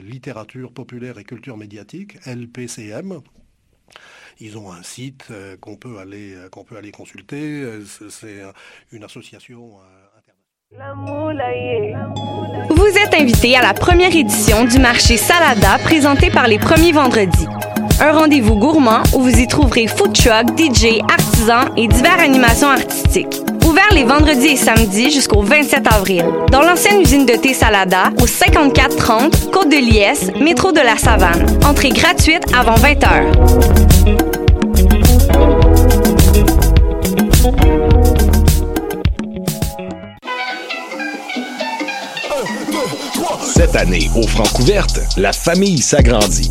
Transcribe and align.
littérature 0.00 0.72
populaire 0.72 1.18
et 1.18 1.24
culture 1.24 1.56
médiatique, 1.56 2.18
LPCM. 2.26 3.20
Ils 4.40 4.56
ont 4.56 4.72
un 4.72 4.82
site 4.82 5.32
qu'on 5.60 5.76
peut 5.76 5.98
aller 5.98 6.34
qu'on 6.50 6.64
peut 6.64 6.76
aller 6.76 6.92
consulter. 6.92 7.64
C'est 8.08 8.42
une 8.90 9.04
association. 9.04 9.78
Vous 12.70 12.86
êtes 12.86 13.14
invité 13.14 13.56
à 13.56 13.62
la 13.62 13.74
première 13.74 14.14
édition 14.14 14.64
du 14.64 14.78
marché 14.78 15.16
Salada 15.16 15.78
présenté 15.78 16.30
par 16.30 16.46
les 16.46 16.60
premiers 16.60 16.92
vendredis. 16.92 17.46
Un 18.00 18.12
rendez-vous 18.12 18.54
gourmand 18.54 19.02
où 19.14 19.20
vous 19.20 19.40
y 19.40 19.48
trouverez 19.48 19.88
food 19.88 20.14
truck, 20.14 20.56
DJ, 20.56 21.00
artisans 21.10 21.72
et 21.76 21.88
diverses 21.88 22.22
animations 22.22 22.68
artistiques. 22.68 23.49
Ouvert 23.66 23.88
les 23.92 24.04
vendredis 24.04 24.48
et 24.48 24.56
samedis 24.56 25.10
jusqu'au 25.10 25.42
27 25.42 25.86
avril. 25.86 26.24
Dans 26.50 26.62
l'ancienne 26.62 27.00
usine 27.00 27.26
de 27.26 27.34
thé 27.34 27.54
Salada, 27.54 28.10
au 28.20 28.26
5430 28.26 29.50
Côte 29.50 29.68
de 29.68 29.76
Liesse, 29.76 30.30
métro 30.40 30.72
de 30.72 30.80
la 30.80 30.96
Savane. 30.96 31.46
Entrée 31.64 31.90
gratuite 31.90 32.42
avant 32.54 32.74
20 32.74 32.92
h. 33.00 34.30
Cette 43.42 43.76
année, 43.76 44.10
au 44.16 44.26
Francouverte, 44.26 45.00
la 45.16 45.32
famille 45.32 45.78
s'agrandit. 45.78 46.50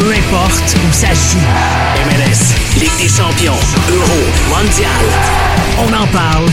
peu 0.00 0.12
importe 0.12 0.76
où 0.76 0.92
ça 0.92 1.08
joue. 1.08 1.38
MLS, 2.06 2.80
Ligue 2.80 2.96
des 2.98 3.08
champions, 3.08 3.60
Euro, 3.90 4.20
Mondial. 4.48 5.04
On 5.78 5.92
en 5.92 6.06
parle 6.06 6.46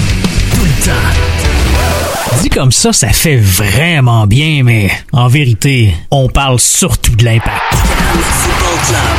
tout 0.53 0.65
le 0.65 0.85
temps. 0.85 2.41
Dit 2.41 2.49
comme 2.49 2.73
ça, 2.73 2.91
ça 2.91 3.09
fait 3.09 3.37
vraiment 3.37 4.27
bien, 4.27 4.63
mais 4.63 4.91
en 5.13 5.27
vérité, 5.27 5.95
on 6.11 6.27
parle 6.27 6.59
surtout 6.59 7.15
de 7.15 7.23
l'impact. 7.23 7.73
Football 7.73 8.79
Club. 8.87 9.17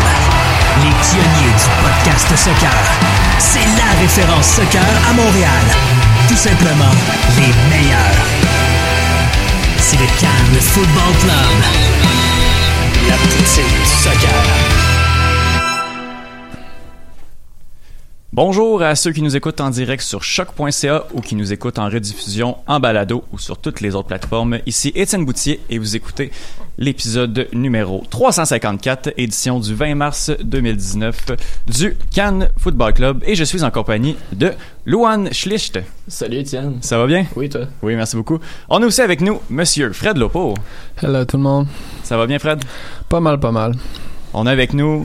Les 0.82 0.94
pionniers 1.08 1.54
du 1.56 1.68
podcast 1.82 2.28
soccer. 2.36 2.76
C'est 3.38 3.66
la 3.78 3.98
référence 4.00 4.46
soccer 4.46 4.84
à 5.08 5.12
Montréal. 5.14 5.64
Tout 6.28 6.36
simplement, 6.36 6.94
les 7.38 7.76
meilleurs. 7.76 8.26
C'est 9.78 9.98
le 9.98 10.06
Cannes 10.20 10.60
Football 10.60 11.14
Club. 11.22 12.37
La 13.06 13.16
poutine 13.16 13.64
du. 13.64 14.77
Bonjour 18.40 18.82
à 18.82 18.94
ceux 18.94 19.10
qui 19.10 19.20
nous 19.20 19.34
écoutent 19.34 19.60
en 19.60 19.68
direct 19.68 20.00
sur 20.00 20.22
choc.ca 20.22 21.06
ou 21.12 21.20
qui 21.20 21.34
nous 21.34 21.52
écoutent 21.52 21.80
en 21.80 21.88
rediffusion 21.88 22.58
en 22.68 22.78
balado 22.78 23.24
ou 23.32 23.38
sur 23.40 23.58
toutes 23.58 23.80
les 23.80 23.96
autres 23.96 24.06
plateformes. 24.06 24.60
Ici 24.64 24.92
Étienne 24.94 25.24
Boutier 25.24 25.58
et 25.68 25.78
vous 25.78 25.96
écoutez 25.96 26.30
l'épisode 26.78 27.48
numéro 27.52 28.04
354, 28.08 29.14
édition 29.16 29.58
du 29.58 29.74
20 29.74 29.96
mars 29.96 30.30
2019 30.40 31.32
du 31.66 31.96
Cannes 32.14 32.48
Football 32.56 32.92
Club 32.92 33.24
et 33.26 33.34
je 33.34 33.42
suis 33.42 33.64
en 33.64 33.72
compagnie 33.72 34.14
de 34.30 34.52
Luan 34.86 35.32
Schlicht. 35.32 35.80
Salut 36.06 36.36
Étienne. 36.36 36.78
Ça 36.80 36.96
va 36.96 37.08
bien? 37.08 37.26
Oui, 37.34 37.48
toi? 37.48 37.62
Oui, 37.82 37.96
merci 37.96 38.14
beaucoup. 38.14 38.38
On 38.68 38.80
a 38.80 38.86
aussi 38.86 39.00
avec 39.00 39.20
nous 39.20 39.40
Monsieur 39.50 39.92
Fred 39.92 40.16
Lopo. 40.16 40.54
Hello 41.02 41.24
tout 41.24 41.38
le 41.38 41.42
monde. 41.42 41.66
Ça 42.04 42.16
va 42.16 42.28
bien 42.28 42.38
Fred? 42.38 42.60
Pas 43.08 43.18
mal, 43.18 43.40
pas 43.40 43.50
mal. 43.50 43.74
On 44.32 44.46
a 44.46 44.52
avec 44.52 44.74
nous 44.74 45.04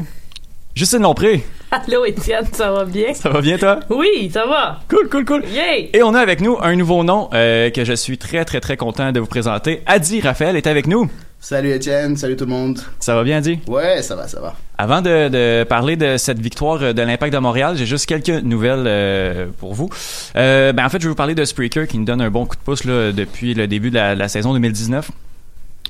Justine 0.75 1.03
Lompré. 1.03 1.44
Allô 1.69 2.03
Étienne, 2.06 2.45
ça 2.51 2.72
va 2.72 2.84
bien? 2.85 3.13
Ça 3.13 3.29
va 3.29 3.41
bien 3.41 3.57
toi? 3.59 3.79
Oui, 3.91 4.31
ça 4.34 4.45
va. 4.47 4.79
Cool, 4.89 5.07
cool, 5.07 5.23
cool. 5.25 5.44
Yay! 5.45 5.91
Et 5.94 6.01
on 6.01 6.16
a 6.16 6.19
avec 6.19 6.41
nous 6.41 6.57
un 6.61 6.75
nouveau 6.75 7.03
nom 7.03 7.29
euh, 7.34 7.69
que 7.69 7.85
je 7.85 7.94
suis 7.94 8.17
très, 8.17 8.44
très, 8.44 8.59
très 8.59 8.75
content 8.75 9.11
de 9.11 9.19
vous 9.19 9.28
présenter. 9.28 9.84
Adi 9.85 10.19
Raphaël 10.22 10.56
est 10.56 10.66
avec 10.66 10.88
nous. 10.88 11.09
Salut 11.39 11.73
Étienne, 11.73 12.16
salut 12.17 12.35
tout 12.38 12.45
le 12.45 12.51
monde. 12.51 12.79
Ça 13.00 13.13
va 13.16 13.23
bien, 13.23 13.38
Adi? 13.38 13.59
Ouais, 13.67 14.01
ça 14.01 14.16
va, 14.16 14.28
ça 14.28 14.39
va. 14.39 14.56
Avant 14.78 15.01
de, 15.01 15.28
de 15.29 15.63
parler 15.63 15.95
de 15.95 16.17
cette 16.17 16.39
victoire 16.39 16.79
de 16.94 17.01
l'Impact 17.01 17.34
de 17.34 17.38
Montréal, 17.40 17.75
j'ai 17.78 17.85
juste 17.85 18.07
quelques 18.07 18.29
nouvelles 18.44 18.85
euh, 18.88 19.47
pour 19.59 19.73
vous. 19.75 19.90
Euh, 20.35 20.73
ben 20.73 20.85
en 20.85 20.90
fait, 20.90 20.97
je 21.00 21.03
vais 21.03 21.09
vous 21.09 21.16
parler 21.16 21.35
de 21.35 21.45
Spreaker 21.45 21.88
qui 21.88 22.00
nous 22.00 22.05
donne 22.05 22.22
un 22.22 22.31
bon 22.31 22.45
coup 22.45 22.55
de 22.55 22.61
pouce 22.61 22.85
là, 22.85 23.11
depuis 23.11 23.53
le 23.53 23.67
début 23.67 23.90
de 23.91 23.95
la, 23.95 24.16
la 24.16 24.28
saison 24.28 24.53
2019 24.53 25.11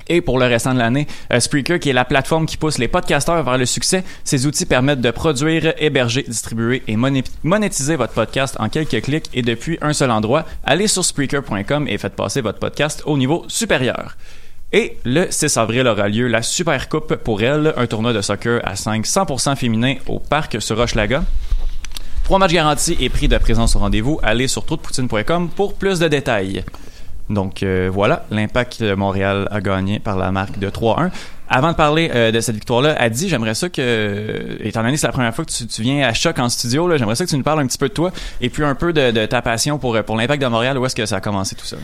et 0.08 0.22
pour 0.22 0.40
le 0.40 0.46
restant 0.46 0.74
de 0.74 0.80
l'année. 0.80 1.08
Euh, 1.32 1.40
Spreaker, 1.40 1.80
qui 1.80 1.90
est 1.90 1.94
la 1.94 2.06
plateforme 2.06 2.46
qui 2.46 2.58
pousse 2.58 2.78
les 2.78 2.88
podcasteurs 2.88 3.44
vers 3.44 3.58
le 3.58 3.66
succès, 3.66 4.04
ces 4.24 4.46
outils 4.46 4.66
permettent 4.66 5.02
de 5.02 5.12
produire, 5.12 5.74
héberger, 5.78 6.24
distribuer 6.28 6.84
et 6.88 6.96
moné- 6.96 7.24
monétiser 7.44 7.96
votre 7.96 8.14
podcast 8.14 8.56
en 8.60 8.70
quelques 8.70 9.02
clics 9.02 9.30
et 9.34 9.42
depuis 9.42 9.78
un 9.82 9.94
seul 9.94 10.12
endroit. 10.12 10.46
Allez 10.64 10.88
sur 10.88 11.04
Spreaker.com 11.06 11.88
et 11.88 11.98
faites 11.98 12.16
passer 12.16 12.42
votre 12.42 12.60
podcast 12.60 13.04
au 13.06 13.18
niveau 13.18 13.46
supérieur. 13.48 14.18
Et 14.76 14.98
le 15.06 15.28
6 15.30 15.58
avril 15.58 15.86
aura 15.88 16.10
lieu 16.10 16.28
la 16.28 16.42
Super 16.42 16.90
Coupe 16.90 17.16
pour 17.18 17.44
elle, 17.44 17.74
un 17.78 17.86
tournoi 17.86 18.12
de 18.12 18.22
soccer 18.22 18.60
à 18.64 18.76
5 18.76 19.06
100% 19.06 19.56
féminin 19.56 19.96
au 20.08 20.18
parc 20.20 20.60
sur 20.62 20.78
Rochelaga. 20.78 21.24
Trois 22.24 22.40
matchs 22.40 22.54
garantis 22.54 22.98
et 23.00 23.10
prix 23.10 23.28
de 23.28 23.38
présence 23.38 23.76
au 23.76 23.80
rendez-vous. 23.80 24.20
Allez 24.24 24.48
sur 24.48 24.66
troudepoutine.com 24.66 25.50
pour 25.56 25.76
plus 25.76 26.00
de 26.00 26.08
détails. 26.08 26.64
Donc 27.30 27.64
euh, 27.64 27.90
voilà, 27.92 28.26
l'impact 28.32 28.84
de 28.84 28.94
Montréal 28.96 29.48
a 29.52 29.62
gagné 29.62 30.00
par 30.00 30.18
la 30.18 30.32
marque 30.32 30.60
de 30.60 30.70
3-1. 30.70 31.10
Avant 31.50 31.72
de 31.72 31.76
parler 31.76 32.10
euh, 32.14 32.32
de 32.32 32.40
cette 32.40 32.56
victoire-là, 32.56 32.96
Adi, 33.00 33.30
j'aimerais 33.30 33.54
ça 33.54 33.70
que, 33.70 33.82
euh, 33.82 34.58
étant 34.60 34.82
donné 34.82 34.94
que 34.94 35.00
c'est 35.00 35.08
la 35.08 35.14
première 35.14 35.34
fois 35.36 35.46
que 35.46 35.52
tu, 35.52 35.68
tu 35.68 35.82
viens 35.82 36.08
à 36.08 36.14
Choc 36.14 36.40
en 36.40 36.50
studio, 36.50 36.90
j'aimerais 36.98 37.16
ça 37.16 37.26
que 37.26 37.30
tu 37.30 37.38
nous 37.38 37.44
parles 37.44 37.60
un 37.60 37.68
petit 37.68 37.78
peu 37.78 37.90
de 37.90 37.94
toi 37.94 38.12
et 38.42 38.50
puis 38.50 38.64
un 38.64 38.76
peu 38.76 38.92
de, 38.92 39.12
de 39.12 39.26
ta 39.26 39.42
passion 39.42 39.78
pour, 39.78 40.02
pour 40.04 40.18
l'impact 40.18 40.42
de 40.42 40.48
Montréal. 40.48 40.78
Où 40.78 40.86
est-ce 40.86 40.96
que 40.96 41.06
ça 41.06 41.18
a 41.18 41.22
commencé 41.22 41.56
tout 41.56 41.66
ça? 41.66 41.78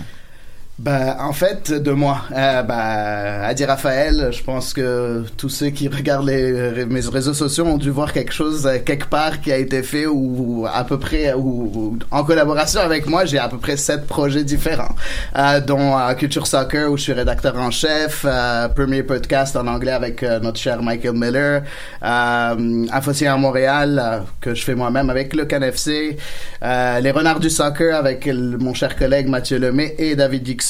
Bah, 0.79 1.17
en 1.19 1.33
fait, 1.33 1.73
de 1.73 1.91
moi. 1.91 2.21
Euh, 2.31 2.63
bah, 2.63 3.45
Adi 3.47 3.65
Raphaël, 3.65 4.29
je 4.31 4.41
pense 4.41 4.71
que 4.71 5.25
tous 5.35 5.49
ceux 5.49 5.71
qui 5.71 5.89
regardent 5.89 6.29
mes 6.29 7.01
réseaux 7.01 7.33
sociaux 7.33 7.65
ont 7.65 7.77
dû 7.77 7.89
voir 7.89 8.13
quelque 8.13 8.31
chose 8.31 8.65
euh, 8.65 8.77
quelque 8.79 9.07
part 9.07 9.41
qui 9.41 9.51
a 9.51 9.57
été 9.57 9.83
fait 9.83 10.05
ou 10.05 10.65
à 10.73 10.85
peu 10.85 10.97
près 10.97 11.33
ou, 11.33 11.97
en 12.11 12.23
collaboration 12.23 12.79
avec 12.79 13.07
moi, 13.07 13.25
j'ai 13.25 13.39
à 13.39 13.49
peu 13.49 13.57
près 13.57 13.75
sept 13.75 14.07
projets 14.07 14.45
différents, 14.45 14.95
euh, 15.35 15.59
dont 15.59 15.97
euh, 15.97 16.13
Culture 16.13 16.47
Soccer 16.47 16.89
où 16.89 16.95
je 16.95 17.03
suis 17.03 17.13
rédacteur 17.13 17.57
en 17.57 17.71
chef, 17.71 18.25
premier 18.73 19.03
podcast 19.03 19.57
en 19.57 19.67
anglais 19.67 19.91
avec 19.91 20.21
notre 20.21 20.59
cher 20.59 20.81
Michael 20.81 21.15
Miller, 21.15 21.63
euh, 22.03 22.85
à 22.89 23.37
Montréal 23.37 24.23
que 24.39 24.55
je 24.55 24.63
fais 24.63 24.75
moi-même 24.75 25.09
avec 25.09 25.35
le 25.35 25.43
CanFC, 25.43 26.17
les 26.61 27.11
Renards 27.11 27.41
du 27.41 27.49
Soccer 27.49 27.93
avec 27.93 28.27
mon 28.27 28.73
cher 28.73 28.95
collègue 28.95 29.27
Mathieu 29.27 29.59
Lemay 29.59 29.95
et 29.97 30.15
David 30.15 30.43
Dixon 30.43 30.68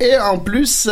Et 0.00 0.16
en 0.16 0.38
plus, 0.38 0.88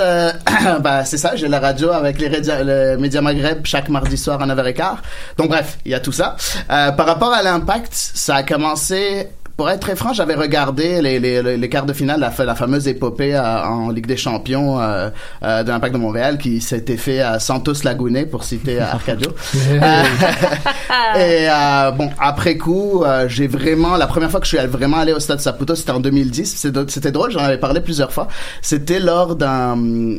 bah, 0.81 1.05
c'est 1.07 1.17
ça, 1.17 1.35
j'ai 1.35 1.49
la 1.49 1.61
radio 1.61 1.91
avec 1.91 2.21
les 2.21 2.29
le 2.29 2.97
Média 2.99 3.23
Maghreb 3.23 3.65
chaque 3.65 3.89
mardi 3.89 4.19
soir 4.19 4.43
à 4.43 4.47
9h15. 4.47 4.97
Donc 5.39 5.49
bref, 5.49 5.79
il 5.87 5.93
y 5.93 5.95
a 5.95 6.01
tout 6.01 6.13
ça. 6.13 6.37
Euh, 6.71 6.93
par 6.93 7.07
rapport 7.07 7.33
à 7.33 7.43
l'impact, 7.43 7.93
ça 7.93 8.37
a 8.37 8.43
commencé... 8.43 9.29
Pour 9.59 9.69
être 9.69 9.81
très 9.81 9.97
franc, 9.97 10.13
j'avais 10.13 10.37
regardé 10.37 11.03
les, 11.03 11.19
les, 11.19 11.43
les, 11.43 11.57
les 11.57 11.69
quarts 11.69 11.85
de 11.85 11.93
finale, 11.93 12.21
la, 12.21 12.45
la 12.45 12.55
fameuse 12.55 12.87
épopée 12.87 13.35
euh, 13.35 13.65
en 13.65 13.91
Ligue 13.91 14.07
des 14.07 14.17
Champions 14.17 14.81
euh, 14.81 15.11
euh, 15.43 15.65
de 15.65 15.69
l'Impact 15.71 15.95
de 15.95 15.99
Montréal 15.99 16.39
qui 16.39 16.61
s'était 16.61 16.97
fait 16.97 17.19
à 17.19 17.41
Santos 17.41 17.73
Laguna, 17.83 18.25
pour 18.27 18.45
citer 18.45 18.79
Arcadio. 18.79 19.31
Euh, 19.69 20.03
et 21.17 21.49
euh, 21.51 21.91
bon, 21.91 22.11
après 22.21 22.57
coup, 22.57 23.03
euh, 23.05 23.27
j'ai 23.29 23.47
vraiment 23.49 23.97
la 23.97 24.07
première 24.07 24.31
fois 24.31 24.39
que 24.41 24.47
je 24.47 24.57
suis 24.57 24.67
vraiment 24.67 24.99
allé 24.99 25.13
au 25.13 25.19
stade 25.21 25.41
Saputo, 25.41 25.75
c'était 25.75 25.91
en 25.91 25.99
2010. 26.01 26.55
C'est- 26.57 26.91
C'était 26.91 27.11
drôle, 27.11 27.31
j'en 27.33 27.41
avais 27.41 27.59
parlé 27.59 27.81
plusieurs 27.81 28.13
fois. 28.13 28.29
C'était 28.63 29.01
lors 29.01 29.35
d'un, 29.35 29.77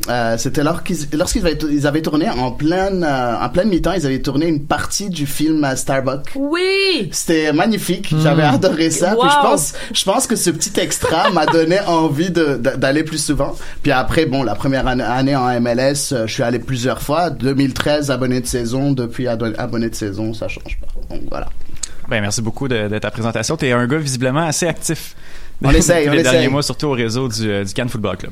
euh, 0.09 0.37
c'était 0.37 0.63
lors 0.63 0.83
qu'ils, 0.83 0.97
lorsqu'ils 1.13 1.45
avaient, 1.45 1.57
ils 1.71 1.87
avaient 1.87 2.01
tourné 2.01 2.29
en 2.29 2.51
pleine, 2.51 3.03
euh, 3.07 3.37
en 3.41 3.47
pleine 3.49 3.69
mi-temps, 3.69 3.93
ils 3.93 4.05
avaient 4.05 4.21
tourné 4.21 4.47
une 4.47 4.65
partie 4.65 5.09
du 5.09 5.25
film 5.25 5.63
euh, 5.63 5.75
Starbuck. 5.75 6.31
Oui. 6.35 7.09
C'était 7.11 7.53
magnifique, 7.53 8.13
j'avais 8.21 8.43
adoré 8.43 8.89
ça. 8.91 9.15
Je 9.29 9.47
pense, 9.47 9.73
je 9.93 10.03
pense 10.03 10.27
que 10.27 10.35
ce 10.35 10.49
petit 10.49 10.79
extra 10.79 11.29
m'a 11.31 11.45
donné 11.45 11.79
envie 11.87 12.31
d'aller 12.31 13.03
plus 13.03 13.23
souvent. 13.23 13.55
Puis 13.81 13.91
après, 13.91 14.25
bon, 14.25 14.43
la 14.43 14.55
première 14.55 14.87
année, 14.87 15.35
en 15.35 15.59
MLS, 15.61 16.11
euh, 16.11 16.27
je 16.27 16.33
suis 16.33 16.43
allé 16.43 16.59
plusieurs 16.59 17.01
fois. 17.01 17.29
2013 17.29 18.11
abonné 18.11 18.41
de 18.41 18.47
saison, 18.47 18.91
depuis 18.91 19.27
abonné 19.27 19.89
de 19.89 19.95
saison, 19.95 20.33
ça 20.33 20.47
change 20.47 20.77
pas. 20.79 20.87
Donc 21.15 21.23
voilà. 21.29 21.47
Ben, 22.09 22.21
merci 22.21 22.41
beaucoup 22.41 22.67
de, 22.67 22.87
de 22.87 22.97
ta 22.99 23.11
présentation. 23.11 23.55
Tu 23.55 23.67
es 23.67 23.71
un 23.71 23.85
gars 23.87 23.97
visiblement 23.97 24.45
assez 24.45 24.67
actif. 24.67 25.15
On 25.63 25.69
essaye, 25.71 26.07
on 26.07 26.11
les 26.13 26.19
essaye. 26.21 26.31
derniers 26.33 26.47
mois, 26.47 26.63
surtout 26.63 26.87
au 26.87 26.91
réseau 26.93 27.27
du, 27.27 27.49
euh, 27.49 27.63
du 27.63 27.73
Cannes 27.73 27.89
Football 27.89 28.17
Club. 28.17 28.31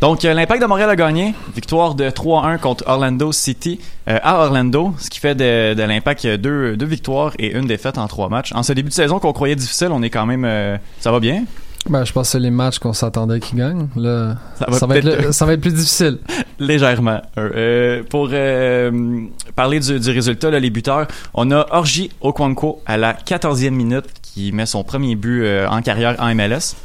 Donc, 0.00 0.24
euh, 0.24 0.34
l'Impact 0.34 0.60
de 0.60 0.66
Montréal 0.66 0.90
a 0.90 0.96
gagné. 0.96 1.34
Victoire 1.54 1.94
de 1.94 2.10
3-1 2.10 2.58
contre 2.58 2.84
Orlando 2.86 3.32
City 3.32 3.80
euh, 4.08 4.18
à 4.22 4.44
Orlando, 4.44 4.94
ce 4.98 5.08
qui 5.08 5.20
fait 5.20 5.34
de, 5.34 5.74
de 5.74 5.82
l'Impact 5.82 6.26
deux, 6.26 6.76
deux 6.76 6.86
victoires 6.86 7.32
et 7.38 7.52
une 7.56 7.66
défaite 7.66 7.96
en 7.98 8.06
trois 8.08 8.28
matchs. 8.28 8.52
En 8.54 8.62
ce 8.62 8.72
début 8.72 8.88
de 8.90 8.94
saison 8.94 9.18
qu'on 9.18 9.32
croyait 9.32 9.56
difficile, 9.56 9.88
on 9.92 10.02
est 10.02 10.10
quand 10.10 10.26
même... 10.26 10.44
euh, 10.44 10.76
ça 11.00 11.10
va 11.12 11.20
bien? 11.20 11.44
Ben, 11.88 12.04
je 12.04 12.12
pense 12.12 12.26
que 12.26 12.32
c'est 12.32 12.40
les 12.40 12.50
matchs 12.50 12.80
qu'on 12.80 12.92
s'attendait 12.92 13.38
qu'ils 13.38 13.58
gagnent. 13.58 13.86
Là, 13.94 14.34
Ça 14.58 14.66
ça 14.72 14.86
va 14.86 14.96
être, 14.98 15.04
le- 15.04 15.30
ça 15.32 15.46
va 15.46 15.52
être 15.52 15.60
plus 15.60 15.72
difficile. 15.72 16.18
Légèrement. 16.58 17.22
Euh, 17.38 18.02
pour 18.10 18.30
euh, 18.32 19.20
parler 19.54 19.78
du, 19.78 20.00
du 20.00 20.10
résultat, 20.10 20.50
là, 20.50 20.58
les 20.58 20.70
buteurs, 20.70 21.06
on 21.32 21.48
a 21.52 21.64
Orji 21.70 22.10
Okwanko 22.20 22.82
à 22.86 22.96
la 22.96 23.12
14e 23.14 23.70
minute 23.70 24.04
qui 24.36 24.52
met 24.52 24.66
son 24.66 24.84
premier 24.84 25.14
but 25.14 25.44
euh, 25.44 25.66
en 25.66 25.80
carrière 25.80 26.14
en 26.18 26.34
MLS. 26.34 26.76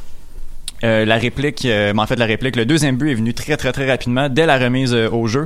Euh, 0.84 1.04
la 1.04 1.16
réplique, 1.16 1.66
euh, 1.66 1.92
en 1.94 2.06
fait 2.06 2.16
la 2.16 2.24
réplique, 2.24 2.56
le 2.56 2.64
deuxième 2.64 2.96
but 2.96 3.10
est 3.10 3.14
venu 3.14 3.34
très 3.34 3.58
très 3.58 3.72
très 3.72 3.86
rapidement 3.86 4.30
dès 4.30 4.46
la 4.46 4.58
remise 4.58 4.94
au 4.94 5.26
jeu. 5.26 5.44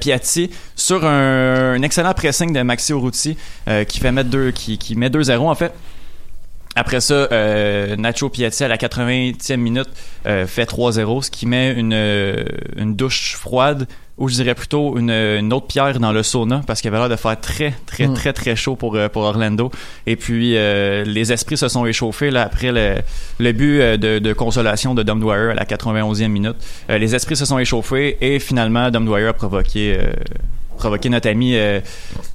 Piatti 0.00 0.50
sur 0.76 1.04
un, 1.04 1.80
excellent 1.82 2.14
pressing 2.14 2.54
de 2.54 2.62
Maxi 2.62 2.92
Urruti 2.92 3.36
qui 3.86 4.00
fait 4.00 4.12
mettre 4.12 4.30
deux, 4.30 4.50
qui, 4.50 4.78
qui 4.78 4.96
met 4.96 5.10
2-0 5.10 5.38
en 5.40 5.54
fait. 5.54 5.72
Après 6.74 7.02
ça, 7.02 7.28
Nacho 7.98 8.30
Piatti 8.30 8.64
à 8.64 8.68
la 8.68 8.78
80e 8.78 9.56
minute 9.56 9.90
fait 10.24 10.64
3-0, 10.64 11.22
ce 11.22 11.30
qui 11.30 11.46
met 11.46 11.72
une, 11.72 11.92
une 12.76 12.96
douche 12.96 13.36
froide, 13.36 13.86
ou 14.22 14.28
je 14.28 14.34
dirais 14.36 14.54
plutôt 14.54 14.96
une, 14.98 15.10
une 15.10 15.52
autre 15.52 15.66
pierre 15.66 15.98
dans 15.98 16.12
le 16.12 16.22
sauna, 16.22 16.62
parce 16.66 16.80
qu'il 16.80 16.88
avait 16.88 16.98
l'air 16.98 17.08
de 17.08 17.16
faire 17.16 17.38
très, 17.40 17.74
très, 17.86 18.06
Mm. 18.06 18.14
très, 18.14 18.32
très 18.32 18.54
chaud 18.56 18.76
pour, 18.76 18.94
euh, 18.94 19.08
pour 19.08 19.22
Orlando. 19.22 19.70
Et 20.06 20.14
puis, 20.16 20.56
euh, 20.56 21.02
les 21.04 21.32
esprits 21.32 21.56
se 21.56 21.66
sont 21.68 21.84
échauffés 21.86 22.30
là, 22.30 22.42
après 22.42 22.70
le, 22.72 22.94
le 23.40 23.52
but 23.52 23.80
euh, 23.80 23.96
de, 23.96 24.20
de 24.20 24.32
consolation 24.32 24.94
de 24.94 25.02
Dom 25.02 25.18
Dwyer 25.20 25.50
à 25.50 25.54
la 25.54 25.64
91e 25.64 26.28
minute. 26.28 26.56
Euh, 26.88 26.98
les 26.98 27.14
esprits 27.16 27.36
se 27.36 27.44
sont 27.44 27.58
échauffés 27.58 28.16
et 28.20 28.38
finalement, 28.38 28.90
Dom 28.90 29.04
Dwyer 29.04 29.26
a 29.26 29.32
provoqué... 29.32 29.96
euh, 29.98 30.12
provoqué 30.78 31.08
notre 31.10 31.28
ami 31.28 31.54
euh, 31.54 31.80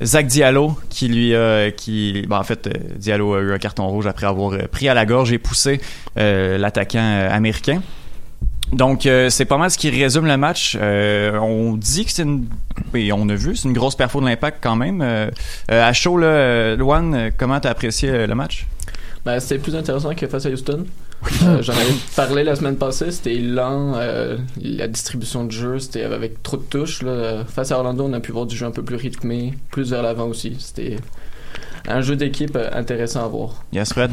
Zach 0.01 0.27
Diallo 0.27 0.77
qui 0.89 1.09
lui 1.09 1.35
a 1.35 1.69
qui 1.71 2.23
ben, 2.29 2.37
en 2.37 2.43
fait 2.43 2.67
euh, 2.67 2.71
Diallo 2.95 3.33
a 3.33 3.39
eu 3.41 3.51
un 3.51 3.57
carton 3.57 3.85
rouge 3.87 4.07
après 4.07 4.25
avoir 4.25 4.55
pris 4.69 4.87
à 4.87 4.93
la 4.93 5.05
gorge 5.05 5.33
et 5.33 5.37
poussé 5.37 5.81
euh, 6.17 6.57
l'attaquant 6.57 7.27
américain. 7.29 7.81
Donc 8.73 9.05
euh, 9.05 9.29
c'est 9.29 9.45
pas 9.45 9.57
mal 9.57 9.71
ce 9.71 9.77
qui 9.77 9.89
résume 9.89 10.25
le 10.25 10.37
match. 10.37 10.77
Euh, 10.79 11.37
on 11.39 11.77
dit 11.77 12.05
que 12.05 12.11
c'est 12.11 12.23
une 12.23 12.47
et 12.93 13.11
on 13.13 13.27
a 13.29 13.35
vu 13.35 13.55
c'est 13.55 13.67
une 13.67 13.73
grosse 13.73 13.95
perfo 13.95 14.19
de 14.19 14.25
l'impact 14.25 14.59
quand 14.61 14.75
même. 14.75 15.01
Euh, 15.01 15.29
euh, 15.71 15.87
à 15.87 15.93
chaud 15.93 16.17
là, 16.17 16.75
Luan, 16.75 17.31
comment 17.37 17.59
t'as 17.59 17.69
apprécié 17.69 18.27
le 18.27 18.35
match? 18.35 18.67
Ben, 19.25 19.39
c'était 19.39 19.57
plus 19.57 19.75
intéressant 19.75 20.13
que 20.13 20.27
face 20.27 20.45
à 20.45 20.49
Houston. 20.49 20.85
J'en 21.41 21.73
avais 21.73 21.93
parlé 22.15 22.43
la 22.43 22.55
semaine 22.55 22.77
passée, 22.77 23.11
c'était 23.11 23.35
lent, 23.35 23.99
la 24.61 24.87
distribution 24.87 25.45
de 25.45 25.51
jeu, 25.51 25.79
c'était 25.79 26.03
avec 26.03 26.43
trop 26.43 26.57
de 26.57 26.61
touches. 26.61 27.01
Là. 27.01 27.43
Face 27.45 27.71
à 27.71 27.77
Orlando, 27.77 28.05
on 28.05 28.13
a 28.13 28.19
pu 28.19 28.31
voir 28.31 28.45
du 28.45 28.55
jeu 28.55 28.67
un 28.67 28.71
peu 28.71 28.83
plus 28.83 28.95
rythmé, 28.95 29.53
plus 29.71 29.89
vers 29.89 30.03
l'avant 30.03 30.27
aussi. 30.27 30.55
C'était 30.59 30.97
un 31.87 32.01
jeu 32.01 32.15
d'équipe 32.15 32.57
intéressant 32.71 33.25
à 33.25 33.27
voir. 33.27 33.63
Yes 33.73 33.91
Fred? 33.91 34.11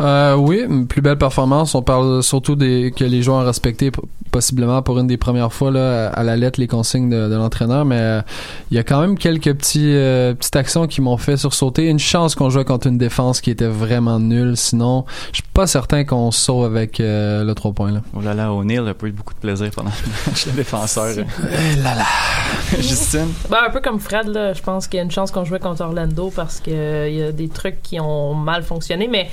Euh, 0.00 0.34
oui, 0.34 0.64
une 0.68 0.86
plus 0.86 1.02
belle 1.02 1.18
performance. 1.18 1.74
On 1.74 1.82
parle 1.82 2.22
surtout 2.22 2.56
des 2.56 2.92
que 2.94 3.04
les 3.04 3.22
joueurs 3.22 3.42
ont 3.42 3.46
respecté 3.46 3.90
possiblement 4.30 4.80
pour 4.82 4.98
une 4.98 5.06
des 5.06 5.16
premières 5.16 5.52
fois 5.52 5.70
là, 5.70 6.08
à 6.08 6.22
la 6.22 6.36
lettre 6.36 6.60
les 6.60 6.68
consignes 6.68 7.10
de, 7.10 7.28
de 7.28 7.34
l'entraîneur, 7.34 7.84
mais 7.84 7.98
euh, 7.98 8.22
il 8.70 8.76
y 8.76 8.80
a 8.80 8.84
quand 8.84 9.00
même 9.00 9.18
quelques 9.18 9.52
petits 9.54 9.92
euh, 9.94 10.34
petites 10.34 10.56
actions 10.56 10.86
qui 10.86 11.00
m'ont 11.00 11.16
fait 11.16 11.36
sursauter. 11.36 11.88
Une 11.88 11.98
chance 11.98 12.34
qu'on 12.34 12.50
jouait 12.50 12.64
contre 12.64 12.86
une 12.86 12.98
défense 12.98 13.40
qui 13.40 13.50
était 13.50 13.66
vraiment 13.66 14.18
nulle. 14.18 14.56
Sinon, 14.56 15.04
je 15.32 15.36
suis 15.36 15.48
pas 15.52 15.66
certain 15.66 16.04
qu'on 16.04 16.30
sauve 16.30 16.64
avec 16.64 17.00
euh, 17.00 17.44
le 17.44 17.54
3 17.54 17.72
points 17.72 17.92
là. 17.92 18.00
Oh 18.14 18.20
là 18.20 18.34
là, 18.34 18.52
O'Neill 18.52 18.86
a 18.88 18.94
pas 18.94 19.06
eu 19.06 19.12
beaucoup 19.12 19.34
de 19.34 19.40
plaisir 19.40 19.70
pendant 19.74 19.90
le 19.90 20.30
match, 20.30 20.46
le 20.46 20.52
défenseur. 20.52 21.08
Eh 21.42 21.76
là 21.82 21.94
là. 21.94 22.04
Justine? 22.78 23.28
Ben, 23.50 23.58
un 23.66 23.70
peu 23.70 23.80
comme 23.80 23.98
Fred, 23.98 24.28
là, 24.28 24.52
je 24.52 24.62
pense 24.62 24.86
qu'il 24.86 24.98
y 24.98 25.00
a 25.00 25.04
une 25.04 25.10
chance 25.10 25.30
qu'on 25.30 25.44
jouait 25.44 25.58
contre 25.58 25.82
Orlando 25.82 26.32
parce 26.34 26.60
qu'il 26.60 26.74
y 26.74 27.22
a 27.22 27.32
des 27.32 27.48
trucs 27.48 27.82
qui 27.82 27.98
ont 27.98 28.34
mal 28.34 28.62
fonctionné, 28.62 29.08
mais 29.08 29.28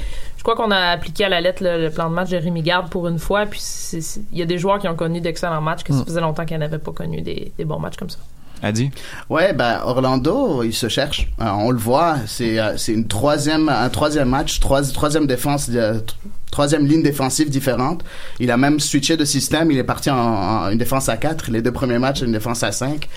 crois 0.52 0.56
qu'on 0.56 0.72
a 0.72 0.78
appliqué 0.92 1.26
à 1.26 1.30
la 1.30 1.42
lettre 1.42 1.64
le, 1.64 1.82
le 1.82 1.90
plan 1.90 2.10
de 2.10 2.16
match 2.16 2.30
de 2.30 2.38
Rémi 2.38 2.62
Garde 2.62 2.90
pour 2.90 3.08
une 3.08 3.20
fois, 3.20 3.46
puis 3.46 3.62
il 4.32 4.38
y 4.38 4.42
a 4.42 4.46
des 4.46 4.58
joueurs 4.58 4.80
qui 4.80 4.88
ont 4.88 4.96
connu 4.96 5.20
d'excellents 5.22 5.62
matchs, 5.62 5.84
que 5.84 5.94
ça 5.94 6.00
Mm. 6.00 6.06
faisait 6.06 6.22
longtemps 6.22 6.46
qu'ils 6.46 6.58
n'avaient 6.58 6.78
pas 6.78 6.92
connu 6.92 7.22
des, 7.22 7.52
des 7.58 7.66
bons 7.66 7.80
matchs 7.80 7.98
comme 7.98 8.10
ça. 8.10 8.20
Adi? 8.64 8.90
Ouais, 9.30 9.54
ben 9.54 9.82
Orlando, 9.84 10.64
il 10.64 10.74
se 10.74 10.90
cherche. 10.90 11.28
Euh, 11.40 11.46
on 11.60 11.70
le 11.70 11.78
voit, 11.78 12.16
c'est 12.26 12.58
euh, 12.60 12.76
c'est 12.76 12.92
une 12.94 13.08
troisième 13.08 13.70
un 13.70 13.88
troisième 13.90 14.30
match, 14.30 14.60
trois, 14.60 14.82
troisième 14.82 15.28
défense, 15.28 15.70
tr- 15.70 16.02
troisième 16.50 16.88
ligne 16.88 17.04
défensive 17.04 17.52
différente. 17.52 18.04
Il 18.40 18.50
a 18.50 18.58
même 18.58 18.80
switché 18.80 19.16
de 19.16 19.26
système. 19.26 19.70
Il 19.70 19.78
est 19.78 19.84
parti 19.84 20.10
en, 20.10 20.18
en 20.18 20.70
une 20.72 20.80
défense 20.80 21.08
à 21.08 21.18
4 21.18 21.52
Les 21.52 21.62
deux 21.62 21.72
premiers 21.72 22.00
matchs, 22.00 22.22
une 22.22 22.32
défense 22.32 22.64
à 22.64 22.72
5 22.72 23.08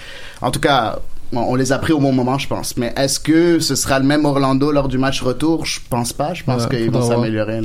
En 0.42 0.50
tout 0.50 0.60
cas, 0.60 0.98
on, 1.32 1.38
on 1.40 1.54
les 1.54 1.72
a 1.72 1.78
pris 1.78 1.92
au 1.92 1.98
bon 2.00 2.12
moment, 2.12 2.38
je 2.38 2.48
pense. 2.48 2.76
Mais 2.76 2.92
est-ce 2.96 3.20
que 3.20 3.58
ce 3.60 3.74
sera 3.74 3.98
le 3.98 4.04
même 4.06 4.24
Orlando 4.24 4.70
lors 4.72 4.88
du 4.88 4.98
match 4.98 5.22
retour? 5.22 5.64
Je 5.66 5.80
pense 5.88 6.12
pas. 6.12 6.34
Je 6.34 6.44
pense 6.44 6.64
Ouais, 6.64 6.76
qu'ils 6.78 6.90
vont 6.90 7.02
s'améliorer. 7.02 7.60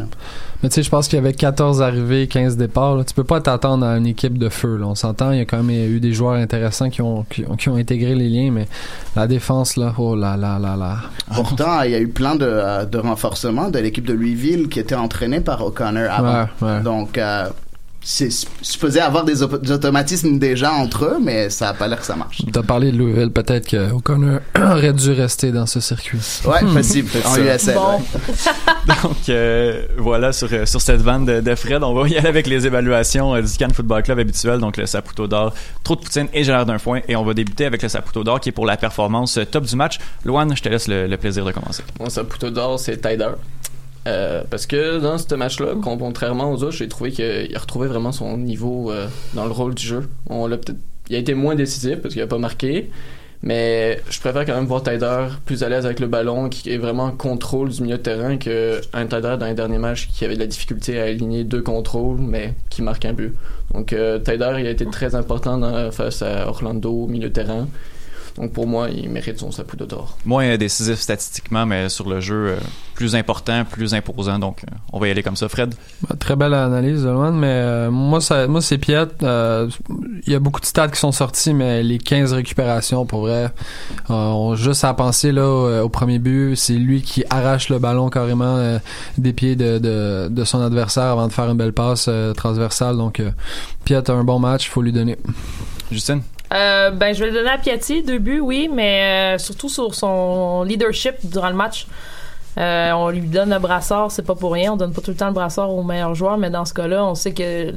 Mais 0.63 0.69
tu 0.69 0.75
sais, 0.75 0.83
je 0.83 0.89
pense 0.89 1.07
qu'il 1.07 1.17
y 1.17 1.19
avait 1.19 1.33
14 1.33 1.81
arrivées, 1.81 2.27
15 2.27 2.57
départs. 2.57 2.95
Là. 2.95 3.03
Tu 3.03 3.13
peux 3.13 3.23
pas 3.23 3.41
t'attendre 3.41 3.85
à 3.85 3.97
une 3.97 4.07
équipe 4.07 4.37
de 4.37 4.49
feu. 4.49 4.77
Là. 4.77 4.87
On 4.87 4.95
s'entend, 4.95 5.31
il 5.31 5.37
y 5.37 5.41
a 5.41 5.45
quand 5.45 5.61
même 5.61 5.69
eu 5.91 5.99
des 5.99 6.13
joueurs 6.13 6.33
intéressants 6.35 6.89
qui 6.89 7.01
ont, 7.01 7.23
qui, 7.29 7.45
ont- 7.45 7.55
qui 7.55 7.69
ont 7.69 7.75
intégré 7.75 8.15
les 8.15 8.29
liens, 8.29 8.51
mais 8.51 8.67
la 9.15 9.27
défense, 9.27 9.75
là, 9.77 9.93
oh 9.97 10.15
là 10.15 10.37
là 10.37 10.57
là 10.59 10.75
là. 10.75 10.97
Pourtant, 11.35 11.81
il 11.81 11.91
y 11.91 11.95
a 11.95 11.99
eu 11.99 12.07
plein 12.07 12.35
de, 12.35 12.85
de 12.85 12.97
renforcements 12.97 13.69
de 13.69 13.79
l'équipe 13.79 14.05
de 14.07 14.13
Louisville 14.13 14.69
qui 14.69 14.79
était 14.79 14.95
entraînée 14.95 15.41
par 15.41 15.63
O'Connor 15.63 16.09
avant. 16.11 16.47
Ouais, 16.61 16.67
ouais. 16.67 16.81
Donc, 16.81 17.17
euh, 17.17 17.47
c'est 18.07 18.29
supposé 18.61 18.99
avoir 18.99 19.25
des, 19.25 19.33
des 19.33 19.71
automatismes 19.71 20.37
déjà 20.37 20.71
entre 20.71 21.05
eux, 21.05 21.17
mais 21.19 21.49
ça 21.49 21.69
a 21.69 21.73
pas 21.73 21.87
l'air 21.87 21.99
que 21.99 22.05
ça 22.05 22.15
marche. 22.15 22.39
T'as 22.53 22.61
parlé 22.61 22.91
de 22.91 22.97
Louisville, 22.97 23.31
peut-être 23.31 23.67
que 23.67 23.91
O'Connor 23.91 24.41
aurait 24.61 24.93
dû 24.93 25.11
rester 25.11 25.51
dans 25.51 25.65
ce 25.65 25.79
circuit. 25.79 26.19
Ouais, 26.45 26.61
Hmm. 26.63 26.73
possible, 26.75 27.09
en. 27.25 27.35
USL. 27.37 27.73
Bon. 27.73 27.97
ouais. 27.97 28.95
Donc 29.03 29.29
euh, 29.29 29.87
voilà 29.97 30.31
sur, 30.33 30.47
euh, 30.53 30.67
sur 30.67 30.81
cette 30.81 31.01
vanne 31.01 31.25
de, 31.25 31.41
de 31.41 31.55
Fred, 31.55 31.81
on 31.83 31.95
va 31.95 32.07
y 32.07 32.15
aller 32.15 32.27
avec 32.27 32.45
les 32.45 32.67
évaluations 32.67 33.33
euh, 33.35 33.41
du 33.41 33.51
Cannes 33.57 33.73
Football 33.73 34.03
Club 34.03 34.19
habituel, 34.19 34.59
donc 34.59 34.77
le 34.77 34.85
Saputo 34.85 35.25
d'or, 35.27 35.53
trop 35.83 35.95
de 35.95 36.01
poutine 36.01 36.27
et 36.31 36.43
gérard 36.43 36.67
d'un 36.67 36.77
foin, 36.77 36.99
et 37.07 37.15
on 37.15 37.23
va 37.25 37.33
débuter 37.33 37.65
avec 37.65 37.81
le 37.81 37.89
Saputo 37.89 38.23
d'or 38.23 38.39
qui 38.39 38.49
est 38.49 38.51
pour 38.51 38.67
la 38.67 38.77
performance 38.77 39.39
top 39.51 39.63
du 39.65 39.75
match. 39.75 39.97
Loane, 40.25 40.55
je 40.55 40.61
te 40.61 40.69
laisse 40.69 40.87
le, 40.87 41.07
le 41.07 41.17
plaisir 41.17 41.43
de 41.43 41.51
commencer. 41.51 41.83
Mon 41.99 42.09
Saputo 42.09 42.51
d'or, 42.51 42.79
c'est 42.79 42.97
Tyder. 43.01 43.29
Euh, 44.07 44.43
parce 44.49 44.67
que 44.67 44.99
dans 44.99 45.17
ce 45.17 45.33
match-là, 45.33 45.73
con- 45.81 45.97
contrairement 45.97 46.51
aux 46.51 46.63
autres, 46.63 46.75
j'ai 46.77 46.87
trouvé 46.87 47.11
qu'il 47.11 47.55
a 47.55 47.59
retrouvé 47.59 47.87
vraiment 47.87 48.11
son 48.11 48.37
niveau 48.37 48.91
euh, 48.91 49.07
dans 49.33 49.45
le 49.45 49.51
rôle 49.51 49.73
du 49.73 49.83
jeu. 49.85 50.07
On 50.29 50.45
l'a 50.47 50.57
peut-être, 50.57 50.77
il 51.09 51.15
a 51.15 51.19
été 51.19 51.33
moins 51.33 51.55
décisif 51.55 51.99
parce 52.01 52.13
qu'il 52.13 52.21
a 52.21 52.27
pas 52.27 52.37
marqué, 52.37 52.91
mais 53.41 53.99
je 54.09 54.19
préfère 54.19 54.45
quand 54.45 54.53
même 54.55 54.65
voir 54.65 54.83
Tyder 54.83 55.25
plus 55.45 55.63
à 55.63 55.69
l'aise 55.69 55.85
avec 55.85 55.99
le 55.99 56.07
ballon, 56.07 56.49
qui 56.49 56.69
est 56.71 56.77
vraiment 56.77 57.05
en 57.05 57.11
contrôle 57.11 57.69
du 57.69 57.81
milieu 57.81 57.97
de 57.97 58.01
terrain 58.03 58.37
que 58.37 58.79
un 58.93 59.05
Tyder 59.07 59.37
dans 59.39 59.45
les 59.47 59.53
derniers 59.55 59.77
matchs 59.79 60.07
qui 60.13 60.23
avait 60.23 60.35
de 60.35 60.39
la 60.39 60.47
difficulté 60.47 60.99
à 60.99 61.05
aligner 61.05 61.43
deux 61.43 61.61
contrôles, 61.63 62.17
mais 62.19 62.53
qui 62.69 62.83
marque 62.83 63.05
un 63.05 63.13
but. 63.13 63.33
Donc 63.73 63.91
euh, 63.91 64.19
Tyder, 64.19 64.55
il 64.59 64.67
a 64.67 64.69
été 64.69 64.85
très 64.85 65.15
important 65.15 65.57
dans- 65.57 65.91
face 65.91 66.21
à 66.21 66.47
Orlando 66.47 66.91
au 66.91 67.07
milieu 67.07 67.29
de 67.29 67.33
terrain. 67.33 67.67
Donc 68.35 68.51
pour 68.51 68.67
moi, 68.67 68.89
il 68.89 69.09
mérite 69.09 69.39
son 69.39 69.51
Saputo 69.51 69.85
d'or. 69.85 70.17
Moins 70.25 70.57
décisif 70.57 70.99
statistiquement, 70.99 71.65
mais 71.65 71.87
sur 71.87 72.09
le 72.09 72.19
jeu, 72.19 72.49
euh, 72.49 72.55
plus 72.93 73.15
important, 73.15 73.63
plus 73.63 73.93
imposant. 73.93 74.39
Donc, 74.39 74.63
euh, 74.63 74.75
on 74.91 74.99
va 74.99 75.07
y 75.07 75.11
aller 75.11 75.23
comme 75.23 75.35
ça. 75.37 75.47
Fred? 75.47 75.73
Bah, 76.01 76.15
très 76.19 76.35
belle 76.35 76.53
analyse, 76.53 77.05
Loan, 77.05 77.31
mais 77.33 77.47
euh, 77.47 77.91
moi, 77.91 78.19
ça, 78.19 78.47
moi 78.47 78.61
c'est 78.61 78.77
Piet. 78.77 79.07
Euh, 79.23 79.69
Il 80.27 80.33
y 80.33 80.35
a 80.35 80.39
beaucoup 80.39 80.59
de 80.59 80.65
stats 80.65 80.89
qui 80.89 80.99
sont 80.99 81.11
sortis, 81.13 81.53
mais 81.53 81.81
les 81.83 81.97
15 81.97 82.33
récupérations, 82.33 83.05
pour 83.05 83.21
vrai, 83.21 83.45
euh, 84.09 84.13
on 84.13 84.55
juste 84.55 84.83
à 84.83 84.93
penser 84.93 85.31
là 85.31 85.47
au, 85.47 85.83
au 85.83 85.89
premier 85.89 86.19
but, 86.19 86.55
c'est 86.55 86.73
lui 86.73 87.01
qui 87.01 87.23
arrache 87.29 87.69
le 87.69 87.79
ballon 87.79 88.09
carrément 88.09 88.57
euh, 88.57 88.79
des 89.17 89.33
pieds 89.33 89.55
de, 89.55 89.77
de, 89.77 90.27
de 90.29 90.43
son 90.43 90.61
adversaire 90.61 91.03
avant 91.05 91.27
de 91.27 91.33
faire 91.33 91.49
une 91.49 91.57
belle 91.57 91.73
passe 91.73 92.07
euh, 92.09 92.33
transversale. 92.33 92.97
Donc, 92.97 93.19
euh, 93.19 93.31
Piet 93.85 94.09
a 94.09 94.13
un 94.13 94.23
bon 94.23 94.39
match, 94.39 94.65
il 94.65 94.69
faut 94.69 94.81
lui 94.81 94.91
donner. 94.91 95.17
Justine? 95.91 96.21
Euh, 96.53 96.91
ben, 96.91 97.13
je 97.13 97.19
vais 97.23 97.31
le 97.31 97.33
donner 97.37 97.49
à 97.49 97.57
Piatti, 97.57 98.03
deux 98.03 98.19
buts, 98.19 98.39
oui, 98.39 98.69
mais 98.71 99.35
euh, 99.35 99.37
surtout 99.37 99.69
sur 99.69 99.93
son 99.95 100.63
leadership 100.63 101.15
durant 101.23 101.49
le 101.49 101.55
match. 101.55 101.87
Euh, 102.57 102.91
on 102.93 103.09
lui 103.09 103.21
donne 103.21 103.49
le 103.49 103.59
brassard, 103.59 104.11
c'est 104.11 104.21
pas 104.25 104.35
pour 104.35 104.53
rien. 104.53 104.73
On 104.73 104.77
donne 104.77 104.93
pas 104.93 105.01
tout 105.01 105.11
le 105.11 105.17
temps 105.17 105.27
le 105.27 105.33
brassard 105.33 105.69
au 105.73 105.83
meilleur 105.83 106.15
joueur, 106.15 106.37
mais 106.37 106.49
dans 106.49 106.63
ce 106.65 106.73
cas-là, 106.73 107.03
on 107.05 107.15
sait 107.15 107.33
que 107.33 107.73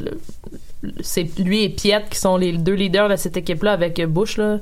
c'est 1.00 1.26
lui 1.40 1.64
et 1.64 1.68
Piet 1.70 2.04
qui 2.08 2.18
sont 2.18 2.37
les 2.37 2.52
deux 2.52 2.75
leaders 2.75 3.08
de 3.08 3.16
cette 3.16 3.37
équipe-là 3.37 3.72
avec 3.72 4.00
Bush. 4.06 4.37
Là. 4.37 4.58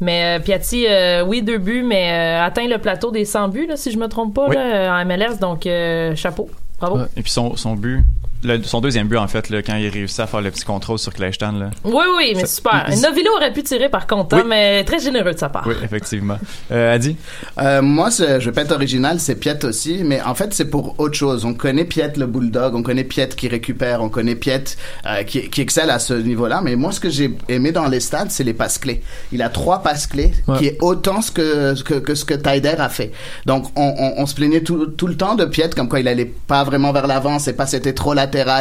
Mais 0.00 0.40
Piatti, 0.44 0.86
oui, 1.26 1.42
deux 1.42 1.58
buts, 1.58 1.84
mais 1.86 2.10
euh, 2.42 2.44
atteint 2.44 2.66
le 2.66 2.78
plateau 2.78 3.12
des 3.12 3.24
100 3.24 3.48
buts, 3.48 3.66
là, 3.68 3.76
si 3.76 3.92
je 3.92 3.98
me 3.98 4.08
trompe 4.08 4.34
pas, 4.34 4.48
Oui. 4.48 4.56
là, 4.56 5.00
en 5.00 5.04
MLS. 5.04 5.38
Donc, 5.40 5.66
euh, 5.66 6.16
chapeau. 6.16 6.50
Bravo. 6.80 6.98
Et 7.16 7.22
puis 7.22 7.30
son, 7.30 7.54
son 7.54 7.74
but, 7.76 8.02
le- 8.44 8.62
son 8.62 8.80
deuxième 8.80 9.08
but, 9.08 9.16
en 9.16 9.26
fait, 9.28 9.48
là, 9.50 9.62
quand 9.62 9.76
il 9.76 9.88
réussit 9.88 10.20
à 10.20 10.26
faire 10.26 10.40
le 10.40 10.50
petit 10.50 10.64
contrôle 10.64 10.98
sur 10.98 11.12
Kleinstein, 11.12 11.58
là. 11.58 11.70
Oui, 11.84 12.04
oui, 12.16 12.32
mais 12.36 12.42
Ça- 12.42 12.56
super. 12.56 12.86
il- 12.90 13.00
Novillo 13.00 13.30
aurait 13.36 13.52
pu 13.52 13.62
tirer 13.62 13.88
par 13.88 14.06
contre, 14.06 14.36
hein, 14.36 14.44
mais 14.46 14.84
très 14.84 14.98
généreux 15.00 15.32
de 15.32 15.38
sa 15.38 15.48
part. 15.48 15.64
Oui, 15.66 15.74
effectivement. 15.82 16.38
Euh, 16.70 16.94
Adi? 16.94 17.16
Euh, 17.60 17.82
moi, 17.82 18.10
c'est- 18.10 18.40
je 18.40 18.46
vais 18.46 18.52
pas 18.52 18.62
être 18.62 18.72
original, 18.72 19.18
c'est 19.20 19.34
Piet 19.36 19.64
aussi, 19.64 20.02
mais 20.04 20.20
en 20.22 20.34
fait, 20.34 20.52
c'est 20.54 20.66
pour 20.66 20.94
autre 21.00 21.14
chose. 21.14 21.44
On 21.44 21.54
connaît 21.54 21.84
Piet 21.84 22.12
le 22.16 22.26
bulldog, 22.26 22.74
on 22.74 22.82
connaît 22.82 23.04
Piet 23.04 23.28
qui 23.28 23.48
récupère, 23.48 24.02
on 24.02 24.08
connaît 24.08 24.34
Piet 24.36 24.64
euh, 25.06 25.22
qui, 25.24 25.48
qui 25.50 25.60
excelle 25.60 25.90
à 25.90 25.98
ce 25.98 26.14
niveau-là, 26.14 26.60
mais 26.62 26.76
moi, 26.76 26.92
ce 26.92 27.00
que 27.00 27.10
j'ai 27.10 27.32
aimé 27.48 27.72
dans 27.72 27.86
les 27.88 28.00
stats, 28.00 28.26
c'est 28.28 28.44
les 28.44 28.54
passes 28.54 28.78
clés. 28.78 29.02
Il 29.32 29.42
a 29.42 29.48
trois 29.48 29.82
passes 29.82 30.06
clés, 30.06 30.32
Ouais. 30.46 30.58
qui 30.58 30.66
est 30.66 30.78
autant 30.82 31.22
ce 31.22 31.30
que, 31.30 31.80
que, 31.82 31.94
que 31.94 32.14
ce 32.14 32.24
que 32.24 32.34
Taider 32.34 32.74
a 32.78 32.88
fait. 32.88 33.12
Donc, 33.46 33.66
on, 33.76 33.94
on, 33.98 34.14
on 34.22 34.26
se 34.26 34.34
plaignait 34.34 34.60
tout, 34.62 34.86
tout 34.86 35.06
le 35.06 35.16
temps 35.16 35.34
de 35.34 35.44
Piet, 35.44 35.70
comme 35.74 35.88
quoi 35.88 36.00
il 36.00 36.08
allait 36.08 36.30
pas 36.46 36.64
vraiment 36.64 36.92
vers 36.92 37.06
l'avant, 37.06 37.38
ses 37.38 37.52
passes 37.54 37.74
étaient 37.74 37.92
trop 37.94 38.14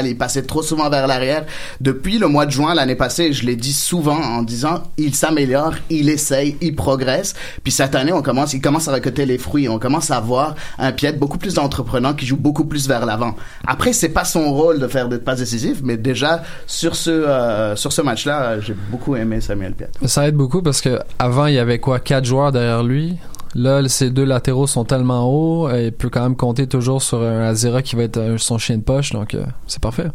il 0.06 0.18
passait 0.18 0.44
trop 0.44 0.62
souvent 0.62 0.90
vers 0.90 1.08
l'arrière. 1.08 1.46
Depuis 1.82 2.18
le 2.18 2.28
mois 2.28 2.46
de 2.46 2.52
juin 2.52 2.74
l'année 2.74 2.96
passée, 2.96 3.34
je 3.34 3.46
l'ai 3.46 3.56
dit 3.56 3.74
souvent 3.74 4.18
en 4.18 4.42
disant, 4.44 4.84
il 4.98 5.16
s'améliore, 5.16 5.74
il 5.90 6.10
essaye, 6.10 6.58
il 6.62 6.76
progresse. 6.76 7.34
Puis 7.64 7.72
cette 7.72 7.96
année, 7.96 8.14
on 8.14 8.22
commence, 8.22 8.54
il 8.54 8.62
commence 8.62 8.88
à 8.88 8.92
récolter 8.92 9.26
les 9.26 9.38
fruits. 9.38 9.68
On 9.68 9.80
commence 9.80 10.12
à 10.12 10.20
voir 10.20 10.56
un 10.78 10.92
Piet 10.92 11.14
beaucoup 11.14 11.38
plus 11.38 11.58
entreprenant 11.58 12.14
qui 12.14 12.26
joue 12.26 12.38
beaucoup 12.38 12.66
plus 12.66 12.88
vers 12.88 13.06
l'avant. 13.06 13.36
Après, 13.68 13.94
c'est 13.94 14.10
pas 14.10 14.26
son 14.26 14.54
rôle 14.54 14.80
de 14.80 14.88
faire 14.88 15.10
des 15.10 15.18
passes 15.18 15.40
décisives, 15.40 15.82
mais 15.84 15.98
déjà 15.98 16.44
sur 16.68 16.96
ce 16.96 17.10
euh, 17.10 17.76
sur 17.76 17.92
ce 17.92 18.02
match-là, 18.02 18.60
j'ai 18.60 18.76
beaucoup 18.92 19.16
aimé 19.16 19.42
Samuel 19.42 19.74
Piet. 19.74 19.90
Ça 20.06 20.28
aide 20.28 20.36
beaucoup 20.36 20.62
parce 20.62 20.82
que 20.82 21.00
avant 21.20 21.48
il 21.48 21.56
y 21.56 21.60
avait 21.60 21.80
quoi? 21.80 22.00
Quatre 22.00 22.26
joueurs 22.26 22.52
derrière 22.52 22.84
lui? 22.84 23.18
Là, 23.56 23.88
ces 23.88 24.10
deux 24.10 24.24
latéraux 24.24 24.66
sont 24.66 24.84
tellement 24.84 25.30
hauts, 25.30 25.68
euh, 25.68 25.84
il 25.84 25.92
peut 25.92 26.10
quand 26.10 26.24
même 26.24 26.36
compter 26.36 26.68
toujours 26.68 27.04
sur 27.04 27.22
un 27.22 27.42
Azera 27.42 27.84
qui 27.84 27.96
va 27.96 28.04
être 28.04 28.18
euh, 28.18 28.38
son 28.38 28.58
chien 28.58 28.78
de 28.78 28.84
poche, 28.84 29.12
donc 29.12 29.36
euh, 29.36 29.46
c'est 29.68 29.82
parfait. 29.82 30.08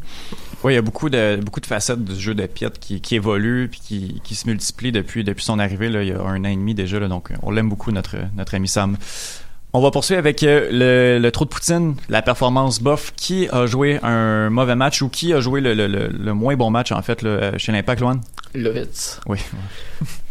Oui, 0.65 0.73
il 0.73 0.75
y 0.75 0.79
a 0.79 0.83
beaucoup 0.83 1.09
de, 1.09 1.37
beaucoup 1.37 1.61
de 1.61 1.67
facettes 1.67 2.05
du 2.05 2.19
jeu 2.19 2.35
de 2.35 2.45
Piet 2.47 2.71
qui, 2.81 3.01
qui 3.01 3.15
évoluent 3.15 3.69
puis 3.69 3.81
qui, 3.81 4.21
qui 4.25 4.35
se 4.35 4.49
multiplient 4.49 4.91
depuis, 4.91 5.23
depuis 5.23 5.45
son 5.45 5.61
arrivée, 5.61 5.89
là, 5.89 6.03
il 6.03 6.09
y 6.09 6.13
a 6.13 6.21
un 6.21 6.41
an 6.41 6.49
et 6.49 6.57
demi 6.57 6.75
déjà. 6.75 6.99
Là, 6.99 7.07
donc, 7.07 7.31
on 7.43 7.53
l'aime 7.53 7.69
beaucoup, 7.69 7.93
notre, 7.93 8.17
notre 8.37 8.57
ami 8.57 8.67
Sam. 8.67 8.97
On 9.79 9.81
va 9.81 9.93
poursuivre 9.93 10.19
avec 10.19 10.43
euh, 10.43 10.69
le, 10.73 11.21
le 11.23 11.31
trou 11.31 11.45
de 11.45 11.51
Poutine, 11.51 11.95
la 12.09 12.21
performance 12.21 12.81
bof. 12.83 13.13
Qui 13.17 13.47
a 13.53 13.67
joué 13.67 14.01
un 14.03 14.51
mauvais 14.51 14.75
match 14.75 15.03
ou 15.03 15.09
qui 15.09 15.33
a 15.33 15.39
joué 15.39 15.61
le, 15.61 15.73
le, 15.73 16.35
moins 16.35 16.57
bon 16.57 16.69
match, 16.69 16.91
en 16.91 17.01
fait, 17.01 17.23
là, 17.23 17.57
chez 17.59 17.71
l'Impact, 17.71 18.01
Loan? 18.01 18.21
Lovitz. 18.57 19.21
Oui. 19.29 19.39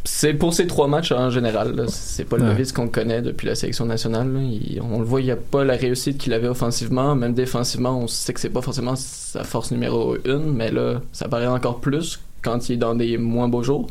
C'est 0.03 0.33
pour 0.33 0.53
ces 0.53 0.67
trois 0.67 0.89
matchs 0.89 1.13
en 1.13 1.29
général. 1.29 1.85
C'est 1.87 2.25
pas 2.25 2.35
le 2.35 2.43
Ouais. 2.43 2.49
Lovitz 2.49 2.73
qu'on 2.73 2.89
connaît 2.89 3.21
depuis 3.21 3.47
la 3.47 3.55
sélection 3.55 3.85
nationale. 3.85 4.27
Il- 4.41 4.81
on 4.81 4.99
le 4.99 5.05
voit, 5.05 5.21
il 5.21 5.25
n'y 5.25 5.31
a 5.31 5.37
pas 5.37 5.63
la 5.63 5.77
réussite 5.77 6.17
qu'il 6.17 6.33
avait 6.33 6.49
offensivement. 6.49 7.15
Même 7.15 7.33
défensivement, 7.33 7.97
on 7.97 8.07
sait 8.07 8.33
que 8.33 8.41
c'est 8.41 8.49
pas 8.49 8.61
forcément 8.61 8.97
sa 8.97 9.45
force 9.45 9.71
numéro 9.71 10.17
une, 10.25 10.51
mais 10.53 10.71
là, 10.71 10.99
ça 11.13 11.29
paraît 11.29 11.47
encore 11.47 11.79
plus 11.79 12.19
quand 12.41 12.67
il 12.67 12.73
est 12.73 12.77
dans 12.77 12.95
des 12.95 13.17
moins 13.17 13.47
beaux 13.47 13.63
jours. 13.63 13.87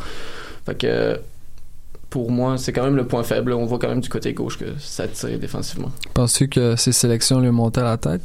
Fait 0.67 0.77
que 0.77 1.19
pour 2.11 2.31
moi, 2.31 2.57
c'est 2.59 2.73
quand 2.73 2.85
même 2.85 2.97
le 2.97 3.07
point 3.07 3.23
faible. 3.23 3.53
On 3.53 3.67
voit 3.67 3.79
quand 3.79 3.89
même 3.89 4.01
du 4.01 4.09
côté 4.09 4.33
gauche 4.33 4.59
que 4.59 4.67
ça 4.79 5.07
tire 5.09 5.39
défensivement. 5.39 5.91
Penses-tu 6.15 6.49
que 6.49 6.77
ces 6.77 6.93
sélections 6.93 7.41
lui 7.41 7.51
montaient 7.51 7.81
à 7.81 7.85
la 7.85 7.97
tête? 7.97 8.23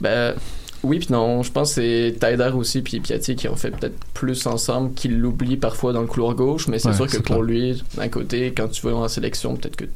Ben 0.00 0.34
oui 0.82 0.98
puis 0.98 1.08
non, 1.10 1.42
je 1.42 1.50
pense 1.50 1.70
que 1.74 1.80
c'est 1.80 2.18
Taider 2.20 2.50
aussi 2.54 2.82
puis 2.82 3.00
Piatti 3.00 3.34
qui 3.34 3.48
ont 3.48 3.56
fait 3.56 3.70
peut-être 3.70 3.96
plus 4.14 4.46
ensemble 4.46 4.92
qu'ils 4.94 5.18
l'oublient 5.18 5.56
parfois 5.56 5.92
dans 5.92 6.00
le 6.02 6.06
couloir 6.06 6.34
gauche, 6.34 6.68
mais 6.68 6.78
c'est 6.78 6.88
Ouais, 6.88 6.94
sûr 6.94 7.06
que 7.06 7.16
pour 7.16 7.36
clair. 7.36 7.40
lui, 7.42 7.82
d'un 7.96 8.08
côté, 8.08 8.52
quand 8.52 8.68
tu 8.68 8.86
vas 8.86 8.94
en 8.94 9.08
sélection, 9.08 9.56
peut-être 9.56 9.76
que 9.76 9.86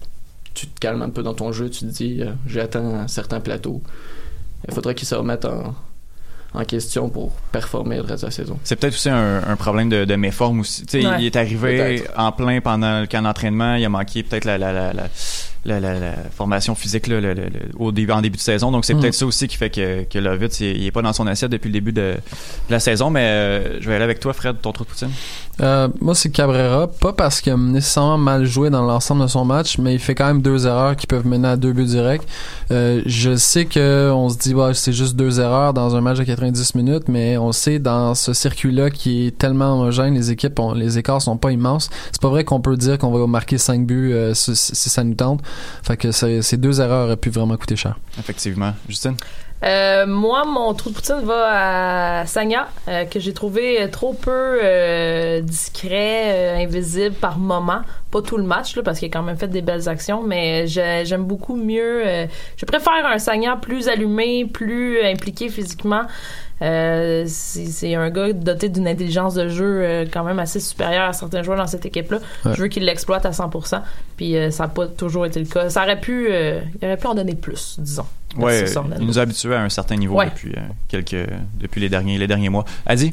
tu 0.54 0.66
te 0.66 0.80
calmes 0.80 1.02
un 1.02 1.10
peu 1.10 1.22
dans 1.22 1.34
ton 1.34 1.52
jeu, 1.52 1.68
tu 1.70 1.80
te 1.80 1.84
dis 1.84 2.22
euh, 2.22 2.32
j'ai 2.46 2.60
atteint 2.60 2.84
un 2.84 3.08
certain 3.08 3.40
plateau. 3.40 3.82
Il 4.68 4.74
faudrait 4.74 4.94
qu'il 4.94 5.06
se 5.06 5.14
remette 5.14 5.44
en, 5.44 5.74
en 6.54 6.64
question 6.64 7.08
pour 7.08 7.32
performer 7.52 7.96
le 7.96 8.02
reste 8.02 8.22
de 8.22 8.26
la 8.26 8.30
saison. 8.32 8.58
C'est 8.64 8.76
peut-être 8.76 8.94
aussi 8.94 9.08
un, 9.08 9.42
un 9.46 9.56
problème 9.56 9.88
de, 9.88 10.04
de 10.04 10.16
méforme 10.16 10.60
aussi. 10.60 10.84
Tu 10.86 11.00
sais, 11.02 11.06
Ouais. 11.06 11.16
il 11.20 11.26
est 11.26 11.36
arrivé 11.36 12.02
en 12.16 12.32
plein 12.32 12.60
pendant 12.60 13.00
le 13.00 13.06
camp 13.06 13.22
d'entraînement. 13.22 13.74
Il 13.76 13.84
a 13.84 13.88
manqué 13.88 14.22
peut-être 14.22 14.44
la, 14.44 14.58
la, 14.58 14.72
la, 14.72 14.92
la, 14.92 15.04
la, 15.64 15.78
la- 15.80 15.98
la 15.98 16.12
formation 16.34 16.74
physique 16.74 17.06
là, 17.06 17.20
le- 17.20 17.34
le- 17.34 17.44
le- 17.44 17.50
au 17.78 17.92
début, 17.92 18.12
en 18.12 18.20
début 18.22 18.36
de 18.38 18.42
saison. 18.42 18.70
Donc, 18.72 18.84
c'est 18.84 18.94
Mhm. 18.94 19.00
peut-être 19.00 19.14
ça 19.14 19.26
aussi 19.26 19.46
qui 19.48 19.56
fait 19.56 19.70
que, 19.70 20.04
que 20.04 20.18
Lovitz, 20.18 20.60
il, 20.60 20.76
il 20.78 20.86
est 20.86 20.90
pas 20.90 21.02
dans 21.02 21.12
son 21.12 21.26
assiette 21.26 21.50
depuis 21.50 21.68
le 21.68 21.74
début 21.74 21.92
de, 21.92 22.14
de 22.14 22.70
la 22.70 22.80
saison. 22.80 23.10
Mais 23.10 23.24
euh, 23.24 23.80
je 23.80 23.88
vais 23.88 23.94
aller 23.96 24.04
avec 24.04 24.20
toi, 24.20 24.32
Fred, 24.32 24.56
ton 24.62 24.72
trou 24.72 24.84
de 24.84 24.88
poutine. 24.88 25.10
Euh, 25.60 25.88
moi, 26.00 26.14
c'est 26.14 26.30
Cabrera, 26.30 26.86
pas 26.88 27.12
parce 27.12 27.42
qu'il 27.42 27.52
a 27.52 27.56
nécessairement 27.58 28.16
mal 28.16 28.46
joué 28.46 28.70
dans 28.70 28.82
l'ensemble 28.82 29.20
de 29.22 29.26
son 29.26 29.44
match, 29.44 29.76
mais 29.76 29.92
il 29.92 29.98
fait 29.98 30.14
quand 30.14 30.24
même 30.26 30.40
deux 30.40 30.66
erreurs 30.66 30.96
qui 30.96 31.06
peuvent 31.06 31.26
mener 31.26 31.48
à 31.48 31.56
deux 31.56 31.72
buts 31.74 31.84
directs. 31.84 32.22
Euh, 32.70 33.02
je 33.04 33.36
sais 33.36 33.66
que 33.66 34.10
on 34.14 34.30
se 34.30 34.38
dit, 34.38 34.54
ouais, 34.54 34.72
c'est 34.72 34.94
juste 34.94 35.16
deux 35.16 35.38
erreurs 35.40 35.74
dans 35.74 35.94
un 35.96 36.00
match 36.00 36.16
de 36.18 36.24
90 36.24 36.74
minutes, 36.76 37.08
mais 37.08 37.36
on 37.36 37.52
sait 37.52 37.78
dans 37.78 38.14
ce 38.14 38.32
circuit-là 38.32 38.88
qui 38.90 39.26
est 39.26 39.36
tellement 39.36 39.74
homogène, 39.74 40.14
les 40.14 40.30
équipes, 40.30 40.58
les 40.74 40.96
écarts 40.96 41.20
sont 41.20 41.36
pas 41.36 41.52
immenses. 41.52 41.90
C'est 42.12 42.22
pas 42.22 42.30
vrai 42.30 42.44
qu'on 42.44 42.62
peut 42.62 42.76
dire 42.78 42.96
qu'on 42.96 43.10
va 43.10 43.26
marquer 43.26 43.58
cinq 43.58 43.84
buts 43.86 44.14
si, 44.32 44.56
si 44.56 44.88
ça 44.88 45.04
nous 45.04 45.14
tente. 45.14 45.40
Fait 45.82 45.96
que 45.96 46.10
c'est- 46.12 46.42
ces 46.42 46.56
deux 46.56 46.80
erreurs 46.80 47.06
auraient 47.06 47.16
pu 47.16 47.30
vraiment 47.30 47.56
coûter 47.56 47.76
cher. 47.76 47.96
Effectivement. 48.18 48.72
Justine? 48.88 49.16
Euh, 49.62 50.06
moi, 50.06 50.46
mon 50.46 50.72
trou 50.72 50.88
de 50.88 50.94
poutine 50.94 51.20
va 51.22 52.20
à 52.22 52.26
Sagna, 52.26 52.68
euh, 52.88 53.04
que 53.04 53.20
j'ai 53.20 53.34
trouvé 53.34 53.86
trop 53.92 54.14
peu 54.14 54.58
euh, 54.64 55.42
discret, 55.42 56.22
euh, 56.28 56.56
invisible 56.64 57.14
par 57.14 57.36
moment. 57.38 57.82
Pas 58.10 58.22
tout 58.22 58.38
le 58.38 58.42
match, 58.44 58.74
là, 58.74 58.82
parce 58.82 58.98
qu'il 58.98 59.08
a 59.08 59.10
quand 59.10 59.22
même 59.22 59.36
fait 59.36 59.48
des 59.48 59.60
belles 59.60 59.86
actions, 59.86 60.22
mais 60.22 60.66
j'ai- 60.66 61.04
j'aime 61.04 61.24
beaucoup 61.24 61.56
mieux. 61.56 62.02
euh, 62.06 62.26
je 62.56 62.64
préfère 62.64 63.04
un 63.04 63.18
Sagna 63.18 63.56
plus 63.56 63.88
allumé, 63.88 64.46
plus 64.46 65.02
impliqué 65.04 65.50
physiquement. 65.50 66.02
Euh, 66.62 67.24
c'est 67.26 67.94
un 67.94 68.10
gars 68.10 68.32
doté 68.32 68.68
d'une 68.68 68.86
intelligence 68.86 69.34
de 69.34 69.48
jeu 69.48 69.80
euh, 69.82 70.04
quand 70.12 70.24
même 70.24 70.38
assez 70.38 70.60
supérieure 70.60 71.08
à 71.08 71.12
certains 71.12 71.42
joueurs 71.42 71.56
dans 71.58 71.66
cette 71.66 71.86
équipe-là. 71.86 72.18
Ouais. 72.44 72.52
Je 72.54 72.62
veux 72.62 72.68
qu'il 72.68 72.84
l'exploite 72.84 73.24
à 73.26 73.30
100%. 73.30 73.80
Puis 74.16 74.36
euh, 74.36 74.50
ça 74.50 74.64
n'a 74.64 74.68
pas 74.68 74.86
toujours 74.86 75.24
été 75.26 75.40
le 75.40 75.46
cas. 75.46 75.70
Ça 75.70 75.82
aurait 75.84 76.00
pu, 76.00 76.28
euh, 76.30 76.60
il 76.80 76.86
aurait 76.86 76.96
pu 76.98 77.06
en 77.06 77.14
donner 77.14 77.34
plus, 77.34 77.76
disons. 77.78 78.04
Orlando. 78.38 78.96
il 79.00 79.06
nous 79.06 79.18
a 79.18 79.22
habitués 79.22 79.54
à 79.54 79.62
un 79.62 79.68
certain 79.68 79.96
niveau 79.96 80.14
Ouais. 80.16 80.26
depuis 80.26 80.52
euh, 80.56 80.60
quelques 80.88 81.28
depuis 81.58 81.80
les 81.80 81.88
derniers 81.88 82.16
les 82.18 82.26
derniers 82.28 82.48
mois. 82.48 82.64
Adi? 82.86 83.12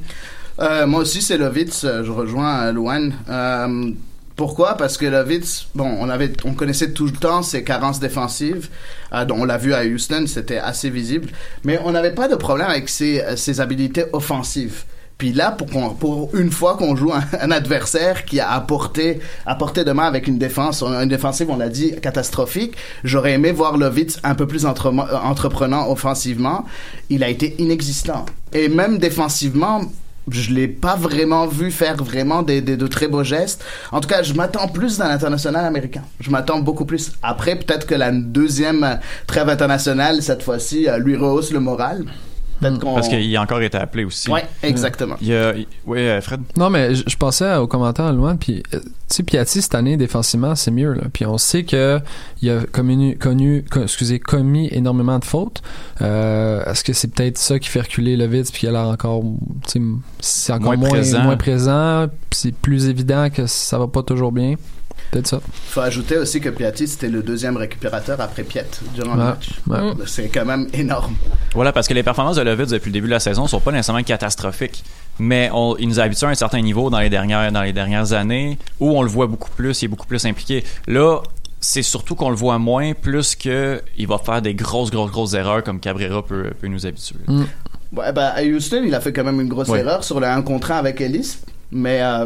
Euh, 0.60 0.86
moi 0.86 1.02
aussi, 1.02 1.22
c'est 1.22 1.38
Lovitz. 1.38 1.86
Je 1.86 2.12
rejoins 2.12 2.66
euh, 2.68 2.72
Luan. 2.74 3.14
Euh, 4.38 4.44
pourquoi? 4.48 4.76
Parce 4.76 4.98
que 4.98 5.06
Lovitz, 5.06 5.68
bon, 5.76 5.98
on 6.00 6.10
avait, 6.10 6.32
on 6.46 6.54
connaissait 6.54 6.92
tout 6.92 7.06
le 7.06 7.12
temps 7.12 7.42
ses 7.42 7.64
carences 7.64 8.00
défensives. 8.00 8.70
Euh, 9.14 9.26
dont 9.26 9.38
on 9.40 9.46
l'a 9.46 9.58
vu 9.58 9.74
à 9.74 9.84
Houston, 9.84 10.26
c'était 10.28 10.60
assez 10.60 10.90
visible. 10.90 11.30
Mais 11.64 11.80
on 11.84 11.92
n'avait 11.92 12.14
pas 12.14 12.28
de 12.28 12.36
problème 12.36 12.68
avec 12.70 12.90
ses, 12.90 13.22
euh, 13.22 13.36
ses 13.36 13.60
habilités 13.62 14.06
offensives. 14.14 14.84
Puis 15.18 15.34
là, 15.34 15.52
pour, 15.52 15.96
pour 15.96 16.36
une 16.36 16.52
fois 16.52 16.78
qu'on 16.78 16.96
joue 16.96 17.12
un, 17.12 17.52
adversaire 17.52 18.24
qui 18.26 18.40
a 18.40 18.52
apporté, 18.52 19.20
apporté 19.48 19.84
de 19.84 19.92
main 19.92 20.06
avec 20.06 20.28
une 20.28 20.38
défense, 20.38 20.84
une 20.84 21.10
défensive, 21.10 21.50
on 21.50 21.58
l'a 21.58 21.70
dit, 21.70 21.96
catastrophique, 22.00 22.76
j'aurais 23.04 23.34
aimé 23.34 23.52
voir 23.52 23.78
Lovitz 23.78 24.20
un 24.24 24.36
peu 24.36 24.46
plus 24.46 24.68
entre- 24.68 24.94
entreprenant 25.24 25.90
offensivement. 25.90 26.66
Il 27.10 27.24
a 27.24 27.30
été 27.30 27.56
inexistant. 27.58 28.28
Et 28.54 28.70
même 28.70 29.00
défensivement, 29.00 29.82
je 30.30 30.52
l'ai 30.52 30.68
pas 30.68 30.96
vraiment 30.96 31.46
vu 31.48 31.72
faire 31.72 31.96
vraiment 31.96 32.42
des, 32.44 32.62
des- 32.62 32.78
de 32.78 32.88
très 32.88 33.08
beaux 33.08 33.24
gestes. 33.24 33.64
En 33.92 34.02
tout 34.02 34.10
cas, 34.10 34.24
je 34.24 34.34
m'attends 34.34 34.68
plus 34.68 34.98
d'un 34.98 35.10
international 35.10 35.66
américain. 35.66 36.04
Je 36.20 36.30
m'attends 36.32 36.60
beaucoup 36.60 36.86
plus. 36.86 37.12
Après, 37.24 37.56
peut-être 37.56 37.88
que 37.88 37.96
la 37.96 38.12
deuxième 38.12 39.00
trêve 39.26 39.50
internationale, 39.50 40.22
cette 40.22 40.44
fois-ci, 40.44 40.88
euh, 40.88 40.98
lui 40.98 41.16
rehausse 41.16 41.52
le 41.52 41.60
moral. 41.60 42.06
Peut-être 42.60 42.80
qu'on- 42.80 42.96
Parce 42.96 43.08
qu'il 43.08 43.36
a 43.36 43.42
encore 43.42 43.62
été 43.62 43.78
appelé 43.78 44.04
aussi. 44.06 44.30
Ouais, 44.32 44.44
exactement. 44.64 45.16
Il 45.22 45.28
y 45.28 45.36
a, 45.36 45.56
il- 45.56 45.68
oui, 45.86 46.00
euh, 46.00 46.20
Fred? 46.22 46.42
Non, 46.58 46.70
mais 46.70 46.96
je, 46.96 47.04
je 47.08 47.16
pensais 47.18 47.56
au 47.58 47.68
commentaire 47.68 48.12
loin, 48.14 48.36
puis 48.36 48.64
euh, 48.74 48.80
tu 48.80 48.90
sais, 49.08 49.24
Piatti 49.24 49.62
cette 49.62 49.76
année 49.76 49.96
défensivement 49.98 50.56
c'est 50.56 50.72
mieux 50.72 50.94
là. 50.94 51.04
Puis 51.14 51.26
on 51.26 51.38
sait 51.38 51.64
que 51.64 52.00
il 52.42 52.50
a 52.50 52.62
commis, 52.72 53.18
connu, 53.18 53.64
co- 53.70 53.84
excusez, 53.84 54.20
commis 54.20 54.70
énormément 54.72 55.20
de 55.20 55.26
fautes. 55.26 55.62
Euh, 56.02 56.64
Est-ce 56.66 56.84
que 56.84 56.94
c'est 56.94 57.10
peut-être 57.10 57.38
ça 57.38 57.60
qui 57.60 57.70
fait 57.70 57.82
reculer 57.82 58.18
Levitz 58.18 58.52
puis 58.52 58.62
qu'il 58.62 58.70
a 58.70 58.72
l'air 58.74 58.88
encore, 58.88 59.22
tu 59.68 59.72
sais, 59.72 59.82
c'est 60.20 60.54
encore 60.54 60.66
Moins 60.68 60.78
moins, 60.78 60.90
présent. 60.90 61.22
moins 61.24 61.38
présent. 61.38 62.08
puis 62.30 62.40
C'est 62.40 62.54
plus 62.56 62.88
évident 62.90 63.30
que 63.30 63.46
ça 63.48 63.78
va 63.78 63.88
pas 63.88 64.04
toujours 64.04 64.32
bien? 64.32 64.56
Peut-être 65.12 65.28
ça. 65.28 65.40
faut 65.70 65.82
ajouter 65.82 66.18
aussi 66.18 66.42
que 66.42 66.50
Piatti, 66.50 66.88
c'était 66.88 67.08
le 67.08 67.24
deuxième 67.24 67.56
récupérateur 67.58 68.20
après 68.20 68.44
Piet 68.44 68.66
durant 68.94 69.16
le 69.16 69.24
match. 69.24 69.50
ouais. 69.68 69.80
C'est 70.06 70.28
quand 70.30 70.46
même 70.46 70.68
énorme. 70.74 71.16
Voilà, 71.56 71.72
parce 71.72 71.88
que 71.88 71.94
les 71.94 72.04
performances 72.04 72.36
de 72.36 72.42
Lovitz 72.42 72.70
depuis 72.72 72.90
le 72.90 72.94
début 72.94 73.08
de 73.08 73.14
la 73.14 73.20
saison 73.20 73.48
sont 73.48 73.60
pas 73.62 73.72
nécessairement 73.72 74.04
catastrophiques, 74.04 74.84
mais 75.20 75.50
on, 75.54 75.76
il 75.78 75.88
nous 75.88 76.00
a 76.00 76.04
habitués 76.04 76.28
à 76.28 76.32
un 76.32 76.36
certain 76.36 76.62
niveau 76.62 76.90
dans 76.90 77.00
les 77.00 77.10
dernières 77.10 77.52
dans 77.52 77.62
les 77.64 77.74
dernières 77.74 78.14
années 78.14 78.58
où 78.80 78.98
on 78.98 79.02
le 79.02 79.10
voit 79.10 79.28
beaucoup 79.28 79.50
plus, 79.52 79.82
il 79.82 79.86
est 79.86 79.88
beaucoup 79.88 80.08
plus 80.08 80.26
impliqué. 80.26 80.64
Là, 80.88 81.22
c'est 81.60 81.82
surtout 81.84 82.14
qu'on 82.16 82.30
le 82.30 82.36
voit 82.36 82.60
moins, 82.60 82.94
plus 82.94 83.36
que 83.36 83.82
il 83.98 84.08
va 84.08 84.18
faire 84.20 84.42
des 84.42 84.54
grosses, 84.54 84.92
grosses, 84.92 85.12
grosses 85.12 85.34
erreurs 85.34 85.64
comme 85.64 85.80
Cabrera 85.80 86.24
peut, 86.24 86.52
peut 86.60 86.68
nous 86.68 86.86
habituer. 86.86 87.18
Ouais, 87.94 88.12
bah, 88.12 88.34
à 88.36 88.44
Houston, 88.44 88.84
il 88.86 88.94
a 88.94 89.00
fait 89.00 89.14
quand 89.14 89.24
même 89.24 89.40
une 89.42 89.48
grosse 89.48 89.70
Ouais. 89.70 89.80
erreur 89.80 90.04
sur 90.04 90.20
le 90.20 90.28
1 90.28 90.42
contre 90.42 90.72
1 90.72 90.76
avec 90.78 91.00
Ellis. 91.02 91.38
Mais 91.72 92.02
euh, 92.02 92.26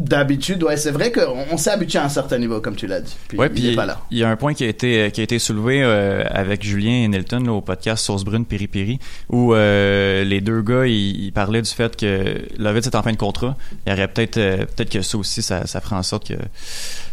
d'habitude, 0.00 0.62
ouais, 0.62 0.76
c'est 0.76 0.90
vrai 0.90 1.12
qu'on 1.12 1.44
on 1.50 1.56
s'est 1.56 1.70
habitué 1.70 1.98
à 1.98 2.04
un 2.04 2.08
certain 2.08 2.38
niveau, 2.38 2.60
comme 2.60 2.76
tu 2.76 2.86
l'as 2.86 3.00
dit. 3.00 3.16
Puis 3.28 3.38
ouais, 3.38 3.50
il 3.54 3.70
est 3.70 3.74
pas 3.74 3.86
là. 3.86 4.00
il 4.10 4.18
y 4.18 4.24
a 4.24 4.28
un 4.30 4.36
point 4.36 4.54
qui 4.54 4.64
a 4.64 4.68
été 4.68 5.10
qui 5.12 5.20
a 5.20 5.24
été 5.24 5.38
soulevé 5.38 5.82
euh, 5.82 6.24
avec 6.30 6.64
Julien 6.64 7.04
et 7.04 7.08
Nelton 7.08 7.40
là, 7.40 7.52
au 7.52 7.60
podcast 7.60 8.04
Sauce 8.04 8.24
Brune 8.24 8.44
Piri 8.44 8.66
Piri 8.68 8.98
où 9.28 9.54
euh, 9.54 10.24
les 10.24 10.40
deux 10.40 10.62
gars 10.62 10.86
ils, 10.86 11.24
ils 11.24 11.32
parlaient 11.32 11.62
du 11.62 11.70
fait 11.70 11.96
que 11.96 12.40
Lovitz 12.58 12.86
est 12.86 12.94
en 12.94 13.02
fin 13.02 13.12
de 13.12 13.16
contrat. 13.16 13.56
Il 13.86 13.90
y 13.90 13.92
aurait 13.92 14.08
peut-être 14.08 14.38
euh, 14.38 14.58
peut-être 14.58 14.90
que 14.90 15.02
ça 15.02 15.18
aussi 15.18 15.42
ça, 15.42 15.66
ça 15.66 15.80
ferait 15.80 15.96
en 15.96 16.02
sorte 16.02 16.28
que 16.28 16.34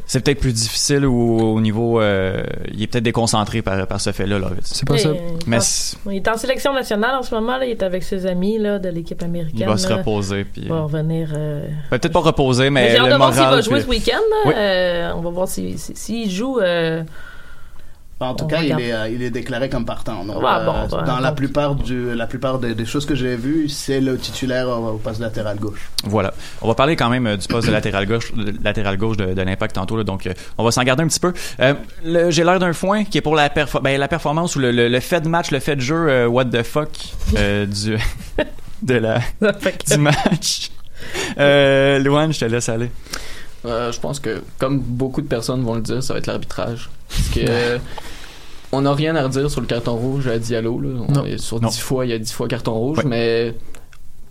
c'est 0.08 0.22
peut-être 0.24 0.40
plus 0.40 0.54
difficile 0.54 1.06
ou 1.06 1.40
au 1.40 1.60
niveau 1.62 2.00
euh, 2.02 2.42
il 2.74 2.82
est 2.82 2.88
peut-être 2.88 3.04
déconcentré 3.04 3.62
par 3.62 3.86
par 3.88 4.00
ce 4.02 4.12
fait-là 4.12 4.40
Lovitz. 4.40 4.62
C'est 4.74 4.88
possible. 4.88 5.18
Mais 5.46 5.58
il 6.08 6.16
est 6.16 6.28
en 6.28 6.38
sélection 6.38 6.74
nationale 6.74 7.16
en 7.16 7.24
ce 7.24 7.36
moment. 7.36 7.58
Là. 7.58 7.66
Il 7.66 7.72
est 7.72 7.84
avec 7.84 8.04
ses 8.04 8.26
amis 8.26 8.58
là, 8.58 8.80
de 8.80 8.90
l'équipe 8.90 9.22
américaine. 9.22 9.60
il 9.62 9.68
va 9.68 9.78
se 9.78 9.90
là. 9.90 9.98
reposer 9.98 10.46
puis 10.46 10.64
Il 10.64 10.70
va 10.70 10.82
revenir. 10.82 11.32
euh, 11.36 11.68
Ben, 11.92 12.00
peut-être 12.00 12.14
pas 12.14 12.20
reposer 12.22 12.70
mais, 12.70 12.86
Mais 12.86 12.92
j'ai 12.92 12.98
hâte 12.98 13.12
de 13.12 13.16
voir 13.18 13.34
s'il 13.34 13.44
va 13.44 13.62
jouer 13.62 13.74
puis- 13.76 13.84
ce 13.84 13.90
week-end. 13.90 14.22
là. 14.32 14.38
Oui. 14.46 14.54
Euh, 14.58 15.12
on 15.16 15.22
va 15.22 15.30
voir 15.30 15.48
s'il 15.48 15.78
si, 15.78 15.96
s'il 15.96 16.32
joue. 16.32 16.60
En 18.20 18.34
tout 18.34 18.46
on 18.46 18.48
cas, 18.48 18.62
il 18.64 18.74
regarde. 18.74 18.82
est, 18.82 18.94
euh, 18.94 19.10
il 19.10 19.22
est 19.22 19.30
déclaré 19.30 19.70
comme 19.70 19.86
partant. 19.86 20.26
Donc, 20.26 20.38
Ouais, 20.38 20.66
bon, 20.66 20.74
euh, 20.74 20.88
bah, 20.90 21.04
dans 21.06 21.20
la 21.20 21.28
donc. 21.30 21.38
plupart, 21.38 21.76
du, 21.76 22.16
la 22.16 22.26
plupart 22.26 22.58
des, 22.58 22.74
des 22.74 22.86
choses 22.86 23.06
que 23.06 23.14
j'ai 23.14 23.36
vues, 23.36 23.70
c'est 23.70 24.02
le 24.02 24.18
titulaire 24.18 24.68
au, 24.70 24.88
au 24.94 24.98
poste 24.98 25.20
latéral 25.20 25.58
gauche. 25.60 25.88
Voilà. 26.04 26.34
On 26.64 26.68
va 26.68 26.74
parler 26.74 26.96
quand 26.96 27.10
même 27.10 27.28
euh, 27.28 27.38
du 27.38 27.48
poste 27.48 27.68
de 27.68 27.72
latéral 27.72 28.08
gauche, 28.08 28.34
de 28.34 28.54
latéral 28.64 28.98
gauche 28.98 29.18
de, 29.18 29.34
de 29.36 29.42
l'impact 29.44 29.76
tantôt. 29.76 29.98
Là, 29.98 30.04
donc, 30.04 30.26
euh, 30.26 30.34
on 30.58 30.64
va 30.64 30.72
s'en 30.72 30.82
garder 30.84 31.04
un 31.04 31.08
petit 31.08 31.20
peu. 31.20 31.32
Euh, 31.60 31.76
J'ai 32.32 32.44
l'air 32.44 32.58
d'un 32.58 32.74
foin 32.74 33.04
qui 33.04 33.20
est 33.20 33.22
pour 33.22 33.36
la, 33.36 33.50
perfo- 33.50 33.82
ben, 33.84 34.00
la 34.00 34.08
performance 34.08 34.56
ou 34.56 34.60
le, 34.60 34.72
le- 34.72 34.88
le 34.90 35.00
fait 35.00 35.22
de 35.22 35.30
match, 35.30 35.52
le 35.52 35.60
fait 35.60 35.76
de 35.76 35.82
jeu, 35.82 36.08
euh, 36.10 36.26
what 36.28 36.46
the 36.46 36.64
fuck 36.64 36.90
euh, 37.38 37.68
du 37.68 37.98
de 38.82 38.94
la 38.96 39.20
du 39.40 39.98
match. 40.00 40.72
Euh, 41.38 42.00
Louane, 42.00 42.34
je 42.34 42.40
te 42.40 42.46
laisse 42.46 42.70
aller. 42.70 42.90
Euh, 43.68 43.92
je 43.92 44.00
pense 44.00 44.20
que, 44.20 44.42
comme 44.60 44.80
beaucoup 44.80 45.22
de 45.22 45.28
personnes 45.28 45.64
vont 45.64 45.76
le 45.76 45.82
dire, 45.82 46.02
ça 46.04 46.14
va 46.14 46.20
être 46.20 46.28
l'arbitrage. 46.28 46.90
Parce 47.10 47.30
que 47.30 47.40
euh, 47.48 47.78
on 48.72 48.82
n'a 48.82 48.94
rien 48.94 49.16
à 49.16 49.24
redire 49.24 49.50
sur 49.52 49.62
le 49.62 49.68
carton 49.68 49.96
rouge 49.96 50.28
à 50.28 50.40
Diallo. 50.40 50.80
Là. 50.82 50.90
On 51.08 51.12
Non. 51.12 51.26
est 51.26 51.38
sur 51.38 51.62
Non. 51.62 51.70
10 51.70 51.80
fois, 51.80 52.06
il 52.06 52.10
y 52.10 52.14
a 52.14 52.20
10 52.20 52.32
fois 52.34 52.48
carton 52.48 52.74
rouge, 52.74 52.98
Ouais. 53.00 53.04
mais 53.08 53.56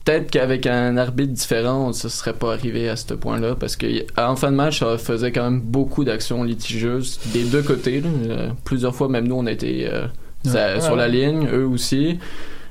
peut-être 0.04 0.30
qu'avec 0.30 0.66
un 0.66 0.96
arbitre 0.96 1.32
différent, 1.32 1.92
ça 1.92 2.08
serait 2.08 2.32
pas 2.34 2.52
arrivé 2.52 2.88
à 2.88 2.96
ce 2.96 3.14
point-là. 3.14 3.56
Parce 3.58 3.76
que 3.76 3.86
en 4.20 4.36
fin 4.36 4.50
de 4.50 4.56
match, 4.56 4.80
ça 4.80 4.98
faisait 4.98 5.32
quand 5.32 5.44
même 5.44 5.60
beaucoup 5.60 6.04
d'actions 6.04 6.44
litigieuses 6.44 7.18
des 7.32 7.44
deux 7.44 7.62
côtés. 7.62 8.00
là. 8.00 8.08
Euh, 8.28 8.48
plusieurs 8.64 8.94
fois, 8.94 9.08
même 9.08 9.26
nous, 9.26 9.36
on 9.36 9.46
a 9.46 9.52
été 9.52 9.88
euh, 9.90 10.06
ça- 10.44 10.74
Ouais. 10.74 10.80
sur 10.80 10.96
la 10.96 11.08
ligne, 11.08 11.46
eux 11.52 11.66
aussi. 11.66 12.18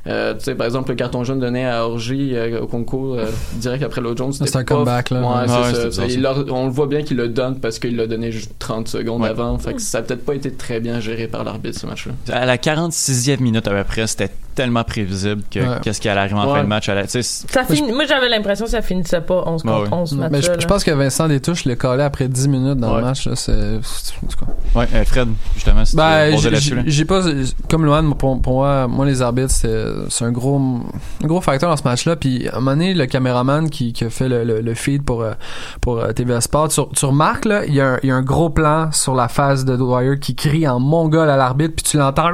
Euh, 0.07 0.33
tu 0.35 0.43
sais, 0.43 0.55
par 0.55 0.67
exemple, 0.67 0.89
le 0.89 0.95
carton 0.95 1.23
jaune 1.23 1.39
donné 1.39 1.65
à 1.65 1.87
Orgy 1.87 2.31
euh, 2.35 2.61
au 2.61 2.67
concours 2.67 3.15
euh, 3.15 3.25
direct 3.55 3.83
après 3.83 4.01
l'autre 4.01 4.17
jaune, 4.19 4.33
c'était 4.33 4.49
C'est 4.51 4.57
un 4.57 4.63
comeback, 4.63 5.09
là. 5.09 5.21
Ouais, 5.21 5.51
ouais, 5.51 5.91
ça. 5.91 6.05
Il 6.05 6.21
leur- 6.21 6.45
on 6.53 6.65
le 6.65 6.71
voit 6.71 6.85
bien 6.87 7.01
qu'il 7.01 7.17
le 7.17 7.27
donne 7.27 7.59
parce 7.59 7.79
qu'il 7.79 7.95
l'a 7.95 8.05
donné 8.05 8.31
juste 8.31 8.51
30 8.59 8.87
secondes 8.87 9.23
Ouais. 9.23 9.29
avant. 9.29 9.57
Fait 9.57 9.73
que 9.73 9.81
ça 9.81 9.99
a 9.99 10.01
peut-être 10.03 10.23
pas 10.23 10.35
été 10.35 10.51
très 10.53 10.79
bien 10.79 10.99
géré 10.99 11.27
par 11.27 11.43
l'arbitre 11.43 11.79
ce 11.79 11.87
match-là. 11.87 12.13
À 12.31 12.45
la 12.45 12.57
46e 12.57 13.41
minute 13.41 13.67
à 13.67 13.71
peu 13.71 13.83
près, 13.83 14.05
c'était 14.05 14.29
tellement 14.55 14.83
prévisible 14.83 15.43
que 15.51 15.59
Ouais. 15.59 15.77
qu'est-ce 15.83 15.99
qui 16.01 16.09
allait 16.09 16.21
arriver 16.21 16.39
en 16.39 16.47
Ouais. 16.47 16.57
fin 16.59 16.63
de 16.63 16.69
match. 16.69 16.85
Ça 16.85 17.63
moi, 17.93 18.05
j'avais 18.05 18.29
l'impression 18.29 18.65
que 18.65 18.71
ça 18.71 18.81
finissait 18.81 19.21
pas 19.21 19.43
11 19.45 19.61
Ah 19.65 19.69
contre 19.69 19.83
ouais. 19.83 19.89
11 19.97 20.09
ce 20.09 20.15
Mais 20.15 20.41
je, 20.41 20.51
je 20.59 20.65
pense 20.67 20.83
que 20.83 20.91
Vincent 20.91 21.27
Détouche 21.27 21.65
le 21.65 21.75
collé 21.75 22.03
après 22.03 22.27
10 22.27 22.47
minutes 22.47 22.77
dans 22.79 22.91
Ouais. 22.91 23.01
le 23.01 23.05
match. 23.05 23.27
là, 23.27 23.35
C'est, 23.35 23.51
ouais, 23.51 24.87
euh, 24.93 25.05
Fred, 25.05 25.29
justement, 25.53 25.85
si 25.85 25.95
Ben, 25.95 26.35
j'ai- 26.37 27.05
pas, 27.05 27.21
comme 27.69 27.85
Lohan, 27.85 28.11
pour, 28.13 28.41
pour 28.41 28.53
moi, 28.53 28.87
moi, 28.87 29.05
les 29.05 29.21
arbitres, 29.21 29.51
c'est, 29.51 29.85
c'est 30.09 30.25
un 30.25 30.31
gros, 30.31 30.57
un 30.57 31.27
gros 31.27 31.41
facteur 31.41 31.69
dans 31.69 31.77
ce 31.77 31.83
match-là. 31.83 32.15
Puis, 32.15 32.47
à 32.47 32.53
un 32.57 32.59
moment 32.59 32.71
donné, 32.71 32.93
le 32.93 33.05
caméraman 33.05 33.69
qui, 33.69 33.93
qui 33.93 34.03
a 34.05 34.09
fait 34.09 34.29
le, 34.29 34.43
le, 34.43 34.61
le 34.61 34.73
feed 34.73 35.03
pour, 35.03 35.21
euh, 35.21 35.33
pour 35.81 35.99
euh, 35.99 36.11
TVA 36.13 36.41
Sport, 36.41 36.69
tu, 36.69 36.81
tu 36.95 37.05
remarques, 37.05 37.45
là, 37.45 37.65
il 37.65 37.73
y, 37.73 37.81
a 37.81 37.93
un- 37.93 37.99
il 38.03 38.09
y 38.09 38.11
a 38.11 38.15
un 38.15 38.21
gros 38.23 38.49
plan 38.49 38.91
sur 38.91 39.15
la 39.15 39.27
face 39.27 39.65
de 39.65 39.75
Dwyer 39.75 40.19
qui 40.19 40.35
crie 40.35 40.67
en 40.67 40.79
mongol 40.79 41.29
à 41.29 41.37
l'arbitre, 41.37 41.75
puis 41.75 41.83
tu 41.83 41.97
l'entends! 41.97 42.29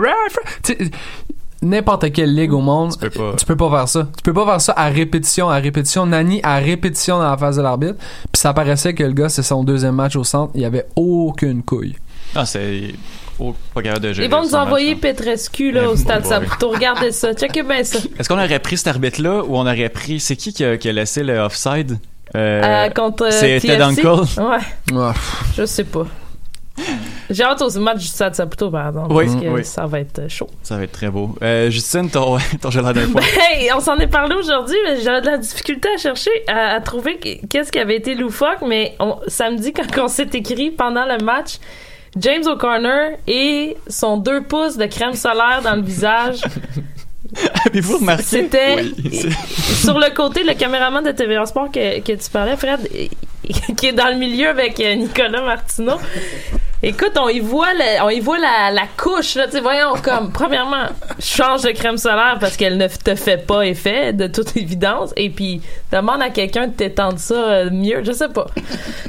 N'importe 1.64 2.12
quelle 2.12 2.34
ligue 2.34 2.54
au 2.54 2.60
monde, 2.62 2.94
Tu 2.94 2.98
peux 2.98 3.10
pas. 3.12 3.36
tu 3.38 3.46
peux 3.46 3.56
pas 3.56 3.70
faire 3.70 3.88
ça. 3.88 4.08
Tu 4.18 4.24
peux 4.24 4.34
pas 4.34 4.46
faire 4.46 4.62
ça 4.62 4.74
à 4.76 4.88
répétition, 4.90 5.50
à 5.50 5.58
répétition. 5.58 6.06
Nani 6.08 6.40
à 6.44 6.58
répétition 6.58 7.20
dans 7.20 7.30
la 7.30 7.38
face 7.38 7.58
de 7.58 7.62
l'arbitre. 7.62 7.96
Puis 8.32 8.40
ça 8.42 8.54
paraissait 8.54 8.94
que 8.96 9.04
le 9.04 9.14
gars, 9.14 9.30
c'est 9.30 9.44
son 9.44 9.64
deuxième 9.64 9.96
match 9.96 10.16
au 10.16 10.24
centre. 10.24 10.52
Il 10.56 10.62
y 10.62 10.66
avait 10.66 10.88
aucune 10.96 11.62
couille. 11.62 11.96
Ah, 12.34 12.46
c'est 12.46 12.94
oh, 13.40 13.54
pas 13.76 13.82
capable 13.84 14.06
de 14.08 14.14
gérer. 14.14 14.26
Ils 14.28 14.32
vont 14.32 14.42
nous 14.44 14.50
match, 14.50 14.66
envoyer. 14.68 14.96
Petrescu 14.96 15.72
là, 15.72 15.90
au 15.92 15.96
stade 15.96 16.24
boy. 16.24 16.30
Saputo. 16.32 16.70
Regardez 16.70 17.12
ça. 17.12 17.34
Checkez 17.34 17.62
bien 17.64 17.84
ça. 17.84 18.00
Est-ce 18.18 18.28
qu'on 18.28 18.36
aurait 18.44 18.60
pris 18.60 18.78
cet 18.78 18.88
arbitre-là 18.88 19.44
ou 19.44 19.56
on 19.58 19.62
aurait 19.62 19.90
pris. 19.90 20.20
C'est 20.20 20.36
qui 20.36 20.54
qui 20.54 20.64
a, 20.66 20.78
qui 20.78 20.90
a 20.90 20.94
laissé 20.94 21.24
le 21.24 21.38
offside? 21.38 22.00
Euh, 22.36 22.62
Euh, 22.88 22.90
contre 22.92 23.26
euh, 23.26 23.32
c'est 23.32 23.60
Ted. 23.60 23.82
Uncle. 23.82 24.08
Ouais, 24.08 24.96
Ouais. 24.98 25.12
je 25.58 25.66
sais 25.66 25.84
pas. 25.84 26.08
J'ai 27.30 27.44
hâte 27.44 27.62
au 27.62 27.80
match 27.80 28.00
du 28.00 28.08
stade 28.08 28.36
Saputo, 28.36 28.70
par 28.72 28.88
exemple. 28.90 29.14
Oui, 29.14 29.26
parce 29.26 29.42
que 29.42 29.48
oui. 29.50 29.64
ça 29.66 29.86
va 29.86 30.00
être 30.00 30.28
chaud. 30.30 30.48
Ça 30.64 30.78
va 30.78 30.84
être 30.84 30.92
très 30.92 31.10
beau. 31.10 31.36
Euh, 31.42 31.70
Justine, 31.70 32.10
ton, 32.10 32.38
ton 32.62 32.70
l'air 32.70 32.94
d'un 32.94 33.08
foin. 33.08 33.22
Hey, 33.22 33.70
on 33.76 33.80
s'en 33.80 33.98
est 33.98 34.08
parlé 34.08 34.36
aujourd'hui, 34.36 34.76
mais 34.86 35.00
j'avais 35.02 35.22
de 35.22 35.28
la 35.28 35.38
difficulté 35.38 35.88
à 35.96 35.98
chercher, 35.98 36.32
à, 36.48 36.76
à 36.76 36.82
trouver 36.82 37.18
qu- 37.20 37.46
qu'est-ce 37.48 37.72
qui 37.72 37.80
avait 37.80 37.96
été 37.98 38.16
loufoque, 38.16 38.62
mais 38.68 38.96
on, 39.00 39.18
samedi, 39.28 39.72
quand 39.74 39.84
on 40.04 40.08
s'est 40.08 40.30
écrit 40.34 40.72
pendant 40.72 41.06
le 41.06 41.24
match, 41.24 41.56
James 42.18 42.44
O'Connor 42.46 43.12
et 43.28 43.78
son 43.88 44.18
deux 44.18 44.42
pouces 44.44 44.76
de 44.78 44.86
crème 44.88 45.14
solaire 45.14 45.62
dans 45.64 45.76
le 45.76 45.82
visage. 45.84 46.42
Avez-vous 47.68 48.00
remarqué? 48.00 48.24
C'était 48.24 48.76
Oui. 48.78 49.30
sur 49.56 49.98
le 49.98 50.14
côté, 50.14 50.44
le 50.44 50.54
caméraman 50.54 51.04
de 51.04 51.12
TVA 51.12 51.46
Sport 51.46 51.72
que, 51.72 52.00
que 52.02 52.12
tu 52.12 52.30
parlais, 52.30 52.58
Fred, 52.58 52.80
qui 53.78 53.88
est 53.88 53.94
dans 53.94 54.08
le 54.10 54.16
milieu 54.16 54.50
avec 54.50 54.80
euh, 54.80 54.96
Nicolas 54.96 55.42
Martineau. 55.42 55.98
Écoute, 56.84 57.12
on 57.20 57.30
y 57.30 57.40
voit, 57.40 57.74
le- 57.76 58.02
on 58.04 58.10
y 58.10 58.20
voit 58.20 58.40
la, 58.40 58.72
la 58.72 58.88
couche, 58.98 59.36
là, 59.36 59.46
tu 59.48 59.60
voyons, 59.60 59.94
comme, 60.02 60.32
premièrement, 60.32 60.86
change 61.20 61.62
de 61.62 61.70
crème 61.70 61.98
solaire 61.98 62.38
parce 62.40 62.58
qu'elle 62.58 62.76
ne 62.78 62.88
te 62.88 63.14
fait 63.14 63.38
pas 63.38 63.62
effet, 63.68 64.14
de 64.14 64.26
toute 64.26 64.58
évidence, 64.58 65.12
et 65.16 65.30
puis 65.30 65.62
demande 65.92 66.24
à 66.24 66.32
quelqu'un 66.32 66.66
de 66.70 66.74
t'étendre 66.74 67.20
ça 67.20 67.36
euh, 67.36 67.70
mieux, 67.70 68.02
je 68.04 68.12
sais 68.12 68.30
pas. 68.30 68.48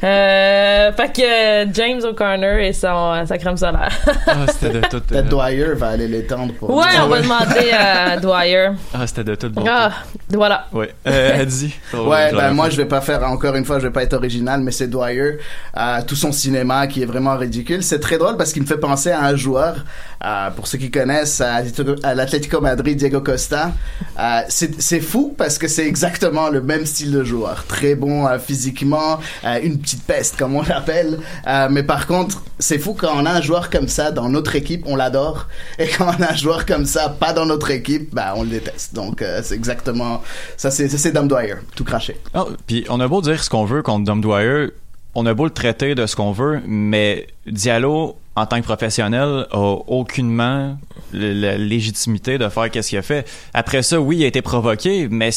Euh, 0.05 0.92
fait 0.92 1.12
que 1.16 1.73
James 1.75 2.03
O'Connor 2.05 2.59
et 2.59 2.75
son, 2.75 3.25
sa 3.27 3.38
crème 3.38 3.57
solaire. 3.57 3.88
Ah, 4.27 4.47
c'était 4.49 5.23
de 5.23 5.29
Dwyer 5.29 5.75
va 5.75 5.88
aller 5.88 6.09
l'étendre 6.09 6.53
pour. 6.55 6.71
ouais, 6.77 6.85
on 7.03 7.07
va 7.09 7.23
demander 7.23 7.71
à 7.73 8.18
Dwyer. 8.18 8.68
Ah, 8.92 9.07
c'était 9.07 9.25
de 9.25 9.35
tout 9.35 9.49
bon. 9.49 9.64
Ah, 9.66 9.92
voilà. 10.37 10.66
Ouais. 10.73 10.95
Euh, 11.07 11.45
ton 11.90 12.09
Ouais, 12.09 12.33
ben 12.33 12.53
moi 12.53 12.71
je 12.71 12.77
vais 12.77 12.87
pas 12.87 13.01
faire 13.01 13.23
encore 13.25 13.55
une 13.55 13.64
fois, 13.64 13.79
je 13.79 13.87
vais 13.87 13.92
pas 13.92 14.03
être 14.03 14.14
original, 14.14 14.61
mais 14.61 14.73
c'est 14.73 14.88
Dwyer, 14.88 15.38
euh, 15.77 16.01
tout 16.07 16.16
son 16.16 16.33
cinéma 16.33 16.87
qui 16.87 17.03
est 17.03 17.07
vraiment 17.07 17.37
ridicule. 17.37 17.83
C'est 17.83 18.01
très 18.01 18.18
drôle 18.18 18.37
parce 18.37 18.53
qu'il 18.53 18.62
me 18.62 18.66
fait 18.66 18.79
penser 18.79 19.11
à 19.11 19.25
un 19.25 19.37
joueur, 19.37 19.85
euh, 20.25 20.51
pour 20.51 20.66
ceux 20.66 20.79
qui 20.79 20.90
connaissent, 20.90 21.40
à, 21.40 21.62
à 22.03 22.14
l'Atlético 22.14 22.61
Madrid, 22.61 22.97
Diego 22.97 23.21
Costa. 23.21 23.73
Euh, 24.18 24.40
c'est 24.49 24.81
c'est 24.81 25.01
fou 25.01 25.35
parce 25.37 25.59
que 25.59 25.68
c'est 25.68 25.87
exactement 25.87 26.49
le 26.49 26.61
même 26.62 26.87
style 26.87 27.12
de 27.12 27.25
joueur, 27.25 27.64
très 27.66 27.95
bon 27.95 28.27
euh, 28.27 28.38
physiquement, 28.38 29.18
euh, 29.45 29.59
une 29.62 29.79
petite 29.79 30.05
peste 30.05 30.37
comme 30.37 30.57
on 30.57 30.62
l'appelle. 30.68 31.18
Euh, 31.47 31.68
mais 31.71 31.83
par 31.83 32.07
contre, 32.07 32.42
c'est 32.59 32.79
fou 32.79 32.95
quand 32.95 33.12
on 33.14 33.27
a 33.27 33.31
un 33.31 33.40
joueur 33.40 33.71
comme 33.71 33.88
ça 33.88 34.11
dans 34.11 34.29
notre 34.29 34.55
équipe, 34.57 34.85
on 34.87 34.97
l'adore, 34.97 35.49
et 35.79 35.88
quand 35.88 36.07
on 36.18 36.23
a 36.23 36.33
un 36.33 36.37
joueur 36.37 36.66
comme 36.66 36.87
ça 36.87 37.09
pas 37.09 37.33
dans 37.33 37.47
notre 37.47 37.71
équipe, 37.71 38.14
bah 38.14 38.35
on 38.37 38.42
le 38.42 38.51
déteste. 38.51 38.95
Donc 38.95 39.23
euh, 39.23 39.40
c'est 39.42 39.55
exactement 39.55 40.21
ça, 40.56 40.70
c'est 40.70 40.88
ça, 40.88 40.98
c'est 40.98 41.12
Dom 41.12 41.28
Dwyer, 41.28 41.54
tout 41.74 41.85
craché. 41.85 42.16
Ah, 42.35 42.44
puis 42.66 42.85
on 42.88 43.00
a 43.00 43.08
beau 43.08 43.20
dire 43.22 43.42
ce 43.42 43.50
qu'on 43.50 43.64
veut 43.64 43.82
contre 43.82 44.04
Dom 44.04 44.20
Dwyer, 44.20 44.68
on 45.14 45.26
a 45.26 45.35
beau 45.35 45.44
le 45.44 45.50
traiter 45.50 45.94
de 45.94 46.06
ce 46.06 46.16
qu'on 46.16 46.32
veut, 46.32 46.61
mais 46.66 47.26
Diallo 47.46 48.16
en 48.35 48.46
tant 48.46 48.58
que 48.61 48.64
professionnel, 48.64 49.46
a 49.50 49.58
aucunement 49.58 50.78
la 51.12 51.58
légitimité 51.58 52.38
de 52.38 52.48
faire 52.48 52.70
qu'est-ce 52.70 52.88
qu'il 52.88 52.98
a 52.98 53.02
fait. 53.02 53.28
Après 53.52 53.82
ça, 53.82 54.00
oui, 54.00 54.16
il 54.18 54.24
a 54.24 54.26
été 54.26 54.40
provoqué, 54.40 55.06
mais 55.11 55.28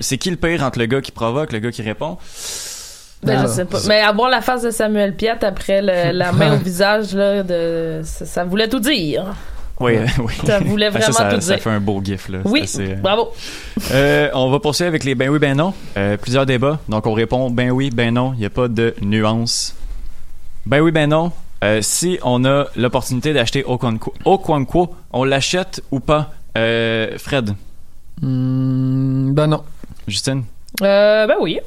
c'est 0.00 0.16
qui 0.16 0.30
le 0.30 0.36
pire 0.36 0.62
entre 0.62 0.78
le 0.78 0.86
gars 0.86 1.02
qui 1.02 1.12
provoque, 1.12 1.52
le 1.52 1.58
gars 1.58 1.70
qui 1.70 1.82
répond? 1.82 2.16
Ben, 3.22 3.42
je 3.42 3.46
sais 3.48 3.64
pas. 3.66 3.78
Mais 3.86 4.00
avoir 4.00 4.30
la 4.30 4.40
face 4.40 4.62
de 4.62 4.70
Samuel 4.70 5.14
Piet 5.14 5.44
après 5.44 5.80
le- 5.82 6.16
la 6.16 6.32
main 6.32 6.54
au 6.54 6.58
visage, 6.64 7.14
là, 7.14 7.42
de, 7.42 8.00
ça, 8.02 8.24
ça 8.26 8.44
voulait 8.44 8.68
tout 8.68 8.80
dire. 8.80 9.34
Oui, 9.80 9.94
oui. 10.18 10.32
Ça 10.46 10.60
voulait 10.60 10.90
Fait 10.90 10.98
que 11.00 11.04
vraiment 11.04 11.18
ça, 11.18 11.34
tout 11.34 11.40
ça 11.40 11.54
dire. 11.54 11.62
fait 11.62 11.70
un 11.70 11.80
beau 11.80 12.00
gif, 12.02 12.28
là. 12.28 12.38
Oui, 12.44 12.62
C'est 12.66 12.82
assez, 12.84 12.92
euh, 12.92 12.96
bravo. 12.96 13.32
Euh, 13.92 14.30
on 14.34 14.50
va 14.50 14.60
poursuivre 14.60 14.88
avec 14.88 15.04
les 15.04 15.14
ben 15.14 15.28
oui, 15.30 15.38
ben 15.38 15.56
non. 15.56 15.74
Euh, 15.96 16.16
plusieurs 16.16 16.46
débats. 16.46 16.78
Donc, 16.88 17.06
on 17.06 17.12
répond 17.12 17.50
ben 17.50 17.70
oui, 17.70 17.90
ben 17.90 18.14
non. 18.14 18.32
Il 18.34 18.40
n'y 18.40 18.46
a 18.46 18.50
pas 18.50 18.68
de 18.68 18.94
nuance. 19.02 19.74
Ben 20.66 20.80
oui, 20.80 20.92
ben 20.92 21.08
non. 21.10 21.32
Euh, 21.64 21.80
si 21.82 22.18
on 22.22 22.44
a 22.44 22.66
l'opportunité 22.76 23.32
d'acheter 23.32 23.64
Okonkwo, 23.64 24.12
Okonkwo, 24.24 24.94
on 25.12 25.24
l'achète 25.24 25.82
ou 25.90 25.98
pas? 26.00 26.32
Euh, 26.56 27.16
Fred, 27.18 27.54
Hmm, 28.22 29.32
ben 29.32 29.48
non. 29.48 29.64
Justine, 30.06 30.44
Euh, 30.82 31.26
ben 31.26 31.34
oui. 31.40 31.58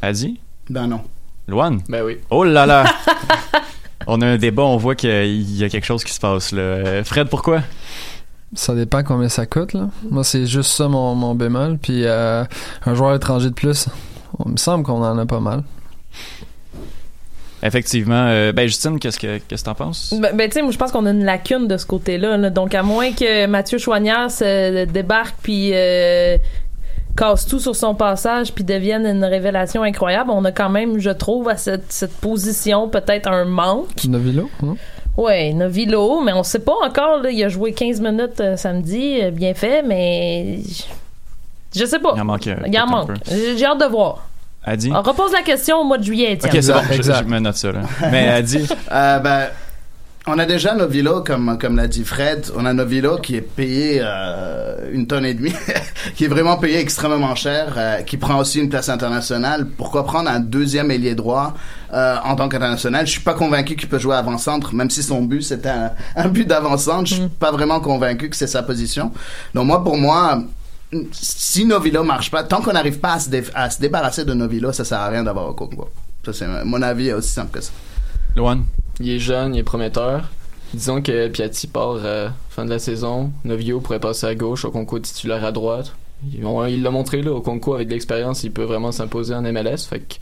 Adi, 0.00 0.38
Ben 0.70 0.86
non. 0.86 1.00
Luan. 1.48 1.80
Ben 1.88 2.02
oui. 2.04 2.18
Oh 2.30 2.44
là 2.44 2.66
là! 2.66 2.84
on 4.06 4.20
a 4.20 4.26
un 4.26 4.36
débat, 4.36 4.62
on 4.62 4.76
voit 4.76 4.94
qu'il 4.94 5.56
y 5.58 5.64
a 5.64 5.68
quelque 5.68 5.84
chose 5.84 6.04
qui 6.04 6.12
se 6.12 6.20
passe 6.20 6.52
là. 6.52 7.02
Fred, 7.04 7.28
pourquoi? 7.28 7.62
Ça 8.54 8.74
dépend 8.74 9.02
combien 9.02 9.30
ça 9.30 9.46
coûte, 9.46 9.72
là. 9.72 9.88
Moi, 10.10 10.24
c'est 10.24 10.46
juste 10.46 10.72
ça 10.72 10.86
mon, 10.86 11.14
mon 11.14 11.34
bémol. 11.34 11.78
Puis 11.78 12.04
euh, 12.04 12.44
un 12.84 12.94
joueur 12.94 13.14
étranger 13.14 13.48
de 13.48 13.54
plus, 13.54 13.88
il 14.44 14.52
me 14.52 14.56
semble 14.58 14.84
qu'on 14.84 15.02
en 15.02 15.16
a 15.16 15.24
pas 15.24 15.40
mal. 15.40 15.62
Effectivement. 17.62 18.26
Euh, 18.28 18.52
ben, 18.52 18.66
Justine, 18.66 18.98
qu'est-ce 18.98 19.18
que 19.18 19.38
qu'est-ce 19.38 19.62
que 19.62 19.66
t'en 19.66 19.74
penses? 19.74 20.12
Ben, 20.20 20.36
ben, 20.36 20.48
tu 20.48 20.54
sais, 20.54 20.62
moi, 20.62 20.72
je 20.72 20.78
pense 20.78 20.90
qu'on 20.90 21.06
a 21.06 21.10
une 21.10 21.24
lacune 21.24 21.68
de 21.68 21.76
ce 21.76 21.86
côté-là. 21.86 22.36
là. 22.36 22.50
Donc, 22.50 22.74
à 22.74 22.82
moins 22.82 23.12
que 23.12 23.46
Mathieu 23.46 23.78
Choignard 23.78 24.30
se 24.30 24.84
débarque 24.84 25.36
puis 25.42 25.70
euh, 25.72 26.36
casse 27.16 27.46
tout 27.46 27.58
sur 27.60 27.76
son 27.76 27.94
passage 27.94 28.52
puis 28.52 28.64
devienne 28.64 29.04
une 29.06 29.24
révélation 29.24 29.82
incroyable, 29.82 30.30
on 30.30 30.44
a 30.44 30.52
quand 30.52 30.70
même, 30.70 30.98
je 30.98 31.10
trouve, 31.10 31.48
à 31.48 31.56
cette, 31.56 31.92
cette 31.92 32.14
position 32.16 32.88
peut-être 32.88 33.28
un 33.28 33.44
manque. 33.44 34.04
Novilo, 34.08 34.50
non? 34.62 34.76
Ouais, 35.16 35.52
Novilo, 35.52 36.22
mais 36.22 36.32
on 36.32 36.42
sait 36.42 36.60
pas 36.60 36.72
encore. 36.84 37.20
Là, 37.22 37.30
il 37.30 37.44
a 37.44 37.48
joué 37.48 37.72
15 37.74 38.00
minutes 38.00 38.40
euh, 38.40 38.56
samedi, 38.56 39.18
euh, 39.20 39.30
bien 39.30 39.52
fait, 39.52 39.82
mais 39.82 40.60
je- 40.66 41.80
je 41.80 41.84
sais 41.84 41.98
pas. 41.98 42.12
Il 42.16 42.20
en 42.22 42.24
manque, 42.24 42.46
Il 42.46 42.78
en 42.80 42.86
manque. 42.86 43.10
J'ai 43.30 43.64
hâte 43.66 43.80
de 43.80 43.84
voir. 43.86 44.26
Adi? 44.64 44.90
On 44.94 45.02
repose 45.02 45.32
la 45.32 45.42
question 45.42 45.78
au 45.80 45.84
mois 45.84 45.98
de 45.98 46.04
juillet, 46.04 46.32
Étienne. 46.34 46.52
Ok, 46.54 46.62
c'est 46.62 46.72
bon, 46.72 46.80
je, 46.88 46.94
Exact. 46.94 47.24
je 47.26 47.34
me 47.34 47.38
note 47.40 47.56
ça 47.56 47.72
là. 47.72 47.80
Mais 48.12 48.28
Adi, 48.28 48.66
Euh, 48.92 49.18
ben, 49.18 49.48
on 50.26 50.38
a 50.38 50.46
déjà 50.46 50.74
Novilo, 50.74 51.22
comme, 51.22 51.58
comme 51.60 51.76
l'a 51.76 51.88
dit 51.88 52.04
Fred, 52.04 52.46
on 52.56 52.64
a 52.64 52.72
Novilo 52.72 53.18
qui 53.18 53.34
est 53.36 53.40
payé 53.40 53.98
euh, 54.02 54.88
une 54.92 55.06
tonne 55.08 55.24
et 55.24 55.34
demie, 55.34 55.52
qui 56.14 56.24
est 56.26 56.28
vraiment 56.28 56.56
payé 56.56 56.78
extrêmement 56.78 57.34
cher, 57.34 57.74
euh, 57.76 58.02
qui 58.02 58.16
prend 58.18 58.38
aussi 58.38 58.60
une 58.60 58.68
place 58.68 58.88
internationale. 58.88 59.66
Pourquoi 59.76 60.04
prendre 60.04 60.30
un 60.30 60.38
deuxième 60.38 60.90
ailier 60.92 61.16
droit 61.16 61.54
euh, 61.92 62.16
en 62.24 62.36
tant 62.36 62.48
qu'international? 62.48 63.04
Je 63.06 63.10
suis 63.12 63.20
pas 63.20 63.34
convaincu 63.34 63.74
qu'il 63.74 63.88
peut 63.88 63.98
jouer 63.98 64.14
avant-centre, 64.14 64.74
même 64.74 64.90
si 64.90 65.02
son 65.02 65.22
but 65.22 65.42
c'était 65.42 65.70
un, 65.70 65.90
un 66.16 66.28
but 66.28 66.46
d'avant-centre. 66.46 67.06
Je 67.08 67.14
suis 67.14 67.28
pas 67.28 67.50
vraiment 67.50 67.80
convaincu 67.80 68.30
que 68.30 68.36
c'est 68.36 68.46
sa 68.46 68.62
position. 68.62 69.10
Donc 69.54 69.66
moi, 69.66 69.82
pour 69.82 69.96
moi, 69.98 70.40
si 71.10 71.64
Novilo 71.64 72.04
marche 72.04 72.30
pas, 72.30 72.44
tant 72.44 72.60
qu'on 72.60 72.72
n'arrive 72.74 73.00
pas 73.00 73.14
à 73.14 73.18
se, 73.18 73.28
dé- 73.28 73.42
à 73.54 73.70
se 73.70 73.80
débarrasser 73.80 74.24
de 74.24 74.34
Novilo, 74.34 74.72
ça 74.72 74.84
sert 74.84 74.98
à 75.00 75.08
rien 75.08 75.24
d'avoir 75.24 75.48
Okonkwo. 75.48 75.88
Ça 76.24 76.32
c'est 76.32 76.46
mon 76.64 76.80
avis 76.82 77.08
est 77.08 77.12
aussi 77.14 77.30
simple 77.30 77.50
que 77.58 77.60
ça. 77.60 77.72
Luan. 78.36 78.62
Il 79.02 79.10
est 79.10 79.18
jeune, 79.18 79.54
il 79.54 79.58
est 79.58 79.64
prometteur. 79.64 80.30
Disons 80.72 81.02
que 81.02 81.28
Piatti 81.28 81.66
part 81.66 81.96
euh, 82.04 82.28
fin 82.50 82.64
de 82.64 82.70
la 82.70 82.78
saison. 82.78 83.32
Novio 83.44 83.80
pourrait 83.80 83.98
passer 83.98 84.26
à 84.26 84.34
gauche, 84.34 84.64
Okonko 84.64 85.00
titulaire 85.00 85.44
à 85.44 85.50
droite. 85.50 85.94
Il 86.32 86.82
l'a 86.82 86.90
montré 86.90 87.20
là, 87.20 87.32
Okonko 87.32 87.74
avec 87.74 87.88
de 87.88 87.94
l'expérience, 87.94 88.44
il 88.44 88.52
peut 88.52 88.62
vraiment 88.62 88.92
s'imposer 88.92 89.34
en 89.34 89.42
MLS. 89.42 89.78
Fait 89.90 89.98
que 89.98 90.14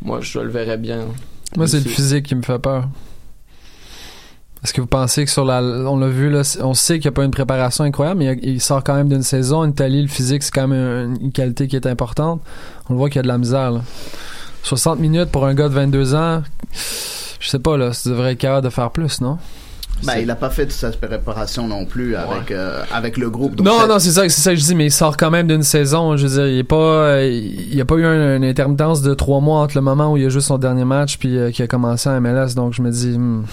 moi 0.00 0.20
je 0.22 0.38
le 0.38 0.48
verrais 0.48 0.78
bien. 0.78 1.00
Moi, 1.56 1.68
c'est 1.68 1.84
le 1.84 1.90
physique 1.90 2.24
qui 2.26 2.34
me 2.34 2.42
fait 2.42 2.58
peur. 2.58 2.88
Est-ce 4.64 4.72
que 4.72 4.80
vous 4.80 4.86
pensez 4.86 5.24
que 5.24 5.30
sur 5.30 5.44
la. 5.44 5.60
On 5.60 5.98
l'a 5.98 6.08
vu, 6.08 6.30
là, 6.30 6.42
on 6.62 6.72
sait 6.72 6.94
qu'il 6.94 7.10
n'y 7.10 7.14
a 7.14 7.16
pas 7.16 7.24
une 7.24 7.30
préparation 7.32 7.84
incroyable, 7.84 8.20
mais 8.20 8.38
il, 8.42 8.54
il 8.54 8.60
sort 8.60 8.82
quand 8.82 8.94
même 8.94 9.08
d'une 9.08 9.22
saison. 9.22 9.62
Une 9.64 9.72
Italie, 9.72 10.00
le 10.00 10.08
physique, 10.08 10.42
c'est 10.42 10.52
quand 10.52 10.68
même 10.68 11.10
une, 11.10 11.24
une 11.26 11.32
qualité 11.32 11.68
qui 11.68 11.76
est 11.76 11.86
importante. 11.86 12.40
On 12.88 12.94
le 12.94 12.98
voit 12.98 13.10
qu'il 13.10 13.16
y 13.16 13.18
a 13.18 13.22
de 13.22 13.28
la 13.28 13.38
misère, 13.38 13.70
là. 13.72 13.82
60 14.62 15.00
minutes 15.00 15.30
pour 15.30 15.44
un 15.44 15.54
gars 15.54 15.68
de 15.68 15.74
22 15.74 16.14
ans, 16.14 16.42
je 17.42 17.48
sais 17.48 17.58
pas, 17.58 17.76
là, 17.76 17.90
tu 17.90 18.08
devrais 18.08 18.32
être 18.32 18.38
capable 18.38 18.64
de 18.64 18.70
faire 18.70 18.90
plus, 18.90 19.20
non? 19.20 19.36
Ben, 20.04 20.14
il 20.20 20.28
a 20.30 20.34
pas 20.34 20.50
fait 20.50 20.64
toute 20.64 20.72
sa 20.72 20.90
préparation 20.90 21.68
non 21.68 21.84
plus 21.84 22.16
avec, 22.16 22.50
euh, 22.50 22.82
avec 22.92 23.16
le 23.16 23.30
groupe. 23.30 23.54
donc 23.56 23.66
Non, 23.66 23.80
c'est- 23.82 23.86
non, 23.86 23.98
c'est 24.00 24.10
ça, 24.10 24.22
c'est 24.22 24.40
ça 24.40 24.50
que 24.50 24.56
je 24.56 24.64
dis, 24.64 24.74
mais 24.74 24.86
il 24.86 24.90
sort 24.90 25.16
quand 25.16 25.30
même 25.30 25.46
d'une 25.46 25.62
saison. 25.62 26.16
Je 26.16 26.26
veux 26.26 26.34
dire, 26.34 26.46
il 26.48 26.58
est 26.58 26.64
pas, 26.64 27.20
il 27.22 27.72
y 27.74 27.80
a 27.80 27.84
pas 27.84 27.94
eu 27.96 28.04
un- 28.04 28.36
une 28.36 28.44
intermittence 28.44 29.00
de 29.02 29.14
trois 29.14 29.40
mois 29.40 29.60
entre 29.60 29.76
le 29.76 29.80
moment 29.82 30.10
où 30.12 30.16
il 30.16 30.26
a 30.26 30.28
joué 30.28 30.40
son 30.40 30.58
dernier 30.58 30.84
match 30.84 31.18
puis 31.18 31.36
euh, 31.38 31.50
qu'il 31.52 31.64
a 31.64 31.68
commencé 31.68 32.08
à 32.08 32.14
MLS. 32.18 32.54
Donc 32.56 32.72
je 32.72 32.82
me 32.82 32.90
dis, 32.90 33.16
hmm, 33.16 33.44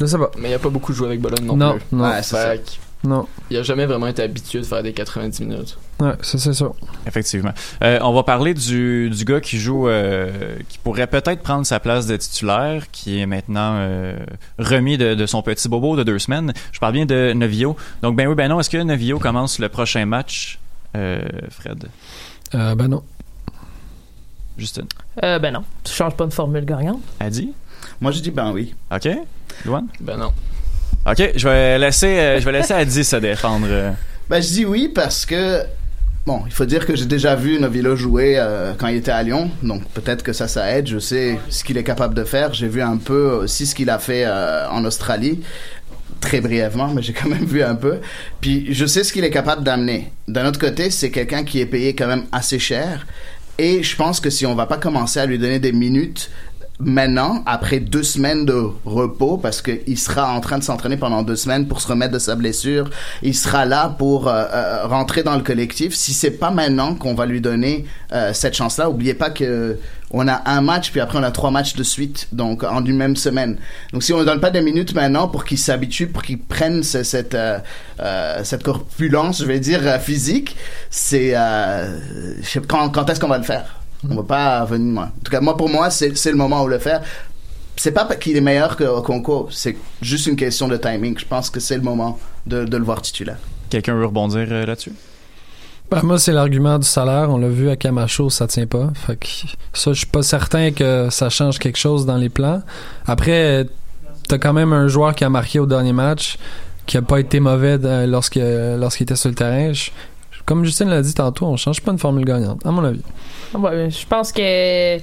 je 0.00 0.06
sais 0.06 0.18
pas. 0.18 0.30
Mais 0.40 0.50
il 0.50 0.54
a 0.54 0.58
pas 0.58 0.68
beaucoup 0.70 0.92
joué 0.92 1.06
avec 1.08 1.20
Bologne 1.20 1.44
non, 1.44 1.56
Non, 1.56 1.72
plus. 1.74 1.82
non. 1.92 2.04
Ouais, 2.04 2.22
c'est 2.22 2.36
Fait 2.36 2.62
ça. 2.66 2.72
Non. 3.04 3.26
Il 3.50 3.56
a 3.56 3.62
jamais 3.62 3.86
vraiment 3.86 4.08
été 4.08 4.22
habitué 4.22 4.58
de 4.58 4.64
faire 4.64 4.82
des 4.82 4.92
90 4.92 5.40
minutes. 5.44 5.78
Ouais, 6.00 6.14
ça 6.22 6.36
c'est 6.38 6.52
sûr. 6.52 6.74
Effectivement. 7.06 7.52
Euh, 7.84 7.98
on 8.02 8.12
va 8.12 8.24
parler 8.24 8.54
du, 8.54 9.08
du 9.10 9.24
gars 9.24 9.40
qui 9.40 9.58
joue, 9.58 9.88
euh, 9.88 10.56
qui 10.68 10.78
pourrait 10.78 11.06
peut-être 11.06 11.42
prendre 11.42 11.64
sa 11.64 11.78
place 11.78 12.06
de 12.06 12.16
titulaire, 12.16 12.90
qui 12.90 13.20
est 13.20 13.26
maintenant 13.26 13.74
euh, 13.76 14.16
remis 14.58 14.98
de, 14.98 15.14
de 15.14 15.26
son 15.26 15.42
petit 15.42 15.68
bobo 15.68 15.96
de 15.96 16.02
deux 16.02 16.18
semaines. 16.18 16.52
Je 16.72 16.80
parle 16.80 16.94
bien 16.94 17.06
de 17.06 17.32
Novio. 17.34 17.76
Donc, 18.02 18.16
ben 18.16 18.26
oui, 18.28 18.34
ben 18.34 18.48
non. 18.48 18.58
Est-ce 18.58 18.70
que 18.70 18.82
Novio 18.82 19.18
commence 19.20 19.60
le 19.60 19.68
prochain 19.68 20.04
match, 20.04 20.58
euh, 20.96 21.20
Fred? 21.50 21.84
Euh, 22.54 22.74
ben 22.74 22.88
non. 22.88 23.02
Justine? 24.56 24.86
Euh, 25.22 25.38
ben 25.38 25.52
non, 25.52 25.62
tu 25.84 25.92
changes 25.92 26.16
pas 26.16 26.26
de 26.26 26.32
formule 26.32 26.64
gagnante? 26.64 27.00
Adi? 27.20 27.52
Moi, 28.00 28.10
je 28.10 28.20
dis 28.20 28.32
ben 28.32 28.50
oui. 28.52 28.74
OK. 28.92 29.08
Luan? 29.64 29.86
Ben 30.00 30.16
non. 30.16 30.32
OK, 31.10 31.30
je 31.36 31.48
vais 31.48 31.78
laisser, 31.78 32.18
euh, 32.18 32.40
je 32.40 32.44
vais 32.44 32.52
laisser 32.52 32.74
Adi 32.74 33.04
se 33.04 33.16
défendre. 33.16 33.66
euh. 33.70 33.90
Ben, 34.28 34.42
je 34.42 34.48
dis 34.48 34.64
oui 34.66 34.90
parce 34.94 35.24
que, 35.24 35.62
bon, 36.26 36.42
il 36.46 36.52
faut 36.52 36.66
dire 36.66 36.84
que 36.84 36.94
j'ai 36.94 37.06
déjà 37.06 37.34
vu 37.34 37.58
Novilo 37.58 37.96
jouer 37.96 38.34
euh, 38.36 38.74
quand 38.76 38.88
il 38.88 38.96
était 38.96 39.10
à 39.10 39.22
Lyon, 39.22 39.50
donc 39.62 39.84
peut-être 39.94 40.22
que 40.22 40.32
ça, 40.34 40.48
ça 40.48 40.70
aide. 40.70 40.86
Je 40.86 40.98
sais 40.98 41.38
ce 41.48 41.64
qu'il 41.64 41.78
est 41.78 41.84
capable 41.84 42.14
de 42.14 42.24
faire. 42.24 42.52
J'ai 42.52 42.68
vu 42.68 42.82
un 42.82 42.98
peu 42.98 43.30
aussi 43.42 43.66
ce 43.66 43.74
qu'il 43.74 43.88
a 43.88 43.98
fait 43.98 44.26
en 44.26 44.84
Australie. 44.84 45.40
Très 46.20 46.40
brièvement, 46.40 46.88
mais 46.88 47.00
j'ai 47.00 47.12
quand 47.12 47.28
même 47.28 47.44
vu 47.44 47.62
un 47.62 47.76
peu. 47.76 48.00
Puis 48.40 48.74
je 48.74 48.84
sais 48.86 49.04
ce 49.04 49.12
qu'il 49.12 49.24
est 49.24 49.30
capable 49.30 49.62
d'amener. 49.62 50.10
D'un 50.26 50.46
autre 50.46 50.58
côté, 50.58 50.90
c'est 50.90 51.10
quelqu'un 51.10 51.44
qui 51.44 51.60
est 51.60 51.66
payé 51.66 51.94
quand 51.94 52.08
même 52.08 52.24
assez 52.32 52.58
cher. 52.58 53.06
Et 53.56 53.82
je 53.82 53.96
pense 53.96 54.20
que 54.20 54.28
si 54.28 54.44
on 54.44 54.54
va 54.54 54.66
pas 54.66 54.78
commencer 54.78 55.20
à 55.20 55.26
lui 55.26 55.38
donner 55.38 55.58
des 55.58 55.72
minutes 55.72 56.30
maintenant, 56.80 57.42
après 57.46 57.80
deux 57.80 58.02
semaines 58.02 58.44
de 58.44 58.54
repos, 58.84 59.36
parce 59.36 59.62
qu'il 59.62 59.98
sera 59.98 60.32
en 60.32 60.40
train 60.40 60.58
de 60.58 60.64
s'entraîner 60.64 60.96
pendant 60.96 61.22
deux 61.22 61.36
semaines 61.36 61.66
pour 61.66 61.80
se 61.80 61.88
remettre 61.88 62.12
de 62.12 62.18
sa 62.18 62.36
blessure, 62.36 62.88
il 63.22 63.34
sera 63.34 63.64
là 63.64 63.88
pour 63.98 64.28
euh, 64.28 64.44
euh, 64.52 64.86
rentrer 64.86 65.22
dans 65.22 65.36
le 65.36 65.42
collectif. 65.42 65.94
Si 65.94 66.12
c'est 66.12 66.30
pas 66.30 66.50
maintenant 66.50 66.94
qu'on 66.94 67.14
va 67.14 67.26
lui 67.26 67.40
donner 67.40 67.84
euh, 68.12 68.32
cette 68.32 68.54
chance-là, 68.54 68.88
oubliez 68.90 69.14
pas 69.14 69.30
que 69.30 69.78
on 70.10 70.26
a 70.26 70.40
un 70.48 70.62
match 70.62 70.90
puis 70.90 71.00
après 71.00 71.18
on 71.18 71.22
a 71.22 71.30
trois 71.30 71.50
matchs 71.50 71.74
de 71.74 71.82
suite, 71.82 72.28
donc 72.32 72.62
en 72.64 72.82
une 72.84 72.96
même 72.96 73.16
semaine. 73.16 73.58
Donc 73.92 74.02
si 74.02 74.12
on 74.14 74.18
ne 74.18 74.24
donne 74.24 74.40
pas 74.40 74.50
des 74.50 74.62
minutes 74.62 74.94
maintenant 74.94 75.28
pour 75.28 75.44
qu'il 75.44 75.58
s'habitue, 75.58 76.06
pour 76.06 76.22
qu'il 76.22 76.38
prenne 76.38 76.82
ce- 76.82 77.02
cette 77.02 77.34
euh, 77.34 77.58
euh, 78.00 78.40
cette 78.44 78.62
corpulence, 78.62 79.40
je 79.40 79.44
vais 79.46 79.60
dire 79.60 79.80
euh, 79.86 79.98
physique, 79.98 80.56
c'est 80.90 81.32
euh, 81.34 81.98
quand, 82.68 82.88
quand 82.88 83.10
est-ce 83.10 83.20
qu'on 83.20 83.28
va 83.28 83.36
le 83.38 83.44
faire? 83.44 83.77
On 84.08 84.14
va 84.16 84.22
pas 84.22 84.64
venir. 84.64 84.92
moi. 84.94 85.04
En 85.04 85.24
tout 85.24 85.30
cas, 85.30 85.40
moi 85.40 85.56
pour 85.56 85.68
moi, 85.68 85.90
c'est 85.90 86.16
c'est 86.16 86.30
le 86.30 86.36
moment 86.36 86.62
où 86.62 86.68
le 86.68 86.78
faire. 86.78 87.02
C'est 87.76 87.92
pas 87.92 88.04
qu'il 88.16 88.36
est 88.36 88.40
meilleur 88.40 88.76
que 88.76 88.84
au 88.84 89.02
concours, 89.02 89.48
c'est 89.52 89.76
juste 90.02 90.26
une 90.26 90.36
question 90.36 90.66
de 90.68 90.76
timing. 90.76 91.16
Je 91.18 91.24
pense 91.24 91.48
que 91.48 91.60
c'est 91.60 91.76
le 91.76 91.82
moment 91.82 92.18
de, 92.46 92.64
de 92.64 92.76
le 92.76 92.82
voir 92.84 93.00
titulaire. 93.02 93.38
Quelqu'un 93.70 93.94
veut 93.94 94.06
rebondir 94.06 94.46
euh, 94.50 94.66
là-dessus? 94.66 94.92
Ben, 95.90 96.02
moi, 96.02 96.18
c'est 96.18 96.32
l'argument 96.32 96.78
du 96.78 96.86
salaire. 96.86 97.30
On 97.30 97.38
l'a 97.38 97.48
vu 97.48 97.70
à 97.70 97.76
Camacho, 97.76 98.30
ça 98.30 98.46
tient 98.46 98.66
pas. 98.66 98.90
Fait 99.06 99.16
que 99.16 99.26
ça, 99.72 99.92
je 99.92 99.98
suis 99.98 100.06
pas 100.06 100.22
certain 100.22 100.70
que 100.72 101.08
ça 101.10 101.30
change 101.30 101.58
quelque 101.58 101.78
chose 101.78 102.04
dans 102.04 102.16
les 102.16 102.28
plans. 102.28 102.62
Après, 103.06 103.66
t'as 104.28 104.38
quand 104.38 104.52
même 104.52 104.72
un 104.72 104.88
joueur 104.88 105.14
qui 105.14 105.24
a 105.24 105.30
marqué 105.30 105.58
au 105.60 105.66
dernier 105.66 105.92
match, 105.92 106.36
qui 106.84 106.96
a 106.98 107.02
pas 107.02 107.20
été 107.20 107.38
mauvais 107.40 107.78
lorsque 108.06 108.38
lorsqu'il 108.42 109.04
était 109.04 109.16
sur 109.16 109.28
le 109.30 109.34
terrain. 109.34 109.72
Je- 109.72 109.90
comme 110.48 110.64
Justine 110.64 110.88
l'a 110.88 111.02
dit 111.02 111.14
tantôt, 111.14 111.46
on 111.46 111.56
change 111.56 111.80
pas 111.82 111.92
une 111.92 111.98
formule 111.98 112.24
gagnante, 112.24 112.64
à 112.66 112.70
mon 112.70 112.82
avis. 112.82 113.02
Ouais, 113.54 113.90
je 113.90 114.06
pense 114.06 114.32
que 114.32 114.98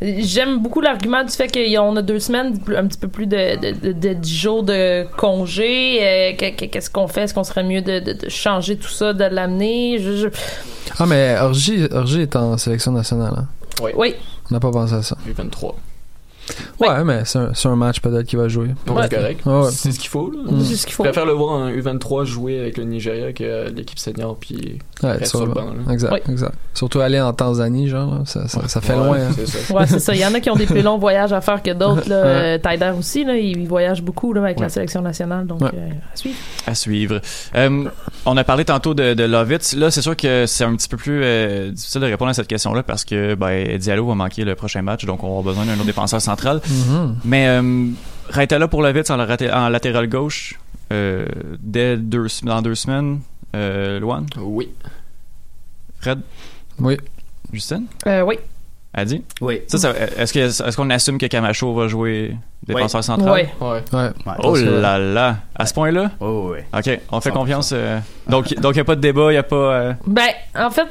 j'aime 0.00 0.58
beaucoup 0.60 0.80
l'argument 0.80 1.22
du 1.22 1.30
fait 1.30 1.46
qu'on 1.46 1.94
a 1.96 2.02
deux 2.02 2.18
semaines, 2.18 2.58
un 2.76 2.86
petit 2.86 2.98
peu 2.98 3.06
plus 3.08 3.26
de, 3.26 3.56
de, 3.60 3.70
de, 3.88 3.92
de 3.92 4.12
10 4.14 4.36
jours 4.36 4.62
de 4.64 5.06
congé. 5.16 5.98
Euh, 6.00 6.32
que- 6.32 6.56
que- 6.56 6.64
Qu'est-ce 6.64 6.90
qu'on 6.90 7.06
fait? 7.06 7.22
Est-ce 7.22 7.34
qu'on 7.34 7.44
serait 7.44 7.62
mieux 7.64 7.82
de, 7.82 8.00
de, 8.00 8.12
de 8.14 8.28
changer 8.28 8.76
tout 8.76 8.88
ça, 8.88 9.12
de 9.12 9.24
l'amener? 9.24 9.98
Je, 10.00 10.16
je- 10.16 10.28
Ah, 10.98 11.06
mais 11.06 11.36
Orgy, 11.40 11.86
Orgy 11.92 12.22
est 12.22 12.34
en 12.34 12.56
sélection 12.58 12.90
nationale. 12.92 13.34
hein? 13.36 13.46
Oui. 13.82 13.92
Oui. 13.94 14.14
On 14.50 14.54
n'a 14.54 14.60
pas 14.60 14.70
pensé 14.72 14.94
à 14.94 15.02
ça. 15.02 15.16
U23. 15.28 15.74
Ouais, 16.80 17.04
mais 17.04 17.22
c'est 17.24 17.68
un, 17.68 17.76
match 17.76 18.00
peut-être 18.00 18.26
qu'il 18.26 18.38
va 18.38 18.48
jouer. 18.48 18.68
Ouais, 18.88 19.02
c'est 19.08 19.16
correct. 19.16 19.46
Ouais, 19.46 19.52
ouais. 19.60 19.70
C'est 19.70 19.92
ce 19.92 19.98
qu'il 20.00 20.08
faut. 20.10 20.26
Mm. 20.32 20.60
C'est 20.62 20.76
ce 20.76 20.86
qu'il 20.86 20.94
faut. 20.94 21.04
Je 21.04 21.08
préfère 21.10 21.26
le 21.26 21.32
voir 21.32 21.52
en 21.52 21.70
U23 21.70 22.24
jouer 22.24 22.58
avec 22.60 22.76
le 22.78 22.84
Nigeria 22.84 23.32
que 23.32 23.70
l'équipe 23.70 23.98
senior 23.98 24.36
puis 24.38 24.78
Ouais, 25.02 25.24
sur 25.24 25.46
le 25.46 25.52
banc. 25.52 25.66
là. 25.86 25.92
Exact, 25.92 26.28
exact. 26.28 26.54
Surtout 26.74 27.00
aller 27.00 27.20
en 27.20 27.32
Tanzanie, 27.32 27.88
genre, 27.88 28.14
là, 28.14 28.20
ça, 28.24 28.48
ça, 28.48 28.66
ça 28.66 28.80
fait 28.80 28.94
Ouais, 28.94 29.04
loin. 29.06 29.18
hein. 29.18 29.32
ça. 29.46 29.74
Ouais, 29.74 29.86
c'est 29.86 29.98
ça. 30.00 30.14
Il 30.14 30.20
y 30.20 30.26
en 30.26 30.34
a 30.34 30.40
qui 30.40 30.50
ont 30.50 30.56
des 30.56 30.66
plus 30.66 30.82
longs 30.82 30.98
voyages 30.98 31.32
à 31.32 31.40
faire 31.40 31.62
que 31.62 31.70
d'autres. 31.72 32.08
là. 32.08 32.22
Ouais. 32.22 32.28
Euh, 32.28 32.58
Tyler 32.58 32.92
aussi, 32.98 33.24
là, 33.24 33.36
il 33.36 33.66
voyage 33.68 34.02
beaucoup 34.02 34.32
là, 34.32 34.42
avec 34.42 34.58
la 34.60 34.68
sélection 34.68 35.00
nationale. 35.02 35.46
Donc, 35.46 35.60
Ouais. 35.62 35.70
euh, 35.74 35.90
à 36.12 36.16
suivre. 36.16 36.36
À 36.66 36.74
suivre. 36.74 37.20
Euh, 37.54 37.84
on 38.26 38.36
a 38.36 38.44
parlé 38.44 38.64
tantôt 38.64 38.94
de, 38.94 39.14
de 39.14 39.24
Lovitz. 39.24 39.74
Là, 39.76 39.90
c'est 39.90 40.02
sûr 40.02 40.16
que 40.16 40.46
c'est 40.46 40.64
un 40.64 40.74
petit 40.74 40.88
peu 40.88 40.96
plus 40.96 41.20
euh, 41.22 41.70
difficile 41.70 42.00
de 42.00 42.06
répondre 42.06 42.30
à 42.30 42.34
cette 42.34 42.48
question-là 42.48 42.82
parce 42.82 43.04
que 43.04 43.34
ben, 43.34 43.76
Diallo 43.78 44.06
va 44.06 44.14
manquer 44.14 44.44
le 44.44 44.54
prochain 44.54 44.82
match, 44.82 45.04
donc 45.04 45.22
on 45.22 45.26
va 45.26 45.38
avoir 45.38 45.44
besoin 45.44 45.64
d'un 45.66 45.74
autre 45.74 45.84
Mais 47.24 47.46
euh, 47.48 47.88
Raitala 48.28 48.68
pour 48.68 48.82
en, 49.10 49.16
laté- 49.16 49.52
en 49.52 49.68
latéral 49.68 50.08
gauche, 50.08 50.58
euh, 50.92 51.26
dès 51.60 51.96
deux, 51.96 52.26
dans 52.44 52.62
deux 52.62 52.74
semaines, 52.74 53.20
euh, 53.54 53.98
Luan? 54.00 54.26
Oui. 54.38 54.70
Fred? 56.00 56.20
Oui. 56.78 56.96
Justine? 57.52 57.86
Euh, 58.06 58.22
oui. 58.22 58.38
Adi? 58.94 59.22
Oui. 59.40 59.60
Ça, 59.68 59.78
ça- 59.78 59.92
est-ce, 60.18 60.32
que, 60.32 60.38
est-ce 60.40 60.76
qu'on 60.76 60.90
assume 60.90 61.16
que 61.18 61.26
Camacho 61.26 61.72
va 61.74 61.88
jouer 61.88 62.36
défenseur 62.66 62.98
Oui. 63.00 63.04
central? 63.04 63.32
Ouais. 63.32 63.48
Ouais. 63.60 63.82
Ouais. 63.92 64.32
Oh 64.40 64.54
là 64.56 64.98
là! 64.98 65.36
À 65.54 65.64
ce 65.66 65.72
point-là? 65.74 66.10
Oh, 66.20 66.52
oui. 66.52 66.58
OK, 66.76 67.00
on 67.10 67.20
fait 67.20 67.30
100%. 67.30 67.32
confiance. 67.32 67.70
euh, 67.72 67.98
donc, 68.28 68.52
donc 68.54 68.72
il 68.72 68.78
n'y 68.78 68.80
a 68.80 68.84
pas 68.84 68.96
de 68.96 69.00
débat, 69.00 69.28
il 69.30 69.34
n'y 69.34 69.36
a 69.38 69.42
pas... 69.42 69.56
euh, 69.56 69.92
Ben, 70.06 70.28
en 70.58 70.70
fait, 70.70 70.86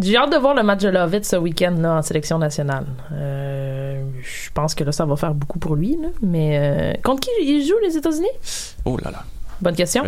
j'ai 0.00 0.16
hâte 0.16 0.32
de 0.32 0.36
voir 0.38 0.54
le 0.54 0.62
match 0.62 0.80
de 0.82 0.88
Lovitz 0.88 1.28
ce 1.28 1.36
week-end 1.36 1.74
là, 1.78 1.94
en 1.98 2.02
sélection 2.02 2.38
nationale. 2.38 2.86
Euh, 3.12 4.02
je 4.22 4.50
pense 4.52 4.74
que 4.74 4.84
là, 4.84 4.92
ça 4.92 5.04
va 5.04 5.16
faire 5.16 5.34
beaucoup 5.34 5.58
pour 5.58 5.76
lui. 5.76 5.96
Là, 6.00 6.08
mais 6.22 6.58
euh, 6.58 6.92
contre 7.02 7.20
qui 7.20 7.30
il 7.42 7.66
joue 7.66 7.76
les 7.86 7.96
États-Unis? 7.96 8.26
Oh 8.84 8.96
là 9.04 9.10
là. 9.10 9.22
Bonne 9.60 9.76
question. 9.76 10.02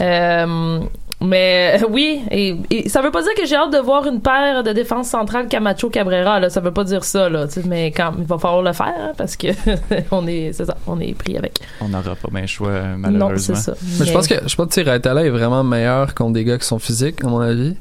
Euh, 0.00 0.80
mais 1.20 1.80
euh, 1.80 1.86
oui, 1.88 2.20
et, 2.30 2.56
et 2.70 2.88
ça 2.88 3.00
veut 3.00 3.10
pas 3.10 3.22
dire 3.22 3.32
que 3.34 3.46
j'ai 3.46 3.56
hâte 3.56 3.72
de 3.72 3.78
voir 3.78 4.06
une 4.06 4.20
paire 4.20 4.62
de 4.62 4.72
défense 4.72 5.08
centrale 5.08 5.48
Camacho 5.48 5.88
Cabrera. 5.88 6.38
Là, 6.38 6.50
ça 6.50 6.60
veut 6.60 6.72
pas 6.72 6.84
dire 6.84 7.02
ça, 7.04 7.28
là. 7.28 7.46
Mais 7.66 7.92
quand 7.92 8.12
il 8.18 8.24
va 8.24 8.36
falloir 8.38 8.62
le 8.62 8.72
faire 8.72 8.92
hein, 8.98 9.12
parce 9.16 9.36
que 9.36 9.48
on 10.10 10.26
est, 10.26 10.52
c'est 10.52 10.66
ça, 10.66 10.76
on 10.86 11.00
est 11.00 11.14
pris 11.14 11.36
avec. 11.38 11.60
On 11.80 11.88
n'aura 11.88 12.14
pas 12.14 12.28
bien 12.30 12.42
le 12.42 12.46
choix, 12.46 12.68
euh, 12.68 12.92
Non, 12.96 13.10
malheureusement. 13.10 13.54
c'est 13.54 13.62
ça. 13.62 13.74
Mais 13.98 14.06
je 14.06 14.12
pense 14.12 14.26
que 14.26 14.34
je 14.46 14.54
pense 14.54 14.74
que 14.74 14.80
Raitala 14.82 15.24
est 15.24 15.30
vraiment 15.30 15.64
meilleur 15.64 16.14
contre 16.14 16.34
des 16.34 16.44
gars 16.44 16.58
qui 16.58 16.66
sont 16.66 16.78
physiques, 16.78 17.24
à 17.24 17.28
mon 17.28 17.40
avis. 17.40 17.76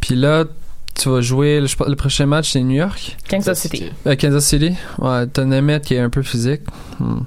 Puis 0.00 0.14
là, 0.14 0.44
tu 0.98 1.08
vas 1.10 1.20
jouer, 1.20 1.62
je 1.66 1.76
pense, 1.76 1.88
le 1.88 1.96
prochain 1.96 2.26
match, 2.26 2.50
c'est 2.52 2.60
New 2.62 2.76
York? 2.76 3.16
Kansas 3.28 3.58
City. 3.60 3.90
Euh, 4.06 4.16
Kansas 4.16 4.44
City. 4.44 4.74
Ouais, 4.98 5.26
t'as 5.26 5.44
Nemeth 5.44 5.84
qui 5.84 5.94
est 5.94 6.00
un 6.00 6.10
peu 6.10 6.22
physique. 6.22 6.62
Hmm. 6.98 7.18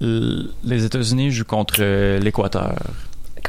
Les 0.00 0.84
États-Unis 0.84 1.30
jouent 1.30 1.44
contre 1.44 1.76
euh, 1.80 2.18
l'Équateur 2.18 2.74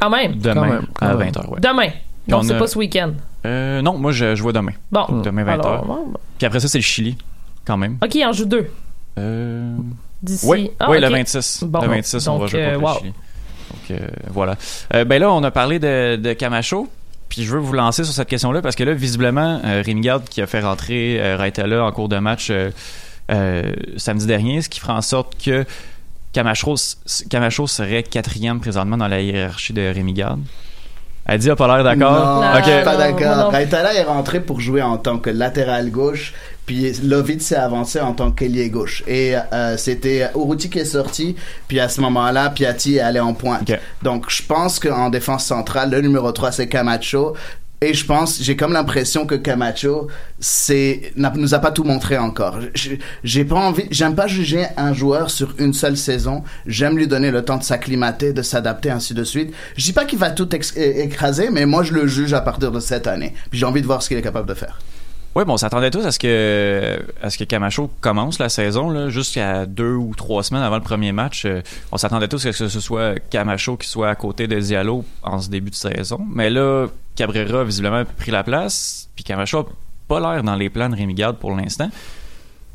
Quand 0.00 0.10
même. 0.10 0.36
demain 0.36 0.54
Quand 0.54 0.66
même, 0.66 0.86
quand 0.94 1.06
à 1.06 1.14
même. 1.16 1.28
20h. 1.30 1.48
Ouais. 1.50 1.60
Demain. 1.60 1.88
Non, 2.28 2.38
on 2.38 2.42
c'est 2.42 2.54
a- 2.54 2.58
pas 2.58 2.66
ce 2.68 2.78
week-end. 2.78 3.12
Euh, 3.44 3.82
non, 3.82 3.98
moi 3.98 4.12
je 4.12 4.34
jouais 4.34 4.52
demain. 4.52 4.72
Bon. 4.90 5.20
Demain 5.22 5.44
20h. 5.44 5.50
Alors, 5.52 5.84
bon, 5.84 6.06
bon. 6.06 6.18
Puis 6.38 6.46
après 6.46 6.60
ça, 6.60 6.68
c'est 6.68 6.78
le 6.78 6.82
Chili, 6.84 7.18
quand 7.64 7.76
même. 7.76 7.98
Ok, 8.02 8.14
il 8.14 8.24
en 8.24 8.32
joue 8.32 8.46
deux. 8.46 8.70
Euh... 9.18 9.76
D'ici. 10.22 10.46
Oui, 10.48 10.70
Ah, 10.80 10.90
oui 10.90 11.00
le 11.00 11.08
26. 11.08 11.64
Bon. 11.66 11.80
le 11.82 11.88
26, 11.88 12.26
on 12.28 12.32
Donc, 12.32 12.40
va 12.42 12.46
jouer 12.46 12.64
euh, 12.64 12.74
contre 12.78 12.84
wow. 12.86 12.94
le 12.94 12.98
Chili. 13.00 13.12
Donc 13.70 13.90
euh, 14.00 14.08
voilà. 14.30 14.56
Euh, 14.94 15.04
ben 15.04 15.20
là, 15.20 15.30
on 15.32 15.42
a 15.42 15.50
parlé 15.50 15.78
de, 15.78 16.16
de 16.16 16.32
Camacho. 16.32 16.88
Puis 17.34 17.42
je 17.44 17.50
veux 17.50 17.58
vous 17.58 17.72
lancer 17.72 18.04
sur 18.04 18.14
cette 18.14 18.28
question-là 18.28 18.62
parce 18.62 18.76
que 18.76 18.84
là, 18.84 18.94
visiblement, 18.94 19.60
euh, 19.64 19.82
Rémi 19.84 20.02
Garde 20.02 20.22
qui 20.28 20.40
a 20.40 20.46
fait 20.46 20.60
rentrer 20.60 21.20
euh, 21.20 21.36
Raitala 21.36 21.84
en 21.84 21.90
cours 21.90 22.08
de 22.08 22.16
match 22.18 22.46
euh, 22.52 22.70
euh, 23.32 23.72
samedi 23.96 24.26
dernier, 24.26 24.62
ce 24.62 24.68
qui 24.68 24.78
fera 24.78 24.94
en 24.94 25.02
sorte 25.02 25.32
que 25.44 25.64
Camacho, 26.32 26.76
Camacho 27.30 27.66
serait 27.66 28.04
quatrième 28.04 28.60
présentement 28.60 28.96
dans 28.96 29.08
la 29.08 29.20
hiérarchie 29.20 29.72
de 29.72 29.82
Rémi 29.82 30.12
Garde. 30.12 30.42
Elle 31.26 31.40
dit, 31.40 31.50
a 31.50 31.56
pas 31.56 31.66
l'air 31.66 31.82
d'accord? 31.82 32.42
Non, 32.42 32.50
Ok. 32.52 32.64
je 32.66 32.70
suis 32.70 32.84
pas 32.84 32.96
d'accord. 32.96 33.36
non. 33.36 33.48
Raitala 33.48 33.94
est 33.94 34.04
rentré 34.04 34.38
pour 34.38 34.60
jouer 34.60 34.82
en 34.82 34.96
tant 34.96 35.18
que 35.18 35.30
latéral 35.30 35.90
gauche, 35.90 36.34
puis 36.66 36.92
Lovitz 37.02 37.44
s'est 37.46 37.56
avancé 37.56 38.00
en 38.00 38.12
tant 38.12 38.30
qu'ailier 38.30 38.70
gauche. 38.70 39.02
Et 39.06 39.34
euh, 39.52 39.76
c'était 39.76 40.28
Uruti 40.34 40.70
qui 40.70 40.78
est 40.78 40.84
sorti, 40.84 41.36
puis 41.68 41.80
à 41.80 41.88
ce 41.88 42.00
moment-là, 42.00 42.50
Piatti 42.50 42.96
est 42.96 43.00
allé 43.00 43.20
en 43.20 43.34
pointe. 43.34 43.70
Donc 44.02 44.26
je 44.30 44.42
pense 44.42 44.78
qu'en 44.78 45.10
défense 45.10 45.44
centrale, 45.44 45.90
le 45.90 46.00
numéro 46.00 46.30
3 46.32 46.52
c'est 46.52 46.68
Camacho. 46.68 47.34
Et 47.80 47.92
je 47.92 48.06
pense, 48.06 48.40
j'ai 48.40 48.56
comme 48.56 48.72
l'impression 48.72 49.26
que 49.26 49.34
Camacho, 49.34 50.08
c'est, 50.40 51.12
nous 51.16 51.54
a 51.54 51.58
pas 51.58 51.70
tout 51.70 51.84
montré 51.84 52.16
encore. 52.16 52.58
J'ai- 53.24 53.44
pas 53.44 53.56
envie, 53.56 53.84
j'aime 53.90 54.14
pas 54.14 54.26
juger 54.26 54.64
un 54.78 54.94
joueur 54.94 55.28
sur 55.28 55.54
une 55.58 55.74
seule 55.74 55.98
saison. 55.98 56.44
J'aime 56.66 56.96
lui 56.96 57.06
donner 57.06 57.30
le 57.30 57.44
temps 57.44 57.58
de 57.58 57.62
s'acclimater, 57.62 58.32
de 58.32 58.40
s'adapter, 58.40 58.90
ainsi 58.90 59.12
de 59.12 59.22
suite. 59.24 59.52
Je 59.76 59.84
dis 59.84 59.92
pas 59.92 60.06
qu'il 60.06 60.18
va 60.18 60.30
tout 60.30 60.48
écraser, 60.76 61.50
mais 61.50 61.66
moi 61.66 61.82
je 61.82 61.92
le 61.92 62.06
juge 62.06 62.32
à 62.32 62.40
partir 62.40 62.72
de 62.72 62.80
cette 62.80 63.06
année. 63.06 63.34
Puis 63.50 63.58
j'ai 63.58 63.66
envie 63.66 63.82
de 63.82 63.86
voir 63.86 64.02
ce 64.02 64.08
qu'il 64.08 64.16
est 64.16 64.22
capable 64.22 64.48
de 64.48 64.54
faire. 64.54 64.78
Oui, 65.36 65.44
bon, 65.44 65.54
on 65.54 65.56
s'attendait 65.56 65.90
tous 65.90 66.04
à 66.06 66.12
ce 66.12 66.18
que 66.20 66.98
à 67.20 67.28
ce 67.28 67.38
que 67.38 67.42
Camacho 67.44 67.90
commence 68.00 68.38
la 68.38 68.48
saison 68.48 68.88
là, 68.90 69.08
jusqu'à 69.08 69.66
deux 69.66 69.94
ou 69.94 70.14
trois 70.16 70.44
semaines 70.44 70.62
avant 70.62 70.76
le 70.76 70.82
premier 70.82 71.10
match. 71.10 71.44
euh, 71.44 71.60
on 71.90 71.96
s'attendait 71.96 72.28
tous 72.28 72.46
à 72.46 72.52
ce 72.52 72.62
que 72.64 72.68
ce 72.68 72.80
soit 72.80 73.18
Camacho 73.30 73.76
qui 73.76 73.88
soit 73.88 74.10
à 74.10 74.14
côté 74.14 74.46
de 74.46 74.58
Diallo 74.60 75.04
en 75.24 75.40
ce 75.40 75.50
début 75.50 75.70
de 75.70 75.74
saison. 75.74 76.20
Mais 76.32 76.50
là, 76.50 76.86
Cabrera 77.16 77.62
a 77.62 77.64
visiblement 77.64 78.04
pris 78.04 78.30
la 78.30 78.44
place, 78.44 79.08
puis 79.16 79.24
Camacho 79.24 79.58
a 79.58 79.66
pas 80.06 80.20
l'air 80.20 80.44
dans 80.44 80.54
les 80.54 80.70
plans 80.70 80.88
de 80.88 80.94
Rémi 80.94 81.14
Garde 81.14 81.36
pour 81.38 81.56
l'instant. 81.56 81.90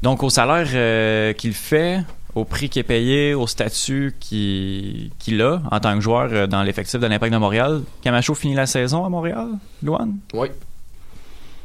Donc 0.02 0.22
au 0.24 0.30
salaire 0.30 0.68
euh, 0.74 1.32
qu'il 1.34 1.54
fait, 1.54 2.02
au 2.36 2.44
prix 2.44 2.68
qu'il 2.68 2.82
est 2.82 2.84
payé, 2.84 3.34
au 3.36 3.48
statut 3.48 4.16
qu'il 4.20 5.42
a 5.42 5.62
en 5.72 5.80
tant 5.80 5.96
que 5.96 6.02
joueur 6.02 6.30
euh, 6.34 6.46
dans 6.46 6.64
l'effectif 6.64 7.00
de 7.00 7.08
l'Impact 7.08 7.32
de 7.32 7.38
Montréal, 7.38 7.84
Camacho 8.02 8.36
finit 8.36 8.56
la 8.56 8.66
saison 8.66 9.06
à 9.06 9.10
Montréal, 9.10 9.48
Luan? 9.82 10.18
Oui. 10.34 10.50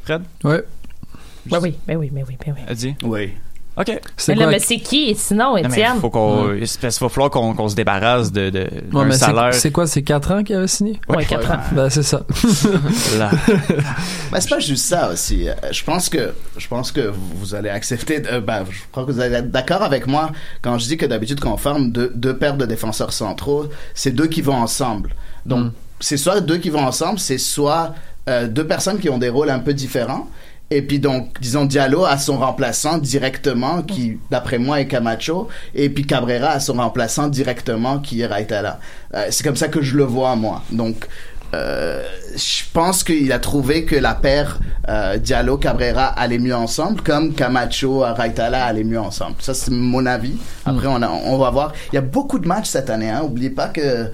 Fred? 0.05 0.23
Ouais. 0.45 0.63
Ben 1.47 1.59
oui, 1.63 1.75
ben 1.87 1.97
oui, 1.97 2.11
ben 2.13 2.25
oui, 2.27 2.37
ben 2.45 2.55
oui. 2.57 2.63
A 2.69 2.75
dit? 2.75 2.95
Oui. 3.03 3.33
OK. 3.77 3.89
Mais 4.29 4.35
là, 4.37 4.47
mais 4.47 4.61
c'est 4.61 4.77
qui 4.79 5.13
sinon, 5.17 5.57
Non, 5.57 5.63
mais 5.63 5.63
Étienne? 5.63 5.99
faut 6.01 6.09
qu'on, 6.09 6.57
parce 6.81 6.97
qu'il 6.97 7.05
va 7.07 7.09
falloir 7.09 7.29
qu'on, 7.31 7.55
qu'on 7.55 7.69
se 7.69 7.75
débarrasse 7.75 8.31
de, 8.31 8.49
de 8.49 8.69
Ouais, 8.93 9.05
mais 9.05 9.13
c'est- 9.15 9.25
salaire. 9.25 9.53
c'est 9.53 9.73
quoi, 9.73 9.89
c'est 9.89 10.03
4 10.03 10.31
ans 10.31 10.45
qu'il 10.45 10.55
avait 10.55 10.69
signé? 10.69 11.01
Ouais, 11.09 11.25
4 11.25 11.51
ans. 11.51 11.59
Ben, 11.73 11.91
c'est 11.91 12.05
ça. 12.05 12.23
Là. 13.19 13.31
Mais 14.33 14.41
c'est 14.41 14.49
pas 14.51 14.61
juste 14.61 14.85
ça 14.87 15.11
aussi. 15.11 15.49
Euh, 15.49 15.55
Je 15.73 15.83
pense 15.83 16.09
que 16.09 16.33
je 16.57 16.69
pense 16.69 16.93
que 16.93 17.13
vous 17.35 17.55
allez 17.57 17.69
accepter. 17.69 18.23
euh, 18.31 18.41
ben, 18.41 18.65
je 18.71 18.79
crois 18.93 19.05
que 19.05 19.11
vous 19.11 19.21
allez 19.21 19.35
être 19.35 19.51
d'accord 19.51 19.83
avec 19.83 20.07
moi 20.07 20.31
quand 20.63 20.79
je 20.79 20.87
dis 20.87 20.97
que 20.97 21.07
d'habitude 21.07 21.41
quand 21.41 21.53
on 21.53 21.57
forme 21.57 21.91
deux, 21.91 22.13
deux 22.15 22.37
paires 22.37 22.57
de 22.57 22.67
défenseurs 22.67 23.13
centraux, 23.13 23.67
c'est 23.95 24.13
deux 24.13 24.29
qui 24.29 24.41
vont 24.41 24.55
ensemble. 24.55 25.15
Donc 25.47 25.73
c'est 25.99 26.17
soit 26.17 26.41
deux 26.41 26.59
qui 26.59 26.71
vont 26.71 26.85
ensemble, 26.87 27.19
c'est 27.19 27.39
soit 27.39 27.93
euh, 28.29 28.47
deux 28.47 28.67
personnes 28.69 29.01
qui 29.01 29.09
ont 29.11 29.19
des 29.19 29.29
rôles 29.31 29.51
un 29.51 29.59
peu 29.59 29.75
différents. 29.75 30.29
Et 30.71 30.83
puis 30.83 30.99
donc, 30.99 31.41
disons, 31.41 31.67
Diallo 31.67 32.05
a 32.05 32.19
son 32.19 32.39
remplaçant 32.39 32.99
directement, 32.99 33.83
qui, 33.83 34.19
d'après 34.31 34.59
moi, 34.59 34.81
est 34.81 34.87
Camacho. 34.89 35.49
Et 35.75 35.89
puis 35.91 36.05
Cabrera 36.07 36.49
a 36.51 36.61
son 36.61 36.75
remplaçant 36.75 37.29
directement, 37.29 37.99
qui 37.99 38.23
est 38.23 38.27
Raitala. 38.27 38.81
Euh, 39.15 39.27
c'est 39.31 39.45
comme 39.45 39.57
ça 39.57 39.69
que 39.69 39.83
je 39.83 39.97
le 39.97 40.05
vois, 40.05 40.35
moi. 40.37 40.63
Donc, 40.73 41.07
euh, 41.55 42.03
je 42.35 42.63
pense 42.73 43.05
qu'il 43.05 43.31
a 43.31 43.39
trouvé 43.39 43.85
que 43.85 43.95
la 43.95 44.15
paire 44.15 44.59
euh, 44.89 45.19
Diallo 45.19 45.57
Cabrera 45.57 46.07
allait 46.07 46.39
mieux 46.41 46.57
ensemble, 46.57 47.01
comme 47.03 47.33
Camacho 47.35 48.01
Raitala 48.01 48.65
allait 48.65 48.83
mieux 48.83 48.99
ensemble. 48.99 49.37
Ça 49.39 49.55
c'est 49.55 49.71
mon 49.71 50.05
avis. 50.05 50.35
Après 50.65 50.89
on, 50.89 51.01
a- 51.01 51.09
on 51.09 51.39
va 51.39 51.51
voir. 51.51 51.73
Il 51.93 51.95
y 51.95 51.99
a 51.99 52.01
beaucoup 52.03 52.41
de 52.41 52.49
matchs 52.49 52.71
cette 52.71 52.91
année. 52.91 53.09
Hein. 53.09 53.23
Oubliez 53.23 53.51
pas 53.51 53.69
que 53.69 53.81
euh, 53.81 54.07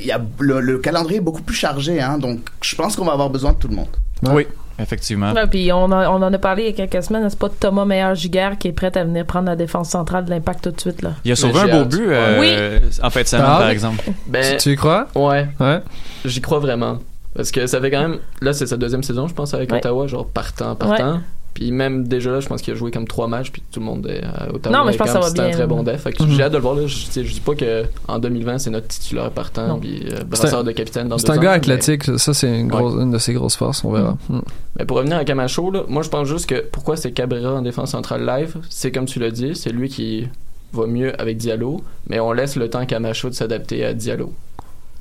il 0.00 0.06
y 0.06 0.10
a 0.10 0.20
le, 0.40 0.60
le 0.60 0.78
calendrier 0.78 1.18
est 1.18 1.22
beaucoup 1.22 1.42
plus 1.42 1.54
chargé. 1.54 2.00
Hein. 2.00 2.18
Donc 2.18 2.40
je 2.62 2.74
pense 2.74 2.96
qu'on 2.96 3.04
va 3.04 3.12
avoir 3.12 3.30
besoin 3.30 3.52
de 3.52 3.58
tout 3.58 3.68
le 3.68 3.76
monde. 3.76 3.96
Oui, 4.24 4.48
effectivement. 4.78 5.32
Ouais, 5.32 5.46
puis 5.46 5.72
on, 5.72 5.90
a- 5.92 6.08
on 6.10 6.22
en 6.22 6.32
a 6.32 6.38
parlé 6.38 6.62
il 6.64 6.66
y 6.78 6.82
a 6.82 6.86
quelques 6.86 7.02
semaines. 7.04 7.28
C'est 7.28 7.38
pas 7.38 7.48
Thomas 7.48 7.84
Meyer-Giguère 7.84 8.58
qui 8.58 8.68
est 8.68 8.72
prêt 8.72 8.96
à 8.96 9.04
venir 9.04 9.24
prendre 9.26 9.46
la 9.46 9.56
défense 9.56 9.90
centrale 9.90 10.24
de 10.24 10.30
l'impact 10.30 10.64
tout 10.64 10.70
de 10.70 10.80
suite. 10.80 11.02
Là. 11.02 11.10
Il 11.24 11.32
a 11.32 11.36
sauvé 11.36 11.60
un 11.60 11.66
beau 11.78 11.84
but 11.84 12.08
euh, 12.08 12.80
en 13.02 13.10
fin 13.10 13.22
de 13.22 13.26
semaine, 13.26 13.44
par 13.46 13.64
oui. 13.66 13.70
exemple. 13.72 14.04
Ben, 14.26 14.56
Tu 14.58 14.72
y 14.72 14.76
crois? 14.76 15.06
ouais, 15.14 15.46
Ouais. 15.60 15.80
j'y 16.24 16.40
crois 16.40 16.58
vraiment. 16.58 16.98
Parce 17.34 17.50
que 17.52 17.66
ça 17.66 17.80
fait 17.80 17.90
quand 17.90 18.00
même. 18.00 18.18
Là, 18.40 18.52
c'est 18.52 18.66
sa 18.66 18.76
deuxième 18.76 19.02
saison, 19.02 19.28
je 19.28 19.34
pense, 19.34 19.54
avec 19.54 19.70
Ouais. 19.70 19.78
Ottawa, 19.78 20.06
genre 20.06 20.26
partant, 20.26 20.74
partant. 20.74 21.20
Puis 21.54 21.72
même 21.72 22.06
déjà 22.06 22.30
là, 22.30 22.38
je 22.40 22.46
pense 22.46 22.62
qu'il 22.62 22.72
a 22.72 22.76
joué 22.76 22.90
comme 22.92 23.06
trois 23.08 23.26
matchs, 23.26 23.50
puis 23.50 23.62
tout 23.72 23.80
le 23.80 23.86
monde 23.86 24.06
est 24.06 24.22
à 24.22 24.48
Ottawa. 24.54 24.76
Non, 24.78 24.84
mais 24.84 24.92
je 24.92 24.98
pense 24.98 25.08
que 25.08 25.12
ça 25.14 25.18
va 25.18 25.26
C'était 25.28 25.40
un 25.40 25.46
bien. 25.48 25.56
très 25.56 25.66
bon 25.66 25.82
def. 25.82 26.02
Fait 26.02 26.12
que 26.12 26.22
Mhm. 26.22 26.30
j'ai 26.30 26.42
hâte 26.44 26.52
de 26.52 26.56
le 26.58 26.62
voir. 26.62 26.74
Là. 26.76 26.86
Je, 26.86 26.96
je 27.22 27.32
dis 27.32 27.40
pas 27.40 27.54
que 27.56 27.84
en 28.06 28.18
2020, 28.20 28.58
c'est 28.58 28.70
notre 28.70 28.86
titulaire 28.86 29.30
partant, 29.32 29.66
Non. 29.66 29.78
puis 29.80 30.04
euh, 30.06 30.18
C'est 30.18 30.24
brasseur 30.28 30.60
un- 30.60 30.64
de 30.64 30.70
capitaine 30.72 31.08
dans 31.08 31.18
C'est 31.18 31.30
un 31.30 31.36
ans, 31.36 31.40
gars 31.40 31.50
mais- 31.50 31.56
athlétique, 31.56 32.04
ça 32.18 32.32
c'est 32.32 32.60
une, 32.60 33.10
de 33.10 33.18
ses 33.18 33.32
grosses 33.32 33.56
forces, 33.56 33.84
on 33.84 33.90
verra. 33.92 34.16
Mm. 34.28 34.38
Mais 34.78 34.84
pour 34.84 34.98
revenir 34.98 35.16
à 35.16 35.24
Camacho, 35.24 35.70
là, 35.72 35.82
moi 35.88 36.02
je 36.02 36.08
pense 36.10 36.28
juste 36.28 36.46
que 36.48 36.60
pourquoi 36.70 36.96
c'est 36.96 37.10
Cabrera 37.10 37.54
en 37.54 37.62
défense 37.62 37.90
centrale 37.90 38.24
live, 38.24 38.56
c'est 38.70 38.92
comme 38.92 39.06
tu 39.06 39.18
l'as 39.18 39.32
dit, 39.32 39.56
c'est 39.56 39.70
lui 39.70 39.88
qui 39.88 40.28
va 40.72 40.86
mieux 40.86 41.20
avec 41.20 41.38
Diallo, 41.38 41.80
mais 42.08 42.20
on 42.20 42.30
laisse 42.32 42.54
le 42.54 42.70
temps 42.70 42.80
à 42.80 42.86
Camacho 42.86 43.30
de 43.30 43.34
s'adapter 43.34 43.84
à 43.84 43.94
Diallo. 43.94 44.32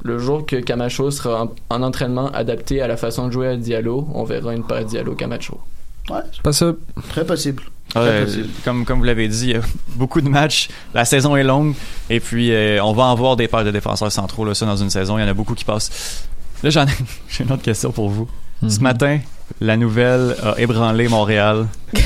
Le 0.04 0.18
jour 0.18 0.46
que 0.46 0.56
Camacho 0.56 1.12
sera 1.12 1.44
en, 1.44 1.52
en 1.70 1.84
entraînement 1.84 2.30
adapté 2.32 2.82
à 2.82 2.88
la 2.88 2.98
façon 2.98 3.28
de 3.28 3.32
jouer 3.34 3.48
à 3.48 3.58
Diallo, 3.58 4.08
on 4.14 4.24
verra 4.24 4.54
une 4.56 4.64
paire 4.64 4.86
Diallo-Camacho. 4.86 5.60
Ouais, 6.10 6.22
Pas 6.44 6.54
ça. 6.54 6.74
très 7.10 7.26
possible. 7.26 7.64
Euh, 7.96 8.26
possible. 8.26 8.50
comme, 8.66 8.86
comme 8.86 9.00
vous 9.00 9.06
l'avez 9.06 9.28
dit, 9.28 9.48
il 9.50 9.52
y 9.52 9.56
a 9.56 9.62
beaucoup 9.96 10.22
de 10.22 10.30
matchs. 10.30 10.70
La 10.94 11.06
saison 11.06 11.36
est 11.36 11.44
longue. 11.44 11.74
Et 12.10 12.20
puis, 12.20 12.52
euh, 12.52 12.84
on 12.84 12.94
va 12.94 13.04
en 13.04 13.16
voir 13.16 13.36
des 13.36 13.48
paires 13.48 13.64
de 13.66 13.72
défenseurs 13.72 14.12
centraux, 14.12 14.46
là, 14.46 14.54
ça, 14.54 14.66
dans 14.66 14.78
une 14.78 14.90
saison. 14.90 15.18
Il 15.18 15.22
y 15.22 15.24
en 15.24 15.28
a 15.28 15.34
beaucoup 15.34 15.54
qui 15.56 15.66
passent. 15.66 16.26
Là, 16.64 16.70
j'en 16.70 16.86
ai, 16.86 16.92
j'ai 17.30 17.44
une 17.44 17.52
autre 17.52 17.64
question 17.64 17.92
pour 17.92 18.10
vous. 18.10 18.28
Ce 18.68 18.80
matin, 18.80 19.20
la 19.62 19.78
nouvelle 19.78 20.36
a 20.44 20.56
ébranlé 20.60 21.08
Montréal. 21.08 21.68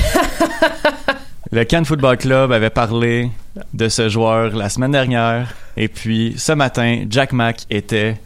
Le 1.50 1.64
Cannes 1.64 1.84
Football 1.84 2.16
Club 2.16 2.52
avait 2.52 2.70
parlé 2.70 3.30
de 3.74 3.88
ce 3.88 4.08
joueur 4.08 4.54
la 4.56 4.68
semaine 4.70 4.92
dernière. 4.92 5.54
Et 5.76 5.88
puis, 5.88 6.34
ce 6.38 6.52
matin, 6.52 7.04
Jack 7.10 7.32
Mack 7.32 7.66
était 7.68 8.18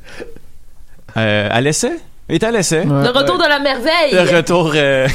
euh, 1.17 1.49
à 1.51 1.61
l'essai? 1.61 1.93
Il 2.29 2.37
était 2.37 2.47
à 2.47 2.51
l'essai. 2.53 2.85
Le 2.85 3.11
retour 3.11 3.37
de 3.39 3.49
la 3.49 3.59
merveille. 3.59 4.13
Le 4.13 4.37
retour 4.37 4.73
euh, 4.75 5.09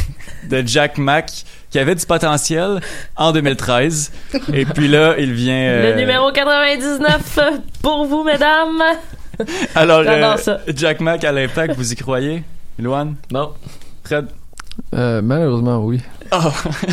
de 0.49 0.63
Jack 0.65 0.97
Mack 0.97 1.31
qui 1.69 1.79
avait 1.79 1.95
du 1.95 2.05
potentiel 2.05 2.79
en 3.15 3.31
2013. 3.31 4.11
Et 4.53 4.65
puis 4.65 4.87
là, 4.87 5.15
il 5.17 5.33
vient. 5.33 5.53
euh, 5.53 5.93
Le 5.93 5.99
numéro 5.99 6.31
99 6.31 7.39
pour 7.81 8.05
vous, 8.05 8.23
mesdames. 8.23 8.81
Alors, 9.75 10.03
euh. 10.05 10.35
Jack 10.75 10.99
Mack 10.99 11.23
à 11.23 11.31
l'impact, 11.31 11.75
vous 11.75 11.91
y 11.91 11.95
croyez? 11.95 12.43
Luan? 12.77 13.15
Non. 13.31 13.53
Fred? 14.03 14.25
Euh, 14.93 15.21
malheureusement, 15.23 15.77
oui. 15.79 16.01
Oh! 16.31 16.37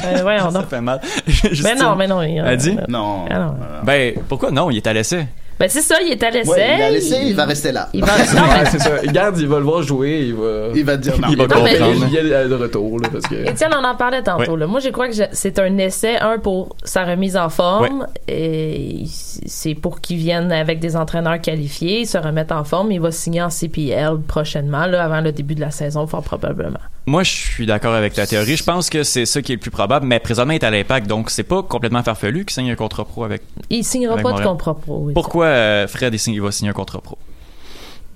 Euh, 0.04 0.50
ça 0.50 0.62
fait 0.68 0.80
mal. 0.80 1.00
Mais 1.62 1.74
non, 1.74 1.94
mais 1.96 2.06
non. 2.08 2.22
il- 2.22 2.42
Elle 2.44 2.56
dit? 2.56 2.76
Non. 2.88 3.24
Ah 3.30 3.38
non. 3.38 3.54
Ben, 3.84 4.14
pourquoi 4.28 4.50
non? 4.50 4.70
Il 4.70 4.76
est 4.78 4.86
à 4.86 4.92
l'essai. 4.92 5.26
Ben 5.60 5.68
c'est 5.68 5.80
ça, 5.82 5.96
il 6.00 6.12
est 6.12 6.22
à 6.22 6.30
l'essai. 6.30 6.50
Ouais, 6.50 6.76
il 6.78 6.82
a 6.82 6.90
laissé, 6.90 7.16
il 7.24 7.34
va 7.34 7.44
rester 7.44 7.72
là. 7.72 7.88
Il 7.92 8.04
va. 8.04 8.12
Non, 8.34 8.42
mais 8.48 8.64
c'est 8.70 8.78
ça. 8.78 8.98
Garde, 9.06 9.38
il 9.38 9.48
va 9.48 9.58
le 9.58 9.64
voir 9.64 9.82
jouer, 9.82 10.26
il 10.28 10.34
va. 10.34 10.68
Il 10.74 10.84
va 10.84 10.96
te 10.96 11.02
dire 11.02 11.18
non. 11.20 11.28
Il 11.30 11.36
va 11.36 11.46
Non, 11.46 11.62
mais- 11.64 11.76
comprendre. 11.78 12.06
Il 12.10 12.28
y 12.28 12.34
a 12.34 12.46
de 12.46 12.54
retour, 12.54 13.00
là, 13.00 13.08
parce 13.10 13.26
que. 13.26 13.34
Étienne, 13.48 13.72
on 13.76 13.84
en 13.84 13.96
parlait 13.96 14.22
tantôt. 14.22 14.54
Là. 14.56 14.66
Moi, 14.66 14.80
je 14.80 14.90
crois 14.90 15.08
que 15.08 15.14
je- 15.14 15.22
c'est 15.32 15.58
un 15.58 15.76
essai, 15.78 16.16
un, 16.18 16.38
pour 16.38 16.76
sa 16.84 17.04
remise 17.04 17.36
en 17.36 17.48
forme. 17.48 18.06
Et 18.28 19.02
c'est 19.46 19.74
pour 19.74 20.00
qu'il 20.00 20.18
vienne 20.18 20.52
avec 20.52 20.78
des 20.78 20.94
entraîneurs 20.96 21.40
qualifiés, 21.40 22.04
se 22.04 22.18
remettre 22.18 22.54
en 22.54 22.64
forme. 22.64 22.92
Il 22.92 23.00
va 23.00 23.10
signer 23.10 23.42
en 23.42 23.50
CPL 23.50 24.18
prochainement, 24.26 24.86
là, 24.86 25.04
avant 25.04 25.20
le 25.20 25.32
début 25.32 25.54
de 25.54 25.60
la 25.60 25.70
saison, 25.70 26.06
fort 26.06 26.22
probablement. 26.22 26.78
Moi, 27.06 27.22
je 27.22 27.30
suis 27.30 27.64
d'accord 27.64 27.94
avec 27.94 28.12
ta 28.12 28.26
théorie. 28.26 28.56
Je 28.56 28.64
pense 28.64 28.90
que 28.90 29.02
c'est 29.02 29.24
ça 29.24 29.40
qui 29.40 29.52
est 29.52 29.54
le 29.54 29.60
plus 29.60 29.70
probable, 29.70 30.04
mais 30.06 30.20
présentement, 30.20 30.52
il 30.52 30.56
est 30.56 30.64
à 30.64 30.70
l'impact, 30.70 31.06
donc 31.06 31.30
c'est 31.30 31.42
pas 31.42 31.62
complètement 31.62 32.02
farfelu 32.02 32.44
qu'il 32.44 32.52
signe 32.52 32.70
un 32.70 32.74
contrat 32.74 33.06
pro 33.06 33.24
avec. 33.24 33.40
Il 33.70 33.82
signera 33.82 34.12
Avec 34.12 34.24
pas 34.26 34.32
de 34.34 34.42
contrat 34.44 34.74
pro. 34.76 35.04
oui. 35.06 35.14
Pourquoi 35.14 35.46
euh, 35.48 35.86
Fred 35.88 36.14
il 36.26 36.40
va 36.40 36.50
signer 36.52 36.70
un 36.70 36.74
contrat 36.74 37.00
pro? 37.00 37.18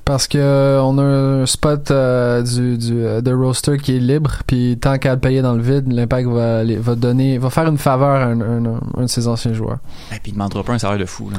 Parce 0.05 0.27
que 0.27 0.37
euh, 0.37 0.83
on 0.83 0.99
a 0.99 1.03
un 1.03 1.47
spot 1.47 1.93
euh, 1.93 2.43
du, 2.43 2.77
du 2.77 2.93
de 3.23 3.33
roster 3.33 3.77
qui 3.79 3.95
est 3.97 4.01
libre, 4.01 4.33
puis 4.49 4.77
tant 4.81 4.99
qu'à 4.99 5.15
le 5.15 5.21
payer 5.21 5.43
dans 5.43 5.53
le 5.55 5.63
vide, 5.63 5.93
l'impact 5.93 6.27
va, 6.29 6.59
aller- 6.59 6.75
va 6.77 6.97
donner, 6.97 7.39
va 7.39 7.51
faire 7.51 7.69
une 7.69 7.79
faveur 7.79 8.17
à 8.17 8.25
un, 8.25 8.41
un- 8.41 8.81
un 8.99 9.03
de 9.03 9.07
ses 9.07 9.29
anciens 9.29 9.53
joueurs. 9.53 9.79
Et 10.11 10.17
puis 10.19 10.31
il 10.31 10.33
demandera 10.33 10.65
pas 10.65 10.73
un 10.73 10.79
salaire 10.81 10.99
de 10.99 11.05
fou. 11.05 11.31
Là. 11.31 11.37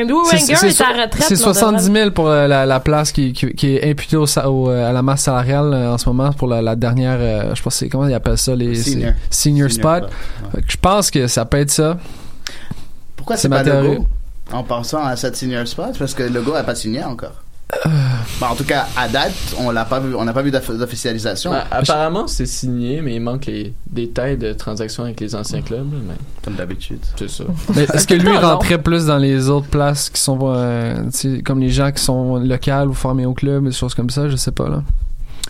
Andrew 0.00 0.18
C'est- 0.30 0.36
Wenger 0.36 0.54
c'est 0.54 0.68
est, 0.68 0.70
so- 0.70 0.84
à 0.84 0.96
la 0.96 1.02
retraite. 1.06 1.24
C'est 1.26 1.34
mais 1.34 1.40
on 1.40 1.52
70 1.54 1.86
devrait- 1.88 2.00
000 2.02 2.10
pour 2.12 2.28
la, 2.28 2.64
la 2.64 2.80
place 2.80 3.10
qui, 3.10 3.32
qui, 3.32 3.52
qui 3.52 3.74
est 3.74 3.90
imputée 3.90 4.16
au, 4.16 4.68
à 4.68 4.92
la 4.92 5.02
masse 5.02 5.22
salariale 5.22 5.74
en 5.74 5.98
ce 5.98 6.08
moment 6.08 6.32
pour 6.32 6.46
la, 6.46 6.62
la 6.62 6.76
dernière, 6.76 7.16
euh, 7.18 7.52
je 7.56 7.62
pense 7.64 7.72
que 7.74 7.78
c'est 7.80 7.88
comment 7.88 8.06
ils 8.06 8.14
appellent 8.14 8.38
ça 8.38 8.54
les 8.54 8.76
Senior. 8.76 9.12
senior 9.28 9.68
Senior 9.68 9.98
spot. 9.98 10.10
Je 10.68 10.76
pense 10.76 11.10
que 11.10 11.26
ça 11.26 11.44
peut 11.46 11.58
être 11.58 11.72
ça. 11.72 11.98
Pourquoi 13.16 13.36
C'est 13.36 13.48
pas 13.48 13.64
en 14.52 14.62
pensant 14.62 15.04
à 15.04 15.16
cette 15.16 15.36
senior 15.36 15.66
spot 15.66 15.98
Parce 15.98 16.14
que 16.14 16.22
Legault 16.22 16.52
n'a 16.54 16.64
pas 16.64 16.74
signé 16.74 17.02
encore. 17.02 17.32
Bah, 18.40 18.48
en 18.50 18.54
tout 18.54 18.64
cas, 18.64 18.86
à 18.96 19.08
date, 19.08 19.32
on 19.58 19.70
l'a 19.70 19.84
pas 19.84 19.98
vu, 19.98 20.14
on 20.14 20.24
n'a 20.24 20.32
pas 20.32 20.42
vu 20.42 20.50
d'officialisation. 20.50 21.50
Ben, 21.50 21.64
apparemment, 21.70 22.26
c'est 22.26 22.46
signé, 22.46 23.00
mais 23.00 23.14
il 23.16 23.20
manque 23.20 23.46
les 23.46 23.74
détails 23.90 24.36
de 24.36 24.52
transactions 24.52 25.04
avec 25.04 25.18
les 25.20 25.34
anciens 25.34 25.62
clubs. 25.62 25.86
Mais 26.06 26.14
Comme 26.44 26.54
d'habitude. 26.54 27.00
c'est 27.16 27.28
ça. 27.28 27.44
Mais 27.74 27.82
est-ce 27.84 28.06
que 28.06 28.14
lui 28.14 28.24
Non, 28.28 28.34
non. 28.40 28.48
rentrait 28.52 28.80
plus 28.80 29.06
dans 29.06 29.18
les 29.18 29.48
autres 29.48 29.66
places 29.68 30.10
qui 30.10 30.20
sont 30.20 30.38
euh, 30.42 31.08
comme 31.44 31.60
les 31.60 31.70
gens 31.70 31.90
qui 31.90 32.02
sont 32.02 32.36
locales 32.36 32.88
ou 32.88 32.94
formés 32.94 33.26
au 33.26 33.34
club, 33.34 33.64
des 33.64 33.72
choses 33.72 33.94
comme 33.94 34.10
ça, 34.10 34.28
je 34.28 34.36
sais 34.36 34.52
pas 34.52 34.68
là. 34.68 34.82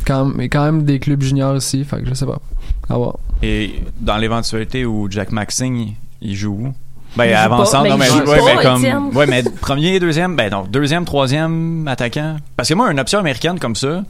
Quand, 0.06 0.24
mais 0.24 0.48
quand 0.48 0.64
même 0.64 0.84
des 0.84 0.98
clubs 0.98 1.22
juniors 1.22 1.56
ici, 1.56 1.84
fait 1.84 2.00
que 2.00 2.08
je 2.08 2.14
sais 2.14 2.26
pas. 2.26 2.40
À 2.88 2.96
voir. 2.96 3.18
Et 3.42 3.82
dans 4.00 4.16
l'éventualité 4.16 4.84
où 4.86 5.10
Jack 5.10 5.28
signe, 5.50 5.94
il 6.20 6.34
joue 6.36 6.52
où? 6.68 6.74
Ben, 7.16 7.32
avançant, 7.34 7.84
non, 7.84 7.96
mais 7.96 8.10
ouais, 8.10 8.24
pas, 8.24 8.54
mais 8.56 8.62
comme, 8.62 8.76
Étienne. 8.76 9.10
ouais, 9.14 9.26
mais 9.26 9.42
premier, 9.60 10.00
deuxième, 10.00 10.34
ben, 10.36 10.50
non, 10.50 10.64
deuxième, 10.68 11.04
troisième 11.04 11.86
attaquant. 11.86 12.36
Parce 12.56 12.68
que 12.68 12.74
moi, 12.74 12.90
une 12.90 12.98
option 12.98 13.20
américaine 13.20 13.58
comme 13.60 13.76
ça, 13.76 14.02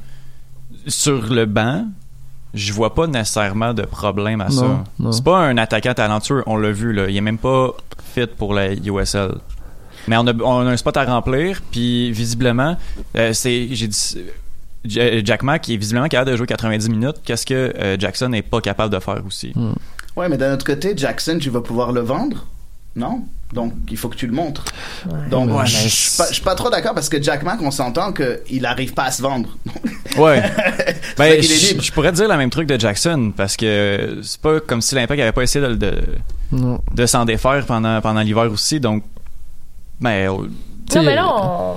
sur 0.86 1.32
le 1.32 1.44
banc, 1.46 1.84
je 2.54 2.72
vois 2.72 2.94
pas 2.94 3.06
nécessairement 3.06 3.74
de 3.74 3.82
problème 3.82 4.40
à 4.40 4.48
ça. 4.50 4.84
C'est 5.12 5.24
pas 5.24 5.38
un 5.38 5.56
attaquant 5.58 5.92
talentueux, 5.94 6.42
on 6.46 6.56
l'a 6.56 6.70
vu, 6.70 6.92
là. 6.92 7.08
Il 7.08 7.16
est 7.16 7.20
même 7.20 7.38
pas 7.38 7.72
fit 8.14 8.26
pour 8.26 8.54
la 8.54 8.72
USL. 8.72 9.34
Mais 10.08 10.16
on 10.16 10.26
a, 10.26 10.32
on 10.42 10.66
a 10.66 10.70
un 10.70 10.76
spot 10.76 10.96
à 10.98 11.04
remplir, 11.04 11.62
puis 11.70 12.10
visiblement, 12.12 12.76
euh, 13.16 13.32
c'est, 13.32 13.68
j'ai 13.72 13.88
dit, 13.88 14.16
J- 14.84 15.22
Jack 15.24 15.42
Mack 15.42 15.68
est 15.70 15.76
visiblement 15.76 16.08
capable 16.08 16.30
de 16.32 16.36
jouer 16.36 16.46
90 16.46 16.90
minutes. 16.90 17.16
Qu'est-ce 17.24 17.46
que 17.46 17.54
euh, 17.78 17.96
Jackson 17.98 18.28
n'est 18.28 18.42
pas 18.42 18.60
capable 18.60 18.92
de 18.94 18.98
faire 19.00 19.22
aussi? 19.26 19.52
Ouais, 20.14 20.28
mais 20.28 20.36
d'un 20.36 20.52
autre 20.54 20.64
côté, 20.66 20.92
Jackson, 20.96 21.38
tu 21.40 21.48
vas 21.50 21.62
pouvoir 21.62 21.90
le 21.92 22.02
vendre 22.02 22.46
Non? 22.96 23.24
Donc, 23.52 23.72
il 23.90 23.96
faut 23.96 24.09
que 24.09 24.16
tu 24.16 24.26
le 24.26 24.33
montres. 24.33 24.64
Donc, 25.30 25.50
Ouais, 25.50 25.66
je 25.66 25.76
mais 25.76 25.88
je 25.88 26.35
suis 26.35 26.42
pas, 26.42 26.54
trop 26.54 26.70
d'accord 26.70 26.94
parce 26.94 27.09
que 27.09 27.22
Jack 27.22 27.44
Mack, 27.44 27.62
on 27.62 27.70
s'entend 27.70 28.12
qu'il 28.12 28.62
n'arrive 28.62 28.94
pas 28.94 29.04
à 29.04 29.11
se 29.11 29.22
vendre. 29.22 29.57
Ouais. 30.16 30.42
Ben, 31.18 31.42
je, 31.42 31.90
pourrais 31.90 32.12
dire 32.12 32.28
la 32.28 32.37
même 32.37 32.50
truc 32.50 32.68
de 32.68 32.78
Jackson 32.78 33.33
parce 33.37 33.57
que 33.57 34.20
c'est 34.22 34.40
pas 34.40 34.61
comme 34.61 34.80
si 34.80 34.94
l'Impact 34.94 35.20
avait 35.20 35.33
pas 35.33 35.42
essayé 35.42 35.66
de, 35.66 35.76
de, 36.52 37.07
s'en 37.07 37.24
défaire 37.24 37.66
pendant, 37.66 38.00
pendant 38.00 38.20
l'hiver 38.20 38.44
aussi. 38.52 38.78
Donc, 38.78 39.02
ben, 40.00 40.30
Non, 40.30 41.02
mais 41.02 41.16
là, 41.16 41.26
on, 41.26 41.74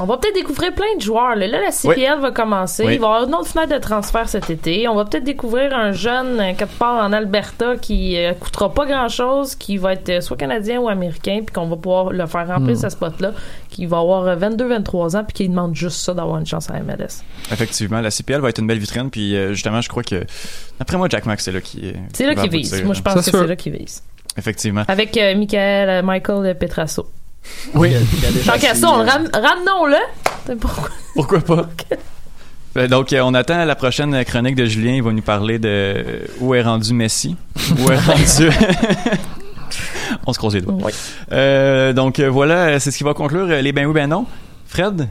on 0.00 0.04
va 0.04 0.16
peut-être 0.16 0.34
découvrir 0.34 0.72
plein 0.74 0.94
de 0.96 1.02
joueurs. 1.02 1.34
Là, 1.36 1.46
Là, 1.46 1.60
la 1.60 1.70
CPL 1.70 2.20
va 2.20 2.30
commencer. 2.30 2.84
Oui. 2.84 2.94
Il 2.94 3.00
va 3.00 3.06
y 3.06 3.10
avoir 3.10 3.28
une 3.28 3.34
autre 3.34 3.48
fenêtre 3.48 3.72
de 3.74 3.78
transfert 3.78 4.28
cet 4.28 4.48
été. 4.50 4.86
On 4.88 4.94
va 4.94 5.04
peut-être 5.04 5.24
découvrir 5.24 5.74
un 5.74 5.92
jeune 5.92 6.38
euh, 6.40 6.52
quelque 6.56 6.78
part 6.78 7.02
en 7.04 7.12
Alberta 7.12 7.76
qui 7.76 8.16
euh, 8.16 8.32
coûtera 8.34 8.72
pas 8.72 8.86
grand-chose, 8.86 9.54
qui 9.56 9.76
va 9.76 9.94
être 9.94 10.08
euh, 10.08 10.20
soit 10.20 10.36
canadien 10.36 10.78
ou 10.80 10.88
américain, 10.88 11.40
puis 11.44 11.52
qu'on 11.54 11.66
va 11.66 11.76
pouvoir 11.76 12.10
le 12.10 12.26
faire 12.26 12.46
remplir 12.46 12.76
Hmm. 12.76 12.80
ce 12.80 12.88
spot-là, 12.90 13.32
qui 13.70 13.86
va 13.86 13.98
avoir 13.98 14.26
euh, 14.26 14.36
22-23 14.36 15.16
ans, 15.16 15.24
puis 15.24 15.32
qui 15.34 15.48
demande 15.48 15.74
juste 15.74 15.98
ça 16.00 16.14
d'avoir 16.14 16.38
une 16.38 16.46
chance 16.46 16.70
à 16.70 16.74
la 16.74 16.80
MLS. 16.80 17.22
effectivement, 17.50 18.00
la 18.00 18.10
CPL 18.10 18.40
va 18.40 18.50
être 18.50 18.58
une 18.58 18.66
belle 18.66 18.78
vitrine. 18.78 19.10
Puis 19.10 19.36
euh, 19.36 19.52
justement, 19.52 19.80
je 19.80 19.88
crois 19.88 20.02
que, 20.02 20.24
d'après 20.78 20.96
moi, 20.96 21.08
Jack 21.10 21.26
Mack, 21.26 21.40
c'est 21.40 21.52
là 21.52 21.60
qui 21.60 21.92
C'est 22.12 22.24
là 22.26 22.32
aboutir, 22.32 22.50
vise. 22.50 22.84
Moi, 22.84 22.94
je 22.94 23.02
pense 23.02 23.14
que 23.14 23.22
c'est 23.22 23.46
là 23.46 23.56
qu'il 23.56 23.72
vise. 23.72 24.02
Effectivement. 24.36 24.84
Avec 24.86 25.16
euh, 25.16 25.34
Michael, 25.36 26.04
Michael 26.04 26.56
Petrasso. 26.56 27.06
Oui. 27.74 27.92
Tant 28.46 28.58
qu'à 28.58 28.74
ça, 28.74 28.90
on 28.90 29.02
le 29.02 29.08
ram- 29.08 29.28
ramenons-le. 29.32 30.56
Pourquoi? 30.58 30.88
Pourquoi 31.14 31.40
pas? 31.40 31.68
Ben, 32.74 32.86
Donc, 32.86 33.12
euh, 33.12 33.20
on 33.24 33.32
attend 33.34 33.64
la 33.64 33.74
prochaine 33.74 34.24
chronique 34.24 34.54
de 34.54 34.66
Julien. 34.66 34.92
Il 34.92 35.02
va 35.02 35.10
nous 35.12 35.22
parler 35.22 35.58
de 35.58 36.20
où 36.38 36.54
est 36.54 36.62
rendu 36.62 36.92
Messi. 36.92 37.34
Où 37.78 37.90
est 37.90 37.98
rendu. 37.98 38.50
on 40.26 40.32
se 40.32 40.38
croise 40.38 40.54
les 40.54 40.60
doigts. 40.60 40.74
Oui. 40.84 40.92
Euh, 41.32 41.92
donc, 41.92 42.20
euh, 42.20 42.28
voilà, 42.28 42.78
c'est 42.78 42.90
ce 42.90 42.98
qui 42.98 43.04
va 43.04 43.14
conclure 43.14 43.46
les 43.46 43.72
ben 43.72 43.86
oui, 43.86 43.94
ben 43.94 44.06
non. 44.08 44.26
Fred, 44.66 45.08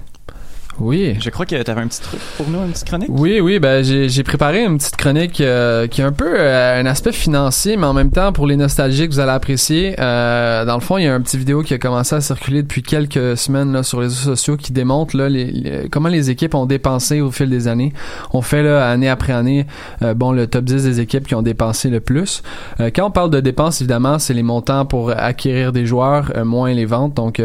Oui. 0.80 1.16
je 1.20 1.30
crois 1.30 1.46
que 1.46 1.62
tu 1.62 1.72
avais 1.72 1.82
un 1.82 1.88
petit 1.88 2.02
truc 2.02 2.20
pour 2.38 2.48
nous, 2.50 2.60
une 2.60 2.72
petite 2.72 2.86
chronique? 2.88 3.10
Oui, 3.12 3.40
oui, 3.40 3.60
ben 3.60 3.84
j'ai 3.84 4.10
j'ai 4.10 4.24
préparé 4.24 4.63
une 4.63 4.78
petite 4.78 4.96
chronique 4.98 5.42
euh, 5.42 5.88
qui 5.88 6.02
a 6.02 6.08
un 6.08 6.12
peu 6.12 6.28
euh, 6.38 6.80
un 6.82 6.86
aspect 6.86 7.12
financier, 7.12 7.78
mais 7.78 7.86
en 7.86 7.94
même 7.94 8.12
temps 8.12 8.32
pour 8.32 8.46
les 8.48 8.56
nostalgiques, 8.56 9.12
vous 9.12 9.20
allez 9.20 9.32
apprécier. 9.32 9.96
Euh, 10.00 10.66
dans 10.66 10.76
le 10.76 10.82
fond, 10.82 10.98
il 10.98 11.06
y 11.06 11.08
a 11.08 11.13
un 11.13 11.22
petit 11.22 11.38
vidéo 11.38 11.62
qui 11.63 11.74
a 11.74 11.78
commencé 11.78 12.16
à 12.16 12.22
circuler 12.22 12.62
depuis 12.63 12.84
quelques 12.84 13.38
semaines 13.38 13.72
là, 13.74 13.84
sur 13.84 14.00
les 14.02 14.08
réseaux 14.08 14.36
sociaux 14.36 14.58
qui 14.58 14.72
démontre 14.72 15.18
là, 15.18 15.30
les, 15.30 15.46
les- 15.46 15.90
comment 15.90 16.10
les 16.10 16.30
équipes 16.30 16.56
ont 16.56 16.66
dépensé 16.66 17.22
au 17.22 17.32
fil 17.32 17.50
des 17.50 17.68
années. 17.68 17.94
On 18.34 18.42
fait 18.42 18.63
là, 18.63 18.90
année 18.90 19.10
après 19.10 19.34
année, 19.34 19.66
euh, 20.04 20.13
bon 20.13 20.32
le 20.32 20.48
top 20.48 20.66
10 20.66 20.84
des 20.84 21.00
équipes 21.00 21.28
qui 21.28 21.36
ont 21.36 21.42
dépensé 21.42 21.90
le 21.90 22.00
plus. 22.00 22.44
Euh, 22.80 22.92
quand 22.96 23.06
on 23.08 23.12
parle 23.12 23.30
de 23.32 23.40
dépenses, 23.40 23.82
évidemment, 23.82 24.20
c'est 24.20 24.34
les 24.34 24.44
montants 24.44 24.86
pour 24.86 25.12
acquérir 25.12 25.72
des 25.74 25.86
joueurs, 25.86 26.32
euh, 26.36 26.46
moins 26.46 26.72
les 26.74 26.86
ventes. 26.86 27.13
Donc 27.16 27.42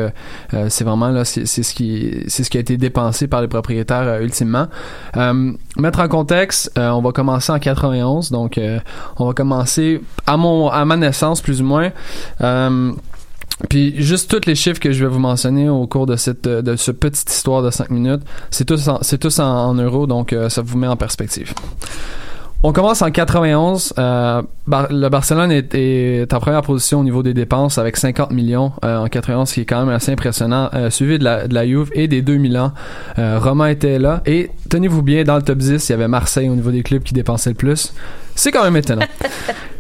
c'est 0.69 0.85
vraiment 0.85 1.09
là, 1.09 1.25
c'est 1.25 1.47
c'est 1.47 1.63
ce 1.63 1.75
qui 1.75 2.11
c'est 2.29 2.45
ce 2.45 2.51
qui 2.51 2.57
a 2.57 2.61
été 2.61 2.77
dépensé 2.77 3.22
par 3.27 3.41
les 3.41 3.49
propriétaires 3.49 4.07
euh, 4.07 4.21
ultimement. 4.21 4.69
Euh, 5.17 5.53
mettre 5.77 6.01
en 6.01 6.09
contexte, 6.09 6.73
euh, 6.79 6.91
on 6.91 7.03
va 7.03 7.13
commencer 7.13 7.53
en 7.53 7.59
91, 7.59 8.31
donc 8.31 8.61
on 9.19 9.27
va 9.27 9.33
commencer 9.33 10.01
à 10.27 10.37
mon 10.37 10.69
à 10.69 10.85
ma 10.85 10.97
naissance 10.97 11.41
plus 11.41 11.61
ou 11.61 11.65
moins. 11.65 11.91
Puis 13.69 13.95
juste 14.03 14.31
tous 14.31 14.47
les 14.49 14.57
chiffres 14.57 14.81
que 14.81 14.93
je 14.93 15.05
vais 15.05 15.11
vous 15.11 15.21
mentionner 15.21 15.69
au 15.69 15.87
cours 15.87 16.07
de 16.07 16.17
cette 16.17 16.49
de 16.49 16.77
ce 16.77 16.91
petite 16.91 17.31
histoire 17.31 17.63
de 17.63 17.71
5 17.71 17.91
minutes, 17.91 18.23
c'est 18.51 18.65
tous 18.65 18.89
c'est 19.03 19.19
tous 19.19 19.39
en, 19.39 19.75
euros, 19.75 20.07
donc 20.07 20.35
ça 20.49 20.63
vous 20.63 20.79
met 20.79 20.89
en 20.89 20.97
perspective. 20.97 21.53
On 22.65 22.73
commence 22.73 23.03
en 23.03 23.11
91. 23.11 23.95
Euh, 23.99 24.43
le 24.69 25.09
Barcelone 25.09 25.51
est, 25.51 26.33
en 26.33 26.39
première 26.39 26.63
position 26.63 27.01
au 27.01 27.05
niveau 27.05 27.25
des 27.25 27.35
dépenses 27.35 27.77
avec 27.77 27.97
50 27.97 28.31
millions 28.31 28.73
euh, 28.85 28.99
en 28.99 29.09
91, 29.09 29.49
ce 29.49 29.55
qui 29.55 29.61
est 29.63 29.65
quand 29.65 29.85
même 29.85 29.93
assez 29.93 30.13
impressionnant, 30.13 30.71
euh, 30.73 30.89
suivi 30.89 31.19
de 31.19 31.25
la, 31.25 31.49
de 31.49 31.67
Juve 31.67 31.91
et 31.95 32.07
des 32.07 32.23
deux 32.23 32.37
Milan. 32.37 32.73
Euh, 33.19 33.41
Roma 33.41 33.73
était 33.73 33.99
là. 33.99 34.23
Et 34.27 34.51
tenez-vous 34.71 35.03
bien, 35.03 35.25
dans 35.25 35.35
le 35.37 35.43
top 35.43 35.59
10, 35.59 35.89
il 35.89 35.93
y 35.93 35.95
avait 35.95 36.07
Marseille 36.07 36.49
au 36.49 36.55
niveau 36.55 36.71
des 36.71 36.85
clubs 36.85 37.03
qui 37.03 37.15
dépensaient 37.15 37.51
le 37.51 37.57
plus. 37.57 37.93
C'est 38.35 38.51
quand 38.51 38.65
même 38.65 38.77
étonnant. 38.77 39.07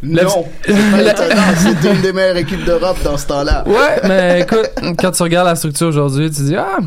Non, 0.04 0.44
c'est 0.64 1.88
une 1.88 2.00
des 2.02 2.12
meilleures 2.12 2.36
équipes 2.38 2.64
d'Europe 2.64 2.96
dans 3.04 3.16
ce 3.16 3.24
temps-là. 3.28 3.62
Ouais, 3.68 4.00
mais 4.08 4.40
écoute, 4.40 4.68
quand 4.98 5.12
tu 5.12 5.22
regardes 5.22 5.46
la 5.46 5.54
structure 5.54 5.86
aujourd'hui, 5.86 6.28
tu 6.28 6.42
dis 6.42 6.56
ah, 6.56 6.78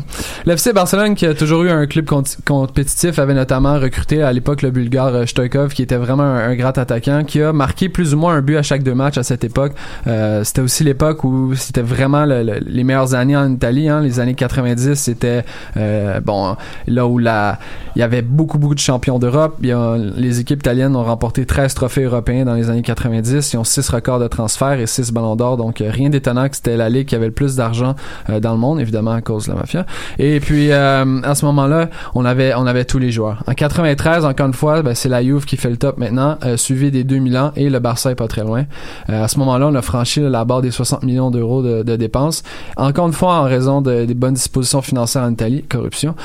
l'FC 0.44 0.74
Barcelone 0.74 1.14
qui 1.14 1.24
a 1.24 1.32
toujours 1.32 1.62
eu 1.64 1.70
un 1.70 1.86
club 1.86 2.04
compétitif 2.44 3.18
avait 3.18 3.32
notamment 3.32 3.78
recruté 3.80 4.22
à 4.22 4.34
l'époque 4.34 4.60
le 4.60 4.70
Bulgare 4.70 5.14
euh, 5.14 5.24
Stoïkov 5.24 5.72
qui 5.72 5.82
était 5.82 5.96
vraiment 5.96 6.24
un, 6.24 6.50
un 6.50 6.54
grand 6.56 6.76
attaquant 6.76 7.24
qui 7.24 7.40
a 7.40 7.54
marqué 7.54 7.88
plus 7.88 8.12
ou 8.12 8.18
moins 8.18 8.34
un 8.34 8.42
but 8.42 8.58
à 8.58 8.62
chaque 8.62 8.82
deux 8.82 8.94
matchs 8.94 9.16
à 9.16 9.22
cette 9.22 9.44
époque. 9.44 9.72
Euh, 10.06 10.44
c'était 10.44 10.60
aussi 10.60 10.84
l'époque 10.84 11.24
où 11.24 11.54
c'était 11.54 11.80
vraiment 11.80 12.26
le- 12.26 12.42
le- 12.42 12.60
les 12.66 12.84
meilleures 12.84 13.14
années 13.14 13.36
en 13.36 13.50
Italie, 13.50 13.88
hein, 13.88 14.02
les 14.02 14.20
années 14.20 14.34
90, 14.34 14.94
c'était 14.94 15.42
euh, 15.78 16.20
bon 16.20 16.54
là 16.86 17.06
où 17.06 17.18
la 17.18 17.58
il 17.94 18.00
y 18.00 18.02
avait 18.02 18.20
beaucoup 18.20 18.58
beaucoup 18.58 18.74
de 18.74 18.80
champions 18.80 19.18
d'Europe. 19.18 19.56
Les 19.62 20.38
équipes 20.40 20.60
italiennes 20.60 20.94
ont 20.96 21.04
remporté 21.04 21.46
13 21.56 21.72
trophées 21.72 22.02
européens 22.02 22.44
dans 22.44 22.52
les 22.52 22.68
années 22.68 22.82
90. 22.82 23.54
Ils 23.54 23.56
ont 23.56 23.64
6 23.64 23.88
records 23.88 24.18
de 24.18 24.28
transfert 24.28 24.78
et 24.78 24.86
6 24.86 25.10
ballons 25.10 25.36
d'or. 25.36 25.56
Donc 25.56 25.80
euh, 25.80 25.90
rien 25.90 26.10
d'étonnant 26.10 26.50
que 26.50 26.56
c'était 26.56 26.76
la 26.76 26.90
ligue 26.90 27.08
qui 27.08 27.14
avait 27.14 27.28
le 27.28 27.32
plus 27.32 27.56
d'argent 27.56 27.94
euh, 28.28 28.40
dans 28.40 28.52
le 28.52 28.58
monde, 28.58 28.78
évidemment 28.78 29.12
à 29.12 29.22
cause 29.22 29.46
de 29.46 29.52
la 29.52 29.60
mafia. 29.60 29.86
Et 30.18 30.38
puis 30.38 30.70
euh, 30.70 31.22
à 31.22 31.34
ce 31.34 31.46
moment-là, 31.46 31.88
on 32.14 32.26
avait 32.26 32.52
on 32.54 32.66
avait 32.66 32.84
tous 32.84 32.98
les 32.98 33.10
joueurs. 33.10 33.42
En 33.46 33.54
93, 33.54 34.26
encore 34.26 34.48
une 34.48 34.52
fois, 34.52 34.82
ben, 34.82 34.94
c'est 34.94 35.08
la 35.08 35.22
Juve 35.22 35.46
qui 35.46 35.56
fait 35.56 35.70
le 35.70 35.78
top 35.78 35.96
maintenant, 35.96 36.36
suivi 36.56 36.90
des 36.90 37.04
2000 37.04 37.38
ans 37.38 37.52
et 37.56 37.70
le 37.70 37.78
Barça 37.78 38.10
est 38.10 38.16
pas 38.16 38.28
très 38.28 38.42
loin. 38.42 38.66
À 39.08 39.26
ce 39.26 39.38
moment-là, 39.38 39.68
on 39.68 39.74
a 39.74 39.80
franchi 39.80 40.20
la 40.20 40.44
barre 40.44 40.60
des 40.60 40.70
60 40.70 41.04
millions 41.04 41.30
d'euros 41.30 41.62
de, 41.62 41.82
de 41.82 41.96
dépenses. 41.96 42.42
Encore 42.76 43.06
une 43.06 43.14
fois, 43.14 43.32
en 43.36 43.44
raison 43.44 43.80
de- 43.80 44.04
des 44.04 44.14
bonnes 44.14 44.34
dispositions 44.34 44.82
financières 44.82 45.22
en 45.22 45.30
Italie, 45.32 45.62
corruption. 45.62 46.16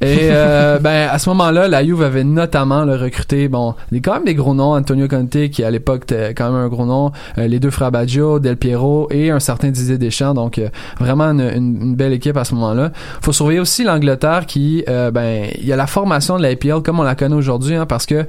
Et 0.00 0.28
ben 0.80 1.08
à 1.08 1.18
ce 1.20 1.28
moment-là, 1.28 1.68
la 1.68 1.84
Juve 1.84 2.02
avait 2.02 2.24
notamment 2.24 2.84
là, 2.84 2.96
recruté 2.96 3.46
bon, 3.46 3.76
des 3.92 4.00
quand 4.00 4.14
même 4.14 4.24
des 4.24 4.34
gros 4.34 4.54
noms, 4.54 4.71
Antonio 4.72 5.08
Conte 5.08 5.50
qui 5.50 5.64
à 5.64 5.70
l'époque 5.70 6.02
était 6.04 6.34
quand 6.34 6.50
même 6.50 6.60
un 6.60 6.68
gros 6.68 6.86
nom, 6.86 7.12
euh, 7.38 7.46
les 7.46 7.60
deux 7.60 7.70
frères 7.70 7.90
Baggio, 7.90 8.38
Del 8.38 8.56
Piero 8.56 9.08
et 9.10 9.30
un 9.30 9.40
certain 9.40 9.70
Didier 9.70 9.98
Deschamps. 9.98 10.34
Donc 10.34 10.58
euh, 10.58 10.68
vraiment 10.98 11.30
une, 11.30 11.94
belle 11.94 12.12
équipe 12.12 12.36
à 12.36 12.44
ce 12.44 12.54
moment-là. 12.54 12.92
Faut 13.20 13.32
surveiller 13.32 13.60
aussi 13.60 13.84
l'Angleterre 13.84 14.46
qui 14.46 14.84
euh, 14.88 15.10
ben 15.10 15.48
il 15.58 15.66
y 15.66 15.72
a 15.72 15.76
la 15.76 15.86
formation 15.86 16.36
de 16.36 16.42
la 16.42 16.48
APL 16.48 16.82
comme 16.82 17.00
on 17.00 17.02
la 17.02 17.14
connaît 17.14 17.34
aujourd'hui 17.34 17.74
hein, 17.74 17.86
parce 17.86 18.06
que 18.06 18.26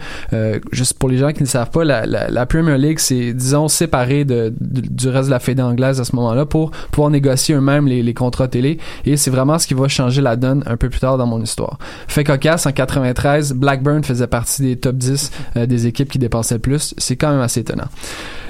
juste 0.71 0.97
pour 0.97 1.09
les 1.09 1.17
gens 1.17 1.31
qui 1.31 1.43
ne 1.43 1.47
savent 1.47 1.69
pas, 1.69 1.83
la, 1.83 2.05
la, 2.05 2.45
Premier 2.45 2.77
League 2.77 2.99
c'est 2.99 3.33
disons 3.33 3.67
séparé 3.67 4.25
de, 4.25 4.53
du 4.59 5.09
reste 5.09 5.27
de 5.27 5.31
la 5.31 5.39
fédé 5.39 5.61
anglaise 5.61 5.99
à 5.99 6.03
ce 6.03 6.15
moment-là 6.15 6.45
pour 6.45 6.71
pouvoir 6.91 7.09
négocier 7.09 7.55
eux-mêmes 7.55 7.87
les, 7.87 8.13
contrats 8.13 8.47
télé 8.47 8.77
et 9.05 9.17
c'est 9.17 9.31
vraiment 9.31 9.57
ce 9.57 9.67
qui 9.67 9.73
va 9.73 9.87
changer 9.87 10.21
la 10.21 10.35
donne 10.35 10.63
un 10.65 10.77
peu 10.77 10.89
plus 10.89 10.99
tard 10.99 11.17
dans 11.17 11.25
mon 11.25 11.41
histoire. 11.41 11.77
Fait 12.07 12.23
cocasse 12.23 12.65
en 12.65 12.71
93, 12.71 13.53
Blackburn 13.53 14.03
faisait 14.03 14.27
partie 14.27 14.61
des 14.61 14.75
top 14.75 14.95
10 14.95 15.31
euh, 15.57 15.65
des 15.65 15.87
équipes 15.87 16.09
qui 16.09 16.19
plus. 16.61 16.93
C'est 16.97 17.15
quand 17.15 17.31
même 17.31 17.41
assez 17.41 17.61
étonnant. 17.61 17.87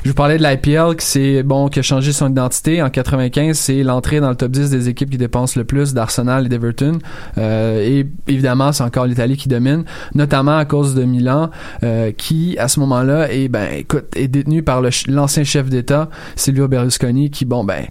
Je 0.04 0.10
vous 0.10 0.16
parlais 0.16 0.38
de 0.38 0.44
l'IPL 0.44 0.98
qui 0.98 1.06
c'est 1.06 1.44
bon 1.44 1.70
qui 1.70 1.80
a 1.80 1.82
changé 1.82 2.12
son 2.12 2.30
identité 2.30 2.82
en 2.82 2.90
95, 2.90 3.58
c'est 3.58 3.84
l'entrée 3.84 4.20
dans 4.20 4.30
le 4.30 4.36
top 4.36 4.52
10 4.52 4.70
des 4.70 4.90
équipes 4.90 5.10
qui 5.10 5.18
dépensent 5.18 5.58
le 5.58 5.64
plus 5.64 5.94
d'Arsenal 5.94 6.46
et 6.46 6.50
d'Everton. 6.50 7.00
Euh, 7.38 7.82
et 7.82 8.06
évidemment, 8.28 8.74
c'est 8.74 8.84
encore 8.84 9.06
l'Italie 9.06 9.38
qui 9.38 9.48
domine, 9.48 9.86
notamment 10.14 10.58
à 10.58 10.66
cause 10.66 10.94
de 10.94 11.04
Milan 11.06 11.52
euh, 11.84 12.12
qui 12.12 12.58
à 12.58 12.68
ce 12.68 12.82
moment-là 12.82 13.32
est 13.32 13.48
ben 13.48 13.72
écoute 13.72 14.06
est 14.18 14.28
détenu 14.28 14.62
par 14.62 14.82
l'ancien 14.82 15.46
chef 15.46 15.70
d'État 15.70 16.10
Silvio 16.36 16.68
Berlusconi 16.68 17.30
qui 17.30 17.46
bon 17.46 17.64
ben 17.64 17.86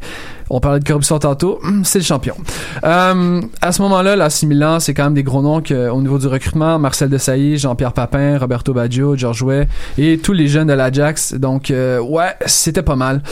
on 0.53 0.61
parlait 0.61 0.81
de 0.81 0.85
corruption 0.85 1.19
tantôt, 1.19 1.61
c'est 1.83 1.99
le 1.99 2.05
champion. 2.05 2.35
Euh, 2.85 3.41
à 3.63 3.73
ce 3.73 3.81
moment-là, 3.83 4.17
la 4.17 4.29
Milan, 4.47 4.81
c'est 4.81 4.93
quand 4.93 5.05
même 5.05 5.15
des 5.15 5.23
gros 5.23 5.41
noms 5.41 5.63
que, 5.63 5.89
au 5.89 6.03
niveau 6.03 6.19
du 6.19 6.27
recrutement, 6.27 6.79
Marcel 6.79 7.09
Desailly, 7.09 7.57
Jean-Pierre 7.57 7.95
Papin, 7.95 8.37
Roberto 8.39 8.75
Baggio, 8.75 9.17
George 9.17 9.43
Way 9.43 9.67
et 9.97 10.19
tous 10.19 10.35
les 10.35 10.49
jeunes 10.49 10.69
de 10.69 10.75
l'Ajax. 10.75 11.35
Donc 11.35 11.71
euh, 11.71 12.01
ouais, 12.01 12.35
c'était 12.45 12.83
pas 12.83 12.97
mal. 12.97 13.23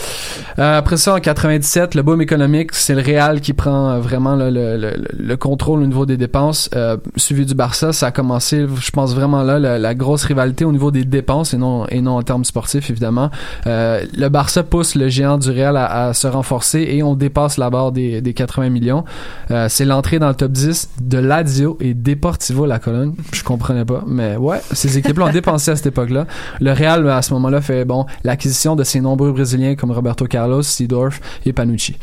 Euh, 0.59 0.79
après 0.79 0.97
ça, 0.97 1.15
en 1.15 1.21
97, 1.21 1.95
le 1.95 2.03
boom 2.03 2.23
économique, 2.23 2.71
c'est 2.73 2.95
le 2.95 3.03
Real 3.03 3.43
qui 3.43 3.53
prend 3.53 3.99
vraiment 4.01 4.35
le, 4.35 4.49
le, 4.49 4.79
le, 4.79 4.95
le 5.13 5.37
contrôle 5.37 5.83
au 5.83 5.87
niveau 5.87 6.07
des 6.07 6.17
dépenses, 6.17 6.71
suivi 7.17 7.45
du 7.45 7.55
Barça. 7.55 7.93
Ça 7.93 8.07
a 8.07 8.11
commencé, 8.13 8.67
je 8.81 8.91
pense 8.93 9.15
vraiment 9.15 9.43
là, 9.43 9.59
la, 9.59 9.95
grosse 9.95 10.25
rivalité 10.25 10.65
au 10.65 10.73
niveau 10.73 10.91
des 10.91 11.05
dépenses 11.05 11.53
et 11.53 11.59
non 11.59 11.87
en 11.91 12.23
termes 12.23 12.45
sportifs 12.45 12.89
évidemment. 12.89 13.31
Le 13.67 14.29
Barça 14.29 14.63
pousse 14.63 14.95
le 14.95 15.09
géant 15.09 15.37
du 15.37 15.51
Real 15.51 15.77
à, 15.77 16.07
à 16.07 16.15
se 16.15 16.27
renforcer 16.27 16.87
et 16.89 17.03
on 17.03 17.10
dépasse 17.15 17.59
la 17.59 17.71
barre 17.71 17.93
des, 17.93 18.21
des 18.21 18.35
80 18.35 18.71
millions. 18.71 19.05
Euh, 19.51 19.67
c'est 19.69 19.85
l'entrée 19.85 20.19
dans 20.19 20.29
le 20.29 20.35
top 20.35 20.53
10 20.53 20.91
de 21.03 21.19
Lazio 21.19 21.77
et 21.81 21.95
Deportivo 21.95 22.67
La 22.67 22.79
Cologne. 22.79 23.15
Je 23.33 23.43
comprenais 23.43 23.85
pas, 23.85 24.05
mais 24.07 24.37
ouais, 24.37 24.61
ces 24.73 24.99
équipes-là 24.99 25.27
ont 25.27 25.33
dépensé 25.33 25.71
à 25.71 25.77
cette 25.77 25.87
époque-là. 25.87 26.27
Le 26.61 26.73
Real 26.73 27.09
à 27.09 27.23
ce 27.23 27.33
moment-là 27.35 27.61
fait 27.61 27.85
bon 27.85 28.07
l'acquisition 28.25 28.77
de 28.77 28.85
ces 28.85 29.01
nombreux 29.01 29.33
Brésiliens 29.33 29.75
comme 29.75 29.91
Roberto 29.91 30.27
Carlos, 30.27 30.63
Seedorf 30.63 31.21
et 31.45 31.53
Panucci. 31.53 31.97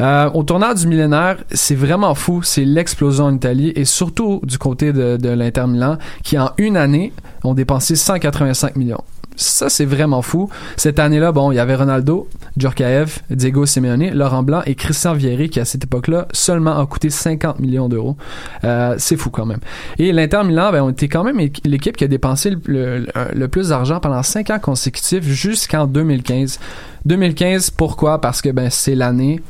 Euh, 0.00 0.30
au 0.34 0.42
tournant 0.42 0.74
du 0.74 0.86
millénaire, 0.86 1.38
c'est 1.50 1.74
vraiment 1.74 2.14
fou, 2.14 2.42
c'est 2.42 2.64
l'explosion 2.64 3.26
en 3.26 3.34
Italie 3.34 3.72
et 3.74 3.84
surtout 3.84 4.40
du 4.44 4.58
côté 4.58 4.92
de 4.92 5.28
l'Inter 5.28 5.66
Milan 5.66 5.98
qui 6.22 6.38
en 6.38 6.50
une 6.58 6.76
année 6.76 7.12
ont 7.44 7.54
dépensé 7.54 7.96
185 7.96 8.76
millions. 8.76 9.02
Ça, 9.36 9.68
c'est 9.68 9.84
vraiment 9.84 10.22
fou. 10.22 10.50
Cette 10.76 10.98
année-là, 10.98 11.32
bon, 11.32 11.50
il 11.50 11.56
y 11.56 11.58
avait 11.58 11.74
Ronaldo, 11.74 12.28
Djorkaeff, 12.56 13.22
Diego 13.30 13.64
Simeone, 13.64 14.10
Laurent 14.10 14.42
Blanc 14.42 14.62
et 14.66 14.74
Christian 14.74 15.14
Vieri 15.14 15.48
qui, 15.48 15.60
à 15.60 15.64
cette 15.64 15.84
époque-là, 15.84 16.28
seulement 16.32 16.78
a 16.78 16.86
coûté 16.86 17.08
50 17.10 17.58
millions 17.58 17.88
d'euros. 17.88 18.16
Euh, 18.64 18.94
c'est 18.98 19.16
fou 19.16 19.30
quand 19.30 19.46
même. 19.46 19.60
Et 19.98 20.12
l'Inter 20.12 20.42
Milan, 20.44 20.72
ben, 20.72 20.82
on 20.82 20.90
était 20.90 21.08
quand 21.08 21.24
même 21.24 21.38
l'équipe 21.64 21.96
qui 21.96 22.04
a 22.04 22.08
dépensé 22.08 22.54
le 22.66 23.46
plus 23.46 23.68
d'argent 23.68 24.00
pendant 24.00 24.22
5 24.22 24.50
ans 24.50 24.58
consécutifs 24.58 25.24
jusqu'en 25.24 25.86
2015. 25.86 26.58
2015, 27.06 27.70
pourquoi? 27.70 28.20
Parce 28.20 28.42
que, 28.42 28.50
ben, 28.50 28.68
c'est 28.70 28.94
l'année 28.94 29.40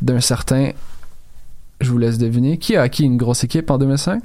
d'un 0.00 0.20
certain, 0.20 0.70
je 1.80 1.90
vous 1.90 1.98
laisse 1.98 2.18
deviner, 2.18 2.58
qui 2.58 2.76
a 2.76 2.82
acquis 2.82 3.04
une 3.04 3.16
grosse 3.16 3.44
équipe 3.44 3.70
en 3.70 3.78
2005? 3.78 4.22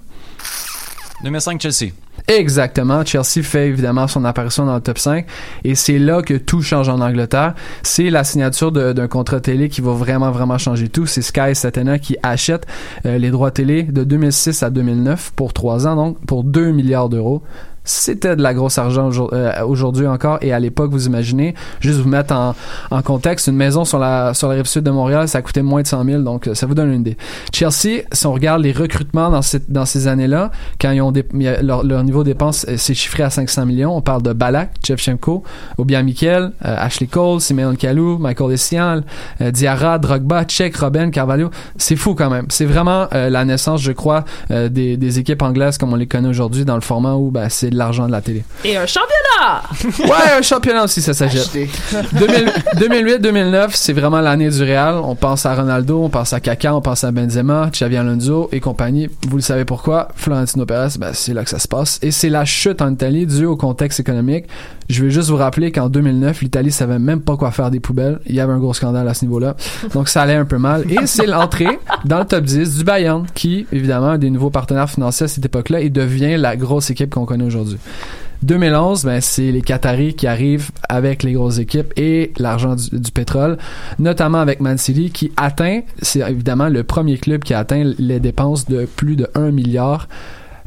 2005 1.23 1.61
Chelsea. 1.61 1.91
Exactement. 2.27 3.03
Chelsea 3.03 3.43
fait 3.43 3.67
évidemment 3.67 4.07
son 4.07 4.23
apparition 4.23 4.65
dans 4.65 4.75
le 4.75 4.81
top 4.81 4.99
5 4.99 5.25
et 5.63 5.75
c'est 5.75 5.97
là 5.99 6.21
que 6.21 6.35
tout 6.35 6.61
change 6.61 6.87
en 6.87 7.01
Angleterre. 7.01 7.55
C'est 7.81 8.09
la 8.09 8.23
signature 8.23 8.71
d'un 8.71 9.07
contrat 9.07 9.39
télé 9.39 9.69
qui 9.69 9.81
va 9.81 9.93
vraiment 9.93 10.31
vraiment 10.31 10.57
changer 10.57 10.89
tout. 10.89 11.05
C'est 11.05 11.21
Sky 11.21 11.55
Satana 11.55 11.97
qui 11.99 12.17
achète 12.23 12.67
euh, 13.05 13.17
les 13.17 13.31
droits 13.31 13.51
télé 13.51 13.83
de 13.83 14.03
2006 14.03 14.63
à 14.63 14.69
2009 14.69 15.31
pour 15.35 15.53
3 15.53 15.87
ans 15.87 15.95
donc 15.95 16.25
pour 16.25 16.43
2 16.43 16.71
milliards 16.71 17.09
d'euros. 17.09 17.41
C'était 17.89 18.35
de 18.35 18.43
la 18.43 18.53
grosse 18.53 18.77
argent 18.77 19.09
euh, 19.33 19.51
aujourd'hui 19.65 20.05
encore 20.05 20.37
et 20.41 20.53
à 20.53 20.59
l'époque 20.59 20.91
vous 20.91 21.07
imaginez. 21.07 21.55
Juste 21.79 21.99
vous 21.99 22.07
mettre 22.07 22.35
en, 22.35 23.01
contexte 23.01 23.47
une 23.47 23.55
maison 23.55 23.83
sur 23.83 23.97
la 23.97 24.35
sur 24.35 24.47
la 24.47 24.55
rive 24.55 24.65
sud 24.65 24.83
de 24.83 24.91
Montréal 24.91 25.27
ça 25.27 25.41
coûtait 25.41 25.63
moins 25.63 25.81
de 25.81 25.87
100 25.87 26.03
000 26.03 26.21
donc 26.21 26.47
euh, 26.47 26.53
ça 26.53 26.67
vous 26.67 26.75
donne 26.75 26.93
une 26.93 27.01
idée. 27.01 27.17
Chelsea 27.51 28.03
si 28.11 28.27
on 28.27 28.33
regarde 28.33 28.61
les 28.61 28.73
recrutements 28.73 29.31
dans 29.31 29.41
cette 29.41 29.71
dans 29.71 29.85
ces 29.85 30.07
années-là 30.07 30.51
quand 30.79 30.91
ils 30.91 31.01
ont 31.01 31.11
leur, 31.61 32.03
niveau 32.03 32.23
de 32.23 32.29
dépenses 32.29 32.67
euh, 32.69 32.75
c'est 32.77 32.93
chiffré 32.93 33.23
à 33.23 33.31
500 33.31 33.65
millions. 33.65 33.95
On 33.95 34.01
parle 34.01 34.21
de 34.21 34.33
Balak, 34.33 34.75
Shevchenko, 34.85 35.43
Obiang 35.79 36.03
Mikel, 36.03 36.51
euh, 36.65 36.75
Ashley 36.77 37.07
Cole, 37.07 37.41
Simeon 37.41 37.73
Kalou, 37.73 38.19
Michael 38.19 38.53
Essien, 38.53 39.03
euh, 39.41 39.49
Diarra, 39.49 39.97
Drogba, 39.97 40.45
Check, 40.45 40.75
Robben, 40.77 41.09
Carvalho. 41.09 41.49
C'est 41.77 41.95
fou 41.95 42.13
quand 42.13 42.29
même. 42.29 42.45
C'est 42.49 42.65
vraiment 42.65 43.07
la 43.11 43.45
naissance 43.45 43.81
je 43.81 43.91
crois 43.91 44.25
des, 44.49 44.97
des 44.97 45.19
équipes 45.19 45.41
anglaises 45.41 45.77
comme 45.77 45.93
on 45.93 45.95
les 45.95 46.07
connaît 46.07 46.27
aujourd'hui 46.27 46.65
dans 46.65 46.75
le 46.75 46.81
format 46.81 47.13
où 47.13 47.31
ben, 47.31 47.49
c'est 47.49 47.71
l'argent 47.79 48.05
de 48.07 48.11
la 48.11 48.21
télé 48.21 48.43
Et 48.63 48.77
un 48.77 48.85
championnat! 48.85 49.63
Ouais, 49.99 50.37
un 50.37 50.41
championnat 50.41 50.83
aussi, 50.83 51.01
ça 51.01 51.13
s'achète. 51.13 51.49
2008-2009, 52.75 53.69
c'est 53.73 53.93
vraiment 53.93 54.21
l'année 54.21 54.49
du 54.49 54.61
Real. 54.63 54.95
On 54.95 55.15
pense 55.15 55.45
à 55.45 55.55
Ronaldo, 55.55 56.03
on 56.03 56.09
pense 56.09 56.33
à 56.33 56.39
Kaka, 56.39 56.75
on 56.75 56.81
pense 56.81 57.03
à 57.03 57.11
Benzema, 57.11 57.69
Xavi 57.71 57.97
Alonso 57.97 58.49
et 58.51 58.59
compagnie. 58.59 59.09
Vous 59.27 59.37
le 59.37 59.41
savez 59.41 59.65
pourquoi? 59.65 60.09
Florentino 60.15 60.65
Perez, 60.65 60.97
ben, 60.99 61.11
c'est 61.13 61.33
là 61.33 61.43
que 61.43 61.49
ça 61.49 61.59
se 61.59 61.67
passe. 61.67 61.99
Et 62.01 62.11
c'est 62.11 62.29
la 62.29 62.45
chute 62.45 62.81
en 62.81 62.91
Italie 62.91 63.25
due 63.25 63.45
au 63.45 63.55
contexte 63.55 63.99
économique. 63.99 64.45
Je 64.89 65.03
vais 65.03 65.11
juste 65.11 65.29
vous 65.29 65.35
rappeler 65.35 65.71
qu'en 65.71 65.87
2009, 65.87 66.41
l'Italie 66.41 66.71
savait 66.71 66.97
même 66.97 67.21
pas 67.21 67.37
quoi 67.37 67.51
faire 67.51 67.69
des 67.69 67.79
poubelles. 67.79 68.19
Il 68.25 68.33
y 68.33 68.39
avait 68.39 68.53
un 68.53 68.57
gros 68.57 68.73
scandale 68.73 69.07
à 69.07 69.13
ce 69.13 69.23
niveau-là. 69.23 69.55
Donc 69.93 70.09
ça 70.09 70.23
allait 70.23 70.33
un 70.33 70.45
peu 70.45 70.57
mal. 70.57 70.83
Et 70.91 71.05
c'est 71.05 71.27
l'entrée 71.27 71.79
dans 72.05 72.17
le 72.17 72.25
top 72.25 72.43
10 72.43 72.79
du 72.79 72.83
Bayern, 72.83 73.27
qui, 73.35 73.67
évidemment, 73.71 74.11
a 74.11 74.17
des 74.17 74.31
nouveaux 74.31 74.49
partenaires 74.49 74.89
financiers 74.89 75.25
à 75.25 75.27
cette 75.27 75.45
époque-là 75.45 75.81
et 75.81 75.91
devient 75.91 76.37
la 76.37 76.55
grosse 76.55 76.89
équipe 76.89 77.13
qu'on 77.13 77.25
connaît 77.25 77.43
aujourd'hui. 77.43 77.77
2011, 78.41 79.03
ben, 79.03 79.21
c'est 79.21 79.51
les 79.51 79.61
Qataris 79.61 80.15
qui 80.15 80.25
arrivent 80.25 80.71
avec 80.87 81.21
les 81.21 81.33
grosses 81.33 81.59
équipes 81.59 81.93
et 81.95 82.31
l'argent 82.39 82.75
du, 82.75 82.99
du 82.99 83.11
pétrole, 83.11 83.57
notamment 83.99 84.39
avec 84.39 84.59
Man 84.59 84.77
City 84.79 85.11
qui 85.11 85.31
atteint, 85.37 85.81
c'est 86.01 86.21
évidemment 86.21 86.69
le 86.69 86.83
premier 86.83 87.17
club 87.17 87.43
qui 87.43 87.53
a 87.53 87.59
atteint 87.59 87.93
les 87.99 88.19
dépenses 88.19 88.65
de 88.65 88.85
plus 88.85 89.17
de 89.17 89.27
1 89.35 89.51
milliard 89.51 90.07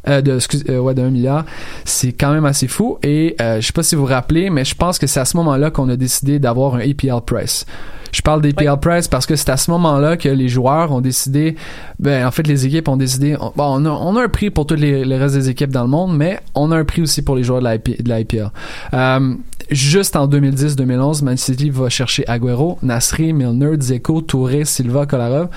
euh, 0.09 0.21
de, 0.21 0.35
excuse, 0.35 0.65
euh, 0.69 0.79
ouais, 0.79 0.95
de 0.95 1.03
1 1.03 1.11
milliard. 1.11 1.45
C'est 1.85 2.13
quand 2.13 2.33
même 2.33 2.45
assez 2.45 2.69
fou. 2.69 2.99
Et 3.03 3.37
euh, 3.41 3.61
je 3.61 3.67
sais 3.67 3.73
pas 3.73 3.83
si 3.83 3.95
vous 3.95 4.03
vous 4.03 4.09
rappelez, 4.09 4.51
mais 4.51 4.65
je 4.65 4.75
pense 4.75 4.99
que 4.99 5.07
c'est 5.07 5.21
à 5.21 5.25
ce 5.25 5.37
moment-là 5.37 5.71
qu'on 5.71 5.89
a 5.89 5.97
décidé 5.97 6.39
d'avoir 6.39 6.75
un 6.75 6.81
APL 6.81 7.21
price. 7.25 7.67
Je 8.13 8.21
parle 8.21 8.43
d'APL 8.43 8.79
price 8.79 9.09
parce 9.09 9.25
que 9.25 9.37
c'est 9.37 9.49
à 9.49 9.57
ce 9.57 9.71
moment-là 9.71 10.19
que 10.19 10.29
les 10.29 10.49
joueurs 10.49 10.93
ont 10.93 11.01
décidé, 11.01 11.57
ben 11.99 12.27
en 12.27 12.31
fait 12.31 12.47
les 12.47 12.67
équipes 12.67 12.89
ont 12.89 12.99
décidé, 12.99 13.37
on, 13.41 13.53
bon, 13.57 13.65
on, 13.65 13.85
a, 13.87 13.89
on 13.89 14.17
a 14.17 14.25
un 14.25 14.29
prix 14.29 14.51
pour 14.51 14.67
tous 14.67 14.75
les, 14.75 15.05
le 15.05 15.17
reste 15.17 15.35
des 15.35 15.49
équipes 15.49 15.71
dans 15.71 15.83
le 15.83 15.89
monde, 15.89 16.15
mais 16.15 16.39
on 16.55 16.71
a 16.73 16.77
un 16.77 16.85
prix 16.85 17.01
aussi 17.01 17.23
pour 17.23 17.37
les 17.37 17.43
joueurs 17.43 17.61
de 17.61 17.65
la, 17.65 17.77
IP 17.77 18.03
de 18.03 18.09
la 18.11 18.21
IPL. 18.21 18.51
Euh, 18.93 19.35
juste 19.71 20.15
en 20.17 20.29
2010-2011, 20.29 21.25
Man 21.25 21.39
City 21.39 21.71
va 21.71 21.89
chercher 21.89 22.29
Aguero, 22.29 22.79
Nasri, 22.83 23.33
Milner, 23.33 23.79
Dzeko, 23.79 24.21
Touré, 24.21 24.67
Silva, 24.67 25.07
Kolarov. 25.07 25.49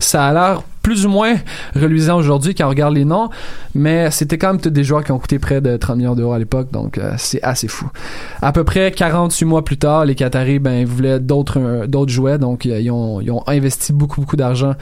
Ça 0.00 0.26
a 0.26 0.32
l'air 0.32 0.62
plus 0.82 1.06
ou 1.06 1.08
moins 1.08 1.36
reluisant 1.74 2.16
aujourd'hui 2.16 2.54
quand 2.54 2.66
on 2.66 2.70
regarde 2.70 2.94
les 2.94 3.04
noms, 3.04 3.28
mais 3.74 4.10
c'était 4.10 4.38
quand 4.38 4.54
même 4.54 4.60
des 4.60 4.84
joueurs 4.84 5.04
qui 5.04 5.12
ont 5.12 5.18
coûté 5.18 5.38
près 5.38 5.60
de 5.60 5.76
30 5.76 5.96
millions 5.96 6.14
d'euros 6.14 6.32
à 6.32 6.38
l'époque, 6.38 6.70
donc 6.72 6.98
euh, 6.98 7.14
c'est 7.18 7.42
assez 7.42 7.68
fou. 7.68 7.88
À 8.40 8.52
peu 8.52 8.64
près 8.64 8.90
48 8.92 9.44
mois 9.44 9.64
plus 9.64 9.76
tard, 9.76 10.04
les 10.04 10.14
Qataris 10.14 10.58
ben 10.58 10.84
voulaient 10.86 11.20
d'autres 11.20 11.58
euh, 11.58 12.06
jouets, 12.08 12.38
donc 12.38 12.66
euh, 12.66 12.80
ils, 12.80 12.90
ont, 12.90 13.20
ils 13.20 13.30
ont 13.30 13.42
investi 13.46 13.92
beaucoup 13.92 14.20
beaucoup 14.20 14.36
d'argent 14.36 14.74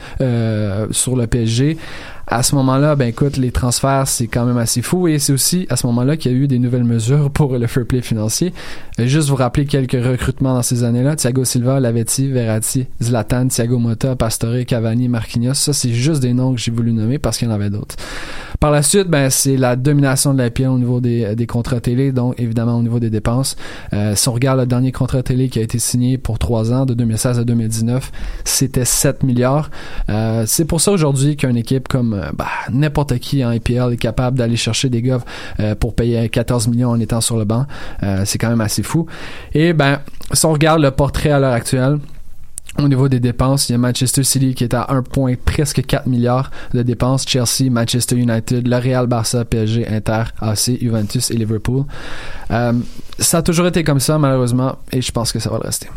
sur 0.91 1.15
le 1.15 1.27
PSG. 1.27 1.77
À 2.31 2.43
ce 2.43 2.53
moment-là, 2.55 2.95
ben 2.95 3.07
écoute, 3.07 3.37
les 3.37 3.51
transferts, 3.51 4.07
c'est 4.07 4.27
quand 4.27 4.45
même 4.45 4.59
assez 4.59 4.83
fou 4.83 5.07
et 5.07 5.17
c'est 5.17 5.33
aussi 5.33 5.65
à 5.69 5.75
ce 5.75 5.87
moment-là 5.87 6.15
qu'il 6.15 6.31
y 6.31 6.35
a 6.35 6.37
eu 6.37 6.47
des 6.47 6.59
nouvelles 6.59 6.83
mesures 6.83 7.31
pour 7.33 7.57
le 7.57 7.65
fair 7.65 7.87
play 7.87 8.03
financier. 8.03 8.53
Euh, 8.99 9.07
juste 9.07 9.29
vous 9.29 9.35
rappeler 9.35 9.65
quelques 9.65 9.93
recrutements 9.93 10.53
dans 10.53 10.61
ces 10.61 10.83
années-là. 10.83 11.15
Thiago 11.15 11.43
Silva, 11.43 11.79
Lavetti, 11.79 12.27
Verratti, 12.27 12.85
Zlatan, 13.01 13.47
Thiago 13.47 13.79
Motta, 13.79 14.15
Pastore, 14.15 14.63
Cavani, 14.67 15.07
Marquinhos. 15.07 15.55
Ça, 15.55 15.73
c'est 15.73 15.91
juste 15.91 16.21
des 16.21 16.33
noms 16.33 16.53
que 16.53 16.59
j'ai 16.61 16.69
voulu 16.69 16.93
nommer 16.93 17.17
parce 17.17 17.39
qu'il 17.39 17.47
y 17.47 17.51
en 17.51 17.55
avait 17.55 17.71
d'autres. 17.71 17.95
Par 18.59 18.71
la 18.71 18.81
suite, 18.81 19.07
ben, 19.07 19.29
c'est 19.29 19.55
la 19.55 19.75
domination 19.75 20.33
de 20.33 20.39
la 20.39 20.49
PL 20.49 20.67
au 20.69 20.77
niveau 20.77 20.99
des, 20.99 21.35
des 21.35 21.47
contrats 21.47 21.79
télé, 21.79 22.11
donc 22.11 22.35
évidemment 22.37 22.77
au 22.77 22.81
niveau 22.81 22.99
des 22.99 23.09
dépenses. 23.09 23.55
Euh, 23.93 24.15
si 24.15 24.27
on 24.27 24.33
regarde 24.33 24.59
le 24.59 24.65
dernier 24.65 24.91
contrat 24.91 25.23
télé 25.23 25.47
qui 25.47 25.59
a 25.59 25.61
été 25.61 25.79
signé 25.79 26.17
pour 26.17 26.39
trois 26.39 26.73
ans, 26.73 26.85
de 26.85 26.93
2016 26.93 27.39
à 27.39 27.43
2019, 27.43 28.11
c'était 28.43 28.85
7 28.85 29.23
milliards. 29.23 29.71
Euh, 30.09 30.43
c'est 30.45 30.65
pour 30.65 30.81
ça 30.81 30.91
aujourd'hui 30.91 31.37
qu'une 31.37 31.55
équipe 31.55 31.87
comme 31.87 32.13
euh, 32.13 32.29
bah, 32.33 32.47
n'importe 32.71 33.17
qui 33.19 33.43
en 33.45 33.51
IPL 33.51 33.93
est 33.93 33.97
capable 33.97 34.37
d'aller 34.37 34.57
chercher 34.57 34.89
des 34.89 35.01
gars 35.01 35.19
euh, 35.59 35.75
pour 35.75 35.95
payer 35.95 36.27
14 36.27 36.67
millions 36.67 36.89
en 36.89 36.99
étant 36.99 37.21
sur 37.21 37.37
le 37.37 37.45
banc. 37.45 37.65
Euh, 38.03 38.23
c'est 38.25 38.37
quand 38.37 38.49
même 38.49 38.61
assez 38.61 38.83
fou. 38.83 39.05
Et 39.53 39.73
ben, 39.73 39.99
si 40.33 40.45
on 40.45 40.51
regarde 40.51 40.81
le 40.81 40.91
portrait 40.91 41.29
à 41.29 41.39
l'heure 41.39 41.53
actuelle, 41.53 41.99
au 42.77 42.87
niveau 42.87 43.09
des 43.09 43.19
dépenses, 43.19 43.67
il 43.67 43.73
y 43.73 43.75
a 43.75 43.77
Manchester 43.77 44.23
City 44.23 44.53
qui 44.53 44.63
est 44.63 44.73
à 44.73 44.85
1 44.89 45.01
point 45.03 45.33
presque 45.43 45.85
4 45.85 46.07
milliards 46.07 46.51
de 46.73 46.81
dépenses, 46.83 47.25
Chelsea, 47.27 47.69
Manchester 47.69 48.15
United, 48.15 48.67
le 48.67 48.75
Real, 48.77 49.07
Barça, 49.07 49.43
PSG, 49.43 49.87
Inter, 49.87 50.23
AC, 50.39 50.77
Juventus 50.79 51.31
et 51.31 51.35
Liverpool. 51.35 51.83
Euh, 52.51 52.73
ça 53.17 53.39
a 53.39 53.41
toujours 53.41 53.67
été 53.67 53.83
comme 53.83 53.99
ça 53.99 54.17
malheureusement 54.17 54.77
et 54.91 55.01
je 55.01 55.11
pense 55.11 55.31
que 55.31 55.39
ça 55.39 55.49
va 55.49 55.57
le 55.57 55.63
rester. 55.65 55.89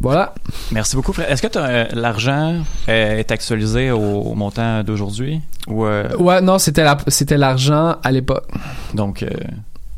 Voilà. 0.00 0.34
Merci 0.70 0.94
beaucoup. 0.96 1.12
Fred. 1.12 1.26
Est-ce 1.28 1.42
que 1.42 1.48
euh, 1.58 1.84
l'argent 1.94 2.54
euh, 2.88 3.18
est 3.18 3.30
actualisé 3.32 3.90
au, 3.90 3.98
au 3.98 4.34
montant 4.34 4.82
d'aujourd'hui? 4.84 5.40
Ou 5.66 5.84
euh, 5.84 6.08
Ouais, 6.18 6.40
non, 6.40 6.58
c'était 6.58 6.84
la, 6.84 6.96
c'était 7.08 7.36
l'argent 7.36 7.96
à 8.02 8.12
l'époque. 8.12 8.46
donc 8.94 9.24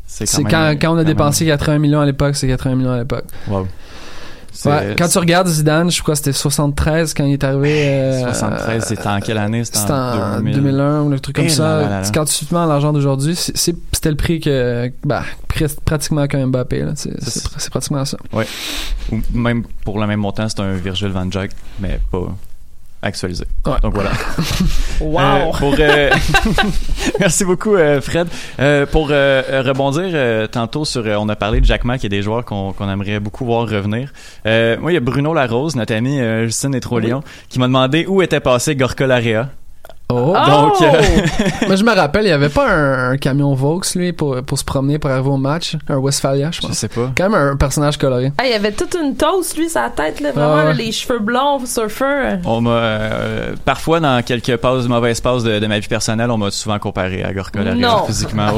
c'est 0.07 0.25
quand 0.25 0.31
C'est 0.31 0.43
même- 0.43 0.51
quand, 0.51 0.75
quand 0.81 0.93
on 0.95 0.97
a 0.97 1.01
quand 1.01 1.07
dépensé 1.07 1.45
80 1.45 1.79
millions 1.79 2.01
à 2.01 2.05
l'époque, 2.05 2.35
c'est 2.35 2.47
80 2.47 2.75
millions 2.75 2.91
à 2.91 2.97
l'époque. 2.99 3.25
Wow. 3.47 3.67
Ouais, 4.69 4.95
quand 4.97 5.07
tu 5.07 5.17
regardes 5.17 5.47
Zidane, 5.47 5.91
je 5.91 6.01
crois 6.01 6.13
que 6.13 6.17
c'était 6.19 6.33
73 6.33 7.13
quand 7.13 7.25
il 7.25 7.33
est 7.33 7.43
arrivé. 7.43 7.87
euh, 7.87 8.21
73, 8.31 8.83
c'était 8.85 9.07
en 9.07 9.19
quelle 9.19 9.37
année? 9.37 9.63
C'était 9.65 9.91
en 9.91 10.37
2000. 10.37 10.55
2001 10.55 11.01
ou 11.01 11.13
un 11.13 11.17
truc 11.17 11.35
comme 11.35 11.45
Eh 11.45 11.49
ça. 11.49 11.63
là 11.63 11.75
là 11.81 11.89
là 11.89 12.01
là. 12.01 12.09
Quand 12.13 12.25
tu 12.25 12.45
te 12.45 12.53
mets 12.53 12.65
l'argent 12.65 12.93
d'aujourd'hui, 12.93 13.35
c'était 13.35 14.09
le 14.09 14.15
prix 14.15 14.39
que, 14.39 14.91
bah, 15.03 15.23
pratiquement 15.85 16.27
qu'un 16.27 16.47
Mbappé. 16.47 16.85
c'est 16.95 17.69
pratiquement 17.69 18.05
ça. 18.05 18.17
Ouais. 18.31 18.45
Ou 19.11 19.19
même 19.33 19.63
pour 19.83 19.99
le 19.99 20.07
même 20.07 20.19
montant, 20.19 20.47
c'est 20.49 20.59
un 20.59 20.73
Virgil 20.73 21.09
van 21.09 21.25
Dijk, 21.25 21.51
mais 21.79 21.99
pas 22.11 22.27
actualisé. 23.03 23.45
Ouais. 23.65 23.73
Donc 23.81 23.93
voilà. 23.93 24.11
Wow! 25.01 25.19
Euh, 25.19 25.51
pour, 25.59 25.75
euh, 25.79 26.09
Merci 27.19 27.43
beaucoup, 27.43 27.75
euh, 27.75 27.99
Fred. 27.99 28.27
Euh, 28.59 28.85
pour 28.85 29.09
rebondir 29.09 30.11
euh, 30.13 30.47
tantôt 30.47 30.85
sur, 30.85 31.05
euh, 31.05 31.15
on 31.19 31.27
a 31.29 31.35
parlé 31.35 31.59
de 31.59 31.65
Jack 31.65 31.83
Mack 31.83 32.05
et 32.05 32.09
des 32.09 32.21
joueurs 32.21 32.45
qu'on 32.45 32.73
qu'on 32.73 32.89
aimerait 32.89 33.19
beaucoup 33.19 33.45
voir 33.45 33.67
revenir. 33.67 34.13
Euh, 34.45 34.77
moi, 34.79 34.91
il 34.91 34.95
y 34.95 34.97
a 34.97 35.01
Bruno 35.01 35.33
Larose, 35.33 35.75
notre 35.75 35.93
ami 35.93 36.19
euh, 36.21 36.45
Justine 36.45 36.75
Etrolion, 36.75 37.23
qui 37.49 37.59
m'a 37.59 37.67
demandé 37.67 38.05
où 38.07 38.21
était 38.21 38.39
passé 38.39 38.75
Gorka 38.75 39.05
Larea. 39.07 39.49
Oh! 40.13 40.33
Donc, 40.33 40.81
euh, 40.81 41.01
Moi, 41.67 41.75
je 41.75 41.83
me 41.83 41.93
rappelle, 41.95 42.25
il 42.25 42.29
y 42.29 42.31
avait 42.31 42.49
pas 42.49 42.69
un, 42.69 43.11
un 43.11 43.17
camion 43.17 43.53
Vaux, 43.53 43.81
lui, 43.95 44.13
pour, 44.13 44.41
pour 44.43 44.57
se 44.57 44.63
promener 44.63 44.99
pour 44.99 45.09
arriver 45.09 45.29
au 45.29 45.37
match? 45.37 45.75
Un 45.89 45.97
Westphalia, 45.97 46.49
je 46.51 46.61
pense. 46.61 46.71
Je 46.71 46.75
sais 46.75 46.87
pas. 46.87 47.11
Quand 47.17 47.29
même 47.29 47.39
un 47.53 47.55
personnage 47.55 47.97
coloré. 47.97 48.31
Ah, 48.37 48.43
il 48.45 48.51
y 48.51 48.55
avait 48.55 48.71
toute 48.71 48.95
une 49.01 49.15
toast, 49.15 49.57
lui, 49.57 49.69
sa 49.69 49.89
tête, 49.89 50.19
là, 50.19 50.31
vraiment, 50.31 50.55
Ah 50.57 50.63
là, 50.65 50.73
les 50.73 50.91
cheveux 50.91 51.19
blonds, 51.19 51.65
surfeur. 51.65 52.39
On 52.45 52.61
m'a 52.61 52.69
euh, 52.71 53.53
parfois 53.65 53.99
dans 53.99 54.21
quelques 54.23 54.57
pauses, 54.57 54.87
mauvaises 54.87 55.21
pauses 55.21 55.43
de, 55.43 55.59
de 55.59 55.67
ma 55.67 55.79
vie 55.79 55.87
personnelle, 55.87 56.31
on 56.31 56.37
m'a 56.37 56.51
souvent 56.51 56.79
comparé 56.79 57.23
à 57.23 57.31
Non. 57.75 58.05
physiquement. 58.05 58.47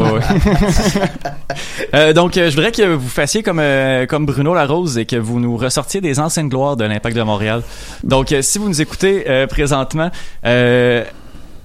Euh, 1.93 2.14
donc, 2.14 2.38
euh, 2.38 2.49
je 2.49 2.56
voudrais 2.56 2.72
que 2.72 2.95
vous 2.95 3.08
fassiez 3.08 3.43
comme 3.43 3.60
euh, 3.62 4.06
comme 4.06 4.26
Bruno 4.26 4.53
Larose 4.53 4.97
et 4.97 5.06
que 5.06 5.16
vous 5.16 5.39
nous 5.39 5.56
ressortiez 5.56 6.01
des 6.01 6.20
anciennes 6.20 6.49
gloires 6.49 6.76
de 6.76 6.84
l'Impact 6.84 7.16
de 7.16 7.22
Montréal. 7.22 7.62
Donc, 8.03 8.32
euh, 8.32 8.41
si 8.41 8.58
vous 8.58 8.68
nous 8.68 8.82
écoutez 8.82 9.26
euh, 9.30 9.47
présentement. 9.47 10.10
Euh, 10.45 11.03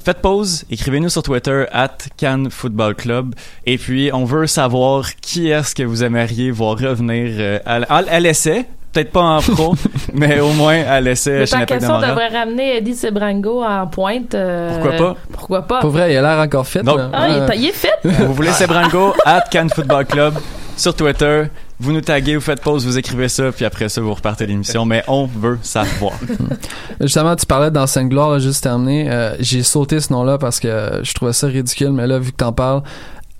Faites 0.03 0.19
pause, 0.23 0.65
écrivez-nous 0.71 1.11
sur 1.11 1.23
Twitter 1.23 1.65
at 1.73 1.91
Cannes 2.17 2.51
Football 2.51 2.95
Club 2.95 3.35
et 3.67 3.77
puis 3.77 4.11
on 4.15 4.25
veut 4.25 4.47
savoir 4.47 5.05
qui 5.21 5.51
est-ce 5.51 5.75
que 5.75 5.83
vous 5.83 6.03
aimeriez 6.03 6.51
voir 6.51 6.79
revenir 6.79 7.33
euh, 7.39 7.59
à, 7.67 7.77
à, 7.83 7.97
à 8.09 8.19
l'essai, 8.19 8.65
peut-être 8.93 9.13
pas 9.13 9.21
en 9.21 9.41
pro, 9.43 9.75
mais 10.15 10.41
au 10.41 10.53
moins 10.55 10.83
à 10.85 11.03
l'essai 11.03 11.45
chez 11.45 11.51
tant 11.53 11.59
l'Impact 11.59 11.69
qu'à 11.69 11.77
de 11.77 11.81
ça, 11.83 11.89
on 11.91 11.93
Montréal. 11.97 12.11
devrait 12.13 12.29
ramener 12.39 12.77
Eddie 12.79 12.95
Sebrango 12.95 13.63
en 13.63 13.87
pointe. 13.89 14.35
euh, 14.35 14.71
Pourquoi 14.79 14.97
pas? 14.97 15.17
Pourquoi 15.33 15.63
pas? 15.63 15.81
Pour 15.81 15.91
vrai, 15.91 16.15
il 16.15 16.17
a 16.17 16.23
l'air 16.23 16.39
encore 16.43 16.67
fit. 16.67 16.79
Ah, 17.13 17.29
il 17.29 17.35
est, 17.37 17.57
il 17.59 17.67
est 17.69 17.73
fit? 17.73 17.89
Vous 18.25 18.33
voulez 18.33 18.51
Sebrango, 18.53 19.13
at 19.27 19.43
Cannes 19.51 19.71
Football 19.71 20.07
Club 20.07 20.35
sur 20.79 20.95
Twitter. 20.95 21.45
Vous 21.81 21.93
nous 21.93 22.03
taguez, 22.03 22.35
vous 22.37 22.43
faites 22.43 22.61
pause, 22.61 22.85
vous 22.85 22.99
écrivez 22.99 23.29
ça, 23.31 23.51
puis 23.53 23.65
après 23.65 23.89
ça, 23.89 24.01
vous 24.03 24.13
repartez 24.13 24.47
l'émission. 24.47 24.85
Mais 24.85 25.03
on 25.09 25.25
veut 25.27 25.59
savoir. 25.63 26.13
Justement, 27.01 27.35
tu 27.37 27.47
parlais 27.47 27.71
d'ancienne 27.71 28.09
gloire, 28.11 28.39
juste 28.39 28.63
terminé. 28.63 29.11
Euh, 29.11 29.35
J'ai 29.41 29.63
sauté 29.63 29.99
ce 30.01 30.13
nom-là 30.13 30.37
parce 30.37 30.61
que 30.61 31.01
je 31.03 31.13
trouvais 31.15 31.33
ça 31.33 31.47
ridicule, 31.47 31.91
mais 31.93 32.07
là, 32.07 32.19
vu 32.19 32.33
que 32.33 32.37
t'en 32.37 32.53
parles, 32.53 32.83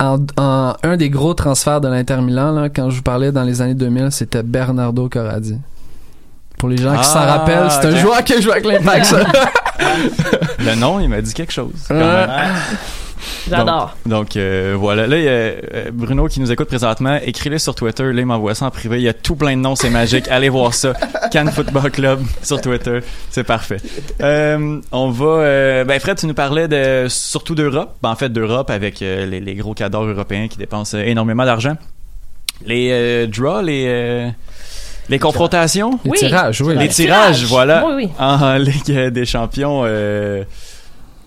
en, 0.01 0.17
en- 0.39 0.75
un 0.83 0.97
des 0.97 1.11
gros 1.11 1.35
transferts 1.35 1.83
de 1.83 1.89
l'Inter 1.89 2.17
Milan, 2.23 2.53
là, 2.53 2.71
quand 2.71 2.89
je 2.89 2.97
vous 2.97 3.03
parlais 3.03 3.31
dans 3.31 3.43
les 3.45 3.61
années 3.61 3.75
2000, 3.75 4.09
c'était 4.11 4.43
Bernardo 4.43 5.09
Corradi. 5.11 5.59
Pour 6.59 6.69
les 6.71 6.79
gens 6.79 6.97
qui 6.97 7.05
s'en 7.05 7.21
Ah, 7.21 7.37
rappellent, 7.39 7.71
c'est 7.71 7.87
un 7.89 7.97
joueur 7.97 8.25
qui 8.25 8.33
a 8.35 8.41
joué 8.41 8.53
avec 8.53 8.65
l'Impact. 8.67 9.15
Le 10.59 10.75
nom, 10.77 11.01
il 11.01 11.09
m'a 11.09 11.21
dit 11.21 11.33
quelque 11.35 11.53
chose. 11.53 11.73
quand 11.89 11.95
même. 11.95 12.31
J'adore. 13.49 13.97
Donc, 14.07 14.21
donc, 14.21 14.37
euh, 14.37 14.75
voilà. 14.79 15.07
Là, 15.07 15.17
il 15.19 15.25
y 15.25 15.29
a 15.29 15.31
euh, 15.31 15.91
Bruno 15.93 16.27
qui 16.29 16.41
nous 16.41 16.51
écoute 16.53 16.69
présentement. 16.69 17.19
Écris-le 17.25 17.59
sur 17.59 17.75
Twitter. 17.75 18.05
Là, 18.13 18.21
il 18.21 18.27
m'envoie 18.27 18.55
ça 18.55 18.67
en 18.67 18.71
privé. 18.71 18.97
Il 18.99 19.03
y 19.03 19.09
a 19.09 19.13
tout 19.15 19.35
plein 19.37 19.57
de 19.57 19.61
noms. 19.63 19.75
C'est 19.77 19.91
magique. 19.91 20.29
Allez 20.31 20.49
voir 20.49 20.75
ça. 20.75 20.93
Cannes 21.31 21.51
Football 21.51 21.91
Club 21.91 22.21
sur 22.43 22.61
Twitter. 22.61 23.01
C'est 23.31 23.45
parfait. 23.45 23.79
Euh, 24.23 24.81
on 24.93 25.11
va... 25.11 25.25
euh, 25.27 25.85
ben, 25.85 25.99
Fred, 26.01 26.19
tu 26.19 26.27
nous 26.27 26.35
parlais 26.35 26.69
de 26.69 27.07
surtout 27.09 27.55
d'Europe. 27.55 27.97
Ben, 28.03 28.11
en 28.11 28.17
fait, 28.17 28.29
d'Europe 28.31 28.71
avec 28.71 29.03
euh, 29.03 29.27
les, 29.27 29.41
les 29.41 29.55
gros 29.55 29.75
cadors 29.75 30.05
européens 30.05 30.49
qui 30.49 30.59
dépensent 30.59 30.97
euh, 30.97 31.03
énormément 31.03 31.45
d'argent. 31.45 31.77
Les 32.67 32.89
euh, 32.91 33.27
draws, 33.27 33.63
les... 33.63 33.85
euh, 33.89 34.29
les 35.09 35.19
confrontations? 35.19 35.99
Les 36.05 36.11
Oui. 36.13 36.19
tirages, 36.19 36.61
oui. 36.61 36.75
Les 36.75 36.83
Les 36.83 36.89
tirages, 36.89 37.37
tirages. 37.37 37.45
voilà. 37.47 37.85
Oui, 37.87 37.93
oui. 38.05 38.09
En 38.19 38.55
Ligue 38.59 39.09
des 39.09 39.25
champions, 39.27 39.83
euh, 39.85 40.45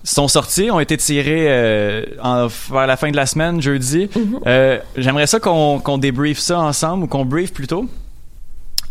sont 0.03 0.27
sortis, 0.27 0.69
ont 0.69 0.79
été 0.79 0.97
tirés 0.97 1.45
euh, 1.47 2.03
en, 2.21 2.47
vers 2.71 2.87
la 2.87 2.97
fin 2.97 3.09
de 3.09 3.15
la 3.15 3.25
semaine, 3.25 3.61
jeudi. 3.61 4.09
Euh, 4.45 4.79
J'aimerais 4.97 5.27
ça 5.27 5.39
qu'on 5.39 5.79
qu'on 5.79 5.97
débrief 5.97 6.39
ça 6.39 6.59
ensemble 6.59 7.05
ou 7.05 7.07
qu'on 7.07 7.23
brief 7.25 7.53
plutôt 7.53 7.85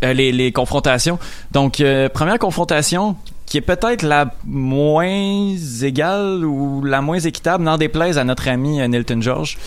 euh, 0.03 0.13
les, 0.13 0.31
les 0.31 0.51
confrontations. 0.51 1.19
Donc, 1.51 1.79
euh, 1.81 2.09
première 2.09 2.39
confrontation 2.39 3.15
qui 3.45 3.57
est 3.57 3.61
peut-être 3.61 4.01
la 4.01 4.33
moins 4.45 5.55
égale 5.83 6.43
ou 6.43 6.83
la 6.83 7.01
moins 7.01 7.19
équitable, 7.19 7.63
n'en 7.63 7.77
déplaise 7.77 8.17
à 8.17 8.23
notre 8.23 8.47
ami 8.47 8.79
Nilton 8.87 9.21
George. 9.21 9.59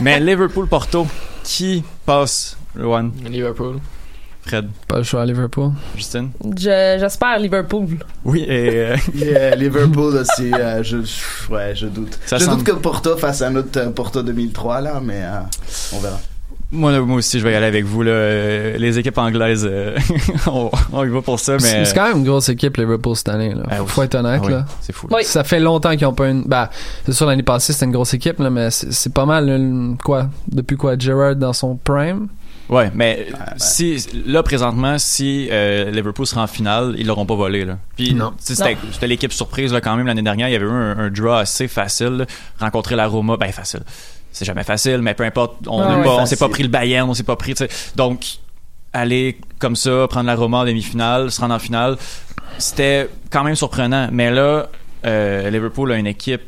Mais 0.00 0.18
Liverpool-Porto, 0.20 1.06
qui 1.44 1.82
passe, 2.06 2.56
Luan? 2.74 3.12
Liverpool. 3.28 3.78
Fred? 4.50 4.68
Pas 4.88 4.98
le 4.98 5.02
choix 5.04 5.22
à 5.22 5.26
Liverpool. 5.26 5.70
Justine? 5.96 6.30
Je- 6.56 6.96
J'espère 7.00 7.38
Liverpool. 7.38 7.86
Oui, 8.24 8.44
et... 8.46 8.70
euh, 8.76 8.96
Yeah, 9.14 9.54
Liverpool 9.56 10.16
aussi, 10.16 10.52
euh, 10.52 10.82
je, 10.82 10.98
je- 11.02 11.52
ouais, 11.52 11.72
je 11.74 11.86
doute. 11.86 12.18
Ça 12.26 12.36
je 12.38 12.44
semble- 12.44 12.58
doute 12.58 12.66
que 12.66 12.72
Porto 12.80 13.16
fasse 13.16 13.42
un 13.42 13.54
autre 13.56 13.78
euh, 13.78 13.90
Porto 13.90 14.22
2003 14.22 14.80
là, 14.80 15.00
mais 15.02 15.22
euh, 15.22 15.40
on 15.94 16.00
verra. 16.00 16.18
Moi, 16.72 16.92
là, 16.92 17.00
moi 17.00 17.16
aussi, 17.16 17.40
je 17.40 17.44
vais 17.44 17.50
y 17.52 17.56
aller 17.56 17.66
avec 17.66 17.84
vous. 17.84 18.02
Là. 18.04 18.12
Euh, 18.12 18.78
Les 18.78 18.96
équipes 18.96 19.18
anglaises, 19.18 19.66
euh, 19.68 19.98
on, 20.46 20.70
on 20.92 21.04
y 21.04 21.08
va 21.08 21.20
pour 21.20 21.40
ça, 21.40 21.58
C'est 21.58 21.78
mais... 21.78 21.84
c'est 21.84 21.94
quand 21.96 22.06
même 22.08 22.18
une 22.18 22.24
grosse 22.24 22.48
équipe, 22.48 22.76
Liverpool, 22.76 23.16
cette 23.16 23.28
année. 23.28 23.54
Là. 23.54 23.62
Ah 23.68 23.76
Faut, 23.78 23.82
oui. 23.82 23.88
faut 23.88 24.02
être 24.04 24.14
honnête. 24.14 24.40
Ah 24.44 24.46
oui, 24.46 24.52
là. 24.52 24.66
c'est 24.80 24.92
fou. 24.94 25.08
Oui. 25.10 25.24
Ça 25.24 25.42
fait 25.42 25.58
longtemps 25.58 25.96
qu'ils 25.96 26.06
ont 26.06 26.12
pas 26.12 26.28
une. 26.28 26.44
Bah, 26.44 26.70
c'est 27.04 27.12
sûr, 27.12 27.26
l'année 27.26 27.42
passée, 27.42 27.72
c'était 27.72 27.86
une 27.86 27.92
grosse 27.92 28.14
équipe, 28.14 28.38
là, 28.38 28.50
mais 28.50 28.70
c'est 28.70 28.92
c'est 28.92 29.12
pas 29.12 29.26
mal, 29.26 29.96
quoi, 30.04 30.28
depuis 30.46 30.76
quoi, 30.76 30.96
Gerrard 30.96 31.34
dans 31.34 31.52
son 31.52 31.74
prime. 31.74 32.28
Ouais, 32.70 32.90
mais 32.94 33.26
si 33.56 34.06
là 34.26 34.42
présentement, 34.42 34.96
si 34.98 35.48
euh, 35.50 35.90
Liverpool 35.90 36.24
sera 36.26 36.44
en 36.44 36.46
finale, 36.46 36.94
ils 36.98 37.06
l'auront 37.06 37.26
pas 37.26 37.34
volé 37.34 37.64
là. 37.64 37.78
Puis 37.96 38.14
c'était 38.38 39.06
l'équipe 39.08 39.32
surprise 39.32 39.72
là 39.72 39.80
quand 39.80 39.96
même 39.96 40.06
l'année 40.06 40.22
dernière. 40.22 40.48
Il 40.48 40.52
y 40.52 40.56
avait 40.56 40.64
eu 40.64 40.70
un, 40.70 40.96
un 40.98 41.10
draw 41.10 41.32
assez 41.32 41.66
facile. 41.68 42.06
là. 42.18 42.26
Rencontrer 42.60 42.94
la 42.96 43.06
Roma, 43.08 43.36
ben 43.36 43.50
facile. 43.52 43.80
C'est 44.32 44.44
jamais 44.44 44.62
facile, 44.62 44.98
mais 45.02 45.14
peu 45.14 45.24
importe. 45.24 45.66
On 45.66 45.80
Ah 45.82 45.88
n'est 45.90 45.96
oui. 45.98 46.04
pas- 46.04 46.16
on 46.22 46.26
s'est 46.26 46.36
pas 46.36 46.48
pris 46.48 46.62
le 46.62 46.68
Bayern, 46.68 47.10
on 47.10 47.14
s'est 47.14 47.24
pas 47.24 47.34
pris. 47.36 47.54
tu 47.54 47.64
sais. 47.66 47.70
Donc 47.96 48.24
aller 48.92 49.38
comme 49.58 49.74
ça, 49.76 50.06
prendre 50.08 50.26
la 50.26 50.36
Roma 50.36 50.58
en 50.58 50.64
demi-finale, 50.64 51.30
se 51.32 51.40
rendre 51.40 51.54
en 51.54 51.58
finale, 51.58 51.96
c'était 52.58 53.08
quand 53.30 53.42
même 53.44 53.56
surprenant. 53.56 54.08
Mais 54.12 54.30
là, 54.30 54.68
euh, 55.06 55.50
Liverpool 55.50 55.90
a 55.92 55.96
une 55.96 56.06
équipe. 56.06 56.42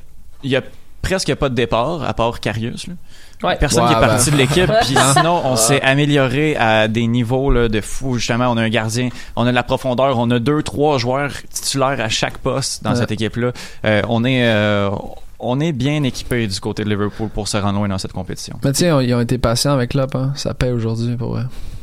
Il 0.45 0.51
y 0.51 0.57
a 0.57 0.63
presque 1.03 1.35
pas 1.35 1.49
de 1.49 1.55
départ 1.57 2.05
à 2.05 2.15
part 2.15 2.39
Karius. 2.39 2.87
Là. 2.87 2.95
Ouais. 3.43 3.57
Personne 3.57 3.87
qui 3.87 3.93
est 3.93 4.01
parti 4.01 4.31
ben. 4.31 4.37
de 4.37 4.41
l'équipe. 4.43 4.71
Puis 4.83 4.97
sinon, 5.17 5.43
on 5.45 5.57
s'est 5.57 5.81
amélioré 5.83 6.57
à 6.57 6.89
des 6.89 7.07
niveaux 7.07 7.51
là, 7.51 7.69
de 7.69 7.81
fou. 7.81 8.15
Justement, 8.17 8.49
on 8.49 8.57
a 8.57 8.63
un 8.63 8.69
gardien, 8.69 9.09
on 9.37 9.47
a 9.47 9.51
de 9.51 9.55
la 9.55 9.63
profondeur, 9.63 10.19
on 10.19 10.31
a 10.31 10.39
deux, 10.39 10.63
trois 10.63 10.99
joueurs 10.99 11.31
titulaires 11.51 12.01
à 12.01 12.09
chaque 12.09 12.39
poste 12.39 12.83
dans 12.85 12.91
Ouais. 12.91 12.97
cette 12.97 13.11
équipe-là. 13.13 13.53
Euh, 13.85 14.03
on 14.09 14.25
est 14.25 14.45
euh, 14.47 14.91
on 15.45 15.59
est 15.59 15.73
bien 15.73 16.03
équipé 16.05 16.47
du 16.47 16.61
côté 16.61 16.85
de 16.85 16.89
Liverpool 16.89 17.29
pour 17.29 17.49
se 17.49 17.57
rendre 17.57 17.79
loin 17.81 17.89
dans 17.89 17.99
cette 17.99 18.13
compétition. 18.13 18.57
Mais 18.65 18.73
tiens, 18.73 19.03
ils 19.03 19.13
ont 19.13 19.21
été 19.21 19.39
patients 19.39 19.73
avec 19.73 19.91
Klopp, 19.91 20.15
hein. 20.15 20.33
Ça 20.37 20.55
paye 20.55 20.71
aujourd'hui, 20.71 21.17
pour 21.17 21.31
vrai. 21.33 21.43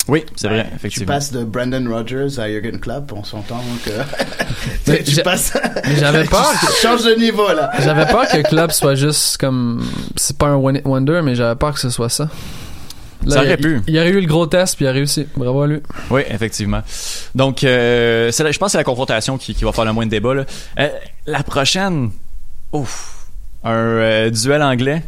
Oui, 0.10 0.26
c'est 0.36 0.48
vrai, 0.48 0.66
Tu 0.70 0.76
effectivement. 0.76 1.08
passes 1.14 1.32
de 1.32 1.44
Brandon 1.44 1.86
Rogers 1.90 2.40
à 2.40 2.50
Jürgen 2.50 2.80
Klopp, 2.80 3.12
on 3.14 3.24
s'entend 3.24 3.62
que 3.86 3.92
Mais 4.88 5.04
tu 5.04 5.12
j'ai- 5.12 5.24
passes. 5.24 5.54
mais 5.86 5.96
j'avais 5.96 6.24
peur 6.26 6.52
Tu 6.62 6.82
changes 6.82 7.04
de 7.04 7.14
niveau 7.20 7.48
là. 7.54 7.72
J'avais 7.80 8.06
peur 8.06 8.28
que 8.28 8.42
Klopp 8.48 8.72
soit 8.72 8.96
juste 8.96 9.38
comme. 9.38 9.84
C'est 10.16 10.38
pas 10.38 10.48
un 10.48 10.56
one 10.56 10.78
hit 10.78 10.86
wonder, 10.86 11.22
mais 11.24 11.36
j'avais 11.36 11.56
peur 11.56 11.74
que 11.74 11.80
ce 11.80 11.90
soit 11.90 12.10
ça. 12.10 12.30
Là, 13.26 13.34
Ça 13.36 13.40
aurait 13.42 13.56
il, 13.56 13.58
pu. 13.58 13.82
Il, 13.88 13.94
il 13.96 14.00
aurait 14.00 14.10
eu 14.10 14.22
le 14.22 14.28
gros 14.28 14.46
test, 14.48 14.78
puis 14.78 14.86
il 14.86 14.88
a 14.88 14.92
réussi. 14.92 15.28
Bravo 15.36 15.62
à 15.64 15.68
lui. 15.68 15.80
Oui, 16.10 16.22
effectivement. 16.30 16.82
Donc, 17.36 17.64
euh, 17.66 18.32
la- 18.40 18.52
je 18.52 18.58
pense 18.58 18.68
que 18.68 18.72
c'est 18.72 18.78
la 18.78 18.84
confrontation 18.86 19.38
qui, 19.38 19.54
qui 19.54 19.64
va 19.66 19.72
faire 19.74 19.84
le 19.86 19.92
moins 19.94 20.06
de 20.06 20.12
débat. 20.12 20.34
là. 20.34 20.46
Euh, 20.80 20.88
la 21.26 21.44
prochaine, 21.44 22.12
ouf, 22.72 23.28
un 23.66 23.74
euh, 23.74 24.30
duel 24.30 24.62
anglais. 24.64 25.04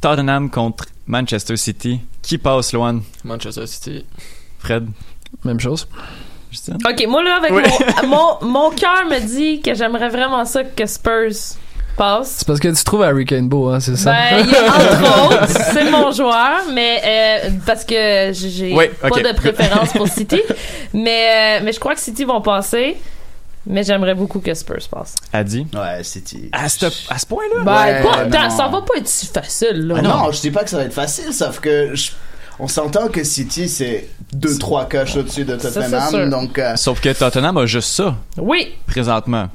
Tottenham 0.00 0.50
contre 0.50 0.86
Manchester 1.08 1.56
City. 1.56 2.00
Qui 2.22 2.38
passe, 2.38 2.72
Loan? 2.72 3.00
Manchester 3.24 3.66
City. 3.66 4.04
Fred? 4.60 4.86
Même 5.44 5.58
chose. 5.58 5.88
Justine? 6.50 6.76
Ok, 6.88 7.04
moi 7.08 7.22
là, 7.22 7.36
avec 7.36 7.50
Oui. 7.50 7.62
mon, 8.04 8.08
mon, 8.08 8.48
mon 8.48 8.70
cœur 8.70 9.04
me 9.10 9.18
dit 9.20 9.60
que 9.60 9.74
j'aimerais 9.74 10.08
vraiment 10.08 10.44
ça 10.44 10.64
que 10.64 10.86
Spurs 10.86 11.56
passe. 11.96 12.36
C'est 12.38 12.46
parce 12.46 12.60
que 12.60 12.68
tu 12.68 12.84
trouves 12.84 13.02
Harry 13.02 13.24
Kane 13.26 13.48
beau, 13.48 13.68
hein, 13.68 13.80
c'est 13.80 13.96
ça? 13.96 14.12
Ben, 14.12 14.44
il 14.44 14.50
y 14.50 14.54
a, 14.56 14.64
entre 14.66 15.26
autres, 15.26 15.46
c'est 15.72 15.90
mon 15.90 16.12
joueur, 16.12 16.60
mais 16.72 17.02
euh, 17.04 17.50
parce 17.66 17.84
que 17.84 18.30
j'ai 18.32 18.74
pas 18.74 19.08
de 19.10 19.34
préférence 19.36 19.92
pour 19.92 20.06
City, 20.08 20.40
mais 20.94 21.58
euh, 21.58 21.64
mais 21.64 21.72
je 21.72 21.80
crois 21.80 21.94
que 21.94 22.00
City 22.00 22.24
vont 22.24 22.40
passer, 22.40 22.96
mais 23.66 23.82
j'aimerais 23.82 24.14
beaucoup 24.14 24.40
que 24.40 24.52
Spurs 24.54 24.88
passe. 24.90 25.14
A 25.32 25.44
dit? 25.44 25.66
Ouais, 25.74 26.02
City. 26.04 26.48
À 26.52 26.68
ce, 26.68 26.86
à 27.08 27.18
ce 27.18 27.26
point-là? 27.26 27.62
Ben, 27.64 27.72
Ouais, 27.72 28.02
pas 28.02 28.24
non. 28.24 28.30
tant, 28.30 28.50
ça 28.50 28.68
va 28.68 28.82
pas 28.82 28.96
être 28.98 29.08
si 29.08 29.26
facile 29.26 29.86
là. 29.86 29.96
Ah 29.98 30.02
non, 30.02 30.32
je 30.32 30.40
dis 30.40 30.50
pas 30.50 30.64
que 30.64 30.70
ça 30.70 30.78
va 30.78 30.84
être 30.84 30.92
facile, 30.94 31.32
sauf 31.32 31.60
que 31.60 31.94
je- 31.94 32.12
on 32.60 32.66
s'entend 32.66 33.08
que 33.08 33.22
City 33.22 33.68
c'est 33.68 34.08
deux 34.32 34.58
trois 34.58 34.88
coches 34.88 35.16
au-dessus 35.16 35.44
de. 35.44 35.54
Tottenham, 35.56 36.28
donc 36.30 36.58
euh, 36.58 36.74
Sauf 36.76 37.00
que 37.00 37.12
Tottenham 37.12 37.56
a 37.58 37.66
juste 37.66 37.90
ça, 37.90 38.16
Oui, 38.36 38.74
présentement. 38.86 39.48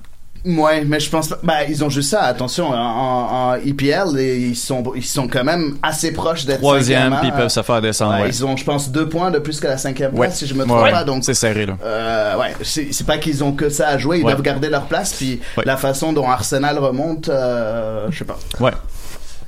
Ouais, 0.45 0.83
mais 0.85 0.99
je 0.99 1.09
pense 1.09 1.27
pas. 1.29 1.39
Bah, 1.43 1.63
ils 1.67 1.83
ont 1.83 1.89
juste 1.89 2.09
ça. 2.11 2.21
Attention, 2.23 2.69
en, 2.69 3.51
en, 3.51 3.55
EPL, 3.55 4.17
et 4.17 4.37
ils 4.37 4.55
sont 4.55 4.83
ils 4.95 5.03
sont 5.05 5.27
quand 5.27 5.43
même 5.43 5.77
assez 5.81 6.11
proches 6.13 6.45
d'être 6.45 6.59
Troisième, 6.59 7.15
puis 7.19 7.27
ils 7.29 7.33
hein. 7.33 7.37
peuvent 7.37 7.49
se 7.49 7.61
faire 7.61 7.81
descendre. 7.81 8.15
Ouais, 8.15 8.21
ouais. 8.23 8.29
Ils 8.29 8.45
ont, 8.45 8.55
je 8.57 8.63
pense, 8.63 8.89
deux 8.91 9.07
points 9.09 9.31
de 9.31 9.39
plus 9.39 9.59
que 9.59 9.67
la 9.67 9.77
cinquième 9.77 10.13
Ouais. 10.13 10.27
place, 10.27 10.39
si 10.39 10.47
je 10.47 10.53
me 10.53 10.65
trompe 10.65 10.89
pas. 10.91 11.03
Donc, 11.03 11.23
c'est 11.23 11.33
serré, 11.33 11.65
là. 11.65 11.77
euh, 11.83 12.37
ouais, 12.39 12.53
c'est 12.63 12.89
c'est 12.91 13.05
pas 13.05 13.17
qu'ils 13.17 13.43
ont 13.43 13.53
que 13.53 13.69
ça 13.69 13.87
à 13.89 13.97
jouer, 13.97 14.17
ils 14.19 14.23
doivent 14.23 14.41
garder 14.41 14.69
leur 14.69 14.83
place. 14.85 15.13
Puis 15.13 15.39
la 15.65 15.77
façon 15.77 16.13
dont 16.13 16.27
Arsenal 16.29 16.77
remonte, 16.77 17.29
euh, 17.29 18.07
je 18.11 18.19
sais 18.19 18.25
pas. 18.25 18.37
Ouais. 18.59 18.71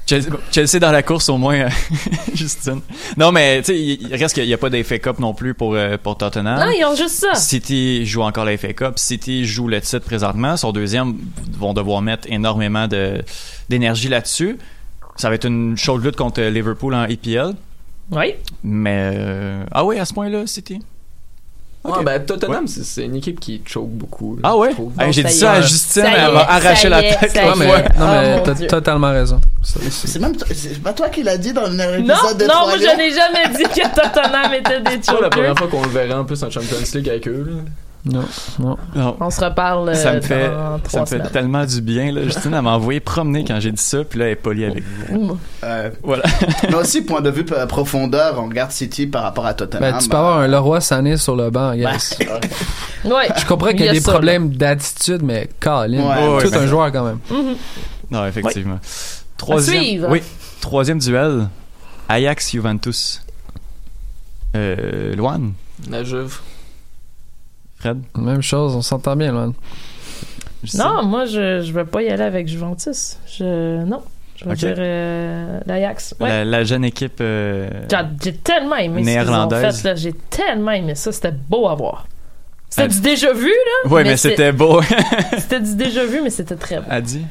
Chelsea, 0.05 0.27
Chelsea 0.51 0.79
dans 0.79 0.91
la 0.91 1.01
course 1.03 1.29
au 1.29 1.37
moins, 1.37 1.55
euh, 1.61 1.69
Justine. 2.33 2.81
Non, 3.17 3.31
mais 3.31 3.61
tu 3.61 3.73
sais, 3.73 3.79
il 3.79 4.15
reste 4.15 4.35
qu'il 4.35 4.45
n'y 4.45 4.53
a 4.53 4.57
pas 4.57 4.69
d'FA 4.69 4.99
Cup 4.99 5.19
non 5.19 5.33
plus 5.33 5.53
pour, 5.53 5.73
euh, 5.73 5.97
pour 6.01 6.17
Tottenham. 6.17 6.59
non, 6.59 6.71
ils 6.77 6.85
ont 6.85 6.95
juste 6.95 7.15
ça. 7.15 7.33
City 7.35 8.05
joue 8.05 8.21
encore 8.21 8.47
FA 8.59 8.73
Cup. 8.73 8.93
City 8.97 9.45
joue 9.45 9.67
le 9.67 9.81
titre 9.81 10.05
présentement. 10.05 10.57
Son 10.57 10.71
deuxième 10.71 11.15
vont 11.57 11.73
devoir 11.73 12.01
mettre 12.01 12.27
énormément 12.31 12.87
de 12.87 13.23
d'énergie 13.69 14.09
là-dessus. 14.09 14.57
Ça 15.15 15.29
va 15.29 15.35
être 15.35 15.45
une 15.45 15.77
chaude 15.77 16.03
lutte 16.03 16.17
contre 16.17 16.41
Liverpool 16.41 16.93
en 16.93 17.05
EPL. 17.05 17.53
Oui. 18.11 18.35
Mais 18.63 19.13
euh, 19.15 19.63
ah 19.71 19.85
oui, 19.85 19.97
à 19.97 20.05
ce 20.05 20.13
point-là, 20.13 20.45
City. 20.45 20.81
Ouais, 21.85 22.03
ben, 22.03 22.25
Tottenham, 22.25 22.67
c'est- 22.67 22.83
c'est 22.83 23.03
une 23.05 23.15
équipe 23.15 23.39
qui 23.39 23.61
choke 23.65 23.89
beaucoup. 23.89 24.35
là, 24.35 24.41
Ah 24.43 24.57
ouais? 24.57 24.71
Hey, 24.99 25.13
J'ai 25.13 25.23
dit 25.23 25.31
ça 25.33 25.51
à. 25.53 25.61
Justine, 25.61 26.03
Ça 26.03 26.09
elle 26.11 26.31
va 26.33 26.51
arracher 26.51 26.89
la 26.89 27.03
est, 27.05 27.17
tête. 27.19 27.31
mais, 27.57 27.65
non, 27.67 27.73
Oh, 27.99 28.03
mais 28.11 28.43
t'as 28.43 28.65
totalement 28.67 29.11
raison. 29.11 29.39
C'est- 29.63 29.91
C'est 29.91 30.19
même, 30.19 30.33
c'est 30.53 30.81
pas 30.81 30.93
toi 30.93 31.09
qui 31.09 31.23
l'as 31.23 31.37
dit 31.37 31.51
dans 31.53 31.63
l'épisode 31.67 32.05
Non, 32.07 32.33
de 32.37 32.43
non, 32.43 32.49
Trois 32.49 32.65
moi 32.67 32.77
je 32.77 32.97
n'ai 32.97 33.11
jamais 33.11 33.57
dit 33.57 33.63
que 33.63 33.87
Tottenham 33.95 34.53
était 34.53 34.81
des 34.81 34.91
C'est 35.01 35.05
pas 35.07 35.13
la 35.13 35.17
chokers. 35.17 35.29
première 35.29 35.57
fois 35.57 35.67
qu'on 35.67 35.81
le 35.83 35.89
verra 35.89 36.19
en 36.21 36.25
plus 36.25 36.41
en 36.43 36.49
Champions 36.49 36.77
League 36.93 37.09
avec 37.09 37.27
eux. 37.27 37.45
Là. 37.47 37.61
Non, 38.05 38.23
non. 38.59 38.77
Non. 38.95 39.17
On 39.19 39.29
se 39.31 39.43
reparle 39.43 39.89
euh, 39.89 39.93
Ça 39.95 40.13
me 40.13 40.21
fait, 40.21 40.47
dans 40.47 40.79
ça 40.87 41.01
me 41.01 41.05
fait 41.07 41.17
semaines. 41.17 41.31
tellement 41.31 41.65
du 41.65 41.81
bien. 41.81 42.11
Là. 42.11 42.21
Justine, 42.23 42.53
elle 42.53 42.61
m'a 42.61 42.73
envoyé 42.73 42.99
promener 42.99 43.43
quand 43.43 43.59
j'ai 43.59 43.71
dit 43.71 43.81
ça, 43.81 44.03
puis 44.03 44.19
là, 44.19 44.25
elle 44.25 44.31
est 44.33 44.35
polie 44.35 44.65
avec 44.65 44.83
vous. 45.09 45.37
Euh, 45.63 45.89
Voilà. 46.03 46.21
mais 46.69 46.75
aussi, 46.75 47.01
point 47.01 47.21
de 47.21 47.31
vue 47.31 47.43
profondeur, 47.45 48.35
on 48.39 48.45
regarde 48.47 48.69
City 48.71 49.07
par 49.07 49.23
rapport 49.23 49.47
à 49.47 49.55
Tottenham. 49.55 49.91
Ben, 49.93 49.97
tu 49.97 50.07
peux 50.07 50.17
avoir 50.17 50.37
un 50.37 50.47
Leroy 50.47 50.81
Sané 50.81 51.17
sur 51.17 51.35
le 51.35 51.49
banc, 51.49 51.73
guys. 51.73 52.11
Ouais. 53.05 53.27
Je 53.37 53.45
comprends 53.45 53.69
qu'il 53.69 53.85
y 53.85 53.89
a, 53.89 53.93
des 53.93 53.99
ça, 54.01 54.11
problèmes 54.13 54.49
d'attitude, 54.49 55.21
mais 55.21 55.47
Colin, 55.59 55.99
Ouais, 56.09 56.41
tout 56.41 56.47
ouais, 56.49 56.55
un 56.57 56.59
ben- 56.61 56.67
joueur 56.67 56.91
quand 56.91 57.03
même. 57.05 57.19
Mhm. 57.29 57.55
Non, 58.09 58.25
effectivement. 58.25 58.75
À 58.75 58.79
Troisième, 59.37 59.83
suivre. 59.83 60.07
oui, 60.09 60.21
troisième 60.59 60.97
duel. 60.97 61.47
Ajax-Juventus. 62.09 63.21
Euh, 64.55 65.15
Loan, 65.15 65.51
La 65.89 66.03
Juve. 66.03 66.39
Fred? 67.85 67.99
Même 68.17 68.41
chose, 68.41 68.75
on 68.75 68.81
s'entend 68.81 69.15
bien, 69.15 69.31
là. 69.31 69.47
Justine? 70.63 70.79
Non, 70.81 71.03
moi 71.03 71.25
je 71.25 71.61
je 71.61 71.71
vais 71.71 71.85
pas 71.85 72.01
y 72.01 72.09
aller 72.09 72.23
avec 72.23 72.47
Juventus. 72.47 73.17
Je 73.37 73.83
non, 73.83 74.01
je 74.35 74.45
vais 74.49 74.55
dire 74.55 74.75
euh, 74.79 75.59
l'Ajax. 75.67 76.15
Ouais. 76.19 76.29
La, 76.29 76.45
la 76.45 76.63
jeune 76.63 76.83
équipe. 76.83 77.19
euh, 77.21 77.69
J'ai- 78.23 78.33
tellement 78.33 78.75
aimé 78.77 79.01
ce 79.03 79.07
qu'ils 79.07 79.19
ont 79.19 79.23
Néerlandaise. 79.23 79.91
j'ai 79.97 80.13
tellement 80.13 80.71
aimé 80.71 80.95
ça, 80.95 81.11
c'était 81.11 81.31
beau 81.31 81.67
à 81.67 81.75
voir. 81.75 82.07
C'était 82.69 82.87
du 82.87 82.99
déjà 83.01 83.31
vu 83.31 83.47
là. 83.85 83.91
Ouais, 83.91 84.03
mais, 84.03 84.17
c'était 84.17 84.51
beau. 84.51 84.81
C'était 85.37 85.61
du 85.61 85.75
déjà 85.75 86.03
vu 86.03 86.21
mais 86.23 86.31
c'était 86.31 86.55
très 86.55 86.77
beau. 86.77 86.87
A 86.89 86.99
dit? 86.99 87.21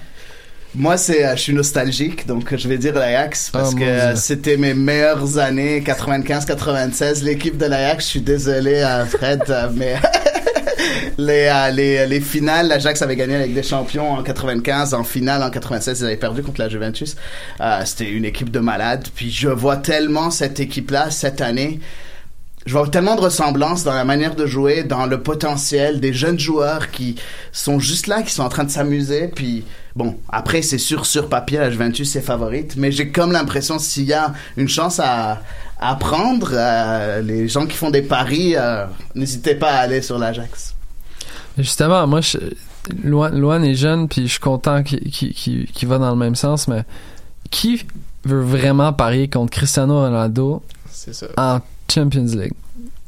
Moi, 0.76 0.96
c'est, 0.96 1.24
euh, 1.24 1.36
je 1.36 1.40
suis 1.40 1.52
nostalgique, 1.54 2.26
donc 2.26 2.54
je 2.56 2.68
vais 2.68 2.78
dire 2.78 2.94
l'Ajax 2.94 3.50
parce 3.50 3.72
Oh, 3.74 3.76
que 3.78 3.82
euh, 3.84 4.16
c'était 4.16 4.56
mes 4.56 4.74
meilleures 4.74 5.38
années, 5.38 5.80
95-96. 5.86 7.22
L'équipe 7.24 7.56
de 7.58 7.66
l'Ajax, 7.66 8.04
je 8.04 8.10
suis 8.10 8.20
désolé, 8.20 8.74
euh, 8.82 9.04
Fred, 9.06 9.42
mais 9.74 9.94
les, 11.18 11.48
euh, 11.52 11.70
les, 11.70 12.06
les 12.06 12.20
finales, 12.20 12.68
l'Ajax 12.68 13.02
avait 13.02 13.16
gagné 13.16 13.36
avec 13.36 13.54
des 13.54 13.62
champions 13.62 14.12
en 14.12 14.22
95, 14.22 14.94
en 14.94 15.04
finale 15.04 15.42
en 15.42 15.50
96, 15.50 16.00
ils 16.00 16.04
avaient 16.06 16.16
perdu 16.16 16.42
contre 16.42 16.60
la 16.60 16.68
Juventus. 16.68 17.16
Euh, 17.60 17.82
c'était 17.84 18.10
une 18.10 18.24
équipe 18.24 18.50
de 18.50 18.60
malades. 18.60 19.08
Puis 19.14 19.30
je 19.30 19.48
vois 19.48 19.76
tellement 19.76 20.30
cette 20.30 20.60
équipe-là 20.60 21.10
cette 21.10 21.40
année. 21.40 21.80
Je 22.66 22.72
vois 22.72 22.88
tellement 22.88 23.14
de 23.14 23.20
ressemblances 23.20 23.84
dans 23.84 23.92
la 23.92 24.06
manière 24.06 24.34
de 24.34 24.46
jouer, 24.46 24.84
dans 24.84 25.04
le 25.04 25.22
potentiel 25.22 26.00
des 26.00 26.14
jeunes 26.14 26.38
joueurs 26.38 26.90
qui 26.90 27.16
sont 27.52 27.78
juste 27.78 28.06
là, 28.06 28.22
qui 28.22 28.32
sont 28.32 28.42
en 28.42 28.48
train 28.48 28.64
de 28.64 28.70
s'amuser. 28.70 29.28
Puis 29.28 29.64
bon, 29.94 30.18
après 30.30 30.62
c'est 30.62 30.78
sûr 30.78 31.04
sur 31.04 31.28
papier 31.28 31.58
la 31.58 31.70
Juventus 31.70 32.16
est 32.16 32.22
favorite, 32.22 32.76
mais 32.78 32.90
j'ai 32.90 33.10
comme 33.10 33.32
l'impression 33.32 33.78
s'il 33.78 34.04
y 34.04 34.14
a 34.14 34.32
une 34.56 34.68
chance 34.68 34.98
à, 34.98 35.42
prendre, 36.00 36.52
euh, 36.54 37.20
les 37.20 37.46
gens 37.46 37.66
qui 37.66 37.76
font 37.76 37.90
des 37.90 38.00
paris, 38.00 38.54
euh, 38.56 38.86
n'hésitez 39.14 39.54
pas 39.54 39.72
à 39.72 39.78
aller 39.80 40.00
sur 40.00 40.18
l'Ajax. 40.18 40.73
Justement, 41.58 42.06
moi, 42.06 42.20
je, 42.20 42.38
Luan, 43.02 43.38
Luan 43.38 43.64
est 43.64 43.74
jeune, 43.74 44.08
puis 44.08 44.22
je 44.26 44.32
suis 44.32 44.40
content 44.40 44.82
qu'il 44.82 45.00
qu'il- 45.10 45.32
qu'il- 45.34 45.66
qu'il 45.66 45.88
va 45.88 45.98
dans 45.98 46.10
le 46.10 46.16
même 46.16 46.34
sens, 46.34 46.66
mais 46.68 46.82
qui 47.50 47.84
veut 48.24 48.40
vraiment 48.42 48.92
parier 48.92 49.28
contre 49.28 49.52
Cristiano 49.52 50.00
Ronaldo 50.00 50.62
C'est 50.90 51.14
ça. 51.14 51.26
en 51.36 51.60
Champions 51.92 52.24
League? 52.24 52.52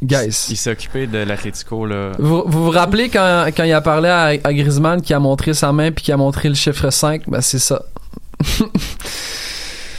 Guys. 0.02 0.46
Il 0.50 0.56
s'est 0.56 0.70
occupé 0.70 1.06
de 1.06 1.18
l'Atletico, 1.18 1.86
là. 1.86 2.12
Vous, 2.18 2.42
vous 2.46 2.64
vous 2.64 2.70
rappelez 2.70 3.08
quand, 3.08 3.46
quand 3.56 3.64
il 3.64 3.72
a 3.72 3.80
parlé 3.80 4.08
à, 4.10 4.24
à 4.44 4.52
Griezmann 4.52 5.00
qui 5.00 5.14
a 5.14 5.18
montré 5.18 5.54
sa 5.54 5.72
main 5.72 5.90
puis 5.90 6.04
qui 6.04 6.12
a 6.12 6.16
montré 6.18 6.48
le 6.50 6.54
chiffre 6.54 6.90
5? 6.90 7.22
Ben, 7.28 7.40
c'est 7.40 7.58
ça. 7.58 7.82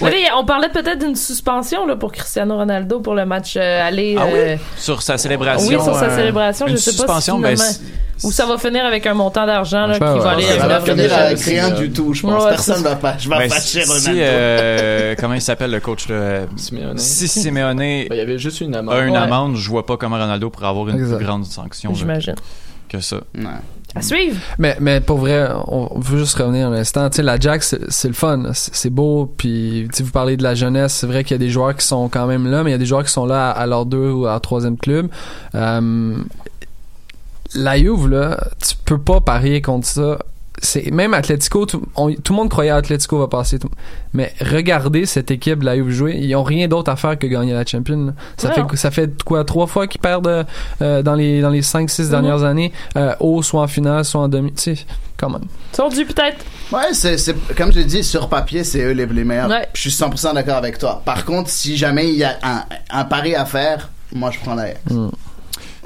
Là, 0.02 0.10
on 0.38 0.46
parlait 0.46 0.70
peut-être 0.70 1.00
d'une 1.00 1.16
suspension 1.16 1.86
là, 1.86 1.96
pour 1.96 2.12
Cristiano 2.12 2.56
Ronaldo 2.58 3.00
pour 3.00 3.16
le 3.16 3.26
match 3.26 3.56
euh, 3.58 3.88
aller. 3.88 4.16
Ah 4.20 4.24
euh, 4.26 4.56
oui? 4.56 4.62
Sur 4.78 5.02
sa 5.02 5.18
célébration. 5.18 5.68
Oui, 5.68 5.84
sur 5.84 5.96
sa 5.96 6.06
euh, 6.06 6.16
célébration. 6.16 6.68
une 6.68 6.74
Je 6.74 6.78
sais 6.78 7.06
pas 7.06 7.20
si 7.22 7.32
ben, 7.32 7.38
finalement- 7.38 7.56
c'est- 7.64 7.82
ou 8.24 8.32
ça 8.32 8.48
va 8.48 8.58
finir 8.58 8.84
avec 8.84 9.06
un 9.06 9.14
montant 9.14 9.46
d'argent 9.46 9.92
qui 9.94 10.00
va 10.00 10.16
ouais. 10.24 10.28
aller 10.28 10.44
Ça 10.44 10.64
à 10.64 10.68
va 10.68 10.82
finir 10.82 11.14
avec 11.14 11.40
rien 11.40 11.70
du 11.70 11.92
tout, 11.92 12.16
je 12.16 12.24
pense. 12.24 12.44
Ouais, 12.46 12.50
Personne 12.50 12.82
va 12.82 12.96
pas, 12.96 13.16
je 13.20 13.30
vais 13.30 13.38
Ben, 13.38 13.50
fâcher 13.50 13.84
si, 13.84 13.88
Ronaldo. 13.88 14.10
euh, 14.22 15.16
comment 15.20 15.34
il 15.36 15.42
s'appelle 15.42 15.70
le 15.70 15.80
coach 15.80 16.10
là? 16.10 16.42
Simeone. 16.56 16.98
Si 16.98 17.28
Simeone 17.28 17.78
Ben, 17.78 18.08
il 18.10 18.18
y 18.18 18.20
avait 18.20 18.40
juste 18.40 18.62
une 18.62 18.76
amende. 18.76 18.96
a 18.96 19.02
une 19.02 19.12
Ouais. 19.12 19.18
amende, 19.20 19.56
je 19.56 19.70
vois 19.70 19.86
pas 19.86 19.98
comment 19.98 20.18
Ronaldo 20.18 20.50
pourrait 20.50 20.66
avoir 20.68 20.90
une 20.90 20.96
Exact. 20.98 21.18
plus 21.18 21.26
grande 21.28 21.46
sanction 21.46 21.94
J'imagine. 21.94 22.34
que 22.90 23.00
ça. 23.02 23.18
À 23.96 24.02
suivre. 24.02 24.38
Mais, 24.60 24.78
mais 24.80 25.00
pour 25.00 25.18
vrai, 25.18 25.50
on, 25.68 26.00
veut 26.00 26.20
juste 26.20 26.38
revenir 26.38 26.68
un 26.68 26.74
instant. 26.74 27.10
Tu 27.10 27.18
sais, 27.18 27.24
la 27.24 27.40
Jack, 27.40 27.64
c'est 27.64 28.08
le 28.08 28.14
fun. 28.14 28.52
C'est 28.54 28.90
beau. 28.90 29.34
Puis, 29.38 29.88
tu 29.94 30.04
vous 30.04 30.12
parlez 30.12 30.38
de 30.38 30.44
la 30.44 30.56
jeunesse. 30.56 30.94
C'est 30.94 31.08
vrai 31.08 31.24
qu'il 31.24 31.36
y 31.36 31.36
a 31.36 31.40
des 31.40 31.50
joueurs 31.50 31.76
qui 31.76 31.86
sont 31.86 32.10
quand 32.10 32.28
même 32.28 32.48
là, 32.48 32.64
mais 32.64 32.72
il 32.72 32.74
y 32.74 32.76
a 32.76 32.80
des 32.80 32.86
joueurs 32.86 33.04
qui 33.04 33.12
sont 33.12 33.26
là 33.26 33.50
à, 33.50 33.52
à 33.52 33.66
leur 33.66 33.86
deux 33.86 34.12
ou 34.12 34.26
à 34.26 34.32
leur 34.32 34.42
troisième 34.42 34.78
club. 34.78 35.10
Euh, 35.56 36.18
la 37.56 37.78
Juve, 37.78 38.08
là, 38.08 38.38
tu 38.60 38.76
peux 38.86 39.00
pas 39.00 39.22
parier 39.22 39.62
contre 39.62 39.88
ça. 39.88 40.20
C'est 40.60 40.90
même 40.92 41.14
Atletico, 41.14 41.68
tout, 41.68 41.84
on- 41.96 42.12
tout 42.14 42.34
le 42.34 42.38
monde 42.38 42.50
croyait 42.50 42.72
Atletico 42.72 43.20
va 43.20 43.28
passer. 43.28 43.60
tout- 43.60 43.70
mais 44.14 44.34
regardez 44.42 45.06
cette 45.06 45.30
équipe 45.30 45.60
de 45.60 45.66
la 45.66 45.76
Juve 45.76 45.90
jouer, 45.92 46.16
ils 46.20 46.36
ont 46.36 46.42
rien 46.44 46.68
d'autre 46.68 46.92
à 46.92 46.96
faire 46.96 47.18
que 47.20 47.28
gagner 47.28 47.54
la 47.54 47.64
Champions. 47.64 48.08
là. 48.08 48.14
Ça 48.38 48.50
Non. 48.58 48.68
fait 48.70 48.76
ça 48.76 48.90
fait 48.90 49.24
quoi 49.24 49.44
trois 49.46 49.68
fois 49.68 49.86
qu'ils 49.86 50.02
perdent 50.02 50.46
euh, 50.82 51.04
dans 51.04 51.14
les 51.14 51.42
dans 51.42 51.52
les 51.52 51.62
5 51.62 51.90
6 51.90 52.10
dernières 52.10 52.44
années 52.44 52.74
euh, 52.96 53.14
haut 53.20 53.44
soit 53.44 53.62
en 53.62 53.68
finale, 53.68 54.04
soit 54.04 54.22
en 54.22 54.28
demi, 54.30 54.52
tu 54.54 54.76
sais, 54.76 54.86
quand 55.16 55.30
même. 55.30 55.44
Peut-être. 55.74 56.44
Ouais, 56.72 56.94
c'est, 56.94 57.18
c'est, 57.20 57.36
comme 57.56 57.72
je 57.72 57.78
l'ai 57.80 57.86
dit, 57.86 58.04
sur 58.04 58.28
papier, 58.28 58.64
c'est 58.64 58.82
eux 58.84 58.92
les, 58.92 59.06
les 59.06 59.24
meilleurs. 59.24 59.50
Ouais. 59.50 59.68
Je 59.74 59.82
suis 59.82 59.90
100% 59.92 60.34
d'accord 60.34 60.56
avec 60.58 60.80
toi. 60.80 61.02
Par 61.06 61.24
contre, 61.24 61.50
si 61.52 61.78
jamais 61.78 62.10
il 62.10 62.16
y 62.18 62.24
a 62.24 62.36
un, 62.42 62.64
un 62.90 63.04
pari 63.06 63.36
à 63.36 63.46
faire, 63.46 63.90
moi 64.14 64.32
je 64.32 64.40
prends 64.40 64.56
l'Ajax. 64.56 64.80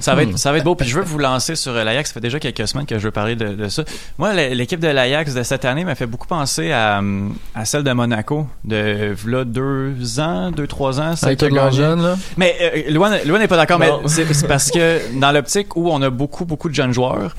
Ça 0.01 0.15
va, 0.15 0.25
Hmm. 0.25 0.29
être, 0.29 0.37
ça 0.37 0.51
va 0.51 0.57
être 0.57 0.63
beau. 0.63 0.75
Puis 0.75 0.87
je 0.87 0.95
veux 0.97 1.03
vous 1.03 1.17
lancer 1.17 1.55
sur 1.55 1.71
euh, 1.73 1.83
l'Ajax. 1.83 2.09
Ça 2.09 2.13
fait 2.15 2.19
déjà 2.19 2.39
quelques 2.39 2.67
semaines 2.67 2.85
que 2.85 2.97
je 2.99 3.03
veux 3.03 3.11
parler 3.11 3.35
de, 3.35 3.49
de 3.53 3.67
ça. 3.69 3.83
Moi, 4.17 4.33
l'équipe 4.33 4.79
de 4.79 4.87
l'Ajax 4.87 5.33
de 5.33 5.43
cette 5.43 5.65
année 5.65 5.85
m'a 5.85 5.95
fait 5.95 6.05
beaucoup 6.05 6.27
penser 6.27 6.71
à, 6.71 6.99
hum, 6.99 7.35
à 7.55 7.65
celle 7.65 7.83
de 7.83 7.91
Monaco 7.91 8.47
de 8.65 9.15
là, 9.27 9.43
deux 9.45 10.19
ans, 10.19 10.51
deux, 10.51 10.67
trois 10.67 10.99
ans. 10.99 11.13
Avec 11.27 11.39
tout 11.49 11.55
jeune, 11.71 12.01
là. 12.03 12.15
Mais 12.37 12.55
euh, 12.61 12.91
Loin 12.91 13.39
n'est 13.39 13.47
pas 13.47 13.57
d'accord, 13.57 13.79
mais 13.79 13.89
c'est 14.07 14.47
parce 14.47 14.71
que 14.71 14.99
dans 15.19 15.31
l'optique 15.31 15.75
où 15.75 15.89
on 15.89 16.01
a 16.01 16.09
beaucoup, 16.09 16.45
beaucoup 16.45 16.69
de 16.69 16.75
jeunes 16.75 16.93
joueurs 16.93 17.35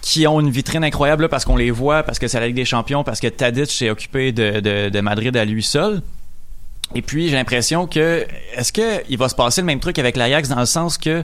qui 0.00 0.26
ont 0.26 0.38
une 0.40 0.50
vitrine 0.50 0.84
incroyable 0.84 1.22
là, 1.22 1.28
parce 1.30 1.44
qu'on 1.46 1.56
les 1.56 1.70
voit, 1.70 2.02
parce 2.02 2.18
que 2.18 2.28
c'est 2.28 2.38
la 2.38 2.46
Ligue 2.46 2.56
des 2.56 2.66
Champions, 2.66 3.04
parce 3.04 3.20
que 3.20 3.26
Tadic 3.28 3.70
s'est 3.70 3.88
occupé 3.88 4.32
de, 4.32 4.60
de, 4.60 4.90
de 4.90 5.00
Madrid 5.00 5.34
à 5.36 5.44
lui 5.46 5.62
seul. 5.62 6.02
Et 6.94 7.02
puis 7.02 7.28
j'ai 7.28 7.34
l'impression 7.34 7.86
que 7.86 8.24
est-ce 8.56 8.72
que 8.72 9.02
il 9.08 9.18
va 9.18 9.28
se 9.28 9.34
passer 9.34 9.60
le 9.60 9.66
même 9.66 9.80
truc 9.80 9.98
avec 9.98 10.16
l'Ajax 10.16 10.48
dans 10.48 10.60
le 10.60 10.66
sens 10.66 10.96
que 10.98 11.22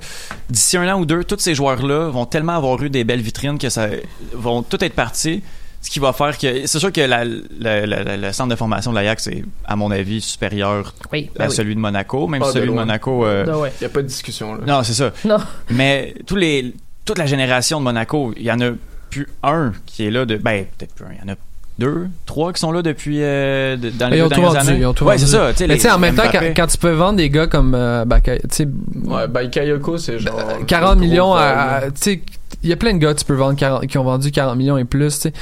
d'ici 0.48 0.76
un 0.76 0.92
an 0.94 0.98
ou 1.00 1.04
deux, 1.06 1.22
tous 1.24 1.38
ces 1.38 1.54
joueurs-là 1.54 2.08
vont 2.08 2.26
tellement 2.26 2.56
avoir 2.56 2.82
eu 2.82 2.90
des 2.90 3.04
belles 3.04 3.20
vitrines 3.20 3.58
que 3.58 3.68
ça 3.68 3.88
vont 4.32 4.62
tout 4.62 4.82
être 4.84 4.94
partis. 4.94 5.42
Ce 5.82 5.88
qui 5.88 5.98
va 5.98 6.12
faire 6.12 6.36
que 6.36 6.66
c'est 6.66 6.78
sûr 6.78 6.92
que 6.92 7.00
la, 7.00 7.24
la- 7.24 7.86
la- 7.86 8.02
la- 8.04 8.16
le 8.18 8.32
centre 8.32 8.50
de 8.50 8.56
formation 8.56 8.90
de 8.90 8.96
l'Ajax 8.96 9.28
est 9.28 9.44
à 9.64 9.76
mon 9.76 9.90
avis 9.90 10.20
supérieur 10.20 10.92
Oui, 11.12 11.30
à 11.36 11.38
ben 11.44 11.48
oui. 11.48 11.54
celui 11.54 11.74
de 11.74 11.80
Monaco, 11.80 12.26
même 12.28 12.40
Pas 12.40 12.48
si 12.48 12.54
de 12.54 12.58
celui 12.60 12.70
de. 12.72 12.74
Monaco. 12.76 13.24
euh, 13.24 13.46
ouais. 13.56 13.72
Il 13.80 13.84
n'y 13.84 13.86
a 13.86 13.90
pas 13.90 14.02
de 14.02 14.06
discussion. 14.06 14.56
Là. 14.56 14.60
non, 14.66 14.82
c'est 14.82 14.92
ça. 14.92 15.10
Non. 15.24 15.38
Mais 15.70 16.14
tous 16.26 16.36
les, 16.36 16.74
toute 17.06 17.16
la 17.16 17.24
génération 17.26 17.78
de 17.78 17.84
Monaco, 17.84 18.34
il 18.36 18.42
y 18.42 18.52
en 18.52 18.60
a 18.60 18.72
plus 19.08 19.26
un 19.42 19.72
qui 19.86 20.04
est 20.06 20.10
là 20.10 20.26
de. 20.26 20.36
Ben, 20.36 20.66
peut-être 20.76 20.94
plus 20.94 21.06
un. 21.06 21.12
Il 21.12 21.26
y 21.26 21.30
en 21.30 21.32
a 21.32 21.36
deux, 21.80 22.06
trois 22.26 22.52
qui 22.52 22.60
sont 22.60 22.70
là 22.72 22.82
depuis. 22.82 23.18
euh, 23.20 23.76
dans 23.98 24.08
les 24.08 24.18
Ils 24.18 24.20
deux 24.20 24.24
ont 24.26 24.28
tout 24.28 24.34
dernières 24.40 24.52
vendu, 24.52 24.68
années. 24.70 24.78
ils 24.80 24.86
ont 24.86 24.92
tout 24.94 25.04
ouais, 25.04 25.18
c'est 25.18 25.26
ça. 25.26 25.50
Mais 25.60 25.66
les- 25.66 25.74
tu 25.76 25.80
sais, 25.80 25.90
en 25.90 25.98
même 25.98 26.14
temps, 26.14 26.22
quand, 26.56 26.66
tu 26.68 26.78
peux 26.78 26.90
vendre 26.90 27.16
des 27.16 27.28
gars 27.30 27.46
comme, 27.46 27.74
euh, 27.74 28.04
Baka- 28.04 28.38
tu 28.38 28.48
sais, 28.50 28.68
Ouais, 29.06 29.26
Bakayoko, 29.26 29.96
c'est 29.98 30.18
genre. 30.18 30.38
40 30.66 30.90
le 30.94 30.96
gros 31.00 31.04
millions 31.08 31.34
à- 31.34 31.80
tu 31.86 31.90
sais 31.96 32.20
il 32.62 32.68
y 32.68 32.72
a 32.72 32.76
plein 32.76 32.92
de 32.94 32.98
gars 32.98 33.14
tu 33.14 33.24
peux 33.24 33.34
vendre 33.34 33.56
40 33.58 33.86
qui 33.86 33.96
ont 33.98 34.04
vendu 34.04 34.30
40 34.30 34.56
millions 34.56 34.76
et 34.78 34.84
plus 34.84 35.14
tu 35.14 35.20
sais. 35.28 35.32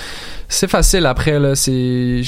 c'est 0.48 0.68
facile 0.68 1.06
après 1.06 1.38
là 1.38 1.54
c'est 1.54 2.22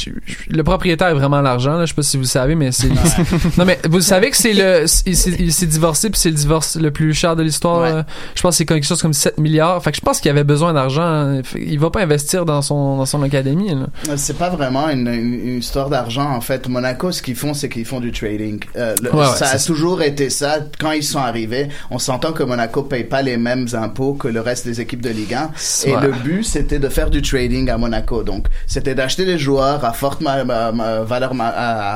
le 0.49 0.63
propriétaire 0.65 1.09
est 1.09 1.15
vraiment 1.15 1.41
l'argent 1.41 1.75
là 1.77 1.85
je 1.85 1.91
sais 1.91 1.95
pas 1.95 2.03
si 2.03 2.17
vous 2.17 2.23
le 2.23 2.29
savez 2.29 2.55
mais 2.55 2.73
c'est 2.73 2.89
non 3.59 3.65
mais 3.65 3.79
vous 3.89 4.01
savez 4.01 4.31
que 4.31 4.37
c'est 4.37 4.53
le 4.53 4.85
il 5.07 5.17
s'est- 5.53 5.67
divorcé 5.67 6.11
puis 6.11 6.19
c'est 6.19 6.31
le 6.31 6.35
divorce 6.37 6.77
le 6.77 6.91
plus 6.91 7.15
cher 7.15 7.37
de 7.37 7.43
l'histoire 7.43 7.81
Ouais. 7.83 7.93
là. 7.93 8.07
je 8.35 8.41
pense 8.43 8.55
que 8.55 8.59
c'est 8.59 8.67
quelque 8.67 8.87
chose 8.87 9.01
comme 9.03 9.13
7 9.13 9.39
milliards 9.39 9.83
fait 9.83 9.91
que 9.93 9.97
je 9.97 10.03
pense 10.03 10.21
qu'il 10.21 10.31
avait 10.31 10.45
besoin 10.45 10.73
d'argent 10.73 11.03
hein. 11.03 11.43
Il 11.57 11.79
va 11.79 11.91
pas 11.91 12.01
investir 12.03 12.45
dans 12.45 12.63
son 12.63 12.97
dans 12.97 13.07
son 13.07 13.23
académie 13.23 13.71
là. 13.75 13.87
Euh, 14.09 14.15
C'est 14.17 14.37
pas 14.39 14.51
vraiment 14.51 14.89
une, 14.89 15.07
une- 15.09 15.35
une 15.49 15.59
histoire 15.59 15.89
d'argent 15.91 16.31
en 16.31 16.41
fait. 16.41 16.69
Monaco, 16.69 17.13
ce 17.13 17.23
qu'ils 17.23 17.35
font, 17.37 17.55
c'est 17.55 17.69
qu'ils 17.69 17.85
font 17.85 18.01
du 18.01 18.13
trading. 18.13 18.61
Euh, 18.77 18.95
le- 19.03 19.11
Ouais, 19.13 19.21
ouais, 19.27 19.37
ça 19.37 19.49
a 19.49 19.59
toujours 19.59 20.03
été 20.03 20.31
ça. 20.31 20.59
Quand 20.79 20.93
ils 20.93 21.03
sont 21.03 21.19
arrivés, 21.19 21.69
on 21.91 21.99
s'entend 21.99 22.33
que 22.33 22.43
Monaco 22.43 22.83
paye 22.83 23.05
pas 23.05 23.23
les 23.23 23.37
mêmes 23.37 23.67
impôts 23.73 24.15
que 24.15 24.29
le 24.29 24.41
reste 24.41 24.65
des 24.67 24.70
équipes 24.79 25.01
de 25.01 25.09
Ligue 25.09 25.33
1. 25.33 25.51
Et 25.89 25.93
le 26.03 26.13
but, 26.13 26.45
c'était 26.45 26.79
de 26.79 26.89
faire 26.91 27.09
du 27.09 27.23
trading 27.23 27.71
à 27.71 27.79
Monaco. 27.79 28.23
Donc, 28.23 28.47
c'était 28.67 28.95
d'acheter 28.95 29.25
des 29.25 29.39
joueurs 29.39 29.83
à 29.87 29.95
forte 29.95 30.21
ma- 30.21 30.45
ma- 30.45 30.71
ma- 30.73 31.01
valeur, 31.01 31.33
ma- 31.35 31.49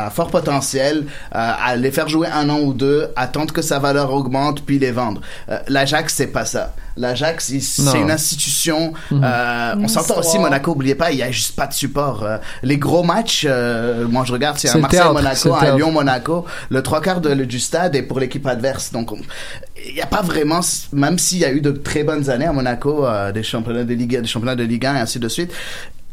à, 0.07 0.09
fort 0.11 0.31
potentiel, 0.31 1.05
à, 1.31 1.53
à 1.67 1.77
les 1.77 1.91
faire 1.91 2.09
jouer 2.09 2.29
un 2.29 2.49
an 2.49 2.61
ou 2.61 2.73
deux, 2.73 3.09
attendre 3.17 3.53
que 3.53 3.61
sa 3.63 3.79
valeur 3.79 4.13
augmente, 4.15 4.63
puis 4.65 4.79
les 4.79 4.93
vendre. 4.93 5.21
Euh, 5.51 5.59
L'Ajax, 5.69 6.15
c'est 6.15 6.29
pas 6.29 6.47
ça. 6.47 6.75
L'Ajax, 6.97 7.53
c'est 7.61 7.99
une 7.99 8.11
institution. 8.11 8.93
Mhm. 9.11 9.21
euh, 9.25 9.75
on 9.81 9.89
s'entend 9.89 10.19
aussi. 10.21 10.39
Monaco, 10.39 10.71
oubliez 10.71 10.95
pas, 10.95 11.11
il 11.11 11.19
y 11.19 11.23
a 11.25 11.31
juste 11.33 11.57
pas 11.57 11.67
de 11.67 11.73
support. 11.75 12.23
Euh, 12.23 12.39
les 12.63 12.79
gros 12.79 13.03
matchs, 13.03 13.45
euh, 13.49 14.07
moi 14.09 14.23
je 14.25 14.33
regarde, 14.33 14.59
c'est 14.59 14.69
un 14.69 14.75
le 14.77 14.81
Marseille 14.83 15.01
théâtre, 15.01 15.13
c'est 15.17 15.23
Monaco, 15.23 15.49
le 15.49 15.55
un 15.55 15.61
théâtre. 15.61 15.77
Lyon 15.77 15.91
Monaco, 15.91 16.45
le 16.71 16.83
trois 16.85 17.01
quarts 17.01 17.21
de- 17.21 17.35
du 17.45 17.59
stade 17.59 17.97
est 17.97 18.03
pour 18.03 18.21
l'équipe 18.21 18.47
adverse. 18.47 18.93
Donc 18.93 19.11
on- 19.11 19.19
il 19.87 19.95
n'y 19.95 20.01
a 20.01 20.07
pas 20.07 20.23
vraiment, 20.23 20.61
même 20.93 21.19
s'il 21.19 21.39
y 21.39 21.45
a 21.45 21.53
eu 21.53 21.61
de 21.61 21.71
très 21.71 22.05
bonnes 22.05 22.31
années 22.31 22.47
à 22.47 22.53
Monaco, 22.53 23.07
euh, 23.07 23.33
des 23.33 23.43
championnats 23.43 23.85
de 23.85 23.95
Ligue, 23.95 24.21
des 24.21 24.27
championnats 24.27 24.57
de 24.57 24.65
Ligue 24.65 24.87
1 24.87 24.97
et 24.97 25.01
ainsi 25.01 25.19
de 25.19 25.29
suite. 25.29 25.53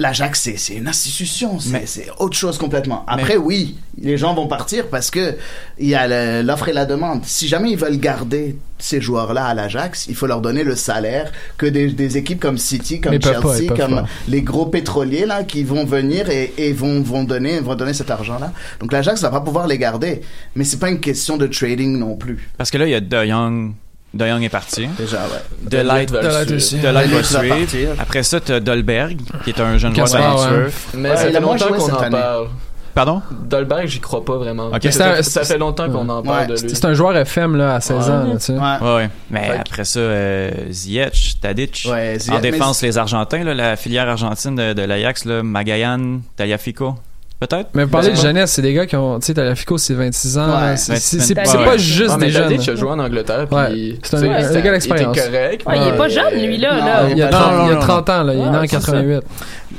L'Ajax, 0.02 0.42
c'est, 0.42 0.58
c'est 0.58 0.74
une 0.76 0.88
institution, 0.88 1.60
c'est, 1.60 1.70
Mais- 1.70 1.86
c'est 1.86 2.08
autre 2.18 2.36
chose 2.36 2.58
complètement. 2.58 3.04
Après, 3.08 3.38
oui, 3.38 3.78
les 4.02 4.18
gens 4.18 4.34
vont 4.34 4.48
partir 4.48 4.88
parce 4.88 5.12
que 5.12 5.36
il 5.78 5.90
y 5.90 5.96
a 5.96 6.42
l'offre 6.42 6.70
et 6.70 6.74
la 6.74 6.86
demande. 6.86 7.22
Si 7.26 7.48
jamais 7.48 7.70
ils 7.72 7.78
veulent 7.78 8.00
garder 8.00 8.58
ces 8.80 9.00
joueurs-là 9.00 9.46
à 9.46 9.54
l'Ajax, 9.54 10.08
il 10.08 10.16
faut 10.16 10.26
leur 10.26 10.42
donner 10.42 10.64
le 10.64 10.76
salaire 10.76 11.32
que 11.60 11.68
des, 11.68 11.88
des 11.92 12.18
équipes 12.18 12.40
comme 12.40 12.58
City, 12.58 13.00
comme 13.00 13.12
Mais 13.14 13.22
Chelsea, 13.22 13.68
pas, 13.68 13.76
comme 13.78 13.96
pas. 13.96 14.06
les 14.28 14.42
gros 14.42 14.66
pétroliers 14.66 15.28
là 15.28 15.44
qui 15.44 15.64
vont 15.64 15.86
venir 15.86 16.30
et, 16.32 16.52
et 16.58 16.74
vont 16.74 17.02
vont 17.04 17.24
donner 17.24 17.60
vont 17.60 17.76
donner 17.76 17.94
cet 17.94 18.10
argent-là. 18.10 18.52
Donc 18.80 18.92
l'Ajax 18.92 19.22
va 19.22 19.30
pas 19.30 19.42
pouvoir 19.42 19.68
les 19.68 19.78
garder, 19.78 20.22
mais 20.56 20.64
c'est 20.64 20.80
pas 20.80 20.90
une 20.90 21.00
question 21.00 21.38
de 21.38 21.46
trading 21.46 22.00
non 22.00 22.16
plus. 22.16 22.50
Parce 22.58 22.72
que 22.72 22.80
là, 22.80 22.88
il 22.88 22.92
y 22.92 22.96
a 22.96 23.02
De 23.02 23.24
Jong. 23.28 23.74
De 24.14 24.28
Jong 24.28 24.44
est 24.44 24.50
parti. 24.50 24.88
Déjà, 24.98 25.18
ouais. 25.20 25.70
De 25.70 25.78
Light 25.78 26.12
va 26.12 26.60
suivre. 26.60 27.96
Après 28.00 28.24
ça, 28.24 28.40
tu 28.42 28.52
as 28.52 28.60
Dolberg, 28.60 29.18
qui 29.44 29.52
est 29.52 29.60
un 29.62 29.78
jeune 29.78 29.96
joueur 29.96 30.10
talentueux. 30.10 30.72
Mais 30.96 31.10
moins 31.40 31.56
longtemps 31.56 31.68
qu'on 31.74 31.94
en 31.94 32.10
parle. 32.10 32.48
Pardon? 32.94 33.22
Dolberg, 33.32 33.88
j'y 33.88 34.02
crois 34.02 34.26
pas 34.26 34.36
vraiment. 34.36 34.68
Ok. 34.68 34.84
Ça, 34.84 34.92
C'est 34.92 35.02
un- 35.04 35.16
fait, 35.16 35.24
ça 35.24 35.44
fait 35.46 35.58
longtemps 35.58 35.90
qu'on 35.90 36.10
en 36.10 36.22
parle 36.22 36.42
Ouais, 36.42 36.48
de 36.58 36.62
lui. 36.62 36.70
c'est 36.76 36.84
un 36.84 36.94
joueur 36.94 37.16
FM 37.16 37.56
là 37.56 37.76
à 37.76 37.80
16 37.80 37.96
Ouais. 38.10 38.14
ans 38.14 38.24
là, 38.26 38.34
tu 38.34 38.40
sais. 38.42 38.54
Ouais. 38.54 39.10
Mais 39.30 39.44
Fait 39.48 39.58
après 39.60 39.86
ça, 39.86 40.00
euh, 40.02 40.52
Ziyech, 40.70 41.36
Tadic. 41.40 41.88
En 42.30 42.40
défense, 42.40 42.80
c'est- 42.80 42.88
les 42.88 42.98
Argentins, 42.98 43.46
là, 43.46 43.54
la 43.54 43.78
filière 43.78 44.10
argentine 44.10 44.56
de, 44.56 44.74
de 44.74 44.82
l'Ajax, 44.82 45.24
là, 45.24 45.42
Magayan, 45.42 46.20
Taliafico. 46.36 46.96
Peut-être? 47.42 47.70
Mais 47.74 47.86
vous 47.86 47.90
parlez 47.90 48.12
de 48.12 48.16
jeunesse, 48.16 48.52
c'est 48.52 48.62
des 48.62 48.72
gars 48.72 48.86
qui 48.86 48.96
ont, 48.96 49.20
tu 49.20 49.26
sais, 49.26 49.34
Talafico, 49.34 49.76
c'est 49.80 49.96
26 49.96 50.38
ans. 50.38 50.48
Ouais. 50.62 50.78
c'est- 50.78 51.36
Ouais, 51.36 51.66
pas 51.66 51.76
juste 51.78 52.12
Ah, 52.14 52.18
mais 52.20 52.28
des 52.28 52.32
jeunes. 52.34 52.44
Tadic 52.50 52.70
a 52.70 52.76
joué 52.76 52.90
en 52.92 53.00
Angleterre. 53.00 53.48
Puis, 53.50 54.00
C'est 54.04 54.16
un- 54.18 54.20
tu 54.20 54.26
un 54.28 54.62
gars 54.62 54.72
d'expérience. 54.72 55.18
Il 55.18 55.22
était 55.22 55.32
correct. 55.32 55.64
Ouais, 55.68 55.76
il 55.78 55.88
est 55.88 55.98
pas 55.98 56.08
jeune, 56.08 56.34
lui, 56.46 56.58
là. 56.58 56.78
Là. 56.78 57.04
Il 57.10 57.18
y 57.18 57.22
a 57.24 57.32
Non, 57.32 57.38
30, 57.40 57.52
non, 57.56 57.64
il 57.64 57.68
y 57.68 57.72
a 57.72 57.74
non, 57.74 57.80
30 57.82 58.10
ans, 58.12 58.24
là. 58.24 58.34
Il 58.36 58.40
est 58.40 58.44
né 58.44 58.58
en 58.58 58.62
c'est 58.62 58.68
ça. 58.68 58.92
88. 58.92 59.24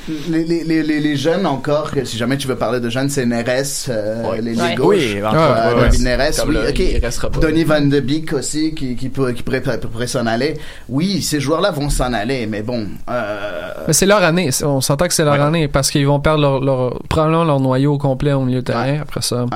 Les, 0.08 0.44
les, 0.64 0.82
les, 0.82 1.16
jeunes 1.16 1.46
encore, 1.46 1.90
si 2.04 2.16
jamais 2.18 2.36
tu 2.36 2.48
veux 2.48 2.56
parler 2.56 2.80
de 2.80 2.88
jeunes, 2.90 3.08
c'est 3.08 3.24
Neres, 3.24 3.86
euh, 3.88 4.30
Ouais. 4.30 4.40
les, 4.40 4.60
Ouais. 4.60 4.74
gauches. 4.74 4.96
Oui, 5.14 5.22
autres, 5.22 5.34
Euh, 5.36 5.80
ouais, 5.90 5.98
Neres, 5.98 6.44
oui, 6.48 6.56
ok. 6.68 6.78
il 6.78 6.98
restera 6.98 7.30
pas. 7.30 7.38
Donny 7.38 7.62
Van 7.62 7.80
de 7.80 8.00
Beek 8.00 8.32
aussi, 8.32 8.74
qui, 8.74 8.96
qui, 8.96 9.08
peut, 9.10 9.30
qui 9.32 9.42
pourrait, 9.44 9.60
pourrait 9.62 10.06
s'en 10.08 10.26
aller. 10.26 10.58
Oui, 10.88 11.22
ces 11.22 11.38
joueurs-là 11.38 11.70
vont 11.70 11.88
s'en 11.88 12.12
aller, 12.12 12.46
mais 12.46 12.62
bon. 12.62 12.86
Euh, 13.08 13.72
Mais 13.86 13.92
c'est 13.92 14.06
leur 14.06 14.22
année. 14.24 14.50
On 14.64 14.80
s'entend 14.80 15.06
que 15.06 15.14
c'est 15.14 15.24
leur 15.24 15.34
Ouais. 15.34 15.40
année 15.40 15.68
parce 15.68 15.90
qu'ils 15.90 16.06
vont 16.06 16.18
perdre 16.20 16.40
leur, 16.40 16.60
leur, 16.60 16.98
probablement 17.08 17.44
leur 17.44 17.60
noyau 17.60 17.94
au 17.94 17.98
complet 17.98 18.32
au 18.32 18.40
milieu 18.42 18.60
de 18.60 18.64
terrain. 18.66 18.98
Après 19.02 19.22
ça. 19.22 19.46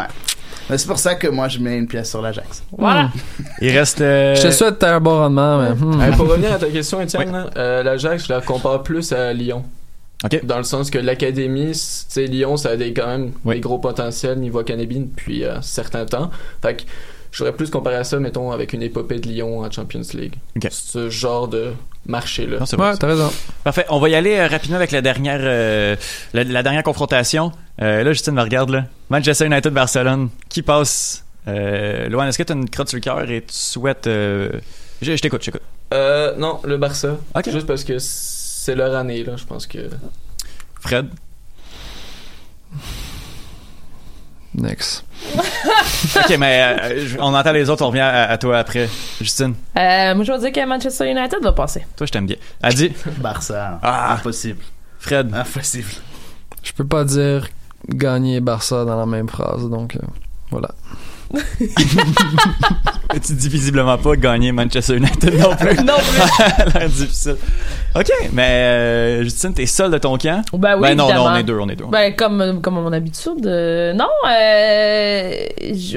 mais 0.70 0.78
c'est 0.78 0.86
pour 0.86 0.98
ça 0.98 1.16
que 1.16 1.26
moi, 1.26 1.48
je 1.48 1.58
mets 1.58 1.76
une 1.76 1.88
pièce 1.88 2.10
sur 2.10 2.22
l'Ajax. 2.22 2.62
Voilà. 2.78 3.10
Il 3.60 3.76
reste. 3.76 4.00
euh, 4.00 4.34
Je 4.36 4.42
te 4.42 4.50
souhaite 4.52 4.82
un 4.84 5.00
bon 5.00 5.18
rendement, 5.18 5.58
mais. 5.58 5.70
hmm. 5.70 6.00
Hey, 6.00 6.12
pour 6.16 6.28
revenir 6.28 6.52
à 6.52 6.58
ta 6.58 6.66
question, 6.66 7.00
Étienne, 7.00 7.46
euh, 7.56 7.82
l'Ajax, 7.82 8.26
je 8.28 8.32
la 8.32 8.40
compare 8.40 8.82
plus 8.84 9.12
à 9.12 9.32
Lyon. 9.32 9.64
Dans 10.44 10.58
le 10.58 10.64
sens 10.64 10.90
que 10.90 10.98
l'académie, 10.98 11.74
c- 11.74 12.04
tu 12.08 12.12
sais, 12.14 12.26
Lyon, 12.26 12.56
ça 12.56 12.70
a 12.70 12.76
des, 12.76 12.92
quand 12.94 13.06
même 13.06 13.32
Oui. 13.44 13.56
des 13.56 13.60
gros 13.60 13.78
potentiels 13.78 14.38
niveau 14.38 14.58
académie 14.60 15.00
depuis 15.00 15.44
euh, 15.44 15.60
certains 15.62 16.06
temps. 16.06 16.30
Fait 16.62 16.76
que 16.76 16.82
j'aurais 17.32 17.52
plus 17.52 17.68
comparé 17.70 17.96
à 17.96 18.04
ça, 18.04 18.18
mettons, 18.18 18.50
avec 18.50 18.72
une 18.72 18.82
épopée 18.82 19.18
de 19.20 19.28
Lyon 19.28 19.60
en 19.60 19.70
Champions 19.70 20.00
League. 20.14 20.34
Ce 20.70 21.10
genre 21.10 21.48
de 21.48 21.72
marché 22.06 22.46
là. 22.46 22.58
Non, 22.60 22.66
c'est 22.66 22.76
bon, 22.78 22.94
ça. 22.94 23.30
Parfait. 23.62 23.84
On 23.90 23.98
va 23.98 24.08
y 24.08 24.14
aller 24.14 24.36
euh, 24.36 24.46
rapidement 24.48 24.76
avec 24.76 24.90
la 24.92 25.02
dernière, 25.02 25.40
euh, 25.42 25.96
la, 26.32 26.44
la 26.44 26.62
dernière 26.62 26.82
confrontation. 26.82 27.52
Euh, 27.82 28.02
là, 28.02 28.12
Justine 28.12 28.32
me 28.34 28.42
regarde 28.42 28.70
là. 28.70 28.84
Manchester 29.10 29.44
United 29.46 29.72
Barcelone. 29.72 30.30
Qui 30.48 30.62
passe 30.62 31.24
euh, 31.46 32.08
Loan, 32.08 32.26
est-ce 32.26 32.38
que 32.38 32.42
tu 32.42 32.52
as 32.52 32.56
une 32.56 32.70
crotte 32.70 32.88
sur 32.88 32.96
le 32.96 33.02
cœur 33.02 33.30
et 33.30 33.42
tu 33.42 33.54
souhaites 33.54 34.06
euh, 34.06 34.50
Je, 35.02 35.14
je 35.14 35.20
t'écoute, 35.20 35.42
je 35.42 35.46
t'écoute. 35.50 35.62
Euh, 35.92 36.34
non, 36.36 36.58
le 36.64 36.78
Barça. 36.78 37.16
Juste 37.46 37.66
parce 37.66 37.84
que 37.84 37.98
c'est 38.66 38.74
leur 38.74 38.96
année 38.96 39.22
là, 39.22 39.36
je 39.36 39.44
pense 39.44 39.64
que. 39.64 39.78
Fred? 40.80 41.06
Next. 44.54 45.04
ok, 46.16 46.36
mais 46.38 46.76
euh, 46.80 47.16
on 47.20 47.32
entend 47.32 47.52
les 47.52 47.68
autres, 47.70 47.84
on 47.84 47.88
revient 47.88 48.00
à, 48.00 48.28
à 48.30 48.38
toi 48.38 48.58
après. 48.58 48.88
Justine, 49.20 49.54
Euh, 49.76 50.14
moi, 50.16 50.24
je 50.24 50.32
vais 50.32 50.38
dire 50.38 50.52
que 50.52 50.66
Manchester 50.66 51.08
United 51.10 51.40
va 51.42 51.52
passer. 51.52 51.86
toi, 51.96 52.06
je 52.06 52.12
t'aime 52.12 52.26
bien. 52.26 52.36
Adi? 52.62 52.92
Barça. 53.18 53.78
Ah. 53.82 54.14
Impossible. 54.14 54.62
Fred? 54.98 55.32
Impossible. 55.32 55.90
Je 56.64 56.72
peux 56.72 56.86
pas 56.86 57.04
dire 57.04 57.46
gagner 57.88 58.40
Barça 58.40 58.84
dans 58.84 58.96
la 58.98 59.06
même 59.06 59.28
phrase, 59.28 59.68
donc 59.70 59.94
euh, 59.94 60.00
voilà. 60.50 60.70
tu 63.26 63.32
dis 63.34 63.48
visiblement 63.48 63.98
pas 63.98 64.16
gagner 64.16 64.52
Manchester 64.52 64.96
United 64.96 65.34
non 65.38 65.54
plus? 65.56 65.76
non 65.84 65.94
plus. 65.96 66.72
l'air 66.74 66.88
difficile. 66.88 67.36
Ok, 67.94 68.10
mais 68.32 68.42
euh, 68.42 69.22
Justine, 69.24 69.54
t'es 69.54 69.66
seul 69.66 69.90
de 69.90 69.98
ton 69.98 70.18
camp? 70.18 70.42
Ben 70.52 70.74
oui, 70.76 70.82
Ben 70.82 70.94
non, 70.96 71.08
on 71.08 71.34
est 71.36 71.42
deux, 71.42 71.58
on 71.58 71.68
est 71.68 71.76
deux. 71.76 71.86
Ben, 71.86 72.14
comme, 72.14 72.60
comme 72.62 72.78
à 72.78 72.80
mon 72.80 72.92
habitude. 72.92 73.46
euh, 73.46 73.92
non, 73.92 74.08
euh, 74.28 75.46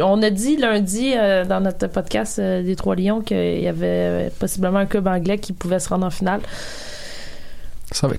on 0.04 0.22
a 0.24 0.30
dit 0.30 0.58
lundi 0.58 1.14
euh, 1.16 1.46
dans 1.46 1.60
notre 1.62 1.88
podcast 1.88 2.40
euh, 2.40 2.64
des 2.64 2.76
Trois 2.76 2.96
Lions 2.96 3.22
qu'il 3.22 3.62
y 3.62 3.68
avait 3.68 3.88
euh, 3.88 4.30
possiblement 4.40 4.80
un 4.80 4.86
club 4.86 5.08
anglais 5.08 5.38
qui 5.38 5.54
pouvait 5.54 5.80
se 5.80 5.90
rendre 5.90 6.06
en 6.06 6.12
finale. 6.12 6.42
Ça 7.92 8.08
va 8.08 8.14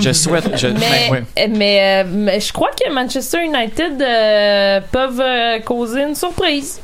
Je 0.00 0.12
souhaite. 0.12 0.56
Je, 0.56 0.66
mais, 0.68 1.08
ben, 1.10 1.24
euh, 1.38 1.46
mais, 1.50 2.04
euh, 2.04 2.08
mais 2.10 2.40
je 2.40 2.52
crois 2.52 2.70
que 2.70 2.92
Manchester 2.92 3.44
United 3.44 4.00
euh, 4.02 4.80
peuvent 4.90 5.20
euh, 5.20 5.58
causer 5.60 6.02
une 6.02 6.14
surprise. 6.14 6.80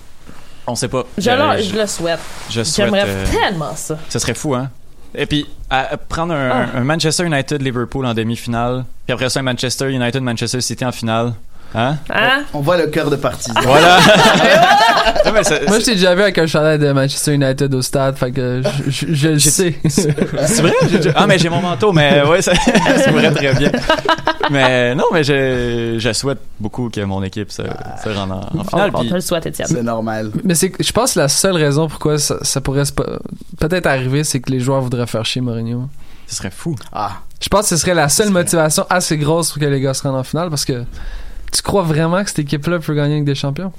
On 0.66 0.74
sait 0.74 0.88
pas. 0.88 1.04
Je, 1.18 1.30
Euh, 1.30 1.54
le, 1.56 1.62
je 1.62 1.76
le 1.76 1.86
souhaite. 1.86 2.20
J'aimerais 2.50 3.04
euh, 3.06 3.24
tellement 3.30 3.74
ça. 3.74 3.98
Ce 4.08 4.18
serait 4.18 4.34
fou, 4.34 4.54
hein? 4.54 4.70
Et 5.14 5.26
puis, 5.26 5.46
à- 5.68 5.94
à 5.94 5.96
prendre 5.96 6.32
un, 6.34 6.50
Ah. 6.50 6.78
un 6.78 6.84
Manchester 6.84 7.24
United-Liverpool 7.24 8.06
en 8.06 8.14
demi-finale, 8.14 8.84
puis 9.06 9.12
après 9.14 9.28
ça, 9.28 9.40
un 9.40 9.42
Manchester 9.42 9.90
United-Manchester 9.90 10.60
City 10.60 10.84
en 10.84 10.92
finale. 10.92 11.32
Hein? 11.74 11.96
Hein? 12.12 12.42
On 12.52 12.60
voit 12.60 12.76
le 12.76 12.86
cœur 12.88 13.10
de 13.10 13.16
partisan. 13.16 13.54
Voilà! 13.62 13.98
Non, 15.24 15.32
mais 15.32 15.44
ça- 15.44 15.60
Moi, 15.68 15.78
je 15.78 15.84
t'ai 15.84 15.94
déjà 15.94 16.14
vu 16.14 16.22
avec 16.22 16.38
un 16.38 16.46
chalet 16.46 16.80
de 16.80 16.90
Manchester 16.92 17.34
United 17.34 17.72
au 17.74 17.82
stade, 17.82 18.16
fait 18.16 18.32
que 18.32 18.62
je, 18.88 18.90
je, 19.06 19.14
je 19.14 19.28
le 19.28 19.38
sais. 19.38 19.74
C'est 19.88 20.62
vrai? 20.62 20.72
Déjà- 20.90 21.12
Ah, 21.16 21.26
mais 21.26 21.38
j'ai 21.38 21.48
mon 21.48 21.60
manteau, 21.60 21.92
mais 21.92 22.22
ouais, 22.24 22.42
ça, 22.42 22.54
ça 22.54 23.10
pourrait 23.12 23.30
très 23.32 23.54
bien. 23.54 23.70
Mais 24.50 24.94
non, 24.94 25.04
mais 25.12 25.22
je, 25.22 25.96
je 25.98 26.12
souhaite 26.12 26.38
beaucoup 26.58 26.88
que 26.90 27.00
mon 27.02 27.22
équipe 27.22 27.52
se, 27.52 27.62
se 27.62 28.08
rende 28.08 28.32
en, 28.32 28.40
en 28.60 28.64
finale. 28.64 28.90
On- 28.94 29.04
te 29.04 29.14
le 29.14 29.20
souhaite, 29.20 29.46
Étienne. 29.46 29.68
C'est 29.68 29.82
normal. 29.82 30.30
Mais 30.44 30.54
c'est, 30.54 30.72
je 30.80 30.92
pense 30.92 31.14
que 31.14 31.20
la 31.20 31.28
seule 31.28 31.56
raison 31.56 31.86
pourquoi 31.88 32.18
ça, 32.18 32.36
ça 32.42 32.60
pourrait 32.60 32.82
peut-être 33.58 33.86
arriver, 33.86 34.24
c'est 34.24 34.40
que 34.40 34.50
les 34.50 34.60
joueurs 34.60 34.80
voudraient 34.80 35.06
faire 35.06 35.24
chier 35.24 35.40
Mourinho. 35.40 35.88
Ce 36.26 36.36
serait 36.36 36.50
fou. 36.50 36.74
Ah. 36.92 37.10
Je 37.40 37.48
pense 37.48 37.62
que 37.62 37.68
ce 37.68 37.76
serait 37.76 37.94
la 37.94 38.08
seule 38.08 38.30
motivation 38.30 38.84
assez 38.90 39.16
grosse 39.18 39.52
pour 39.52 39.60
que 39.60 39.66
les 39.66 39.80
gars 39.80 39.94
se 39.94 40.02
rendent 40.02 40.16
en 40.18 40.24
finale 40.24 40.48
parce 40.50 40.64
que 40.64 40.84
tu 41.52 41.62
crois 41.62 41.82
vraiment 41.82 42.22
que 42.22 42.28
cette 42.30 42.40
équipe-là 42.40 42.78
peut 42.78 42.94
gagner 42.94 43.14
avec 43.14 43.24
des 43.24 43.34
champions? 43.34 43.72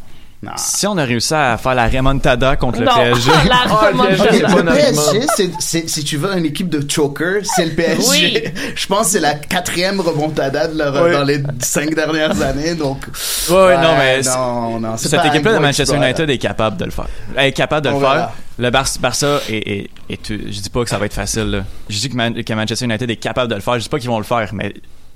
Si 0.58 0.88
on 0.88 0.98
a 0.98 1.04
réussi 1.06 1.36
à 1.36 1.56
faire 1.58 1.76
la 1.76 1.88
remontada 1.88 2.56
contre 2.56 2.82
Non, 2.82 2.92
le 2.98 3.12
PSG. 3.14 3.32
la 3.48 3.76
remontada. 3.76 4.16
C'est 4.32 4.42
pas 4.42 4.48
le 4.56 4.64
notre 4.64 4.74
PSG, 4.76 5.28
c'est- 5.36 5.52
c'est- 5.60 5.88
si 5.88 6.04
tu 6.04 6.18
veux 6.18 6.36
une 6.36 6.46
équipe 6.46 6.68
de 6.68 6.84
choker, 6.90 7.42
c'est 7.44 7.66
le 7.66 7.72
PSG. 7.76 8.02
Oui. 8.10 8.44
Je 8.76 8.88
pense 8.88 9.02
que 9.06 9.12
c'est 9.12 9.20
la 9.20 9.36
quatrième 9.36 10.00
remontada 10.02 10.68
de 10.68 10.80
leur, 10.80 11.04
Oui. 11.04 11.12
dans 11.12 11.24
les 11.24 11.44
cinq 11.60 11.94
dernières 11.94 12.42
années. 12.42 12.74
Donc, 12.74 13.06
Ouais, 13.52 13.56
ouais, 13.56 13.78
non, 13.78 13.96
mais 14.00 14.22
non, 14.22 14.80
non, 14.80 14.98
c'est 14.98 15.10
cette 15.10 15.26
équipe-là 15.26 15.54
de 15.54 15.58
Manchester 15.60 15.84
exploit, 15.84 16.06
United 16.08 16.30
est 16.32 16.38
capable 16.40 16.76
de 16.78 16.86
le 16.86 16.92
faire. 16.92 17.08
Elle 17.36 17.46
est 17.50 17.52
capable 17.54 17.86
de 17.86 17.92
On 17.92 18.00
le 18.00 18.06
faire. 18.08 18.32
Le 18.58 18.70
Bar- 18.72 18.86
Barça 19.00 19.40
est, 19.48 19.58
est, 19.58 19.90
est- 20.10 20.28
Je 20.28 20.60
dis 20.60 20.70
pas 20.72 20.84
que 20.84 20.90
ça 20.90 20.98
va 20.98 21.06
être 21.06 21.14
facile. 21.14 21.52
Là. 21.52 21.60
Je 21.88 22.00
dis 22.00 22.10
que, 22.10 22.16
Man- 22.16 22.44
que 22.44 22.54
Manchester 22.54 22.86
United 22.86 23.08
est 23.12 23.16
capable 23.18 23.50
de 23.52 23.56
le 23.56 23.62
faire. 23.62 23.76
Je 23.76 23.84
dis 23.84 23.90
pas 23.90 24.00
qu'ils 24.00 24.10
vont 24.10 24.18
le 24.18 24.24
faire, 24.26 24.50
mais 24.54 24.74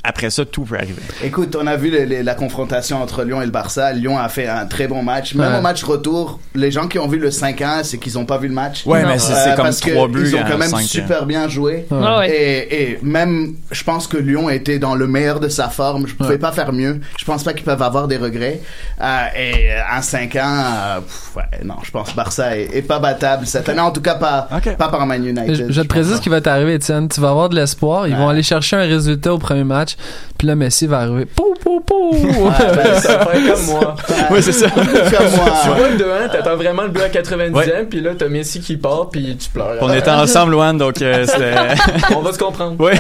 après 0.08 0.30
ça, 0.30 0.46
tout 0.46 0.64
peut 0.64 0.76
arriver. 0.76 1.02
Écoute, 1.24 1.56
on 1.60 1.68
a 1.68 1.76
vu 1.76 1.92
la 2.24 2.36
confrontation 2.36 3.02
entre 3.02 3.24
Lyon 3.24 3.42
et 3.42 3.46
le 3.46 3.52
Barça. 3.52 3.92
Lyon 3.94 4.18
a 4.18 4.30
fait 4.30 4.48
un 4.48 4.66
très 4.66 4.88
bon 4.88 5.04
match. 5.04 5.34
Même 5.36 5.52
Ouais. 5.54 5.60
au 5.60 5.62
match 5.62 5.84
retour, 5.84 6.40
les 6.54 6.72
gens 6.72 6.88
qui 6.88 7.00
ont 7.00 7.08
vu 7.08 7.18
le 7.20 7.30
5-1, 7.32 7.84
c'est 7.84 7.98
qu'ils 7.98 8.14
n'ont 8.14 8.26
pas 8.26 8.38
vu 8.38 8.48
le 8.48 8.54
match. 8.54 8.86
Ouais, 8.86 9.04
mais 9.06 9.20
c'est- 9.20 9.34
c'est 9.34 9.56
comme 9.56 9.70
trois 9.70 10.08
buts 10.08 10.24
Ils 10.28 10.36
ont 10.36 10.44
quand 10.48 10.56
en 10.56 10.58
même 10.58 10.70
5, 10.70 10.82
super 10.82 11.26
bien 11.26 11.48
joué. 11.48 11.86
Ouais. 11.90 12.00
Ah 12.04 12.20
ouais. 12.20 12.30
Et, 12.32 12.82
et 12.92 13.00
même, 13.02 13.56
je 13.72 13.84
pense 13.84 14.08
que 14.08 14.18
Lyon 14.18 14.50
était 14.50 14.80
dans 14.80 14.96
le 14.96 15.08
meilleur 15.08 15.40
de 15.40 15.50
sa 15.50 15.70
forme. 15.70 16.08
Je 16.08 16.16
pouvais 16.16 16.30
Ouais. 16.32 16.38
pas 16.38 16.52
faire 16.52 16.72
mieux. 16.74 17.00
Je 17.18 17.26
pense 17.26 17.44
pas 17.44 17.54
qu'ils 17.54 17.66
peuvent 17.66 17.82
avoir 17.82 18.08
des 18.08 18.18
regrets. 18.18 18.62
Euh, 19.02 19.26
et 19.38 19.72
un 19.92 20.02
5-1, 20.02 20.64
euh, 20.98 21.00
pff, 21.02 21.36
ouais, 21.38 21.44
non, 21.64 21.76
je 21.84 21.92
pense 21.92 22.12
que 22.12 22.16
Barça 22.16 22.58
est, 22.58 22.70
est 22.76 22.82
pas 22.82 23.00
battable 23.00 23.46
cette 23.46 23.68
année. 23.70 23.80
En 23.82 23.92
tout 23.92 24.02
cas, 24.02 24.16
pas, 24.16 24.48
pas 24.78 24.88
par 24.90 25.06
Man 25.06 25.26
United. 25.26 25.68
Je, 25.68 25.72
je 25.72 25.82
te 25.82 25.88
précise 25.88 26.16
ce 26.18 26.22
qui 26.22 26.30
va 26.30 26.42
t'arriver, 26.42 26.76
Étienne. 26.76 27.08
Tu 27.10 27.20
vas 27.22 27.30
avoir 27.30 27.50
de 27.50 27.56
l'espoir. 27.56 28.08
Ils 28.08 28.16
vont 28.16 28.30
aller 28.30 28.44
chercher 28.44 28.76
un 28.76 28.82
résultat 28.88 29.34
au 29.34 29.38
premier 29.38 29.64
match. 29.64 29.95
Puis 30.38 30.48
là, 30.48 30.56
Messi 30.56 30.86
va 30.88 31.00
arriver. 31.00 31.26
Pou, 31.26 31.54
pou, 31.62 31.80
pou. 31.82 32.12
ben, 32.16 33.00
ça 33.00 33.18
va 33.18 33.26
faire 33.28 33.56
comme 33.56 33.66
moi. 33.66 33.96
Oui, 34.32 34.42
c'est 34.42 34.52
ça. 34.52 34.70
Comme 34.70 34.84
moi. 34.84 35.54
Tu 35.64 35.70
vois 35.70 35.90
le 35.90 35.98
2-1, 35.98 36.32
t'attends 36.32 36.56
vraiment 36.56 36.84
le 36.84 36.90
but 36.90 37.02
à 37.04 37.10
90e, 37.10 37.86
puis 37.86 38.02
là, 38.02 38.12
t'as 38.18 38.28
Messi 38.28 38.60
qui 38.60 38.76
part, 38.78 39.10
puis 39.10 39.38
tu 39.38 39.50
pleures. 39.50 39.78
On 39.82 39.94
était 39.94 40.10
ensemble, 40.12 40.52
Luan, 40.54 40.78
donc 40.78 41.02
euh. 41.02 41.26
On 42.16 42.22
va 42.22 42.34
se 42.34 42.38
comprendre. 42.40 42.80
Ouais. 42.80 42.94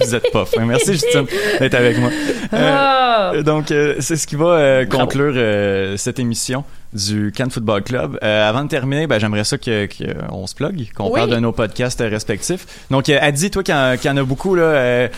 Vous 0.00 0.14
êtes 0.14 0.30
pas 0.32 0.44
fin. 0.44 0.64
Merci, 0.64 0.92
Justine, 0.92 1.26
d'être 1.58 1.74
avec 1.74 1.98
moi. 1.98 2.10
Euh, 2.54 2.76
Ah. 2.76 3.32
donc, 3.44 3.70
euh, 3.70 3.96
c'est 4.00 4.16
ce 4.16 4.26
qui 4.26 4.36
va 4.36 4.46
euh, 4.46 4.86
conclure 4.86 5.32
euh, 5.36 5.96
cette 5.96 6.18
émission 6.18 6.64
du 6.92 7.32
Cannes 7.34 7.50
Football 7.50 7.82
Club. 7.82 8.18
Euh, 8.22 8.48
avant 8.48 8.64
de 8.64 8.68
terminer, 8.68 9.06
ben, 9.06 9.18
j'aimerais 9.18 9.44
ça 9.44 9.58
que, 9.58 9.86
que, 9.86 10.04
euh, 10.04 10.14
on 10.30 10.46
se 10.46 10.54
plug, 10.54 10.88
qu'on 10.94 11.06
Oui. 11.10 11.12
parle 11.20 11.30
de 11.30 11.36
nos 11.36 11.52
podcasts 11.52 12.00
euh, 12.00 12.08
respectifs. 12.08 12.66
Donc, 12.90 13.08
euh, 13.08 13.18
Adi, 13.20 13.50
toi 13.50 13.62
qui 13.62 13.72
en, 13.72 13.96
qui 13.96 14.08
en 14.08 14.16
as 14.16 14.22
beaucoup, 14.24 14.54
là, 14.54 14.62
euh, 14.62 15.08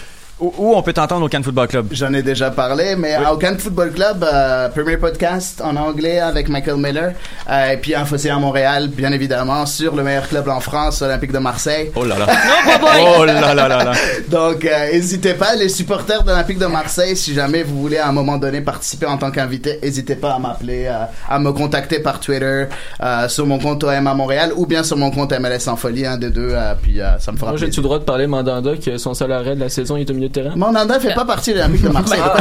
où, 0.42 0.52
où 0.58 0.76
on 0.76 0.82
peut 0.82 0.92
t'entendre 0.92 1.24
au 1.24 1.28
Cannes 1.28 1.44
Football 1.44 1.68
Club? 1.68 1.86
J'en 1.92 2.12
ai 2.12 2.22
déjà 2.22 2.50
parlé, 2.50 2.96
mais 2.96 3.16
au 3.30 3.36
Cannes 3.36 3.58
Football 3.58 3.92
Club, 3.92 4.24
euh, 4.24 4.68
premier 4.68 4.96
podcast 4.96 5.60
en 5.64 5.76
anglais 5.76 6.18
avec 6.18 6.48
Michael 6.48 6.76
Miller, 6.76 7.12
euh, 7.48 7.70
et 7.70 7.76
puis 7.76 7.94
un 7.94 8.04
fossé 8.04 8.28
à 8.28 8.38
Montréal, 8.38 8.88
bien 8.88 9.12
évidemment, 9.12 9.64
sur 9.66 9.94
le 9.94 10.02
meilleur 10.02 10.28
club 10.28 10.48
en 10.48 10.60
France, 10.60 11.00
Olympique 11.02 11.32
de 11.32 11.38
Marseille. 11.38 11.90
Oh 11.94 12.04
là 12.04 12.18
là. 12.18 12.26
oh 13.16 13.24
là 13.24 13.54
là 13.54 13.54
là 13.54 13.84
là. 13.84 13.92
Donc, 14.28 14.64
euh, 14.64 14.92
n'hésitez 14.92 15.34
pas, 15.34 15.54
les 15.54 15.68
supporters 15.68 16.22
de 16.22 16.28
l'Olympique 16.28 16.58
de 16.58 16.66
Marseille, 16.66 17.16
si 17.16 17.34
jamais 17.34 17.62
vous 17.62 17.80
voulez 17.80 17.98
à 17.98 18.08
un 18.08 18.12
moment 18.12 18.38
donné 18.38 18.60
participer 18.60 19.06
en 19.06 19.18
tant 19.18 19.30
qu'invité, 19.30 19.78
n'hésitez 19.82 20.16
pas 20.16 20.32
à 20.34 20.38
m'appeler, 20.38 20.86
euh, 20.86 21.04
à 21.28 21.38
me 21.38 21.52
contacter 21.52 22.00
par 22.00 22.18
Twitter, 22.20 22.64
euh, 23.02 23.28
sur 23.28 23.46
mon 23.46 23.58
compte 23.58 23.84
OM 23.84 24.06
à 24.06 24.14
Montréal, 24.14 24.52
ou 24.56 24.66
bien 24.66 24.82
sur 24.82 24.96
mon 24.96 25.10
compte 25.10 25.32
MLS 25.32 25.68
en 25.68 25.76
folie, 25.76 26.06
un 26.06 26.16
des 26.16 26.30
deux, 26.30 26.50
euh, 26.52 26.74
puis 26.80 27.00
euh, 27.00 27.18
ça 27.18 27.32
me 27.32 27.36
fera 27.36 27.50
Moi, 27.52 27.58
j'ai-tu 27.58 27.70
plaisir. 27.70 27.82
le 27.82 27.86
droit 27.86 27.98
de 27.98 28.04
parler 28.04 28.26
Mandanda 28.26 28.76
que 28.76 28.96
son 28.96 29.14
seul 29.14 29.32
arrêt 29.32 29.54
de 29.54 29.60
la 29.60 29.68
saison 29.68 29.96
est 29.96 30.10
au 30.10 30.14
milieu 30.14 30.28
terrain? 30.32 30.52
Mandanda 30.56 30.98
fait 30.98 31.14
pas 31.14 31.24
partie 31.24 31.52
de 31.52 31.58
l'Olympique 31.58 31.82
de 31.82 31.88
Marseille. 31.88 32.20
Oh 32.22 32.40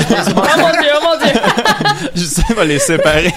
mon 0.58 0.72
dieu, 0.72 0.90
oh 0.96 1.04
mon 1.04 1.26
dieu. 1.26 1.40
Justin 2.16 2.54
va 2.56 2.66
les 2.66 2.80
séparer. 2.80 3.32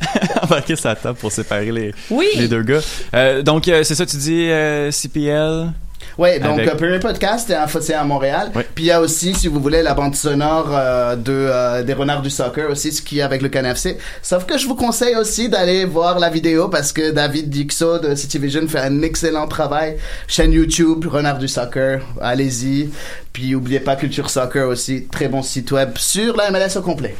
Embarquer 0.42 0.76
sa 0.76 0.94
table 0.94 1.18
pour 1.18 1.30
séparer 1.32 1.70
les, 1.72 1.94
Oui. 2.10 2.26
les 2.36 2.48
deux 2.48 2.62
gars. 2.62 2.80
Euh, 3.14 3.42
donc, 3.42 3.68
euh, 3.68 3.84
c'est 3.84 3.94
ça, 3.94 4.06
tu 4.06 4.16
dis 4.16 4.48
euh, 4.50 4.90
CPL? 4.90 5.72
Ouais, 6.18 6.40
donc 6.40 6.58
Avec- 6.58 6.68
euh, 6.68 6.74
premier 6.74 6.98
podcast 6.98 7.48
et 7.48 7.54
un 7.54 7.68
fossé 7.68 7.94
à 7.94 8.02
Montréal. 8.02 8.50
Ouais. 8.54 8.66
Puis 8.74 8.84
il 8.84 8.86
y 8.88 8.90
a 8.90 9.00
aussi, 9.00 9.34
si 9.34 9.46
vous 9.46 9.60
voulez, 9.60 9.82
la 9.82 9.94
bande 9.94 10.16
sonore 10.16 10.68
euh, 10.72 11.14
de 11.14 11.32
euh, 11.32 11.82
des 11.84 11.92
renards 11.92 12.22
du 12.22 12.28
soccer 12.30 12.68
aussi, 12.70 12.90
ce 12.90 13.02
qui 13.02 13.20
est 13.20 13.22
avec 13.22 13.40
le 13.40 13.48
CanFC. 13.48 13.96
Sauf 14.20 14.44
que 14.44 14.58
je 14.58 14.66
vous 14.66 14.74
conseille 14.74 15.14
aussi 15.14 15.48
d'aller 15.48 15.84
voir 15.84 16.18
la 16.18 16.28
vidéo 16.28 16.68
parce 16.68 16.92
que 16.92 17.12
David 17.12 17.48
Dixo 17.50 18.00
de 18.00 18.16
City 18.16 18.38
Vision 18.38 18.66
fait 18.66 18.80
un 18.80 19.02
excellent 19.02 19.46
travail. 19.46 19.96
Chaîne 20.26 20.52
YouTube, 20.52 21.06
Renard 21.06 21.38
du 21.38 21.46
soccer, 21.46 22.00
allez-y. 22.20 22.90
Puis 23.32 23.54
oubliez 23.54 23.78
pas 23.80 23.94
Culture 23.94 24.28
Soccer 24.28 24.66
aussi, 24.68 25.06
très 25.06 25.28
bon 25.28 25.42
site 25.42 25.70
web 25.70 25.90
sur 25.96 26.36
la 26.36 26.50
MLS 26.50 26.76
au 26.76 26.82
complet. 26.82 27.14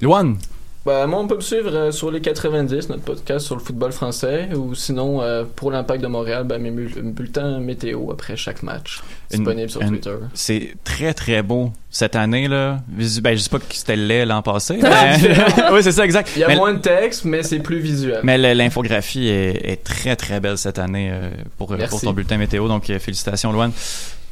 Luan? 0.00 0.36
Ben, 0.84 1.06
moi, 1.06 1.20
on 1.20 1.28
peut 1.28 1.36
me 1.36 1.40
suivre 1.40 1.72
euh, 1.72 1.90
sur 1.92 2.10
les 2.10 2.20
90, 2.20 2.88
notre 2.88 3.02
podcast 3.02 3.46
sur 3.46 3.54
le 3.54 3.60
football 3.60 3.92
français, 3.92 4.48
ou 4.56 4.74
sinon, 4.74 5.22
euh, 5.22 5.44
pour 5.44 5.70
l'Impact 5.70 6.02
de 6.02 6.08
Montréal, 6.08 6.42
ben, 6.44 6.60
mes 6.60 6.72
bulletins 6.72 7.60
météo 7.60 8.10
après 8.10 8.36
chaque 8.36 8.64
match, 8.64 9.00
disponible 9.30 9.70
sur 9.70 9.80
Une- 9.80 9.90
Twitter. 9.90 10.16
C'est 10.34 10.74
très 10.82 11.14
très 11.14 11.42
beau 11.42 11.72
cette 11.88 12.16
année 12.16 12.48
là. 12.48 12.80
Ben 12.88 13.36
je 13.36 13.42
sais 13.42 13.50
pas 13.50 13.58
que 13.58 13.64
c'était 13.70 13.96
laid 13.96 14.24
l'an 14.24 14.42
passé. 14.42 14.78
Mais- 14.82 15.18
oui 15.72 15.82
c'est 15.82 15.92
ça 15.92 16.04
exact. 16.04 16.30
Il 16.34 16.40
y 16.40 16.44
a 16.44 16.48
mais, 16.48 16.56
moins 16.56 16.72
de 16.72 16.80
texte, 16.80 17.24
mais 17.26 17.42
c'est 17.42 17.60
plus 17.60 17.78
visuel. 17.78 18.20
mais 18.24 18.38
l'infographie 18.54 19.28
est, 19.28 19.70
est 19.70 19.84
très 19.84 20.16
très 20.16 20.40
belle 20.40 20.58
cette 20.58 20.78
année 20.78 21.10
euh, 21.12 21.30
pour, 21.58 21.76
pour 21.76 22.00
ton 22.00 22.12
bulletin 22.12 22.38
météo. 22.38 22.66
Donc 22.66 22.86
félicitations 22.86 23.52
Luan. 23.52 23.70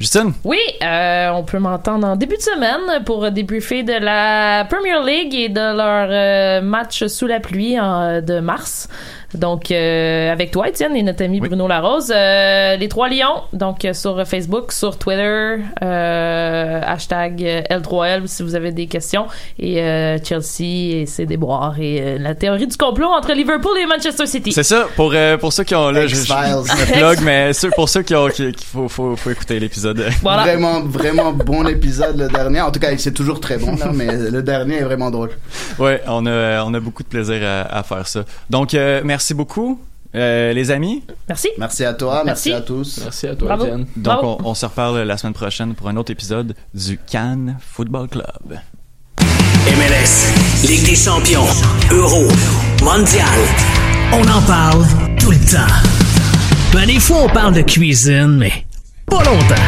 Justine? 0.01 0.33
Oui, 0.45 0.59
euh, 0.83 1.29
on 1.35 1.43
peut 1.45 1.59
m'entendre 1.59 2.07
en 2.09 2.17
début 2.17 2.37
de 2.39 2.41
semaine 2.43 3.05
pour 3.05 3.31
débriefer 3.31 3.83
de 3.83 3.93
la 3.93 4.65
Premier 4.65 4.99
League 5.05 5.35
et 5.35 5.51
de 5.51 5.61
leur 5.77 6.09
euh, 6.11 6.63
match 6.63 7.05
sous 7.07 7.27
la 7.27 7.39
pluie 7.39 7.79
en- 7.79 8.23
de 8.23 8.41
mars. 8.41 8.89
Donc, 9.35 9.71
euh, 9.71 10.33
avec 10.33 10.51
toi, 10.51 10.69
Étienne, 10.69 10.97
et 10.97 11.03
notre 11.03 11.25
ami 11.25 11.41
Bruno 11.41 11.69
Larose, 11.69 12.13
euh, 12.15 12.77
les 12.77 12.89
trois 12.89 13.09
lions, 13.09 13.43
donc 13.53 13.85
euh, 13.85 13.93
sur 13.93 14.27
Facebook, 14.27 14.73
sur 14.73 14.99
Twitter, 14.99 15.57
euh, 15.83 16.81
hashtag 16.85 17.45
euh, 17.45 17.63
L3L 17.71 18.27
si 18.27 18.43
vous 18.43 18.55
avez 18.55 18.73
des 18.73 18.87
questions, 18.87 19.27
et 19.59 19.81
euh, 19.83 20.19
Chelsea 20.23 21.01
et 21.01 21.07
ses 21.07 21.27
déboires, 21.27 21.77
et 21.79 22.01
euh, 22.01 22.19
la 22.19 22.35
théorie 22.35 22.67
du 22.67 22.77
complot 22.77 23.07
entre 23.07 23.33
Liverpool 23.33 23.79
et 23.81 23.87
Manchester 23.87 24.27
City. 24.27 24.53
C'est 24.53 24.65
ça, 24.65 24.89
pour, 24.97 25.13
euh, 25.15 25.37
pour 25.37 25.53
ceux 25.53 25.65
qui 25.65 25.75
ont 25.77 25.91
là, 25.91 26.07
je, 26.09 26.17
plug, 26.93 27.21
mais 27.23 27.53
pour 27.77 27.89
ceux 27.89 28.03
qui 28.03 28.15
ont, 28.17 28.29
qui, 28.29 28.53
faut, 28.65 28.89
faut, 28.89 29.15
faut 29.15 29.31
écouter 29.31 29.61
l'épisode. 29.61 30.01
Vraiment, 30.23 30.81
vraiment 30.81 31.33
bon 31.33 31.67
épisode 31.69 32.19
le 32.19 32.29
dernier. 32.29 32.61
En 32.61 32.71
tout 32.71 32.81
cas, 32.81 32.89
c'est 32.97 33.13
toujours 33.13 33.41
très 33.41 33.59
bon, 33.59 33.77
là, 33.77 33.91
mais 33.93 34.07
le 34.31 34.43
dernier 34.43 34.77
est 34.77 34.85
vraiment 34.85 35.11
drôle. 35.11 35.31
Ouais, 35.79 36.03
on 36.07 36.27
a, 36.27 36.65
on 36.65 36.75
a 36.75 36.81
beaucoup 36.81 37.03
de 37.03 37.09
plaisir 37.09 37.41
à, 37.45 37.79
à 37.79 37.83
faire 37.83 38.07
ça. 38.07 38.25
Donc, 38.49 38.75
euh, 38.75 39.03
merci 39.21 39.35
beaucoup, 39.35 39.79
euh, 40.15 40.55
les 40.55 40.71
amis. 40.71 41.03
Merci. 41.29 41.49
Merci 41.59 41.85
à 41.85 41.93
toi, 41.93 42.23
merci, 42.25 42.49
Merci. 42.49 42.63
à 42.63 42.67
tous. 42.67 43.01
Merci 43.05 43.27
à 43.27 43.37
toi, 43.37 43.49
Bravo. 43.49 43.65
Étienne. 43.67 43.87
Donc, 43.97 44.15
Bravo. 44.15 44.39
on, 44.43 44.49
on 44.49 44.55
se 44.55 44.65
reparle 44.65 45.03
la 45.03 45.19
semaine 45.19 45.35
prochaine 45.35 45.75
pour 45.75 45.89
un 45.91 45.97
autre 45.99 46.11
épisode 46.11 46.55
du 46.73 46.97
Cannes 46.97 47.59
Football 47.61 48.09
Club. 48.09 48.59
MLS, 49.21 50.67
Ligue 50.67 50.87
des 50.87 50.97
champions, 50.97 51.45
Euro, 51.93 52.29
Mondial. 52.83 53.27
On 54.15 54.23
en 54.27 54.41
parle 54.47 54.87
tout 55.21 55.33
le 55.33 55.37
temps. 55.37 55.75
Ben, 56.73 56.87
des 56.87 56.99
fois, 56.99 57.25
on 57.25 57.29
parle 57.29 57.53
de 57.53 57.61
cuisine, 57.61 58.39
mais 58.39 58.65
pas 59.05 59.23
longtemps. 59.23 59.67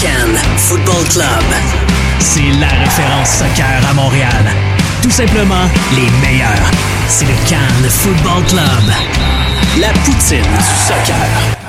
Cannes 0.00 0.36
Football 0.56 1.04
Club. 1.10 1.44
C'est 2.20 2.48
la 2.60 2.68
référence 2.68 3.28
soccer 3.38 3.90
à 3.90 3.92
Montréal. 3.92 4.44
Tout 5.04 5.10
simplement 5.10 5.68
les 5.94 6.08
meilleurs. 6.26 6.70
C'est 7.08 7.26
le 7.26 7.34
Cannes 7.46 7.90
Football 7.90 8.42
Club. 8.46 8.94
La 9.78 9.92
poutine 10.02 10.40
du 10.40 10.64
soccer. 10.86 11.63